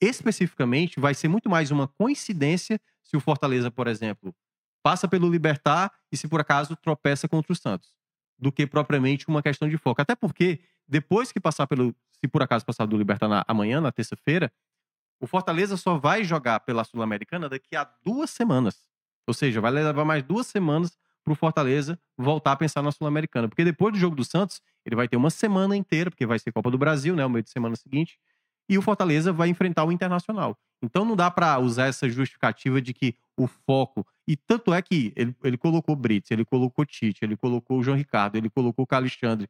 Especificamente, 0.00 0.98
vai 0.98 1.14
ser 1.14 1.28
muito 1.28 1.48
mais 1.48 1.70
uma 1.70 1.86
coincidência 1.86 2.80
se 3.04 3.16
o 3.16 3.20
Fortaleza, 3.20 3.70
por 3.70 3.86
exemplo, 3.86 4.34
passa 4.82 5.08
pelo 5.08 5.30
Libertar 5.30 5.92
e 6.10 6.16
se 6.16 6.28
por 6.28 6.40
acaso 6.40 6.76
tropeça 6.76 7.28
contra 7.28 7.52
o 7.52 7.56
Santos, 7.56 7.92
do 8.38 8.52
que 8.52 8.66
propriamente 8.66 9.28
uma 9.28 9.42
questão 9.42 9.68
de 9.68 9.76
foco. 9.76 10.00
Até 10.00 10.14
porque, 10.14 10.60
depois 10.86 11.32
que 11.32 11.40
passar 11.40 11.66
pelo. 11.66 11.94
Se 12.12 12.26
por 12.26 12.42
acaso 12.42 12.64
passar 12.64 12.86
do 12.86 12.96
Libertar 12.96 13.28
na, 13.28 13.44
amanhã, 13.46 13.80
na 13.80 13.92
terça-feira, 13.92 14.52
o 15.20 15.26
Fortaleza 15.26 15.76
só 15.76 15.96
vai 15.96 16.24
jogar 16.24 16.60
pela 16.60 16.84
Sul-Americana 16.84 17.48
daqui 17.48 17.76
a 17.76 17.84
duas 18.04 18.30
semanas. 18.30 18.88
Ou 19.26 19.34
seja, 19.34 19.60
vai 19.60 19.70
levar 19.70 20.04
mais 20.04 20.22
duas 20.22 20.46
semanas 20.46 20.96
para 21.22 21.32
o 21.32 21.36
Fortaleza 21.36 22.00
voltar 22.16 22.52
a 22.52 22.56
pensar 22.56 22.82
na 22.82 22.90
Sul-Americana. 22.90 23.48
Porque 23.48 23.64
depois 23.64 23.92
do 23.92 23.98
jogo 23.98 24.16
do 24.16 24.24
Santos, 24.24 24.60
ele 24.84 24.96
vai 24.96 25.06
ter 25.06 25.16
uma 25.16 25.30
semana 25.30 25.76
inteira, 25.76 26.10
porque 26.10 26.24
vai 26.24 26.38
ser 26.38 26.50
Copa 26.50 26.70
do 26.70 26.78
Brasil, 26.78 27.14
né? 27.14 27.24
O 27.26 27.30
meio 27.30 27.42
de 27.42 27.50
semana 27.50 27.76
seguinte. 27.76 28.18
E 28.68 28.78
o 28.78 28.82
Fortaleza 28.82 29.32
vai 29.32 29.48
enfrentar 29.48 29.84
o 29.84 29.92
Internacional. 29.92 30.58
Então 30.82 31.04
não 31.04 31.16
dá 31.16 31.30
para 31.30 31.58
usar 31.58 31.86
essa 31.86 32.08
justificativa 32.08 32.80
de 32.80 32.94
que 32.94 33.14
o 33.36 33.46
foco. 33.46 34.06
E 34.28 34.36
tanto 34.36 34.74
é 34.74 34.82
que 34.82 35.10
ele, 35.16 35.34
ele 35.42 35.56
colocou 35.56 35.96
Brits, 35.96 36.30
ele 36.30 36.44
colocou 36.44 36.84
Tite, 36.84 37.20
ele 37.24 37.34
colocou 37.34 37.78
o 37.78 37.82
João 37.82 37.96
Ricardo, 37.96 38.36
ele 38.36 38.50
colocou 38.50 38.86
o 38.88 38.94
Alexandre. 38.94 39.48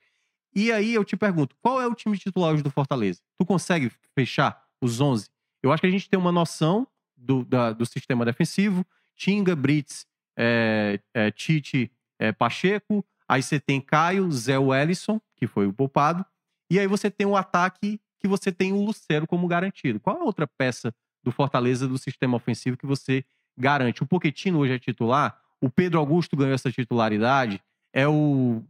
E 0.55 0.71
aí 0.71 0.95
eu 0.95 1.05
te 1.05 1.17
pergunto, 1.17 1.57
qual 1.61 1.81
é 1.81 1.87
o 1.89 1.97
time 1.97 2.17
titular 2.17 2.55
hoje 2.55 2.63
do 2.63 2.71
Fortaleza? 2.71 3.21
Tu 3.37 3.45
consegue 3.45 3.91
fechar 4.15 4.65
os 4.81 5.01
11? 5.01 5.29
Eu 5.65 5.73
acho 5.73 5.81
que 5.81 5.89
a 5.89 5.91
gente 5.91 6.09
tem 6.09 6.17
uma 6.17 6.31
noção 6.31 6.87
do, 7.17 7.45
da- 7.45 7.73
do 7.73 7.85
sistema 7.85 8.25
defensivo. 8.25 8.87
Tinga, 9.17 9.57
Brits, 9.57 10.07
é, 10.39 11.01
é, 11.13 11.33
Tite, 11.33 11.91
é, 12.17 12.31
Pacheco. 12.31 13.05
Aí 13.29 13.43
você 13.43 13.59
tem 13.59 13.81
Caio, 13.81 14.31
Zé 14.31 14.61
Wellison, 14.61 15.21
que 15.35 15.49
foi 15.49 15.67
o 15.67 15.73
poupado. 15.73 16.25
E 16.71 16.79
aí 16.79 16.87
você 16.87 17.11
tem 17.11 17.27
o 17.27 17.35
ataque 17.37 18.01
que 18.21 18.29
você 18.29 18.53
tem 18.53 18.73
o 18.73 18.81
Lucero 18.81 19.27
como 19.27 19.49
garantido. 19.49 19.99
Qual 19.99 20.17
é 20.17 20.21
a 20.21 20.25
outra 20.25 20.47
peça 20.47 20.95
do 21.25 21.33
Fortaleza 21.33 21.89
do 21.89 21.99
sistema 21.99 22.37
ofensivo 22.37 22.77
que 22.77 22.87
você 22.87 23.25
garante? 23.59 24.03
O 24.03 24.07
Poquetino 24.07 24.59
hoje 24.59 24.75
é 24.75 24.79
titular. 24.79 25.39
O 25.61 25.69
Pedro 25.69 25.99
Augusto 25.99 26.37
ganhou 26.37 26.55
essa 26.55 26.71
titularidade. 26.71 27.61
É 27.93 28.07
o 28.07 28.63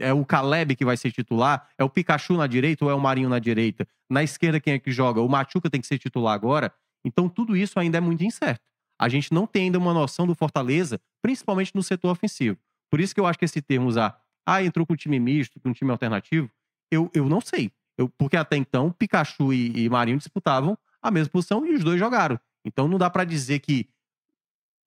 é 0.00 0.14
o 0.14 0.24
Caleb 0.24 0.74
que 0.74 0.84
vai 0.84 0.96
ser 0.96 1.12
titular? 1.12 1.68
É 1.76 1.84
o 1.84 1.90
Pikachu 1.90 2.34
na 2.34 2.46
direita 2.46 2.84
ou 2.84 2.90
é 2.90 2.94
o 2.94 3.00
Marinho 3.00 3.28
na 3.28 3.38
direita? 3.38 3.86
Na 4.08 4.22
esquerda, 4.22 4.58
quem 4.58 4.72
é 4.72 4.78
que 4.78 4.90
joga? 4.90 5.20
O 5.20 5.28
Machuca 5.28 5.68
tem 5.68 5.80
que 5.80 5.86
ser 5.86 5.98
titular 5.98 6.34
agora? 6.34 6.72
Então, 7.04 7.28
tudo 7.28 7.56
isso 7.56 7.78
ainda 7.78 7.98
é 7.98 8.00
muito 8.00 8.24
incerto. 8.24 8.62
A 8.98 9.08
gente 9.08 9.32
não 9.32 9.46
tem 9.46 9.64
ainda 9.64 9.78
uma 9.78 9.94
noção 9.94 10.26
do 10.26 10.34
Fortaleza, 10.34 11.00
principalmente 11.22 11.74
no 11.74 11.82
setor 11.82 12.10
ofensivo. 12.10 12.58
Por 12.90 13.00
isso 13.00 13.14
que 13.14 13.20
eu 13.20 13.26
acho 13.26 13.38
que 13.38 13.44
esse 13.44 13.62
termo 13.62 13.88
usar, 13.88 14.20
ah, 14.44 14.62
entrou 14.62 14.86
com 14.86 14.94
um 14.94 14.96
time 14.96 15.20
misto, 15.20 15.60
com 15.60 15.68
um 15.68 15.72
time 15.72 15.90
alternativo, 15.90 16.50
eu, 16.90 17.10
eu 17.14 17.28
não 17.28 17.40
sei. 17.40 17.70
Eu, 17.96 18.08
porque 18.08 18.36
até 18.36 18.56
então, 18.56 18.90
Pikachu 18.90 19.52
e, 19.52 19.84
e 19.84 19.88
Marinho 19.88 20.18
disputavam 20.18 20.76
a 21.00 21.10
mesma 21.10 21.30
posição 21.30 21.64
e 21.64 21.74
os 21.74 21.84
dois 21.84 21.98
jogaram. 21.98 22.38
Então, 22.64 22.88
não 22.88 22.98
dá 22.98 23.08
pra 23.08 23.24
dizer 23.24 23.60
que 23.60 23.88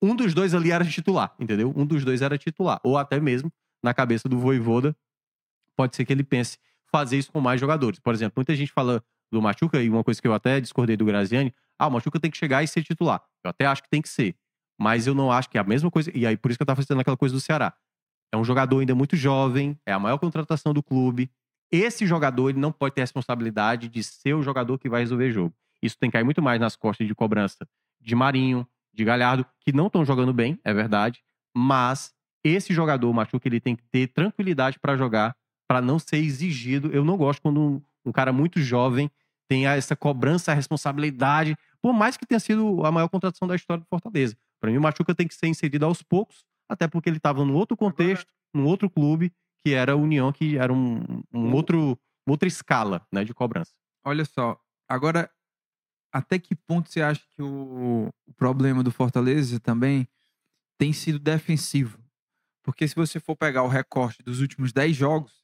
um 0.04 0.14
dos 0.14 0.34
dois 0.34 0.54
ali 0.54 0.70
era 0.70 0.84
titular, 0.84 1.34
entendeu? 1.40 1.74
Um 1.74 1.86
dos 1.86 2.04
dois 2.04 2.22
era 2.22 2.38
titular. 2.38 2.78
Ou 2.84 2.98
até 2.98 3.22
mesmo, 3.22 3.50
na 3.82 3.94
cabeça 3.94 4.28
do 4.28 4.38
Voivoda, 4.38 4.94
pode 5.78 5.96
ser 5.96 6.04
que 6.04 6.12
ele 6.12 6.26
pense 6.26 6.58
fazer 6.92 7.18
isso 7.18 7.32
com 7.32 7.40
mais 7.40 7.60
jogadores. 7.60 8.00
Por 8.00 8.14
exemplo, 8.14 8.34
muita 8.36 8.54
gente 8.54 8.70
fala 8.70 9.02
do 9.32 9.42
Machuca, 9.42 9.82
e 9.82 9.90
uma 9.90 10.04
coisa 10.04 10.22
que 10.22 10.28
eu 10.28 10.34
até 10.34 10.60
discordei 10.60 10.98
do 10.98 11.06
Graziani, 11.06 11.54
ah, 11.80 11.88
o 11.88 11.92
Machuca 11.92 12.20
tem 12.20 12.30
que 12.30 12.38
chegar 12.38 12.62
e 12.62 12.68
ser 12.68 12.84
titular. 12.84 13.24
Eu 13.44 13.50
até 13.50 13.66
acho 13.66 13.82
que 13.82 13.90
tem 13.90 14.02
que 14.02 14.10
ser. 14.10 14.36
Mas 14.78 15.08
eu 15.08 15.16
não 15.16 15.32
acho 15.32 15.50
que 15.50 15.58
é 15.58 15.62
a 15.62 15.64
mesma 15.64 15.90
coisa. 15.90 16.12
E 16.14 16.28
aí, 16.28 16.36
por 16.36 16.52
isso 16.52 16.58
que 16.58 16.64
eu 16.64 16.68
tava 16.68 16.82
fazendo 16.82 17.00
aquela 17.00 17.16
coisa 17.18 17.34
do 17.34 17.40
Ceará. 17.40 17.74
É 18.32 18.36
um 18.36 18.44
jogador 18.44 18.80
ainda 18.80 18.94
muito 18.94 19.16
jovem, 19.16 19.80
é 19.86 19.94
a 19.94 20.00
maior 20.00 20.18
contratação 20.18 20.74
do 20.74 20.84
clube. 20.84 21.32
Esse 21.72 22.06
jogador, 22.06 22.50
ele 22.50 22.60
não 22.60 22.74
pode 22.74 22.94
ter 22.94 23.02
a 23.02 23.04
responsabilidade 23.04 23.88
de 23.88 24.04
ser 24.04 24.34
o 24.34 24.44
jogador 24.44 24.78
que 24.78 24.90
vai 24.90 25.02
resolver 25.02 25.32
jogo. 25.32 25.56
Isso 25.82 25.98
tem 25.98 26.10
que 26.10 26.14
cair 26.14 26.24
muito 26.24 26.42
mais 26.42 26.60
nas 26.60 26.76
costas 26.76 27.08
de 27.08 27.16
cobrança 27.16 27.68
de 28.02 28.16
Marinho, 28.16 28.68
de 28.94 29.04
Galhardo, 29.04 29.46
que 29.60 29.74
não 29.74 29.88
estão 29.88 30.06
jogando 30.06 30.34
bem, 30.34 30.60
é 30.64 30.74
verdade. 30.74 31.22
Mas 31.56 32.14
esse 32.44 32.74
jogador, 32.74 33.10
o 33.10 33.14
Machuca, 33.14 33.48
ele 33.48 33.60
tem 33.60 33.76
que 33.76 33.84
ter 33.92 34.08
tranquilidade 34.08 34.80
para 34.80 34.98
jogar, 34.98 35.36
para 35.68 35.82
não 35.82 35.98
ser 35.98 36.18
exigido. 36.18 36.92
Eu 36.92 37.04
não 37.04 37.18
gosto 37.18 37.42
quando 37.42 37.60
um, 37.60 37.82
um 38.06 38.12
cara 38.12 38.34
muito 38.34 38.60
jovem 38.60 39.10
tem 39.48 39.68
essa 39.68 39.96
cobrança, 39.96 40.52
a 40.52 40.56
responsabilidade, 40.56 41.56
por 41.82 41.94
mais 41.94 42.18
que 42.18 42.26
tenha 42.26 42.40
sido 42.40 42.86
a 42.86 42.92
maior 42.92 43.08
contratação 43.10 43.48
da 43.48 43.56
história 43.56 43.82
do 43.82 43.88
Fortaleza. 43.88 44.36
Para 44.60 44.72
mim, 44.72 44.78
o 44.78 44.82
Machuca 44.82 45.14
tem 45.14 45.28
que 45.28 45.36
ser 45.36 45.48
inserido 45.48 45.86
aos 45.86 46.02
poucos, 46.02 46.46
até 46.70 46.88
porque 46.88 47.10
ele 47.10 47.18
estava 47.18 47.44
num 47.44 47.54
outro 47.54 47.76
contexto, 47.76 48.32
num 48.54 48.66
outro 48.66 48.90
clube, 48.90 49.32
que 49.64 49.74
era 49.74 49.94
a 49.94 49.96
União, 49.96 50.32
que 50.32 50.58
era 50.58 50.72
um, 50.72 51.04
um 51.34 51.54
outro, 51.54 52.00
outra 52.28 52.48
escala 52.48 53.06
né, 53.12 53.24
de 53.24 53.34
cobrança. 53.34 53.72
Olha 54.06 54.26
só, 54.26 54.58
agora, 54.88 55.30
até 56.14 56.38
que 56.38 56.56
ponto 56.56 56.90
você 56.90 57.02
acha 57.02 57.22
que 57.36 57.42
o, 57.42 58.08
o 58.28 58.34
problema 58.36 58.84
do 58.84 58.92
Fortaleza 58.92 59.60
também 59.60 60.08
tem 60.78 60.94
sido 60.94 61.18
defensivo? 61.18 61.98
Porque 62.62 62.88
se 62.88 62.96
você 62.96 63.20
for 63.20 63.36
pegar 63.36 63.64
o 63.64 63.68
recorte 63.68 64.22
dos 64.22 64.40
últimos 64.40 64.72
10 64.72 64.96
jogos, 64.96 65.44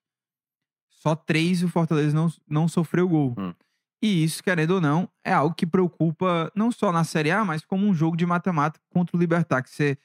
só 0.91 1.15
três 1.15 1.63
o 1.63 1.67
Fortaleza 1.67 2.15
não, 2.15 2.31
não 2.47 2.67
sofreu 2.67 3.09
gol. 3.09 3.33
Hum. 3.37 3.53
E 4.01 4.23
isso, 4.23 4.43
querendo 4.43 4.71
ou 4.71 4.81
não, 4.81 5.09
é 5.25 5.33
algo 5.33 5.55
que 5.55 5.65
preocupa 5.65 6.51
não 6.55 6.71
só 6.71 6.91
na 6.91 7.03
Série 7.03 7.31
A, 7.31 7.43
mas 7.43 7.65
como 7.65 7.85
um 7.85 7.93
jogo 7.93 8.15
de 8.15 8.25
matemática 8.25 8.85
contra 8.89 9.17
o 9.17 9.19
Libertar. 9.19 9.63
Que 9.63 9.69
você, 9.69 9.97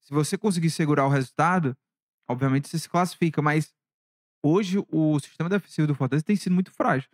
se 0.00 0.12
você 0.12 0.36
conseguir 0.36 0.70
segurar 0.70 1.06
o 1.06 1.10
resultado, 1.10 1.76
obviamente 2.28 2.68
você 2.68 2.78
se 2.78 2.88
classifica. 2.88 3.40
Mas 3.40 3.74
hoje 4.44 4.78
o 4.92 5.18
sistema 5.18 5.48
defensivo 5.48 5.88
do 5.88 5.94
Fortaleza 5.94 6.24
tem 6.24 6.36
sido 6.36 6.54
muito 6.54 6.70
frágil. 6.70 7.08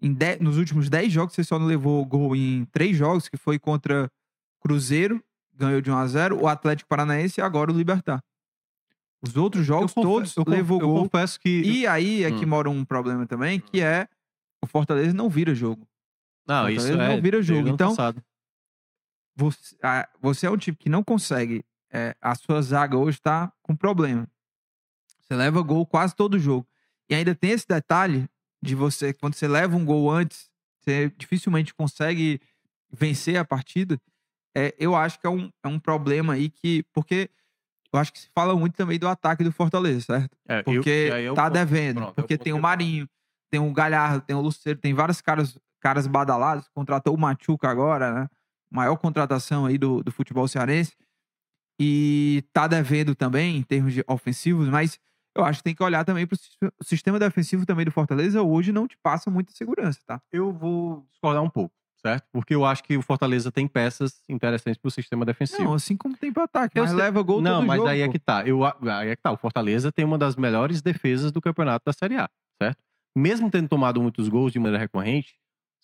Em 0.00 0.12
de- 0.12 0.38
nos 0.40 0.56
últimos 0.58 0.88
10 0.88 1.12
jogos, 1.12 1.34
você 1.34 1.42
só 1.42 1.58
não 1.58 1.66
levou 1.66 2.04
gol 2.04 2.34
em 2.36 2.64
três 2.66 2.96
jogos, 2.96 3.28
que 3.28 3.36
foi 3.36 3.58
contra 3.58 4.10
Cruzeiro, 4.60 5.22
ganhou 5.54 5.80
de 5.80 5.90
1 5.90 5.96
a 5.96 6.06
0 6.06 6.40
o 6.40 6.46
Atlético 6.46 6.88
Paranaense 6.88 7.40
e 7.40 7.42
agora 7.42 7.72
o 7.72 7.76
Libertar. 7.76 8.22
Os 9.20 9.36
outros 9.36 9.66
jogos 9.66 9.92
todos 9.92 10.36
eu, 10.36 10.44
levou 10.46 10.80
eu 10.80 10.86
gol. 10.86 11.02
confesso 11.02 11.40
que. 11.40 11.48
E 11.62 11.86
aí 11.86 12.22
é 12.22 12.30
que 12.30 12.44
Hum. 12.44 12.48
mora 12.48 12.70
um 12.70 12.84
problema 12.84 13.26
também, 13.26 13.58
que 13.58 13.80
é 13.80 14.06
o 14.62 14.66
Fortaleza 14.66 15.12
não 15.12 15.28
vira 15.28 15.54
jogo. 15.54 15.86
não, 16.46 16.68
isso 16.70 16.86
é. 16.92 16.96
não 17.08 17.20
vira 17.20 17.42
jogo, 17.42 17.68
então- 17.68 17.90
passado. 17.90 18.22
Você, 19.36 19.76
a- 19.82 20.08
você 20.20 20.46
é 20.46 20.50
um 20.50 20.56
time 20.56 20.76
que 20.76 20.88
não 20.88 21.02
consegue. 21.04 21.64
é, 21.90 22.14
a 22.20 22.34
sua 22.34 22.60
zaga 22.60 22.98
hoje 22.98 23.18
tá 23.18 23.50
com 23.62 23.74
problema. 23.74 24.28
Você 25.22 25.34
leva 25.34 25.62
gol 25.62 25.86
quase 25.86 26.14
todo 26.14 26.38
jogo. 26.38 26.68
E 27.08 27.14
ainda 27.14 27.34
tem 27.34 27.52
esse 27.52 27.66
detalhe 27.66 28.28
de 28.62 28.74
você, 28.74 29.12
quando 29.12 29.34
você 29.34 29.46
leva 29.48 29.76
um 29.76 29.84
gol 29.84 30.10
antes, 30.10 30.50
você 30.80 31.10
dificilmente 31.16 31.74
consegue 31.74 32.40
vencer 32.90 33.36
a 33.36 33.44
partida. 33.44 34.00
É, 34.56 34.74
eu 34.78 34.96
acho 34.96 35.20
que 35.20 35.26
é 35.26 35.30
um, 35.30 35.50
é 35.62 35.68
um 35.68 35.78
problema 35.78 36.32
aí 36.34 36.48
que. 36.50 36.84
Porque 36.92 37.30
eu 37.92 37.98
acho 38.00 38.12
que 38.12 38.18
se 38.18 38.28
fala 38.34 38.54
muito 38.56 38.74
também 38.74 38.98
do 38.98 39.06
ataque 39.08 39.44
do 39.44 39.52
Fortaleza, 39.52 40.00
certo? 40.00 40.36
É, 40.48 40.62
Porque 40.62 40.90
eu 41.22 41.34
tá 41.34 41.44
con- 41.46 41.52
devendo. 41.52 41.96
pronto, 41.96 42.14
porque 42.14 42.36
ponto 42.36 42.44
tem 42.44 42.52
o 42.52 42.60
Marinho, 42.60 43.08
tem 43.50 43.60
o 43.60 43.72
Galhardo, 43.72 44.20
tem 44.20 44.34
o 44.36 44.40
Luceiro, 44.40 44.78
tem 44.78 44.92
vários 44.94 45.20
caras, 45.20 45.56
caras 45.80 46.06
badalados. 46.06 46.68
Contratou 46.74 47.14
o 47.14 47.18
Machuca 47.18 47.68
agora, 47.68 48.12
né? 48.12 48.28
Maior 48.70 48.96
contratação 48.96 49.64
aí 49.66 49.78
do, 49.78 50.02
do 50.02 50.10
futebol 50.12 50.46
cearense. 50.48 50.92
E 51.80 52.44
tá 52.52 52.66
devendo 52.66 53.14
também 53.14 53.56
em 53.56 53.62
termos 53.62 53.94
de 53.94 54.02
ofensivos, 54.08 54.68
mas 54.68 54.98
eu 55.36 55.44
acho 55.44 55.60
que 55.60 55.64
tem 55.64 55.74
que 55.74 55.82
olhar 55.82 56.04
também 56.04 56.26
sis- 56.32 56.56
o 56.80 56.84
sistema 56.84 57.18
defensivo 57.18 57.64
também 57.66 57.84
do 57.84 57.90
Fortaleza. 57.92 58.42
Hoje 58.42 58.72
não 58.72 58.86
te 58.88 58.96
passa 59.02 59.30
muita 59.30 59.52
segurança, 59.52 60.00
tá? 60.06 60.20
Eu 60.32 60.52
vou 60.52 61.06
discordar 61.10 61.42
um 61.42 61.50
pouco, 61.50 61.74
certo? 62.00 62.26
Porque 62.32 62.54
eu 62.54 62.64
acho 62.64 62.82
que 62.82 62.96
o 62.96 63.02
Fortaleza 63.02 63.52
tem 63.52 63.66
peças 63.68 64.20
interessantes 64.28 64.80
pro 64.80 64.90
sistema 64.90 65.24
defensivo. 65.24 65.62
Não, 65.64 65.74
assim 65.74 65.96
como 65.96 66.16
tem 66.16 66.32
pro 66.32 66.42
ataque, 66.44 66.78
Eu 66.78 66.82
mas 66.84 66.90
sei- 66.90 66.98
leva 67.00 67.22
gol 67.22 67.40
Não, 67.40 67.62
mas 67.64 67.76
jogo. 67.78 67.88
aí 67.88 68.00
é 68.00 68.08
que 68.08 68.18
tá. 68.18 68.46
Eu, 68.46 68.64
aí 68.64 69.08
é 69.10 69.16
que 69.16 69.22
tá. 69.22 69.30
O 69.32 69.36
Fortaleza 69.36 69.92
tem 69.92 70.04
uma 70.04 70.18
das 70.18 70.34
melhores 70.36 70.82
defesas 70.82 71.30
do 71.30 71.40
campeonato 71.40 71.84
da 71.86 71.92
Série 71.92 72.16
A, 72.16 72.28
certo? 72.60 72.78
Mesmo 73.16 73.50
tendo 73.50 73.68
tomado 73.68 74.00
muitos 74.02 74.28
gols 74.28 74.52
de 74.52 74.58
maneira 74.58 74.78
recorrente, 74.78 75.34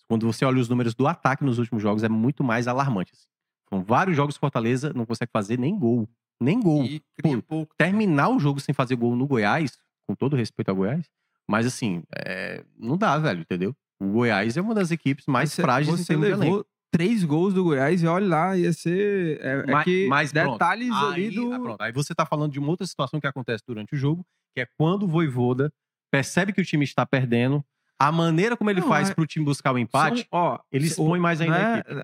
quando 0.07 0.25
você 0.31 0.45
olha 0.45 0.59
os 0.61 0.69
números 0.69 0.93
do 0.93 1.07
ataque 1.07 1.43
nos 1.43 1.57
últimos 1.59 1.81
jogos, 1.81 2.03
é 2.03 2.09
muito 2.09 2.43
mais 2.43 2.67
alarmante. 2.67 3.11
assim. 3.13 3.25
São 3.69 3.83
vários 3.83 4.15
jogos 4.15 4.35
que 4.35 4.39
o 4.39 4.41
Fortaleza 4.41 4.93
não 4.93 5.05
consegue 5.05 5.31
fazer 5.31 5.57
nem 5.57 5.77
gol. 5.77 6.07
Nem 6.41 6.59
gol. 6.59 6.83
E 6.83 7.01
cria 7.17 7.41
pouco. 7.41 7.73
Terminar 7.77 8.29
o 8.29 8.39
jogo 8.39 8.59
sem 8.59 8.73
fazer 8.73 8.95
gol 8.95 9.15
no 9.15 9.25
Goiás, 9.27 9.77
com 10.07 10.15
todo 10.15 10.35
respeito 10.35 10.69
ao 10.69 10.75
Goiás, 10.75 11.05
mas 11.47 11.65
assim, 11.65 12.03
é, 12.15 12.63
não 12.77 12.97
dá, 12.97 13.17
velho, 13.17 13.41
entendeu? 13.41 13.75
O 13.99 14.07
Goiás 14.07 14.57
é 14.57 14.61
uma 14.61 14.73
das 14.75 14.91
equipes 14.91 15.25
mais 15.27 15.51
Você- 15.51 15.61
frágeis 15.61 15.93
em 15.99 16.03
Você 16.03 16.07
termos 16.07 16.27
de 16.27 16.33
elenco. 16.33 16.43
levou 16.45 16.65
três 16.91 17.23
gols 17.23 17.53
do 17.53 17.63
Goiás 17.63 18.03
e 18.03 18.07
olha 18.07 18.27
lá, 18.27 18.57
ia 18.57 18.71
ser. 18.73 19.39
É, 19.41 19.63
é 19.67 19.71
Ma- 19.71 19.83
que 19.83 20.07
mas 20.07 20.31
pronto, 20.31 20.51
detalhes 20.53 20.91
ali 20.91 21.25
Aí, 21.27 21.31
do. 21.35 21.53
ah, 21.53 21.59
pronto, 21.59 21.81
aí 21.81 21.91
você 21.91 22.13
tá 22.13 22.25
falando 22.25 22.51
de 22.51 22.59
uma 22.59 22.69
outra 22.69 22.85
situação 22.85 23.19
que 23.19 23.27
acontece 23.27 23.63
durante 23.67 23.93
o 23.95 23.97
jogo, 23.97 24.25
que 24.53 24.61
é 24.61 24.67
quando 24.77 25.03
o 25.03 25.07
Voivoda 25.07 25.71
percebe 26.11 26.51
que 26.53 26.61
o 26.61 26.65
time 26.65 26.83
está 26.83 27.05
perdendo, 27.05 27.63
a 27.99 28.11
maneira 28.11 28.55
como 28.57 28.69
ele 28.69 28.81
Não, 28.81 28.87
faz 28.89 29.09
é- 29.09 29.13
pro 29.13 29.25
time 29.25 29.45
buscar 29.45 29.73
o 29.73 29.79
empate, 29.79 30.19
São, 30.19 30.27
ó, 30.31 30.59
ele 30.71 30.87
expõe 30.87 31.19
mais 31.19 31.39
ainda 31.41 31.57
né. 31.77 32.03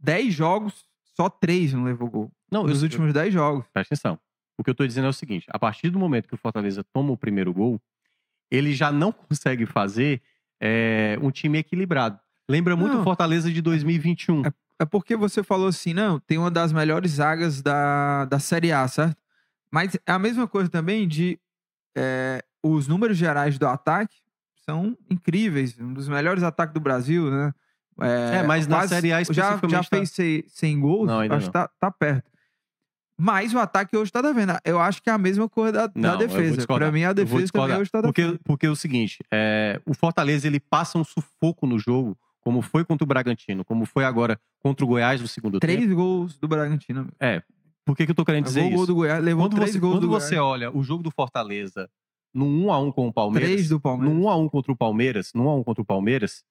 Dez 0.00 0.32
jogos, 0.34 0.84
só 1.16 1.28
três 1.28 1.72
não 1.72 1.84
levou 1.84 2.08
gol. 2.10 2.32
Não, 2.54 2.62
eu, 2.62 2.68
Nos 2.68 2.82
últimos 2.84 3.12
dez 3.12 3.34
jogos. 3.34 3.64
presta 3.72 3.94
atenção. 3.94 4.16
O 4.56 4.62
que 4.62 4.70
eu 4.70 4.74
tô 4.76 4.86
dizendo 4.86 5.06
é 5.06 5.10
o 5.10 5.12
seguinte: 5.12 5.44
a 5.50 5.58
partir 5.58 5.90
do 5.90 5.98
momento 5.98 6.28
que 6.28 6.34
o 6.34 6.38
Fortaleza 6.38 6.84
toma 6.92 7.10
o 7.10 7.16
primeiro 7.16 7.52
gol, 7.52 7.80
ele 8.48 8.72
já 8.72 8.92
não 8.92 9.10
consegue 9.28 9.66
fazer 9.66 10.22
é, 10.60 11.18
um 11.20 11.32
time 11.32 11.58
equilibrado. 11.58 12.18
Lembra 12.48 12.76
muito 12.76 12.92
Não. 12.92 13.00
o 13.00 13.04
Fortaleza 13.04 13.50
de 13.50 13.60
2021. 13.60 14.42
É 14.78 14.84
porque 14.84 15.16
você 15.16 15.42
falou 15.42 15.66
assim, 15.66 15.92
não, 15.94 16.20
tem 16.20 16.36
uma 16.38 16.50
das 16.50 16.72
melhores 16.72 17.12
zagas 17.12 17.60
da, 17.62 18.24
da 18.26 18.38
Série 18.38 18.70
A, 18.70 18.86
certo? 18.86 19.16
Mas 19.72 19.94
é 20.06 20.12
a 20.12 20.18
mesma 20.18 20.46
coisa 20.46 20.68
também 20.68 21.08
de 21.08 21.38
é, 21.96 22.44
os 22.62 22.86
números 22.86 23.16
gerais 23.16 23.58
do 23.58 23.66
ataque 23.66 24.16
são 24.64 24.96
incríveis. 25.10 25.78
Um 25.80 25.92
dos 25.92 26.08
melhores 26.08 26.42
ataques 26.42 26.74
do 26.74 26.80
Brasil, 26.80 27.30
né? 27.30 27.52
É, 28.00 28.42
mas 28.42 28.66
na 28.66 28.86
Série 28.86 29.12
A 29.12 29.22
já, 29.22 29.32
já 29.32 29.42
especificamente 29.54 29.90
tá- 29.90 29.96
fez 29.96 30.10
100, 30.10 30.44
100 30.48 30.80
gols, 30.80 31.06
Não, 31.08 31.20
acho 31.20 31.46
que 31.46 31.52
tá, 31.52 31.68
tá 31.80 31.90
perto. 31.90 32.30
Mas 33.16 33.54
o 33.54 33.58
ataque 33.58 33.96
hoje 33.96 34.10
tá 34.10 34.20
devendo. 34.20 34.54
Eu 34.64 34.80
acho 34.80 35.02
que 35.02 35.08
é 35.08 35.12
a 35.12 35.18
mesma 35.18 35.48
coisa 35.48 35.72
da, 35.72 35.86
da 35.86 35.92
Não, 35.94 36.10
vou 36.10 36.18
defesa. 36.18 36.66
Pra 36.66 36.90
mim, 36.90 37.04
a 37.04 37.12
defesa 37.12 37.52
também 37.52 37.76
hoje 37.76 37.90
tá 37.90 38.02
porque, 38.02 38.22
devendo. 38.22 38.40
porque 38.44 38.66
é 38.66 38.70
o 38.70 38.76
seguinte, 38.76 39.18
é, 39.30 39.80
o 39.86 39.94
Fortaleza 39.94 40.46
ele 40.46 40.58
passa 40.58 40.98
um 40.98 41.04
sufoco 41.04 41.66
no 41.66 41.78
jogo, 41.78 42.18
como 42.40 42.60
foi 42.60 42.84
contra 42.84 43.04
o 43.04 43.06
Bragantino, 43.06 43.64
como 43.64 43.86
foi 43.86 44.04
agora 44.04 44.38
contra 44.60 44.84
o 44.84 44.88
Goiás 44.88 45.20
no 45.20 45.28
segundo 45.28 45.60
tempo. 45.60 45.72
Três 45.72 45.92
gols 45.92 46.36
do 46.38 46.48
Bragantino. 46.48 47.08
Por 47.84 47.96
que, 47.96 48.04
que 48.04 48.10
eu 48.10 48.16
tô 48.16 48.24
querendo 48.24 48.44
dizer 48.46 48.62
o 48.62 48.70
gol 48.70 48.74
isso? 48.78 48.86
do 48.86 48.94
Goiás, 48.94 49.22
levou 49.22 49.44
Quando, 49.44 49.56
três 49.56 49.72
você, 49.72 49.78
gols 49.78 49.94
quando 49.96 50.00
do 50.02 50.08
você 50.08 50.36
Goiás. 50.36 50.46
olha 50.52 50.76
o 50.76 50.82
jogo 50.82 51.02
do 51.02 51.10
Fortaleza 51.10 51.88
no 52.34 52.46
1x1 52.46 52.92
com 52.92 53.06
o 53.08 53.12
Palmeiras, 53.12 53.50
Três 53.50 53.68
do 53.68 53.78
Palmeiras. 53.78 54.16
no 54.18 54.24
1x1 54.24 54.50
contra 54.50 54.72
o 54.72 54.76
Palmeiras, 54.76 55.30
no 55.34 55.44
1x1 55.44 55.64
contra 55.64 55.82
o 55.82 55.84
Palmeiras, 55.84 56.42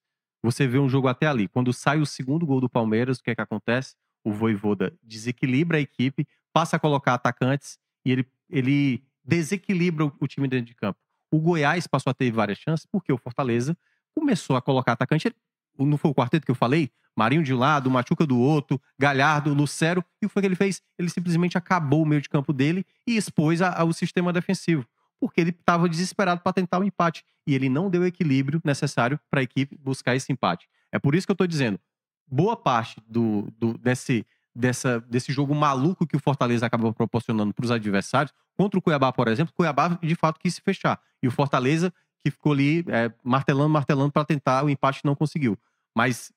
você 0.42 0.66
vê 0.66 0.78
um 0.78 0.88
jogo 0.88 1.08
até 1.08 1.26
ali. 1.26 1.46
Quando 1.48 1.72
sai 1.72 1.98
o 2.00 2.06
segundo 2.06 2.46
gol 2.46 2.60
do 2.60 2.68
Palmeiras, 2.70 3.18
o 3.18 3.22
que 3.22 3.30
é 3.30 3.34
que 3.34 3.40
acontece? 3.40 3.94
O 4.24 4.32
Voivoda 4.32 4.94
desequilibra 5.02 5.76
a 5.76 5.80
equipe, 5.80 6.26
passa 6.54 6.76
a 6.76 6.78
colocar 6.78 7.12
atacantes 7.14 7.78
e 8.04 8.12
ele, 8.12 8.26
ele 8.48 9.02
desequilibra 9.24 10.06
o, 10.06 10.12
o 10.20 10.26
time 10.26 10.48
dentro 10.48 10.66
de 10.66 10.74
campo. 10.74 10.98
O 11.30 11.38
Goiás 11.40 11.86
passou 11.86 12.10
a 12.10 12.14
ter 12.14 12.30
várias 12.30 12.58
chances 12.58 12.86
porque 12.86 13.12
o 13.12 13.18
Fortaleza 13.18 13.76
começou 14.14 14.54
a 14.56 14.62
colocar 14.62 14.92
atacante. 14.92 15.34
Não 15.76 15.98
foi 15.98 16.12
o 16.12 16.14
quarteto 16.14 16.46
que 16.46 16.50
eu 16.52 16.54
falei? 16.54 16.90
Marinho 17.16 17.42
de 17.42 17.52
um 17.52 17.58
lado, 17.58 17.90
Machuca 17.90 18.24
do 18.24 18.38
outro, 18.38 18.80
Galhardo, 18.98 19.52
Lucero. 19.52 20.04
E 20.22 20.26
o 20.26 20.28
que 20.28 20.32
foi 20.32 20.42
que 20.42 20.46
ele 20.46 20.54
fez? 20.56 20.80
Ele 20.98 21.08
simplesmente 21.08 21.58
acabou 21.58 22.02
o 22.02 22.06
meio 22.06 22.20
de 22.22 22.28
campo 22.28 22.52
dele 22.52 22.86
e 23.06 23.16
expôs 23.16 23.60
a- 23.60 23.76
ao 23.80 23.92
sistema 23.92 24.32
defensivo. 24.32 24.86
Porque 25.20 25.40
ele 25.40 25.50
estava 25.50 25.88
desesperado 25.88 26.40
para 26.40 26.52
tentar 26.52 26.78
o 26.78 26.84
empate. 26.84 27.24
E 27.46 27.54
ele 27.54 27.68
não 27.68 27.90
deu 27.90 28.02
o 28.02 28.06
equilíbrio 28.06 28.60
necessário 28.64 29.18
para 29.30 29.40
a 29.40 29.42
equipe 29.42 29.76
buscar 29.78 30.14
esse 30.14 30.32
empate. 30.32 30.68
É 30.92 30.98
por 30.98 31.14
isso 31.14 31.26
que 31.26 31.30
eu 31.32 31.34
estou 31.34 31.46
dizendo: 31.46 31.78
boa 32.26 32.56
parte 32.56 33.00
do, 33.08 33.48
do- 33.58 33.78
desse, 33.78 34.24
dessa, 34.54 35.00
desse 35.00 35.32
jogo 35.32 35.54
maluco 35.54 36.06
que 36.06 36.16
o 36.16 36.20
Fortaleza 36.20 36.64
acabou 36.66 36.92
proporcionando 36.92 37.52
para 37.52 37.64
os 37.64 37.70
adversários, 37.70 38.32
contra 38.56 38.78
o 38.78 38.82
Cuiabá, 38.82 39.12
por 39.12 39.28
exemplo, 39.28 39.52
o 39.52 39.56
Cuiabá 39.56 39.98
de 40.02 40.14
fato 40.14 40.38
quis 40.38 40.54
se 40.54 40.60
fechar. 40.60 41.00
E 41.22 41.26
o 41.26 41.30
Fortaleza 41.30 41.92
que 42.24 42.30
ficou 42.30 42.52
ali 42.52 42.84
é, 42.88 43.12
martelando, 43.22 43.68
martelando 43.68 44.10
para 44.10 44.24
tentar 44.24 44.64
o 44.64 44.70
empate 44.70 45.02
não 45.04 45.14
conseguiu. 45.14 45.58
Mas 45.94 46.32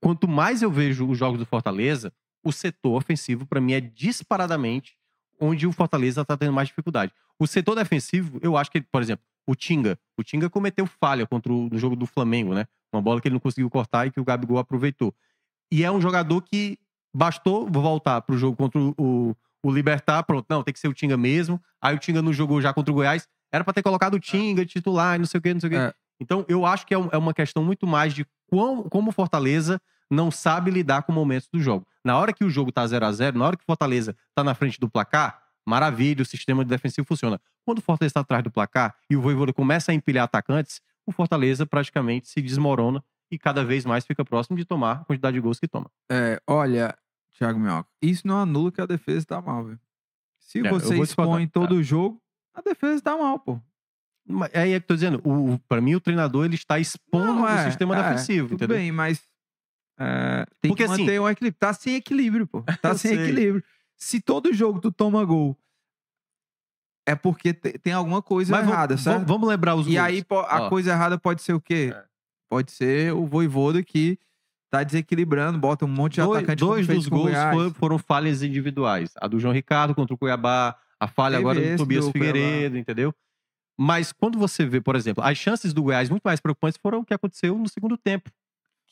quanto 0.00 0.28
mais 0.28 0.62
eu 0.62 0.70
vejo 0.70 1.08
os 1.08 1.18
jogos 1.18 1.40
do 1.40 1.44
Fortaleza, 1.44 2.12
o 2.44 2.52
setor 2.52 2.96
ofensivo, 2.96 3.44
para 3.44 3.60
mim, 3.60 3.72
é 3.72 3.80
disparadamente 3.80 4.96
onde 5.40 5.66
o 5.66 5.72
Fortaleza 5.72 6.22
está 6.22 6.36
tendo 6.36 6.52
mais 6.52 6.68
dificuldade. 6.68 7.12
O 7.38 7.46
setor 7.46 7.74
defensivo, 7.74 8.38
eu 8.42 8.56
acho 8.56 8.70
que, 8.70 8.80
por 8.80 9.02
exemplo, 9.02 9.24
o 9.46 9.54
Tinga. 9.54 9.98
O 10.16 10.22
Tinga 10.22 10.48
cometeu 10.48 10.86
falha 10.86 11.26
contra 11.26 11.52
o, 11.52 11.68
no 11.68 11.78
jogo 11.78 11.96
do 11.96 12.06
Flamengo, 12.06 12.54
né? 12.54 12.66
Uma 12.92 13.02
bola 13.02 13.20
que 13.20 13.28
ele 13.28 13.34
não 13.34 13.40
conseguiu 13.40 13.68
cortar 13.68 14.06
e 14.06 14.10
que 14.10 14.20
o 14.20 14.24
Gabigol 14.24 14.58
aproveitou. 14.58 15.14
E 15.70 15.84
é 15.84 15.90
um 15.90 16.00
jogador 16.00 16.42
que 16.42 16.78
bastou 17.14 17.68
voltar 17.70 18.20
pro 18.22 18.36
jogo 18.36 18.56
contra 18.56 18.80
o, 18.80 18.94
o, 18.98 19.36
o 19.62 19.70
Libertar, 19.72 20.22
pronto, 20.24 20.46
não, 20.48 20.62
tem 20.62 20.72
que 20.72 20.80
ser 20.80 20.88
o 20.88 20.94
Tinga 20.94 21.16
mesmo. 21.16 21.60
Aí 21.80 21.94
o 21.94 21.98
Tinga 21.98 22.22
não 22.22 22.32
jogou 22.32 22.60
já 22.60 22.72
contra 22.72 22.92
o 22.92 22.94
Goiás. 22.94 23.26
Era 23.52 23.64
para 23.64 23.72
ter 23.74 23.82
colocado 23.82 24.14
o 24.14 24.20
Tinga 24.20 24.64
de 24.64 24.72
titular 24.72 25.18
não 25.18 25.26
sei 25.26 25.38
o 25.38 25.42
quê, 25.42 25.52
não 25.54 25.60
sei 25.60 25.68
o 25.68 25.72
quê. 25.72 25.78
É. 25.78 25.94
Então, 26.20 26.44
eu 26.48 26.66
acho 26.66 26.86
que 26.86 26.92
é, 26.94 26.98
um- 26.98 27.08
é 27.12 27.16
uma 27.16 27.32
questão 27.32 27.62
muito 27.62 27.86
mais 27.86 28.12
de 28.12 28.26
quão, 28.48 28.82
como 28.84 29.10
o 29.10 29.12
Fortaleza 29.12 29.80
não 30.10 30.30
sabe 30.30 30.70
lidar 30.70 31.02
com 31.02 31.12
momentos 31.12 31.48
do 31.52 31.60
jogo. 31.60 31.86
Na 32.04 32.18
hora 32.18 32.32
que 32.32 32.44
o 32.44 32.50
jogo 32.50 32.72
tá 32.72 32.86
0 32.86 33.04
a 33.06 33.12
0 33.12 33.38
na 33.38 33.46
hora 33.46 33.56
que 33.56 33.62
o 33.62 33.66
Fortaleza 33.66 34.16
tá 34.34 34.42
na 34.42 34.54
frente 34.54 34.80
do 34.80 34.88
placar, 34.88 35.40
maravilha, 35.66 36.22
o 36.22 36.24
sistema 36.24 36.64
defensivo 36.64 37.06
funciona. 37.06 37.40
Quando 37.64 37.78
o 37.78 37.82
Fortaleza 37.82 38.10
está 38.10 38.20
atrás 38.20 38.42
do 38.42 38.50
placar 38.50 38.94
e 39.10 39.16
o 39.16 39.20
Voivoda 39.20 39.52
começa 39.52 39.92
a 39.92 39.94
empilhar 39.94 40.24
atacantes, 40.24 40.80
o 41.06 41.12
Fortaleza 41.12 41.66
praticamente 41.66 42.26
se 42.28 42.40
desmorona 42.40 43.02
e 43.30 43.38
cada 43.38 43.64
vez 43.64 43.84
mais 43.84 44.04
fica 44.06 44.24
próximo 44.24 44.56
de 44.56 44.64
tomar 44.64 45.00
a 45.00 45.04
quantidade 45.04 45.34
de 45.34 45.40
gols 45.40 45.58
que 45.60 45.68
toma. 45.68 45.90
É, 46.10 46.40
olha, 46.46 46.96
Thiago 47.36 47.58
Minhoca, 47.58 47.88
isso 48.00 48.26
não 48.26 48.38
anula 48.38 48.72
que 48.72 48.80
a 48.80 48.86
defesa 48.86 49.26
tá 49.26 49.40
mal, 49.42 49.64
velho. 49.64 49.80
Se 50.38 50.60
É, 50.66 50.70
você 50.70 50.98
expõe 51.00 51.46
todo 51.46 51.72
o 51.76 51.82
jogo, 51.82 52.20
a 52.54 52.62
defesa 52.62 53.02
tá 53.02 53.16
mal, 53.16 53.38
pô. 53.38 53.60
Mas 54.26 54.50
É 54.52 54.60
aí 54.62 54.72
é 54.72 54.80
que 54.80 54.84
eu 54.84 54.88
tô 54.88 54.94
dizendo, 54.94 55.20
o, 55.24 55.58
para 55.68 55.80
mim 55.80 55.94
o 55.94 56.00
treinador 56.00 56.44
ele 56.44 56.54
está 56.54 56.78
expondo 56.78 57.34
Não, 57.34 57.42
o 57.42 57.48
é, 57.48 57.64
sistema 57.70 57.96
é, 57.96 58.02
defensivo, 58.02 58.48
Tudo 58.48 58.56
entendeu? 58.56 58.76
bem, 58.76 58.90
mas 58.92 59.22
é, 59.98 60.46
tem 60.60 60.70
Porque, 60.70 60.84
que 60.86 60.90
assim- 60.92 61.02
manter 61.02 61.20
um 61.20 61.28
equilíbrio. 61.28 61.58
Tá 61.58 61.72
sem 61.72 61.94
equilíbrio, 61.96 62.46
pô. 62.46 62.62
Tá 62.82 62.94
sem 62.94 63.14
sei. 63.14 63.24
equilíbrio. 63.24 63.64
Se 63.96 64.20
todo 64.20 64.52
jogo 64.52 64.80
tu 64.80 64.90
toma 64.92 65.24
gol, 65.24 65.56
é 67.06 67.14
porque 67.14 67.52
te- 67.54 67.78
tem 67.78 67.92
alguma 67.92 68.20
coisa 68.22 68.52
Mas 68.52 68.66
errada, 68.68 68.94
vamos, 68.96 69.02
certo? 69.04 69.26
vamos 69.26 69.48
lembrar 69.48 69.74
os 69.74 69.86
E 69.86 69.90
gols. 69.96 69.98
aí 70.04 70.24
a 70.48 70.62
Ó. 70.64 70.68
coisa 70.68 70.92
errada 70.92 71.18
pode 71.18 71.42
ser 71.42 71.54
o 71.54 71.60
quê? 71.60 71.92
É. 71.94 72.07
Pode 72.48 72.70
ser 72.72 73.12
o 73.12 73.26
Voivoda 73.26 73.82
que 73.82 74.18
tá 74.70 74.82
desequilibrando, 74.82 75.58
bota 75.58 75.84
um 75.84 75.88
monte 75.88 76.14
de 76.14 76.20
dois 76.22 76.38
atacante 76.38 76.60
dois 76.60 76.86
dos 76.86 77.08
gols 77.08 77.32
foi- 77.52 77.70
foram 77.70 77.98
falhas 77.98 78.42
individuais. 78.42 79.12
A 79.20 79.26
do 79.26 79.38
João 79.40 79.52
Ricardo 79.54 79.94
contra 79.94 80.14
o 80.14 80.18
Cuiabá, 80.18 80.76
a 81.00 81.06
falha 81.08 81.36
Teve 81.38 81.40
agora 81.50 81.70
do 81.72 81.76
Tobias 81.78 82.04
do 82.06 82.12
Cuiabá. 82.12 82.32
Figueiredo, 82.38 82.76
entendeu? 82.78 83.14
Mas 83.80 84.12
quando 84.12 84.38
você 84.38 84.66
vê, 84.66 84.80
por 84.80 84.96
exemplo, 84.96 85.22
as 85.22 85.38
chances 85.38 85.72
do 85.72 85.82
Goiás 85.82 86.10
muito 86.10 86.22
mais 86.24 86.40
preocupantes 86.40 86.78
foram 86.82 86.98
o 87.00 87.04
que 87.04 87.14
aconteceu 87.14 87.56
no 87.56 87.68
segundo 87.68 87.96
tempo. 87.96 88.30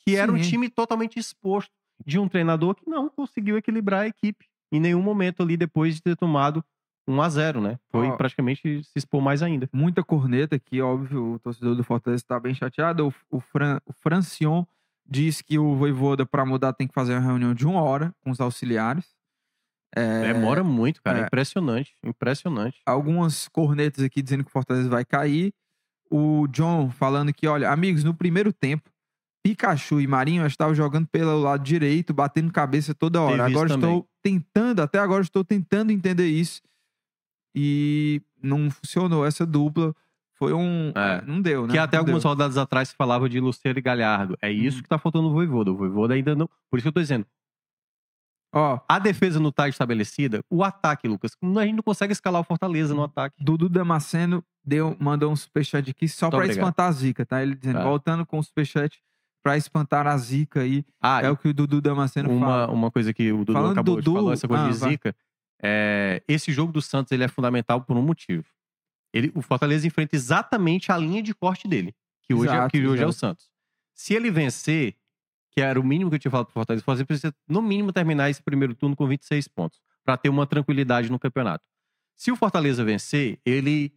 Que 0.05 0.15
era 0.15 0.31
um 0.31 0.41
Sim. 0.41 0.49
time 0.49 0.69
totalmente 0.69 1.19
exposto 1.19 1.71
de 2.05 2.17
um 2.17 2.27
treinador 2.29 2.73
que 2.75 2.89
não 2.89 3.09
conseguiu 3.09 3.57
equilibrar 3.57 4.01
a 4.03 4.07
equipe 4.07 4.45
em 4.71 4.79
nenhum 4.79 5.01
momento 5.01 5.43
ali 5.43 5.57
depois 5.57 5.95
de 5.95 6.01
ter 6.01 6.15
tomado 6.15 6.63
1 7.07 7.21
a 7.21 7.29
0 7.29 7.61
né? 7.61 7.79
Foi 7.89 8.07
Ó. 8.07 8.17
praticamente 8.17 8.83
se 8.83 8.91
expor 8.97 9.21
mais 9.21 9.41
ainda. 9.41 9.69
muita 9.71 10.03
corneta 10.03 10.55
aqui, 10.55 10.81
óbvio, 10.81 11.33
o 11.33 11.39
torcedor 11.39 11.75
do 11.75 11.83
Fortaleza 11.83 12.21
está 12.21 12.39
bem 12.39 12.53
chateado. 12.53 13.07
O, 13.07 13.37
o, 13.37 13.39
Fran, 13.39 13.79
o 13.85 13.93
Francion 13.93 14.65
diz 15.07 15.41
que 15.41 15.57
o 15.57 15.75
Voivoda, 15.75 16.25
para 16.25 16.45
mudar, 16.45 16.73
tem 16.73 16.87
que 16.87 16.93
fazer 16.93 17.13
uma 17.13 17.21
reunião 17.21 17.53
de 17.53 17.65
uma 17.65 17.81
hora 17.81 18.13
com 18.19 18.29
os 18.29 18.41
auxiliares. 18.41 19.05
É, 19.95 20.33
Demora 20.33 20.63
muito, 20.63 21.01
cara. 21.01 21.19
é. 21.19 21.25
Impressionante, 21.25 21.95
impressionante. 22.03 22.81
algumas 22.85 23.47
cornetas 23.47 24.03
aqui 24.03 24.21
dizendo 24.21 24.43
que 24.43 24.49
o 24.49 24.53
Fortaleza 24.53 24.89
vai 24.89 25.05
cair. 25.05 25.53
O 26.09 26.47
John 26.47 26.89
falando 26.89 27.33
que, 27.33 27.47
olha, 27.47 27.69
amigos, 27.69 28.03
no 28.03 28.13
primeiro 28.13 28.51
tempo, 28.51 28.89
Pikachu 29.43 30.01
e 30.01 30.07
Marinho 30.07 30.45
estavam 30.45 30.75
jogando 30.75 31.07
pelo 31.07 31.39
lado 31.39 31.63
direito, 31.63 32.13
batendo 32.13 32.51
cabeça 32.51 32.93
toda 32.93 33.21
hora. 33.21 33.45
Agora 33.45 33.69
também. 33.69 33.89
estou 33.89 34.09
tentando, 34.21 34.81
até 34.81 34.99
agora 34.99 35.21
estou 35.21 35.43
tentando 35.43 35.91
entender 35.91 36.27
isso. 36.27 36.61
E 37.59 38.21
não 38.41 38.69
funcionou 38.69 39.25
essa 39.25 39.43
dupla. 39.45 39.95
Foi 40.33 40.53
um. 40.53 40.91
É. 40.95 41.23
Não 41.25 41.41
deu, 41.41 41.65
né? 41.65 41.73
Que 41.73 41.79
até 41.79 41.97
Não 41.97 42.01
algumas 42.01 42.21
deu. 42.21 42.29
rodadas 42.29 42.55
atrás 42.57 42.89
se 42.89 42.95
falava 42.95 43.27
de 43.27 43.39
Luciano 43.39 43.79
e 43.79 43.81
Galhardo. 43.81 44.37
É 44.39 44.51
isso 44.51 44.77
Uhum. 44.77 44.83
que 44.83 44.89
tá 44.89 44.99
faltando 44.99 45.27
no 45.29 45.33
Voivoda. 45.33 45.71
O 45.71 45.75
Voivoda 45.75 46.13
ainda 46.13 46.35
não. 46.35 46.47
Por 46.69 46.77
isso 46.77 46.83
que 46.83 46.89
eu 46.89 46.91
tô 46.93 46.99
dizendo. 47.01 47.25
Ó, 48.53 48.79
A 48.87 48.99
defesa 48.99 49.39
não 49.39 49.51
tá 49.51 49.67
estabelecida. 49.67 50.41
O 50.49 50.63
ataque, 50.63 51.07
Lucas. 51.07 51.31
A 51.41 51.65
gente 51.65 51.75
não 51.75 51.83
consegue 51.83 52.13
escalar 52.13 52.41
o 52.41 52.43
Fortaleza 52.43 52.93
no 52.93 53.03
ataque. 53.03 53.35
Dudu 53.43 53.67
Damasceno 53.67 54.43
deu, 54.63 54.95
mandou 54.99 55.31
um 55.31 55.35
superchat 55.35 55.89
aqui 55.89 56.07
só 56.07 56.27
obrigado. 56.27 56.51
espantar 56.51 56.87
a 56.87 56.91
zica, 56.91 57.25
tá? 57.25 57.41
Ele 57.41 57.55
dizendo, 57.55 57.79
Tá. 57.79 57.83
voltando 57.83 58.25
com 58.25 58.37
o 58.39 58.43
superchat 58.43 58.99
pra 59.43 59.57
espantar 59.57 60.07
a 60.07 60.15
zica 60.17 60.61
aí. 60.61 60.85
Ah, 61.01 61.21
É 61.23 61.29
o 61.29 61.35
que 61.37 61.47
o 61.49 61.53
Dudu 61.53 61.81
Damasceno 61.81 62.29
uma, 62.31 62.45
fala. 62.47 62.71
uma 62.71 62.91
coisa 62.91 63.13
que 63.13 63.31
o 63.31 63.39
Dudu 63.39 63.53
Falando 63.53 63.71
acabou 63.71 63.95
Dudu- 63.95 64.11
de 64.11 64.17
falar, 64.17 64.33
essa 64.33 64.47
coisa 64.47 64.63
Ah, 64.65 64.69
de 64.71 64.77
vai. 64.77 64.99
É, 65.61 66.21
esse 66.27 66.51
jogo 66.51 66.71
do 66.71 66.81
Santos 66.81 67.11
ele 67.11 67.23
é 67.23 67.27
fundamental 67.27 67.81
por 67.81 67.97
um 67.97 68.01
motivo. 68.01 68.45
Ele, 69.13 69.31
o 69.33 69.41
Fortaleza 69.41 69.87
enfrenta 69.87 70.15
exatamente 70.15 70.91
a 70.91 70.97
linha 70.97 71.21
de 71.23 71.33
corte 71.33 71.67
dele, 71.67 71.95
que 72.21 72.33
hoje, 72.33 72.49
é, 72.49 72.53
Exato, 72.53 72.71
que 72.71 72.85
hoje 72.85 73.03
é 73.03 73.07
o. 73.07 73.13
Santos. 73.13 73.49
Se 73.93 74.13
ele 74.13 74.29
vencer, 74.29 74.95
que 75.51 75.61
era 75.61 75.79
o 75.79 75.83
mínimo 75.83 76.09
que 76.11 76.15
eu 76.15 76.19
tinha 76.19 76.31
falado 76.31 76.45
pro 76.45 76.53
Fortaleza, 76.53 76.81
o 76.81 76.85
Fortaleza 76.85 77.05
precisa, 77.05 77.35
no 77.47 77.61
mínimo, 77.61 77.91
terminar 77.91 78.29
esse 78.29 78.43
primeiro 78.43 78.75
turno 78.75 78.95
com 78.95 79.07
26 79.07 79.47
pontos, 79.47 79.81
para 80.03 80.17
ter 80.17 80.29
uma 80.29 80.45
tranquilidade 80.45 81.09
no 81.09 81.17
campeonato. 81.17 81.65
Se 82.15 82.31
o 82.31 82.35
Fortaleza 82.35 82.83
vencer, 82.83 83.39
ele, 83.45 83.93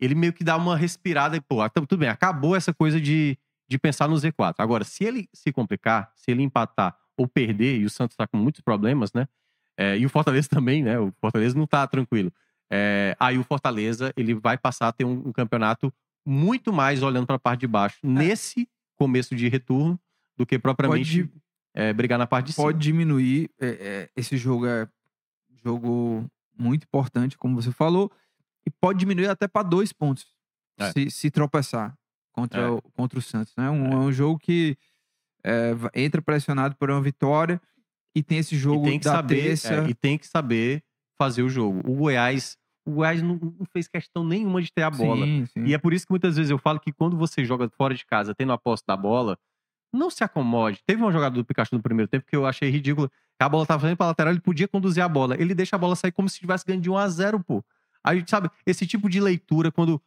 ele 0.00 0.14
meio 0.14 0.32
que 0.32 0.44
dá 0.44 0.56
uma 0.56 0.76
respirada 0.76 1.36
e, 1.36 1.40
pô, 1.40 1.68
tudo 1.70 1.98
bem, 1.98 2.08
acabou 2.08 2.54
essa 2.54 2.72
coisa 2.72 3.00
de, 3.00 3.36
de 3.68 3.78
pensar 3.78 4.08
no 4.08 4.16
Z4. 4.16 4.54
Agora, 4.58 4.84
se 4.84 5.04
ele 5.04 5.28
se 5.32 5.52
complicar, 5.52 6.12
se 6.14 6.30
ele 6.30 6.42
empatar 6.42 6.96
ou 7.16 7.26
perder, 7.26 7.80
e 7.80 7.84
o 7.84 7.90
Santos 7.90 8.16
tá 8.16 8.26
com 8.26 8.36
muitos 8.36 8.60
problemas, 8.60 9.12
né? 9.12 9.28
É, 9.76 9.96
e 9.98 10.04
o 10.04 10.08
Fortaleza 10.08 10.48
também, 10.48 10.82
né? 10.82 10.98
O 10.98 11.12
Fortaleza 11.20 11.56
não 11.56 11.66
tá 11.66 11.86
tranquilo. 11.86 12.32
É, 12.70 13.16
aí 13.20 13.38
o 13.38 13.44
Fortaleza 13.44 14.12
ele 14.16 14.34
vai 14.34 14.56
passar 14.56 14.88
a 14.88 14.92
ter 14.92 15.04
um, 15.04 15.28
um 15.28 15.32
campeonato 15.32 15.92
muito 16.24 16.72
mais 16.72 17.02
olhando 17.02 17.26
para 17.26 17.36
a 17.36 17.38
parte 17.38 17.60
de 17.60 17.66
baixo 17.66 17.98
nesse 18.02 18.68
começo 18.96 19.34
de 19.34 19.48
retorno 19.48 19.98
do 20.36 20.46
que 20.46 20.58
propriamente 20.58 21.24
Pode- 21.24 21.42
é, 21.74 21.92
brigar 21.92 22.18
na 22.18 22.26
parte 22.26 22.46
de 22.48 22.52
cima. 22.52 22.66
pode 22.66 22.78
diminuir. 22.78 23.50
é, 23.60 23.66
é, 23.68 24.10
esse 24.16 24.36
jogo 24.36 24.66
é 24.66 24.88
jogo 25.64 26.24
muito 26.58 26.84
importante, 26.84 27.36
como 27.36 27.60
você 27.60 27.72
falou, 27.72 28.10
e 28.66 28.70
pode 28.70 28.98
diminuir 28.98 29.28
até 29.28 29.46
para 29.48 29.62
dois 29.66 29.92
pontos 29.92 30.26
É. 30.78 30.92
se, 30.92 31.10
se 31.10 31.30
tropeçar 31.30 31.96
contra, 32.32 32.60
É. 32.62 32.68
o, 32.68 32.80
contra 32.94 33.18
o 33.18 33.22
Santos. 33.22 33.52
Né? 33.56 33.68
Um, 33.70 33.92
é. 33.92 33.96
um 33.96 34.12
jogo 34.12 34.38
que 34.38 34.76
é, 35.44 35.72
entra 35.94 36.22
pressionado 36.22 36.76
por 36.76 36.90
uma 36.90 37.00
vitória 37.02 37.60
e 38.14 38.22
tem 38.22 38.38
esse 38.38 38.56
jogo 38.56 38.86
e 38.86 38.90
tem 38.90 38.98
que 38.98 39.04
da 39.04 39.12
saber 39.12 39.42
terça. 39.42 39.74
é, 39.74 39.88
e 39.88 39.94
tem 39.94 40.18
que 40.18 40.26
saber 40.26 40.82
fazer 41.18 41.42
o 41.42 41.48
jogo. 41.48 41.80
O 41.90 41.96
Goiás, 41.96 42.56
o 42.84 42.92
Goiás 42.92 43.22
não, 43.22 43.36
não 43.36 43.66
fez 43.72 43.88
questão 43.88 44.24
nenhuma 44.24 44.60
de 44.60 44.72
ter 44.72 44.82
a 44.82 44.90
bola. 44.90 45.24
Sim, 45.24 45.46
sim. 45.46 45.64
E 45.64 45.74
é 45.74 45.78
por 45.78 45.92
isso 45.92 46.06
que 46.06 46.12
muitas 46.12 46.36
vezes 46.36 46.50
eu 46.50 46.58
falo 46.58 46.80
que 46.80 46.92
quando 46.92 47.16
você 47.16 47.44
joga 47.44 47.70
fora 47.76 47.94
de 47.94 48.04
casa, 48.04 48.34
tendo 48.34 48.52
a 48.52 48.58
posse 48.58 48.82
da 48.86 48.96
bola, 48.96 49.38
não 49.92 50.10
se 50.10 50.24
acomode. 50.24 50.80
Teve 50.86 51.02
uma 51.02 51.12
jogada 51.12 51.34
do 51.34 51.44
Pikachu 51.44 51.74
no 51.74 51.82
primeiro 51.82 52.08
tempo 52.08 52.26
que 52.26 52.34
eu 52.34 52.46
achei 52.46 52.70
ridícula. 52.70 53.10
A 53.38 53.48
bola 53.48 53.66
tava 53.66 53.80
fazendo 53.80 53.96
pra 53.96 54.06
lateral, 54.06 54.32
ele 54.32 54.40
podia 54.40 54.68
conduzir 54.68 55.02
a 55.02 55.08
bola. 55.08 55.36
Ele 55.40 55.54
deixa 55.54 55.76
a 55.76 55.78
bola 55.78 55.96
sair 55.96 56.12
como 56.12 56.28
se 56.28 56.36
estivesse 56.36 56.64
ganhando 56.64 56.82
de 56.82 56.90
1 56.90 56.96
a 56.96 57.08
0 57.08 57.40
pô. 57.40 57.64
Aí, 58.04 58.24
sabe, 58.26 58.50
esse 58.66 58.86
tipo 58.86 59.08
de 59.08 59.20
leitura, 59.20 59.70
quando. 59.70 60.00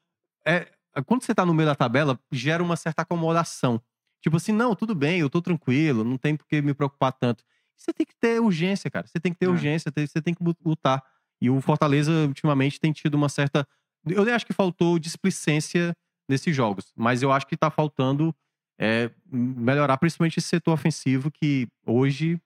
É, 0.46 0.68
quando 1.06 1.24
você 1.24 1.36
tá 1.36 1.46
no 1.46 1.54
meio 1.54 1.68
da 1.68 1.76
tabela, 1.76 2.20
gera 2.32 2.64
uma 2.64 2.76
certa 2.76 3.02
acomodação. 3.02 3.82
Tipo 4.22 4.38
assim, 4.38 4.52
não, 4.52 4.74
tudo 4.76 4.96
bem, 4.96 5.20
eu 5.20 5.30
tô 5.30 5.42
tranquilo, 5.42 6.04
não 6.04 6.18
tem 6.18 6.36
por 6.36 6.48
que 6.48 6.62
me 6.62 6.74
preocupar 6.74 7.12
tanto. 7.14 7.44
Você 7.78 7.94
tem 7.94 8.06
que 8.06 8.16
ter 8.20 8.42
urgência, 8.42 8.90
cara. 8.90 9.06
Você 9.08 9.20
tem 9.20 9.32
que 9.34 9.40
ter 9.40 9.46
É. 9.46 9.50
urgência, 9.50 9.92
você 9.96 10.22
tem 10.22 10.34
que 10.34 10.44
lutar. 10.64 11.04
E 11.42 11.50
o 11.50 11.60
Fortaleza, 11.62 12.12
ultimamente, 12.28 12.80
tem 12.80 12.92
tido 12.92 13.16
uma 13.16 13.30
certa. 13.30 13.68
Eu 14.08 14.24
nem 14.26 14.34
acho 14.34 14.46
que 14.46 14.54
faltou 14.54 14.98
displicência 15.00 15.96
nesses 16.30 16.56
jogos, 16.56 16.92
mas 16.96 17.22
eu 17.22 17.32
acho 17.32 17.46
que 17.46 17.58
tá 17.58 17.70
faltando 17.70 18.34
é, 18.80 19.10
melhorar, 19.32 19.98
principalmente 19.98 20.40
esse 20.40 20.48
setor 20.48 20.74
ofensivo, 20.74 21.32
que 21.32 21.68
hoje 21.86 22.40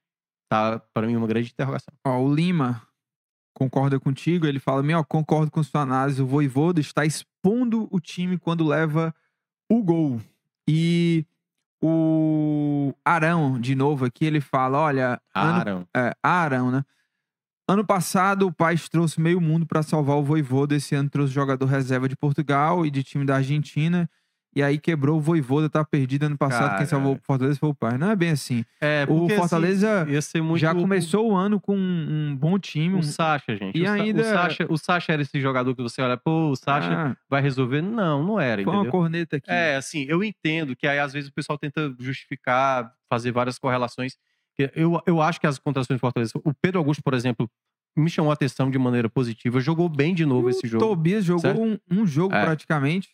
tá, 0.50 0.80
para 0.94 1.08
mim, 1.08 1.16
uma 1.16 1.28
grande 1.28 1.50
interrogação. 1.52 1.94
Ó, 2.06 2.20
o 2.22 2.34
Lima 2.34 2.86
concorda 3.54 4.00
contigo, 4.00 4.46
ele 4.46 4.60
fala: 4.60 4.82
Meu, 4.84 5.04
concordo 5.06 5.52
com 5.52 5.62
sua 5.64 5.82
análise. 5.82 6.22
O 6.22 6.28
Voivoda 6.28 6.80
está 6.80 7.06
expondo 7.06 7.88
o 7.92 8.00
time 8.00 8.38
quando 8.38 8.66
leva 8.66 9.14
o 9.70 9.82
gol. 9.84 10.22
E 10.68 11.26
o 11.82 12.94
Arão, 13.04 13.60
de 13.60 13.76
novo 13.76 14.06
aqui, 14.06 14.26
ele 14.26 14.42
fala: 14.42 14.80
Olha, 14.80 15.22
ano, 15.34 15.58
Aaron. 15.58 15.86
é, 15.96 16.14
Arão, 16.22 16.72
né? 16.72 16.84
Ano 17.68 17.86
passado, 17.86 18.48
o 18.48 18.54
Paz 18.54 18.90
trouxe 18.90 19.22
meio 19.22 19.40
mundo 19.40 19.66
para 19.66 19.84
salvar 19.84 20.18
o 20.18 20.24
Voivoda. 20.24 20.76
Esse 20.76 20.96
ano 20.96 21.10
trouxe 21.10 21.34
jogador 21.34 21.66
reserva 21.68 22.10
de 22.10 22.16
Portugal 22.16 22.86
e 22.86 22.90
de 22.90 23.04
time 23.04 23.24
da 23.24 23.36
Argentina. 23.36 24.10
E 24.56 24.64
aí 24.64 24.80
quebrou 24.80 25.18
o 25.18 25.22
Voivoda, 25.22 25.70
tá 25.70 25.86
perdido 25.86 26.24
ano 26.26 26.36
passado. 26.38 26.70
Quem 26.70 26.78
Cara. 26.78 26.86
salvou 26.88 27.14
o 27.14 27.20
Fortaleza 27.24 27.60
foi 27.60 27.70
o 27.70 27.74
Paz. 27.74 28.00
Não 28.00 28.10
é 28.10 28.16
bem 28.16 28.32
assim. 28.32 28.66
É, 28.82 29.04
o 29.04 29.08
porque, 29.20 29.34
assim, 29.34 29.42
Fortaleza 29.42 30.08
ia 30.10 30.22
ser 30.24 30.42
muito 30.42 30.60
já 30.60 30.74
começou 30.74 31.32
o 31.32 31.36
ano 31.36 31.60
com 31.60 31.76
um, 31.78 32.30
um 32.32 32.36
bom 32.36 32.58
time. 32.58 32.96
O 32.96 32.98
um- 32.98 33.04
Sacha, 33.04 33.56
gente. 33.56 33.78
E 33.78 33.84
o, 33.84 33.86
Sa- 33.86 33.92
ainda- 33.94 34.22
o, 34.22 34.26
Sacha, 34.26 34.68
o 34.72 34.78
Sacha 34.78 35.14
era 35.14 35.22
esse 35.22 35.40
jogador 35.40 35.76
que 35.76 35.84
você 35.84 36.02
olha, 36.02 36.18
pô, 36.18 36.50
o 36.50 36.56
Sacha 36.56 36.92
Ah, 36.92 37.16
vai 37.30 37.42
resolver. 37.44 37.82
Não, 37.84 38.24
não 38.24 38.40
era, 38.40 38.64
foi 38.64 38.74
uma 38.74 38.86
corneta 38.88 39.36
aqui. 39.38 39.52
É, 39.52 39.76
assim, 39.76 40.06
eu 40.10 40.24
entendo 40.24 40.76
que 40.76 40.88
aí 40.88 40.98
às 40.98 41.14
vezes 41.14 41.30
o 41.30 41.34
pessoal 41.34 41.58
tenta 41.58 41.94
justificar, 42.00 42.92
fazer 43.08 43.32
várias 43.32 43.58
correlações. 43.60 44.14
Eu, 44.76 45.00
eu 45.06 45.22
acho 45.22 45.40
que 45.40 45.48
as 45.48 45.58
contratações 45.60 45.98
do 45.98 46.02
Fortaleza. 46.02 46.34
O 46.44 46.54
Pedro 46.54 46.80
Augusto, 46.80 47.02
por 47.02 47.14
exemplo, 47.14 47.50
me 47.96 48.10
chamou 48.10 48.30
a 48.30 48.34
atenção 48.34 48.70
de 48.70 48.78
maneira 48.78 49.10
positiva. 49.10 49.60
Jogou 49.62 49.88
bem 49.88 50.14
de 50.14 50.26
novo 50.26 50.50
esse 50.50 50.66
O 50.66 50.70
jogo. 50.70 50.86
Tobias 50.86 51.24
jogou 51.24 51.64
um, 51.66 51.78
um 51.90 52.06
jogo 52.06 52.34
É. 52.36 52.44
praticamente. 52.44 53.10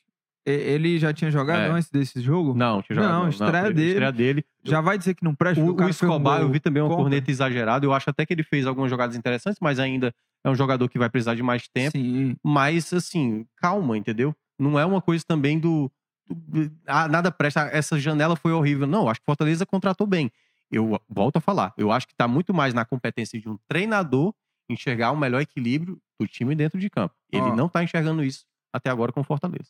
Ele 0.45 0.99
já 0.99 1.11
tinha 1.11 1.31
jogado 1.31 1.59
É. 1.61 1.69
antes 1.71 1.89
desse 1.89 2.21
jogo? 2.21 2.53
Não, 2.53 2.81
tinha 2.81 2.95
jogado. 2.95 3.11
Não, 3.23 3.29
estreia 3.29 3.71
dele. 3.73 3.89
Estreia 3.89 4.11
dele. 4.11 4.45
Já 4.63 4.79
vai 4.81 4.97
dizer 4.97 5.15
que 5.15 5.23
não 5.23 5.33
presta? 5.33 5.63
O, 5.63 5.71
o 5.75 5.81
um 5.81 5.89
Escobar, 5.89 6.41
eu 6.41 6.49
vi 6.49 6.59
também 6.59 6.83
uma 6.83 6.95
corneta 6.95 7.31
exagerada. 7.31 7.85
Eu 7.85 7.93
acho 7.93 8.09
até 8.09 8.25
que 8.25 8.33
ele 8.33 8.43
fez 8.43 8.67
algumas 8.67 8.89
jogadas 8.89 9.15
interessantes, 9.15 9.59
mas 9.59 9.79
ainda 9.79 10.13
é 10.43 10.49
um 10.49 10.55
jogador 10.55 10.87
que 10.87 10.99
vai 10.99 11.09
precisar 11.09 11.33
de 11.33 11.41
mais 11.41 11.67
tempo. 11.67 11.97
Sim. 11.97 12.35
Mas, 12.43 12.93
assim, 12.93 13.45
calma, 13.57 13.97
entendeu? 13.97 14.35
Não 14.59 14.77
é 14.79 14.85
uma 14.85 15.01
coisa 15.01 15.23
também 15.27 15.57
do. 15.59 15.91
do- 16.29 16.71
ah, 16.85 17.07
nada 17.07 17.31
presta. 17.31 17.61
Essa 17.73 17.99
janela 17.99 18.35
foi 18.35 18.51
horrível. 18.51 18.85
Não, 18.85 19.09
acho 19.09 19.19
que 19.19 19.25
Fortaleza 19.25 19.65
contratou 19.65 20.05
bem. 20.05 20.31
Eu 20.71 20.99
volto 21.09 21.37
a 21.37 21.41
falar. 21.41 21.73
Eu 21.77 21.91
acho 21.91 22.07
que 22.07 22.13
tá 22.15 22.27
muito 22.27 22.53
mais 22.53 22.73
na 22.73 22.85
competência 22.85 23.39
de 23.39 23.49
um 23.49 23.57
treinador 23.67 24.33
enxergar 24.69 25.11
o 25.11 25.17
melhor 25.17 25.41
equilíbrio 25.41 25.99
do 26.19 26.27
time 26.27 26.55
dentro 26.55 26.79
de 26.79 26.89
campo. 26.89 27.13
Ele 27.31 27.41
Ó. 27.43 27.55
não 27.55 27.67
tá 27.69 27.83
enxergando 27.83 28.23
isso 28.23 28.45
até 28.73 28.89
agora 28.89 29.11
com 29.11 29.21
o 29.21 29.23
Fortaleza. 29.23 29.69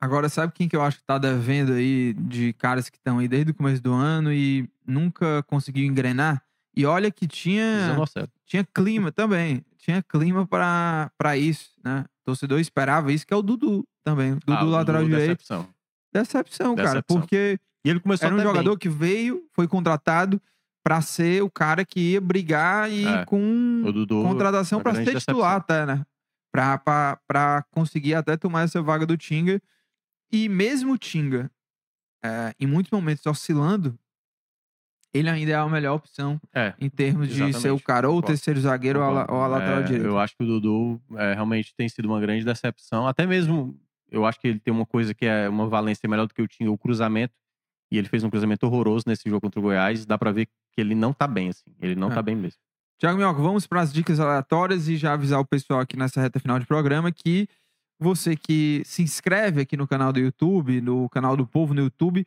Agora, 0.00 0.28
sabe 0.30 0.52
quem 0.54 0.66
que 0.68 0.74
eu 0.74 0.82
acho 0.82 0.98
que 0.98 1.04
tá 1.04 1.18
devendo 1.18 1.72
aí 1.72 2.14
de 2.14 2.52
caras 2.54 2.88
que 2.88 2.96
estão 2.96 3.18
aí 3.18 3.28
desde 3.28 3.50
o 3.50 3.54
começo 3.54 3.82
do 3.82 3.92
ano 3.92 4.32
e 4.32 4.68
nunca 4.86 5.42
conseguiu 5.42 5.84
engrenar? 5.84 6.42
E 6.74 6.86
olha 6.86 7.10
que 7.10 7.26
tinha, 7.26 7.94
tinha 8.46 8.64
clima 8.74 9.12
também. 9.12 9.62
Tinha 9.76 10.02
clima 10.02 10.46
pra 10.46 11.10
pra 11.18 11.36
isso, 11.36 11.70
né? 11.84 12.04
O 12.22 12.24
torcedor 12.30 12.60
esperava 12.60 13.12
isso, 13.12 13.26
que 13.26 13.34
é 13.34 13.36
o 13.36 13.42
Dudu 13.42 13.84
também. 14.04 14.34
Dudu 14.46 14.52
Ah, 14.54 14.62
lateral 14.62 15.02
Dudu, 15.02 15.10
direito. 15.10 15.28
decepção. 15.30 15.68
Decepção, 16.12 16.74
cara. 16.76 16.88
Decepção. 16.88 17.20
Porque 17.20 17.58
E 17.84 17.90
ele 17.90 18.00
começou 18.00 18.26
era 18.26 18.36
um 18.36 18.40
jogador 18.42 18.70
bem. 18.70 18.78
que 18.78 18.88
veio, 18.88 19.44
foi 19.52 19.66
contratado 19.68 20.40
pra 20.82 21.00
ser 21.02 21.42
o 21.42 21.50
cara 21.50 21.84
que 21.84 22.12
ia 22.12 22.20
brigar 22.20 22.90
e 22.90 23.06
É. 23.06 23.24
com 23.26 23.82
O 23.84 23.92
Dudu, 23.92 24.22
contratação 24.22 24.80
grande 24.82 25.04
ser 25.04 25.18
titular 25.20 25.56
até, 25.56 25.84
né? 25.84 26.04
Pra, 26.52 26.78
pra, 26.78 27.18
pra 27.28 27.64
conseguir 27.70 28.14
até 28.14 28.36
tomar 28.36 28.62
essa 28.62 28.80
vaga 28.80 29.04
do 29.04 29.16
Tinga. 29.16 29.60
E 30.32 30.48
mesmo 30.48 30.92
o 30.92 30.98
Tinga 30.98 31.50
é, 32.24 32.54
em 32.60 32.66
muitos 32.66 32.90
momentos 32.92 33.24
oscilando, 33.26 33.98
ele 35.12 35.28
ainda 35.28 35.50
é 35.50 35.54
a 35.56 35.68
melhor 35.68 35.96
opção 35.96 36.40
É. 36.54 36.72
em 36.78 36.88
termos 36.88 37.28
de 37.28 37.34
ser 37.34 37.42
o 37.42 37.48
Exatamente, 37.48 37.82
cara 37.84 38.08
ou 38.08 38.18
o 38.18 38.22
terceiro 38.22 38.60
zagueiro 38.60 39.00
ou 39.00 39.04
a, 39.18 39.26
ou 39.28 39.42
a 39.42 39.46
lateral 39.48 39.80
É, 39.80 39.82
direita. 39.82 40.06
Eu 40.06 40.18
acho 40.18 40.36
que 40.36 40.44
o 40.44 40.46
Dudu 40.46 41.00
é, 41.16 41.34
realmente 41.34 41.74
tem 41.74 41.88
sido 41.88 42.06
uma 42.06 42.20
grande 42.20 42.44
decepção. 42.44 43.08
Até 43.08 43.26
mesmo, 43.26 43.76
eu 44.08 44.24
acho 44.24 44.38
que 44.38 44.46
ele 44.46 44.60
tem 44.60 44.72
uma 44.72 44.86
coisa 44.86 45.12
que 45.12 45.26
é 45.26 45.48
uma 45.48 45.66
valência 45.68 46.08
melhor 46.08 46.26
do 46.26 46.34
que 46.34 46.40
eu 46.40 46.46
tinha, 46.46 46.70
o 46.70 46.78
cruzamento. 46.78 47.34
E 47.90 47.98
ele 47.98 48.08
fez 48.08 48.22
um 48.22 48.30
cruzamento 48.30 48.64
horroroso 48.66 49.04
nesse 49.08 49.28
jogo 49.28 49.40
contra 49.40 49.58
o 49.58 49.62
Goiás. 49.64 50.06
Dá 50.06 50.16
pra 50.16 50.30
ver 50.30 50.46
que 50.46 50.80
ele 50.80 50.94
não 50.94 51.12
tá 51.12 51.26
bem, 51.26 51.48
assim. 51.48 51.74
Ele 51.80 51.96
não 51.96 52.08
É. 52.12 52.14
tá 52.14 52.22
bem 52.22 52.36
mesmo. 52.36 52.60
Tiago 53.00 53.16
Minhoca, 53.18 53.40
vamos 53.42 53.66
para 53.66 53.80
as 53.80 53.92
dicas 53.92 54.20
aleatórias 54.20 54.86
e 54.86 54.96
já 54.96 55.14
avisar 55.14 55.40
o 55.40 55.44
pessoal 55.44 55.80
aqui 55.80 55.96
nessa 55.96 56.20
reta 56.20 56.38
final 56.38 56.58
de 56.60 56.66
programa 56.66 57.10
que 57.10 57.48
você 58.00 58.34
que 58.34 58.82
se 58.86 59.02
inscreve 59.02 59.60
aqui 59.60 59.76
no 59.76 59.86
canal 59.86 60.12
do 60.12 60.18
YouTube, 60.18 60.80
no 60.80 61.08
canal 61.10 61.36
do 61.36 61.46
Povo 61.46 61.74
no 61.74 61.82
YouTube, 61.82 62.26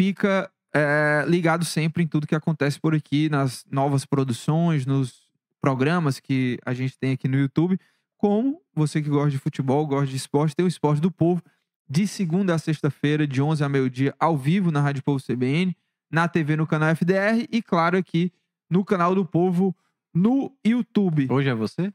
fica 0.00 0.50
é, 0.72 1.24
ligado 1.26 1.64
sempre 1.64 2.04
em 2.04 2.06
tudo 2.06 2.26
que 2.26 2.34
acontece 2.34 2.80
por 2.80 2.94
aqui, 2.94 3.28
nas 3.28 3.64
novas 3.70 4.06
produções, 4.06 4.86
nos 4.86 5.28
programas 5.60 6.20
que 6.20 6.58
a 6.64 6.72
gente 6.72 6.96
tem 6.96 7.12
aqui 7.12 7.26
no 7.26 7.36
YouTube. 7.36 7.78
Como 8.16 8.62
você 8.72 9.02
que 9.02 9.08
gosta 9.08 9.30
de 9.30 9.38
futebol, 9.38 9.86
gosta 9.86 10.06
de 10.06 10.16
esporte, 10.16 10.54
tem 10.54 10.64
o 10.64 10.68
Esporte 10.68 11.00
do 11.00 11.10
Povo, 11.10 11.42
de 11.88 12.06
segunda 12.06 12.54
a 12.54 12.58
sexta-feira, 12.58 13.26
de 13.26 13.42
11 13.42 13.64
a 13.64 13.68
meio-dia, 13.68 14.14
ao 14.18 14.38
vivo 14.38 14.70
na 14.70 14.80
Rádio 14.80 15.02
Povo 15.02 15.22
CBN, 15.22 15.76
na 16.10 16.28
TV 16.28 16.56
no 16.56 16.66
canal 16.66 16.90
FDR 16.90 17.46
e, 17.50 17.60
claro, 17.60 17.98
aqui 17.98 18.32
no 18.70 18.84
canal 18.84 19.14
do 19.14 19.24
Povo 19.24 19.76
no 20.14 20.56
YouTube. 20.64 21.26
Hoje 21.30 21.48
é 21.48 21.54
você? 21.54 21.92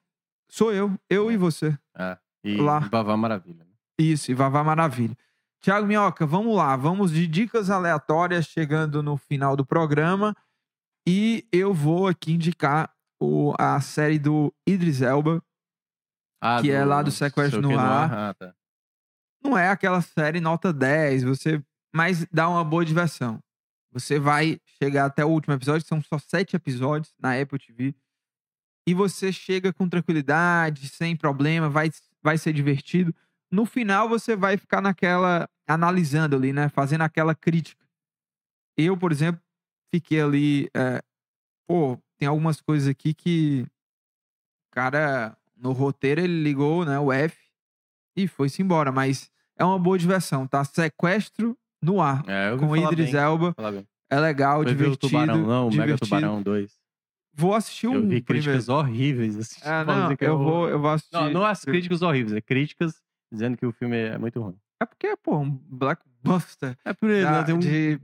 Sou 0.50 0.74
eu, 0.74 1.00
eu 1.10 1.32
e 1.32 1.38
você. 1.38 1.78
E 2.44 2.58
Lá. 2.58 2.80
Vavá 2.80 3.16
Maravilha. 3.18 3.64
né? 3.66 3.72
Isso, 4.00 4.32
e 4.32 4.34
Vavá 4.34 4.64
Maravilha. 4.64 5.18
Tiago 5.62 5.86
Minhoca, 5.86 6.26
vamos 6.26 6.56
lá. 6.56 6.76
Vamos 6.78 7.12
de 7.12 7.28
dicas 7.28 7.70
aleatórias 7.70 8.46
chegando 8.46 9.04
no 9.04 9.18
final 9.18 9.56
do 9.58 9.66
programa. 9.66 10.34
E 11.08 11.46
eu 11.52 11.74
vou 11.74 12.08
aqui 12.08 12.32
indicar 12.34 12.94
o- 13.22 13.54
a 13.60 13.80
série 13.82 14.18
do 14.18 14.54
Idris 14.66 15.02
Elba. 15.02 15.44
Ah, 16.42 16.62
Que 16.62 16.72
é 16.72 16.86
lá 16.86 17.02
do 17.02 17.12
Sequestro 17.12 17.62
no 17.62 17.78
Ar. 17.78 18.14
Ah, 18.14 18.34
tá. 18.34 18.56
Não 19.44 19.58
é 19.58 19.70
aquela 19.70 20.02
série 20.02 20.40
nota 20.40 20.72
10, 20.72 21.24
você 21.24 21.62
mas 21.94 22.26
dá 22.32 22.48
uma 22.48 22.64
boa 22.64 22.86
diversão. 22.86 23.40
Você 23.92 24.20
vai 24.20 24.62
chegar 24.82 25.06
até 25.06 25.26
o 25.26 25.30
último 25.30 25.56
episódio, 25.56 25.86
são 25.88 26.00
só 26.04 26.20
sete 26.20 26.56
episódios 26.56 27.14
na 27.20 27.34
Apple 27.42 27.58
TV. 27.58 27.96
E 28.88 28.94
você 28.94 29.32
chega 29.34 29.74
com 29.74 29.90
tranquilidade, 29.90 30.88
sem 30.88 31.16
problema, 31.18 31.68
vai, 31.68 31.90
vai 32.24 32.38
ser 32.38 32.54
divertido. 32.54 33.14
No 33.52 33.66
final, 33.66 34.08
você 34.08 34.36
vai 34.36 34.58
ficar 34.58 34.82
naquela. 34.82 35.48
analisando 35.68 36.36
ali, 36.36 36.54
né? 36.54 36.70
Fazendo 36.70 37.02
aquela 37.02 37.34
crítica. 37.34 37.84
Eu, 38.78 38.96
por 38.98 39.12
exemplo, 39.12 39.42
fiquei 39.94 40.22
ali. 40.22 40.70
é, 40.76 41.02
pô, 41.68 41.98
tem 42.18 42.28
algumas 42.28 42.62
coisas 42.62 42.88
aqui 42.88 43.14
que. 43.14 43.66
O 44.68 44.76
cara, 44.76 45.36
no 45.58 45.72
roteiro, 45.72 46.22
ele 46.22 46.44
ligou, 46.44 46.86
né? 46.86 47.00
O 47.00 47.12
F 47.12 47.38
e 48.16 48.28
foi-se 48.28 48.62
embora. 48.62 48.92
Mas 48.92 49.32
é 49.58 49.66
uma 49.66 49.80
boa 49.80 49.98
diversão, 49.98 50.48
tá? 50.48 50.64
Sequestro 50.64 51.58
no 51.82 52.02
ar. 52.02 52.24
É, 52.28 52.56
Com 52.58 52.76
Idris 52.76 53.12
bem, 53.12 53.22
Elba. 53.22 53.56
É 54.10 54.20
legal, 54.20 54.62
o 54.62 54.66
divertido. 54.66 54.98
Tubarão, 54.98 55.38
não, 55.38 55.68
o 55.68 55.70
Mega 55.70 55.84
divertido. 55.84 56.06
Tubarão 56.08 56.42
2. 56.42 56.80
Vou 57.40 57.56
assistir 57.56 57.88
um 57.88 57.94
Eu 57.96 58.02
vi 58.02 58.08
primeiro. 58.22 58.26
críticas 58.26 58.70
horríveis. 58.70 59.38
Assim, 59.38 59.62
Ah, 59.64 59.84
não, 59.86 60.12
é 60.12 60.18
eu 60.20 60.34
horror- 60.34 60.46
vou, 60.52 60.70
eu 60.70 60.80
vou 60.80 60.90
assistir. 60.92 61.14
Não, 61.16 61.30
não 61.32 61.46
as 61.46 61.64
críticas 61.64 62.02
horríveis, 62.02 62.34
é 62.36 62.42
críticas 62.42 63.02
dizendo 63.32 63.56
que 63.58 63.66
o 63.66 63.72
filme 63.72 63.96
é 63.98 64.18
muito 64.18 64.42
ruim. 64.42 64.56
É 64.82 64.86
porque, 64.86 65.16
pô, 65.18 65.38
um 65.38 65.50
blockbuster. 65.50 66.76
É 66.84 66.94
por 66.94 67.10
ele, 67.10 67.26
né? 67.30 67.44
Tem 67.44 67.56
um, 67.56 67.60
de- 67.60 68.00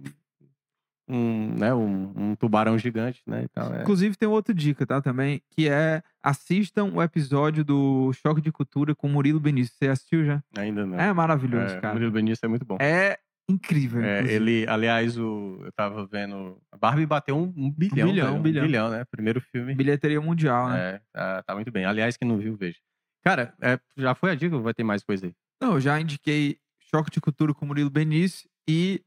um, 1.07 1.53
né, 1.57 1.73
um, 1.73 2.11
um 2.15 2.35
tubarão 2.35 2.77
gigante, 2.77 3.21
né? 3.27 3.43
E 3.43 3.47
tal, 3.49 3.73
é. 3.73 3.81
Inclusive, 3.81 4.15
tem 4.17 4.27
outra 4.27 4.53
dica, 4.53 4.85
tá? 4.87 5.01
Também, 5.01 5.41
que 5.51 5.69
é 5.69 6.01
assistam 6.23 6.85
o 6.93 7.01
episódio 7.01 7.63
do 7.63 8.11
Choque 8.13 8.41
de 8.41 8.51
Cultura 8.51 8.95
com 8.95 9.07
Murilo 9.07 9.39
Benício. 9.39 9.75
Você 9.77 9.87
assistiu 9.87 10.25
já? 10.25 10.43
Ainda 10.57 10.85
não. 10.85 10.99
É 10.99 11.13
maravilhoso, 11.13 11.75
É, 11.75 11.79
cara. 11.79 11.93
Murilo 11.93 12.11
Benício 12.11 12.43
é 12.45 12.47
muito 12.49 12.65
bom. 12.65 12.77
É 12.79 13.19
incrível. 13.49 14.01
É, 14.03 14.23
ele, 14.31 14.65
aliás, 14.67 15.17
o, 15.17 15.59
eu 15.63 15.71
tava 15.73 16.05
vendo. 16.05 16.59
A 16.71 16.77
Barbie 16.77 17.05
bateu 17.05 17.37
um, 17.37 17.53
um 17.55 17.71
bilhão. 17.71 18.07
bilhão, 18.09 18.41
velho, 18.43 18.59
um 18.59 18.65
bilhão. 18.67 18.89
né? 18.89 19.05
Primeiro 19.11 19.39
filme. 19.41 19.75
Bilheteria 19.75 20.19
mundial, 20.21 20.69
né? 20.69 20.79
É, 20.95 21.01
tá, 21.13 21.43
tá 21.43 21.55
muito 21.55 21.71
bem. 21.71 21.85
Aliás, 21.85 22.17
quem 22.17 22.27
não 22.27 22.37
viu, 22.37 22.55
veja. 22.55 22.77
Cara, 23.23 23.53
é, 23.61 23.79
já 23.97 24.13
foi 24.15 24.31
a 24.31 24.35
dica 24.35 24.55
ou 24.55 24.61
vai 24.61 24.73
ter 24.73 24.83
mais 24.83 25.03
coisa 25.03 25.25
aí? 25.25 25.33
Não, 25.61 25.73
eu 25.73 25.81
já 25.81 25.99
indiquei 25.99 26.57
Choque 26.79 27.09
de 27.11 27.19
Cultura 27.21 27.53
com 27.53 27.65
Murilo 27.65 27.89
Benício 27.89 28.47
e 28.67 29.01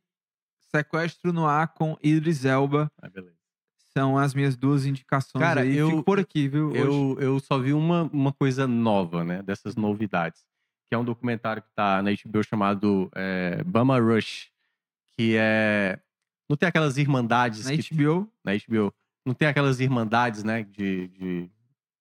Sequestro 0.74 1.32
no 1.32 1.46
Ar 1.46 1.68
com 1.68 1.96
Idris 2.02 2.44
Elba. 2.44 2.90
Ah, 3.00 3.08
beleza. 3.08 3.36
São 3.96 4.18
as 4.18 4.34
minhas 4.34 4.56
duas 4.56 4.84
indicações 4.86 5.40
Cara, 5.42 5.62
aí. 5.62 5.76
eu- 5.76 5.90
Fico 5.90 6.02
por 6.04 6.20
aqui, 6.20 6.46
viu? 6.46 6.68
hoje. 6.68 6.78
Eu, 6.78 7.16
eu 7.20 7.40
só 7.40 7.58
vi 7.58 7.72
uma, 7.72 8.02
uma 8.12 8.32
coisa 8.32 8.66
nova, 8.66 9.24
né? 9.24 9.42
Dessas 9.42 9.74
novidades. 9.76 10.44
Que 10.88 10.94
é 10.94 10.98
um 10.98 11.04
documentário 11.04 11.62
que 11.62 11.68
tá 11.74 12.02
na 12.02 12.10
HBO 12.10 12.42
chamado 12.42 13.10
é, 13.14 13.62
Bama 13.64 13.98
Rush. 13.98 14.48
Que 15.16 15.36
é. 15.38 15.98
Não 16.48 16.56
tem 16.56 16.68
aquelas 16.68 16.96
irmandades. 16.96 17.64
Na 17.66 17.76
que- 17.76 17.94
HBO. 17.94 18.28
na 18.44 18.52
HBO. 18.54 18.94
Não 19.26 19.34
tem 19.34 19.46
aquelas 19.48 19.80
irmandades, 19.80 20.42
né? 20.44 20.62
De, 20.62 21.08
de, 21.08 21.50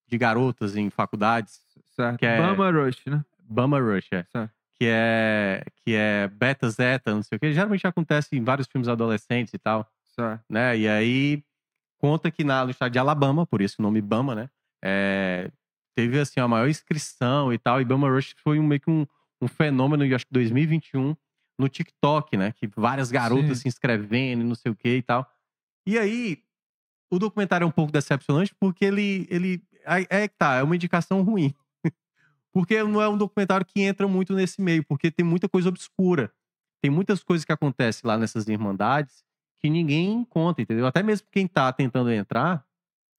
de 0.06 0.18
garotas 0.18 0.74
em 0.76 0.88
faculdades. 0.88 1.60
Certo. 1.94 2.18
Que 2.18 2.26
é- 2.26 2.38
Bama 2.40 2.70
Rush, 2.70 3.04
né? 3.06 3.22
Bama 3.42 3.78
Rush, 3.80 4.08
é. 4.12 4.24
Certo. 4.32 4.50
Que 4.74 4.86
é, 4.86 5.64
que 5.84 5.94
é 5.94 6.28
beta, 6.28 6.70
zeta, 6.70 7.12
não 7.12 7.22
sei 7.22 7.36
o 7.36 7.40
que. 7.40 7.52
Geralmente 7.52 7.86
acontece 7.86 8.36
em 8.36 8.42
vários 8.44 8.68
filmes 8.68 8.88
adolescentes 8.88 9.52
e 9.52 9.58
tal. 9.58 9.90
Certo. 10.14 10.42
né? 10.48 10.76
E 10.78 10.88
aí 10.88 11.42
conta 11.98 12.30
que 12.30 12.42
na, 12.44 12.64
no 12.64 12.70
estado 12.70 12.90
de 12.92 12.98
Alabama, 12.98 13.44
por 13.46 13.60
isso 13.60 13.76
o 13.78 13.82
nome 13.82 14.00
Bama, 14.00 14.34
né? 14.34 14.50
é, 14.82 15.50
teve 15.98 16.20
assim 16.20 16.38
a 16.38 16.46
maior 16.46 16.68
inscrição 16.68 17.52
e 17.52 17.58
tal. 17.58 17.80
E 17.80 17.84
Bama 17.84 18.08
Rush 18.08 18.32
foi 18.38 18.60
um, 18.60 18.62
meio 18.62 18.80
que 18.80 18.88
um, 18.88 19.04
um 19.42 19.48
fenômeno, 19.48 20.04
eu 20.04 20.14
acho 20.14 20.24
que 20.24 20.32
2021, 20.32 21.16
no 21.58 21.68
TikTok, 21.68 22.36
né? 22.36 22.52
Que 22.52 22.68
várias 22.68 23.10
garotas 23.10 23.58
Sim. 23.58 23.62
se 23.62 23.68
inscrevendo, 23.68 24.42
e 24.42 24.44
não 24.44 24.54
sei 24.54 24.70
o 24.70 24.76
que 24.76 24.88
e 24.88 25.02
tal. 25.02 25.28
E 25.84 25.98
aí 25.98 26.38
o 27.10 27.18
documentário 27.18 27.64
é 27.64 27.66
um 27.66 27.72
pouco 27.72 27.90
decepcionante 27.90 28.54
porque 28.60 28.84
ele, 28.84 29.26
ele 29.28 29.60
é 29.84 30.22
é 30.22 30.28
que 30.28 30.36
tá, 30.38 30.54
é 30.54 30.62
uma 30.62 30.76
indicação 30.76 31.22
ruim. 31.22 31.52
porque 32.54 32.80
não 32.84 33.02
é 33.02 33.08
um 33.08 33.18
documentário 33.18 33.66
que 33.66 33.80
entra 33.80 34.06
muito 34.06 34.34
nesse 34.34 34.60
meio, 34.62 34.84
porque 34.84 35.10
tem 35.10 35.26
muita 35.26 35.48
coisa 35.48 35.68
obscura. 35.68 36.32
Tem 36.80 36.92
muitas 36.92 37.24
coisas 37.24 37.44
que 37.44 37.50
acontecem 37.50 38.06
lá 38.06 38.16
nessas 38.16 38.46
irmandades 38.46 39.24
que 39.58 39.68
ninguém 39.68 40.24
conta, 40.26 40.62
entendeu? 40.62 40.86
Até 40.86 41.02
mesmo 41.02 41.26
quem 41.32 41.48
tá 41.48 41.72
tentando 41.72 42.12
entrar 42.12 42.64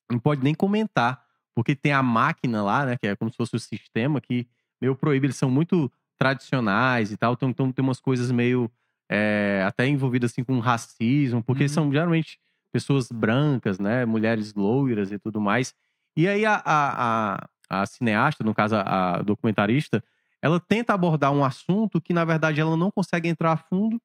não 0.09 0.17
pode 0.17 0.41
nem 0.41 0.55
comentar, 0.55 1.28
porque 1.59 1.75
tem 1.75 1.91
a 1.91 2.01
máquina 2.01 2.63
lá, 2.63 2.85
né, 2.85 2.95
que 2.95 3.05
é 3.05 3.17
como 3.17 3.29
se 3.29 3.35
fosse 3.35 3.53
o 3.53 3.59
sistema 3.59 4.21
que 4.21 4.47
meio 4.81 4.95
proíbe, 4.95 5.25
eles 5.25 5.35
são 5.35 5.51
muito 5.51 5.91
tradicionais 6.17 7.11
e 7.11 7.17
tal, 7.17 7.33
então, 7.33 7.49
então 7.49 7.69
tem 7.69 7.83
umas 7.83 7.99
coisas 7.99 8.31
meio 8.31 8.71
é, 9.11 9.61
até 9.67 9.85
envolvidas 9.85 10.31
assim 10.31 10.41
com 10.41 10.57
racismo, 10.59 11.43
porque 11.43 11.63
Uhum. 11.63 11.69
são 11.69 11.91
geralmente 11.91 12.39
pessoas 12.71 13.11
brancas, 13.11 13.77
né, 13.77 14.05
mulheres 14.05 14.53
loiras 14.53 15.11
e 15.11 15.19
tudo 15.19 15.41
mais. 15.41 15.75
E 16.15 16.29
aí 16.29 16.45
a, 16.45 16.61
a, 16.63 17.35
a, 17.35 17.81
a 17.81 17.85
cineasta, 17.85 18.41
no 18.41 18.55
caso 18.55 18.77
a, 18.77 19.17
a 19.17 19.21
documentarista, 19.21 20.01
ela 20.41 20.61
tenta 20.61 20.93
abordar 20.93 21.33
um 21.33 21.43
assunto 21.43 21.99
que 21.99 22.13
na 22.13 22.23
verdade 22.23 22.61
ela 22.61 22.77
não 22.77 22.89
consegue 22.89 23.27
entrar 23.27 23.51
a 23.51 23.57
fundo 23.57 24.01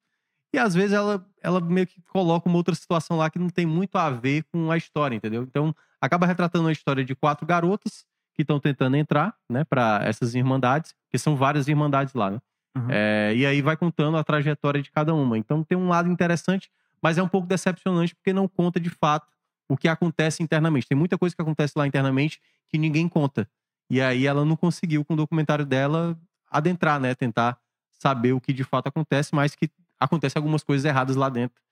e 0.54 0.58
às 0.58 0.72
vezes 0.72 0.92
ela, 0.92 1.26
ela 1.42 1.60
meio 1.60 1.84
que 1.84 2.00
coloca 2.12 2.48
uma 2.48 2.56
outra 2.56 2.76
situação 2.76 3.16
lá 3.16 3.28
que 3.28 3.40
não 3.40 3.50
tem 3.50 3.66
muito 3.66 3.96
a 3.98 4.08
ver 4.08 4.44
com 4.52 4.70
a 4.70 4.76
história, 4.76 5.16
entendeu? 5.16 5.42
Então 5.42 5.74
acaba 6.00 6.26
retratando 6.26 6.68
a 6.68 6.72
história 6.72 7.04
de 7.04 7.12
quatro 7.12 7.44
garotas 7.44 8.06
que 8.34 8.42
estão 8.42 8.60
tentando 8.60 8.96
entrar, 8.96 9.34
né, 9.50 9.64
para 9.64 10.00
essas 10.04 10.34
irmandades, 10.34 10.94
que 11.10 11.18
são 11.18 11.34
várias 11.34 11.66
irmandades 11.66 12.14
lá, 12.14 12.30
né? 12.30 12.40
Uhum. 12.76 12.86
É, 12.88 13.32
e 13.34 13.44
aí 13.44 13.60
vai 13.62 13.76
contando 13.76 14.16
a 14.16 14.22
trajetória 14.22 14.80
de 14.80 14.92
cada 14.92 15.12
uma. 15.12 15.36
Então 15.36 15.64
tem 15.64 15.76
um 15.76 15.88
lado 15.88 16.08
interessante, 16.08 16.70
mas 17.02 17.18
é 17.18 17.22
um 17.22 17.28
pouco 17.28 17.48
decepcionante 17.48 18.14
porque 18.14 18.32
não 18.32 18.46
conta 18.46 18.78
de 18.78 18.90
fato 18.90 19.26
o 19.68 19.76
que 19.76 19.88
acontece 19.88 20.40
internamente. 20.40 20.86
Tem 20.86 20.96
muita 20.96 21.18
coisa 21.18 21.34
que 21.34 21.42
acontece 21.42 21.72
lá 21.76 21.84
internamente 21.84 22.40
que 22.68 22.78
ninguém 22.78 23.08
conta. 23.08 23.48
E 23.90 24.00
aí 24.00 24.24
ela 24.24 24.44
não 24.44 24.54
conseguiu 24.54 25.04
com 25.04 25.14
o 25.14 25.16
documentário 25.16 25.66
dela 25.66 26.16
adentrar, 26.48 27.00
né, 27.00 27.12
tentar 27.12 27.58
saber 27.90 28.32
o 28.32 28.40
que 28.40 28.52
de 28.52 28.62
fato 28.62 28.86
acontece, 28.86 29.34
mas 29.34 29.54
que 29.56 29.68
acontece 30.00 30.36
algumas 30.36 30.62
coisas 30.62 30.84
erradas 30.84 31.16
lá 31.16 31.28
dentro. 31.28 31.62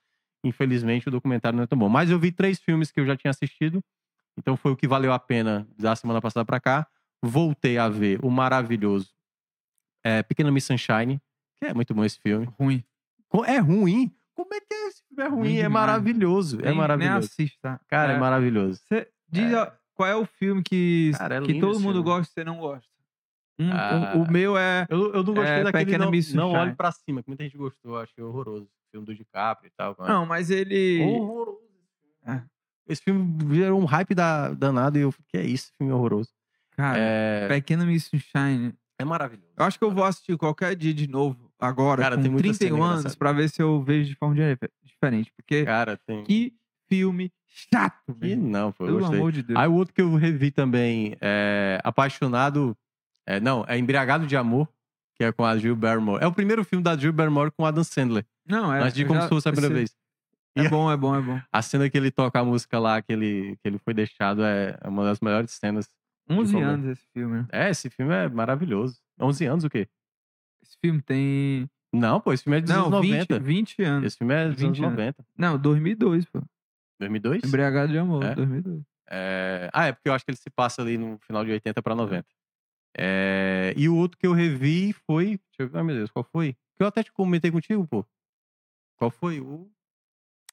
Infelizmente 0.44 1.08
o 1.08 1.10
documentário 1.10 1.56
não 1.56 1.64
é 1.64 1.66
tão 1.66 1.78
bom. 1.78 1.88
Mas 1.88 2.10
eu 2.10 2.18
vi 2.18 2.32
três 2.32 2.58
filmes 2.60 2.90
que 2.90 3.00
eu 3.00 3.06
já 3.06 3.16
tinha 3.16 3.30
assistido, 3.30 3.82
então 4.38 4.56
foi 4.56 4.72
o 4.72 4.76
que 4.76 4.88
valeu 4.88 5.12
a 5.12 5.18
pena 5.18 5.66
da 5.78 5.94
semana 5.94 6.20
passada 6.20 6.44
pra 6.44 6.58
cá. 6.60 6.86
Voltei 7.22 7.78
a 7.78 7.88
ver 7.88 8.18
o 8.24 8.30
maravilhoso 8.30 9.10
é, 10.04 10.22
Pequena 10.22 10.50
Miss 10.50 10.64
Sunshine, 10.64 11.20
que 11.58 11.66
é 11.66 11.74
muito 11.74 11.94
bom 11.94 12.04
esse 12.04 12.18
filme. 12.18 12.48
Ruim. 12.58 12.84
É 13.46 13.58
ruim? 13.58 14.12
Como 14.34 14.52
é 14.52 14.60
que 14.60 14.74
é 14.74 14.88
esse 14.88 15.02
filme? 15.06 15.22
É 15.22 15.28
ruim, 15.28 15.56
é 15.58 15.68
maravilhoso. 15.68 16.58
É 16.62 16.72
maravilhoso. 16.72 17.18
Nem 17.18 17.24
assista. 17.24 17.80
Cara, 17.86 18.14
é, 18.14 18.18
maravilhoso. 18.18 18.80
Você 18.88 19.08
diz 19.28 19.52
qual 19.94 20.08
é 20.08 20.16
o 20.16 20.26
filme 20.26 20.62
que, 20.62 21.12
Cara, 21.16 21.36
é 21.36 21.42
que 21.42 21.60
todo 21.60 21.78
mundo 21.78 22.02
filme. 22.02 22.02
gosta 22.02 22.30
e 22.30 22.34
você 22.34 22.44
não 22.44 22.58
gosta? 22.58 22.88
Um- 23.64 23.68
um- 23.68 24.04
Ah. 24.04 24.12
o 24.16 24.30
meu 24.30 24.56
é. 24.56 24.86
Eu, 24.90 25.12
eu 25.14 25.22
não 25.22 25.34
gostei 25.34 25.54
É, 25.60 25.62
daquele 25.64 25.84
Pequena 25.84 26.04
não, 26.04 26.10
Miss 26.12 26.32
não. 26.34 26.52
Olhe 26.52 26.74
Pra 26.74 26.90
Cima, 26.92 27.22
que 27.22 27.28
muita 27.28 27.44
gente 27.44 27.56
gostou, 27.56 27.96
eu 27.96 28.00
achei 28.00 28.22
horroroso. 28.22 28.68
filme 28.90 29.06
do 29.06 29.14
DiCaprio 29.14 29.68
e 29.68 29.72
tal. 29.76 29.96
Não, 30.00 30.26
mas 30.26 30.50
ele. 30.50 31.00
Horroroso. 31.02 31.58
É. 32.26 32.42
Esse 32.86 33.02
filme 33.02 33.54
gerou 33.54 33.80
um 33.80 33.84
hype 33.86 34.14
da, 34.14 34.52
danado 34.52 34.98
e 34.98 35.02
eu 35.02 35.10
fiquei, 35.12 35.26
que 35.40 35.46
é 35.46 35.50
isso, 35.50 35.66
esse 35.68 35.72
filme 35.78 35.92
é 35.92 35.96
horroroso. 35.96 36.28
Cara, 36.72 36.98
É, 36.98 37.48
Pequeno 37.48 37.86
Miss 37.86 38.04
Sunshine. 38.06 38.74
é 38.98 39.04
maravilhoso. 39.04 39.48
Eu 39.56 39.64
acho 39.64 39.78
que 39.78 39.84
eu 39.84 39.90
vou 39.90 40.04
assistir 40.04 40.36
qualquer 40.36 40.74
dia 40.76 40.92
de 40.92 41.06
novo, 41.08 41.50
agora, 41.58 42.02
Cara, 42.02 42.16
com 42.16 42.22
tem 42.22 42.30
muita 42.30 42.48
31 42.48 42.76
cena 42.76 42.86
anos, 42.98 43.14
pra 43.14 43.32
ver 43.32 43.48
se 43.48 43.62
eu 43.62 43.82
vejo 43.82 44.08
de 44.10 44.14
forma 44.16 44.34
dif- 44.34 44.70
diferente. 44.82 45.32
Porque 45.36 45.64
Cara, 45.64 45.96
tem. 46.06 46.22
que 46.24 46.54
filme 46.88 47.32
chato, 47.46 48.12
Que 48.12 48.28
velho. 48.28 48.42
não, 48.42 48.66
eu 48.68 48.72
Pelo 48.86 48.98
gostei. 48.98 49.18
amor 49.18 49.32
de 49.32 49.42
Deus. 49.42 49.58
Aí 49.58 49.68
o 49.68 49.72
outro 49.74 49.94
que 49.94 50.02
eu 50.02 50.14
revi 50.16 50.50
também 50.50 51.16
é 51.20 51.78
Apaixonado. 51.84 52.76
É, 53.26 53.38
não, 53.40 53.64
é 53.68 53.78
Embriagado 53.78 54.26
de 54.26 54.36
Amor, 54.36 54.68
que 55.14 55.24
é 55.24 55.32
com 55.32 55.44
a 55.44 55.56
Jill 55.56 55.76
Barrymore. 55.76 56.22
É 56.22 56.26
o 56.26 56.32
primeiro 56.32 56.64
filme 56.64 56.82
da 56.82 56.96
Jill 56.96 57.12
Barrymore 57.12 57.50
com 57.52 57.64
Adam 57.64 57.84
Sandler. 57.84 58.24
Não, 58.46 58.72
é. 58.72 58.80
Antes 58.82 58.94
de 58.94 59.04
como 59.04 59.18
já- 59.20 59.22
se 59.24 59.28
fosse 59.28 59.48
a 59.48 59.52
primeira 59.52 59.74
vez. 59.74 59.94
É 60.54 60.68
bom, 60.68 60.90
é 60.90 60.96
bom, 60.96 61.14
é 61.16 61.20
bom. 61.22 61.40
A 61.50 61.62
cena 61.62 61.88
que 61.88 61.96
ele 61.96 62.10
toca 62.10 62.38
a 62.40 62.44
música 62.44 62.78
lá, 62.78 63.00
que 63.00 63.12
ele, 63.12 63.56
que 63.62 63.68
ele 63.68 63.78
foi 63.78 63.94
deixado, 63.94 64.42
é 64.44 64.76
é 64.82 64.88
uma 64.88 65.04
das 65.04 65.18
melhores 65.20 65.50
cenas. 65.52 65.88
11 66.28 66.52
problema. 66.52 66.72
anos 66.74 66.86
esse 66.86 67.06
filme? 67.12 67.46
É, 67.50 67.70
esse 67.70 67.88
filme 67.88 68.12
é 68.14 68.28
maravilhoso. 68.28 68.98
11 69.20 69.46
anos 69.46 69.64
o 69.64 69.70
quê? 69.70 69.88
Esse 70.62 70.76
filme 70.80 71.00
tem. 71.00 71.68
Não, 71.92 72.20
pô, 72.20 72.32
esse 72.32 72.42
filme 72.44 72.58
é 72.58 72.60
dos 72.60 72.70
Não, 72.70 72.86
anos 72.88 73.00
20, 73.00 73.12
90. 73.30 73.38
20 73.40 73.82
anos. 73.82 74.06
Esse 74.06 74.16
filme 74.18 74.34
é 74.34 74.48
dos 74.48 74.62
anos 74.62 74.78
20 74.78 74.84
anos. 74.84 74.90
90. 74.98 75.24
Não, 75.38 75.58
2002, 75.58 76.24
pô. 76.26 76.42
2002? 77.00 77.44
Embriagado 77.44 77.92
de 77.92 77.98
Amor, 77.98 78.22
É? 78.24 78.34
2002. 78.34 78.82
É, 79.10 79.70
Ah, 79.72 79.86
é 79.86 79.92
porque 79.92 80.08
eu 80.08 80.12
acho 80.14 80.24
que 80.24 80.30
ele 80.30 80.38
se 80.38 80.50
passa 80.50 80.80
ali 80.82 80.96
no 80.98 81.18
final 81.18 81.44
de 81.44 81.50
80 81.50 81.82
pra 81.82 81.94
90. 81.94 82.26
É, 82.96 83.72
E 83.76 83.88
o 83.88 83.96
outro 83.96 84.18
que 84.18 84.26
eu 84.26 84.32
revi 84.32 84.92
foi. 84.92 85.26
Deixa 85.26 85.60
eu 85.60 85.68
ver, 85.68 85.78
ai 85.78 85.82
meu 85.84 85.96
Deus, 85.96 86.10
qual 86.10 86.24
foi? 86.24 86.54
Que 86.76 86.82
eu 86.82 86.86
até 86.86 87.02
te 87.02 87.12
comentei 87.12 87.50
contigo, 87.50 87.86
pô. 87.86 88.04
Qual 88.96 89.10
foi? 89.10 89.40
O. 89.40 89.70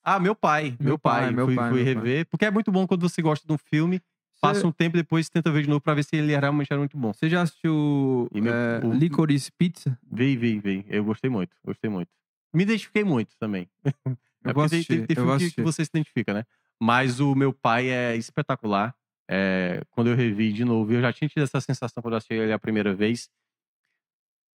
Ah, 0.04 0.20
meu 0.20 0.34
pai. 0.36 0.72
Meu, 0.80 0.92
Meu 0.92 1.00
pai, 1.00 1.22
pai. 1.26 1.32
meu 1.34 1.46
fui, 1.46 1.56
pai, 1.56 1.70
fui 1.70 1.84
meu 1.84 1.94
pai. 1.96 2.04
rever. 2.04 2.26
Porque 2.28 2.46
é 2.46 2.52
muito 2.52 2.72
bom 2.72 2.88
quando 2.88 3.08
você 3.08 3.22
gosta 3.22 3.46
de 3.46 3.54
um 3.54 3.58
filme, 3.58 4.02
passa 4.42 4.66
um 4.66 4.72
tempo 4.72 4.96
e 4.96 5.02
depois 5.02 5.30
tenta 5.30 5.52
ver 5.52 5.64
de 5.64 5.70
novo 5.70 5.82
pra 5.82 5.94
ver 5.94 6.04
se 6.04 6.16
ele 6.16 6.36
realmente 6.36 6.72
era 6.72 6.80
muito 6.80 6.98
bom. 6.98 7.14
Você 7.14 7.30
já 7.30 7.42
assistiu 7.42 8.30
E 8.34 8.40
meu- 8.42 8.54
é, 8.54 8.82
o- 8.84 8.94
Licorice 8.94 9.52
Pizza? 9.52 9.98
Vi, 10.10 10.38
vi, 10.38 10.60
vi. 10.60 10.86
Eu 10.88 11.04
gostei 11.04 11.30
muito, 11.30 11.56
gostei 11.64 11.90
muito. 11.90 12.10
Me 12.54 12.64
identifiquei 12.64 13.04
muito 13.04 13.36
também. 13.38 13.70
Eu 14.42 14.52
É 14.52 14.52
eu 14.52 14.54
vou 14.54 14.70
filme 14.70 14.84
que- 14.86 15.52
que 15.52 15.62
você 15.62 15.84
se 15.84 15.90
identifica, 15.94 16.34
né? 16.34 16.46
Mas 16.82 17.20
o 17.20 17.36
meu 17.36 17.52
pai 17.52 17.90
é 17.90 18.16
espetacular. 18.16 18.96
É, 19.32 19.84
quando 19.92 20.10
eu 20.10 20.16
revi 20.16 20.52
de 20.52 20.66
novo, 20.66 20.92
eu 20.92 21.02
já 21.02 21.14
tinha 21.14 21.30
tido 21.30 21.44
essa 21.44 21.62
sensação 21.62 22.02
quando 22.02 22.14
eu 22.14 22.18
assisti 22.18 22.34
ele 22.34 22.52
a 22.52 22.58
primeira 22.58 22.96
vez. 22.96 23.30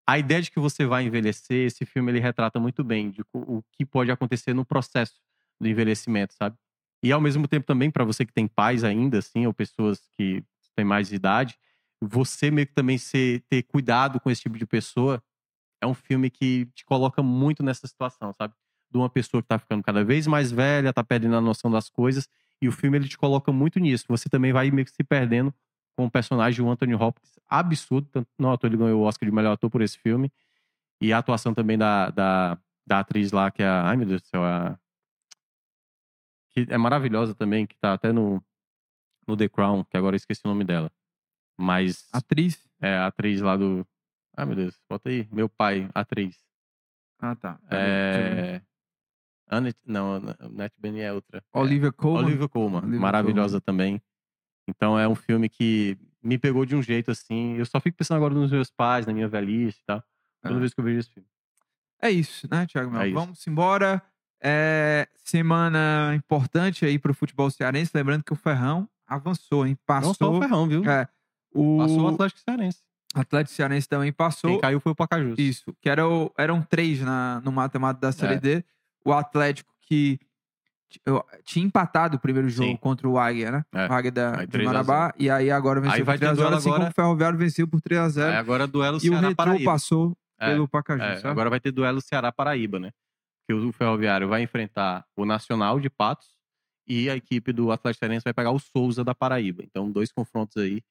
A 0.07 0.19
ideia 0.19 0.41
de 0.41 0.51
que 0.51 0.59
você 0.59 0.85
vai 0.85 1.05
envelhecer, 1.05 1.65
esse 1.65 1.85
filme 1.85 2.11
ele 2.11 2.19
retrata 2.19 2.59
muito 2.59 2.83
bem 2.83 3.09
de 3.09 3.23
o 3.33 3.63
que 3.71 3.85
pode 3.85 4.11
acontecer 4.11 4.53
no 4.53 4.65
processo 4.65 5.15
do 5.59 5.67
envelhecimento, 5.67 6.33
sabe? 6.33 6.57
E 7.01 7.11
ao 7.11 7.21
mesmo 7.21 7.47
tempo 7.47 7.65
também 7.65 7.89
para 7.89 8.03
você 8.03 8.25
que 8.25 8.33
tem 8.33 8.47
pais 8.47 8.83
ainda, 8.83 9.19
assim, 9.19 9.47
ou 9.47 9.53
pessoas 9.53 10.07
que 10.17 10.43
têm 10.75 10.85
mais 10.85 11.11
idade, 11.11 11.57
você 12.01 12.51
meio 12.51 12.67
que 12.67 12.73
também 12.73 12.97
ser, 12.97 13.43
ter 13.49 13.63
cuidado 13.63 14.19
com 14.19 14.29
esse 14.29 14.41
tipo 14.41 14.57
de 14.57 14.65
pessoa 14.65 15.23
é 15.81 15.87
um 15.87 15.93
filme 15.93 16.29
que 16.29 16.65
te 16.75 16.83
coloca 16.85 17.23
muito 17.23 17.63
nessa 17.63 17.87
situação, 17.87 18.33
sabe? 18.33 18.53
De 18.91 18.97
uma 18.97 19.09
pessoa 19.09 19.41
que 19.41 19.47
tá 19.47 19.57
ficando 19.57 19.83
cada 19.83 20.03
vez 20.03 20.27
mais 20.27 20.51
velha, 20.51 20.93
tá 20.93 21.03
perdendo 21.03 21.35
a 21.35 21.41
noção 21.41 21.71
das 21.71 21.89
coisas, 21.89 22.27
e 22.61 22.67
o 22.67 22.71
filme 22.71 22.97
ele 22.97 23.07
te 23.07 23.17
coloca 23.17 23.51
muito 23.51 23.79
nisso. 23.79 24.05
Você 24.07 24.29
também 24.29 24.53
vai 24.53 24.71
meio 24.71 24.85
que 24.85 24.91
se 24.91 25.03
perdendo 25.03 25.53
com 25.95 26.05
o 26.05 26.11
personagem 26.11 26.63
do 26.63 26.69
Anthony 26.69 26.93
Hopkins, 26.93 27.39
absurdo. 27.47 28.07
Tanto 28.11 28.27
no 28.37 28.51
ator, 28.51 28.69
ele 28.69 28.77
ganhou 28.77 29.01
o 29.01 29.05
Oscar 29.05 29.27
de 29.29 29.35
melhor 29.35 29.53
ator 29.53 29.69
por 29.69 29.81
esse 29.81 29.97
filme. 29.97 30.31
E 31.01 31.11
a 31.13 31.17
atuação 31.17 31.53
também 31.53 31.77
da, 31.77 32.09
da, 32.09 32.57
da 32.85 32.99
atriz 32.99 33.31
lá, 33.31 33.51
que 33.51 33.61
é 33.61 33.67
a. 33.67 33.89
Ai, 33.89 33.97
meu 33.97 34.07
Deus 34.07 34.21
do 34.21 34.27
céu, 34.27 34.43
a. 34.43 34.77
Que 36.51 36.65
é 36.69 36.77
maravilhosa 36.77 37.35
também, 37.35 37.65
que 37.67 37.77
tá 37.77 37.93
até 37.93 38.13
no, 38.13 38.41
no 39.27 39.35
The 39.35 39.49
Crown, 39.49 39.83
que 39.83 39.97
agora 39.97 40.15
eu 40.15 40.17
esqueci 40.17 40.41
o 40.45 40.47
nome 40.47 40.63
dela. 40.63 40.91
Mas 41.57 42.07
Atriz? 42.13 42.65
é 42.81 42.95
a 42.95 43.07
atriz 43.07 43.41
lá 43.41 43.57
do. 43.57 43.85
Ai, 44.35 44.45
meu 44.45 44.55
Deus, 44.55 44.79
bota 44.89 45.09
aí. 45.09 45.27
Meu 45.31 45.49
pai, 45.49 45.89
atriz. 45.93 46.37
Ah, 47.19 47.35
tá. 47.35 47.59
Ver. 47.69 47.77
É. 47.77 48.61
Annette, 49.47 49.79
não, 49.85 50.15
Annette 50.39 50.75
Bening 50.79 50.99
é 51.01 51.13
outra. 51.13 51.37
É, 51.53 51.59
Olivia 51.59 51.91
Colman. 51.91 52.25
Olivia 52.25 52.47
Colman, 52.49 52.81
Olivia 52.81 52.99
maravilhosa 52.99 53.61
também. 53.61 54.01
Então 54.67 54.97
é 54.97 55.07
um 55.07 55.15
filme 55.15 55.47
que 55.47 55.97
me 56.23 56.37
pegou 56.37 56.65
de 56.65 56.75
um 56.75 56.81
jeito 56.81 57.11
assim. 57.11 57.55
Eu 57.57 57.65
só 57.65 57.79
fico 57.79 57.97
pensando 57.97 58.17
agora 58.17 58.33
nos 58.33 58.51
meus 58.51 58.71
pais, 58.71 59.05
na 59.05 59.13
minha 59.13 59.27
velhice 59.27 59.77
e 59.81 59.85
tal. 59.85 60.03
Toda 60.41 60.55
É. 60.55 60.59
vez 60.59 60.73
que 60.73 60.79
eu 60.79 60.83
vejo 60.85 60.99
esse 60.99 61.09
filme. 61.11 61.27
É 62.01 62.09
isso, 62.09 62.47
né, 62.49 62.65
Thiago 62.65 62.91
Mel? 62.91 63.01
É 63.01 63.07
isso. 63.07 63.15
Vamos 63.15 63.47
embora. 63.47 64.01
É, 64.41 65.07
semana 65.15 66.13
importante 66.15 66.85
aí 66.85 66.99
pro 66.99 67.13
futebol 67.13 67.49
cearense. 67.49 67.91
Lembrando 67.93 68.23
que 68.23 68.33
o 68.33 68.35
Ferrão 68.35 68.87
avançou, 69.07 69.65
hein? 69.65 69.77
Passou. 69.85 70.07
Não 70.09 70.13
só 70.15 70.31
o 70.31 70.39
Ferrão, 70.41 70.67
viu? 70.67 70.83
É, 70.89 71.07
o 71.53 71.77
Passou 71.79 72.01
o 72.01 72.07
Atlético 72.07 72.39
Cearense. 72.41 72.79
Atlético 73.13 73.55
Cearense 73.55 73.87
também 73.87 74.11
passou. 74.11 74.49
Quem 74.51 74.59
caiu 74.59 74.79
foi 74.79 74.91
o 74.91 74.95
Pacajus. 74.95 75.39
Isso, 75.39 75.73
que 75.79 75.87
era 75.89 76.07
o- 76.07 76.31
eram 76.37 76.61
três 76.61 76.99
na, 76.99 77.41
no 77.45 77.51
mata-mata 77.51 77.99
da 77.99 78.11
Série 78.11 78.33
É. 78.35 78.39
D. 78.39 78.65
O 79.05 79.13
Atlético 79.13 79.71
que 79.81 80.19
tinha 81.43 81.65
empatado 81.65 82.15
o 82.17 82.19
primeiro 82.19 82.47
jogo 82.49 82.69
Sim. 82.69 82.77
contra 82.77 83.07
o 83.07 83.17
Águia, 83.19 83.51
né? 83.51 83.65
É. 83.73 83.87
O 83.87 83.93
Águia 83.93 84.11
da, 84.11 84.39
Aí 84.39 84.45
de 84.45 84.51
3 84.51 84.67
a 84.67 84.71
0. 84.71 84.85
Marabá. 84.85 85.13
E 85.17 85.29
aí 85.29 85.51
agora 85.51 85.79
venceu 85.81 85.95
Aí 85.97 86.03
por 86.05 86.11
ter 86.13 86.19
3 86.19 86.31
a 86.31 86.35
0 86.35 86.37
duelo 86.37 86.55
assim 86.57 86.69
como 86.69 86.75
agora. 86.77 86.91
o 86.91 86.93
Ferroviário 86.95 87.37
venceu 87.37 87.67
por 87.67 87.81
3 87.81 88.01
a 88.01 88.09
0 88.09 88.31
Aí 88.31 88.35
agora 88.37 88.67
duelo 88.67 88.99
E 89.03 89.09
o 89.09 89.19
Retrô 89.19 89.63
passou 89.63 90.17
É, 90.39 90.51
pelo 90.51 90.67
Pacajus, 90.67 91.05
É, 91.05 91.15
sabe? 91.17 91.29
agora 91.29 91.49
vai 91.49 91.59
ter 91.59 91.71
duelo 91.71 92.01
Ceará-Paraíba, 92.01 92.79
né? 92.79 92.91
Que 93.47 93.53
o 93.53 93.71
Ferroviário 93.71 94.27
vai 94.27 94.41
enfrentar 94.41 95.05
o 95.15 95.25
Nacional 95.25 95.79
de 95.79 95.89
Patos 95.89 96.27
e 96.87 97.09
a 97.09 97.15
equipe 97.15 97.51
do 97.51 97.71
Atlético 97.71 97.99
Cearense 97.99 98.23
vai 98.23 98.33
pegar 98.33 98.51
o 98.51 98.59
Souza 98.59 99.03
da 99.03 99.13
Paraíba. 99.13 99.63
Então, 99.63 99.91
dois 99.91 100.11
confrontos 100.11 100.57
aí, 100.57 100.81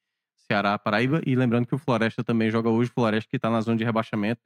Ceará-Paraíba. 0.47 1.21
E 1.25 1.35
lembrando 1.35 1.65
que 1.65 1.73
o 1.75 1.77
Floresta 1.77 2.23
também 2.23 2.49
joga 2.51 2.69
hoje. 2.69 2.91
O 2.91 2.93
Floresta 2.93 3.29
que 3.29 3.39
tá 3.39 3.49
na 3.49 3.61
zona 3.61 3.77
de 3.77 3.83
rebaixamento. 3.83 4.41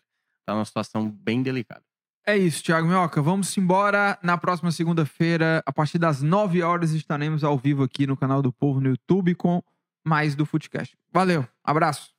Tá 0.46 0.54
numa 0.54 0.66
situação 0.66 1.10
bem 1.10 1.42
delicada. 1.44 1.84
É 2.30 2.38
isso, 2.38 2.64
Thiago 2.64 2.88
Minhoca. 2.88 3.24
Vamos 3.24 3.58
embora. 3.58 4.16
Na 4.22 4.38
próxima 4.38 4.72
segunda-feira, 4.72 5.64
a 5.66 5.74
partir 5.74 5.98
das 5.98 6.22
9 6.22 6.62
horas, 6.62 6.92
estaremos 6.92 7.44
ao 7.44 7.58
vivo 7.58 7.82
aqui 7.82 8.06
no 8.06 8.16
canal 8.16 8.40
do 8.40 8.54
Povo 8.54 8.80
no 8.80 8.90
YouTube 8.90 9.34
com 9.34 9.64
mais 10.06 10.36
do 10.36 10.46
Footcast. 10.46 10.96
Valeu, 11.12 11.44
abraço. 11.64 12.19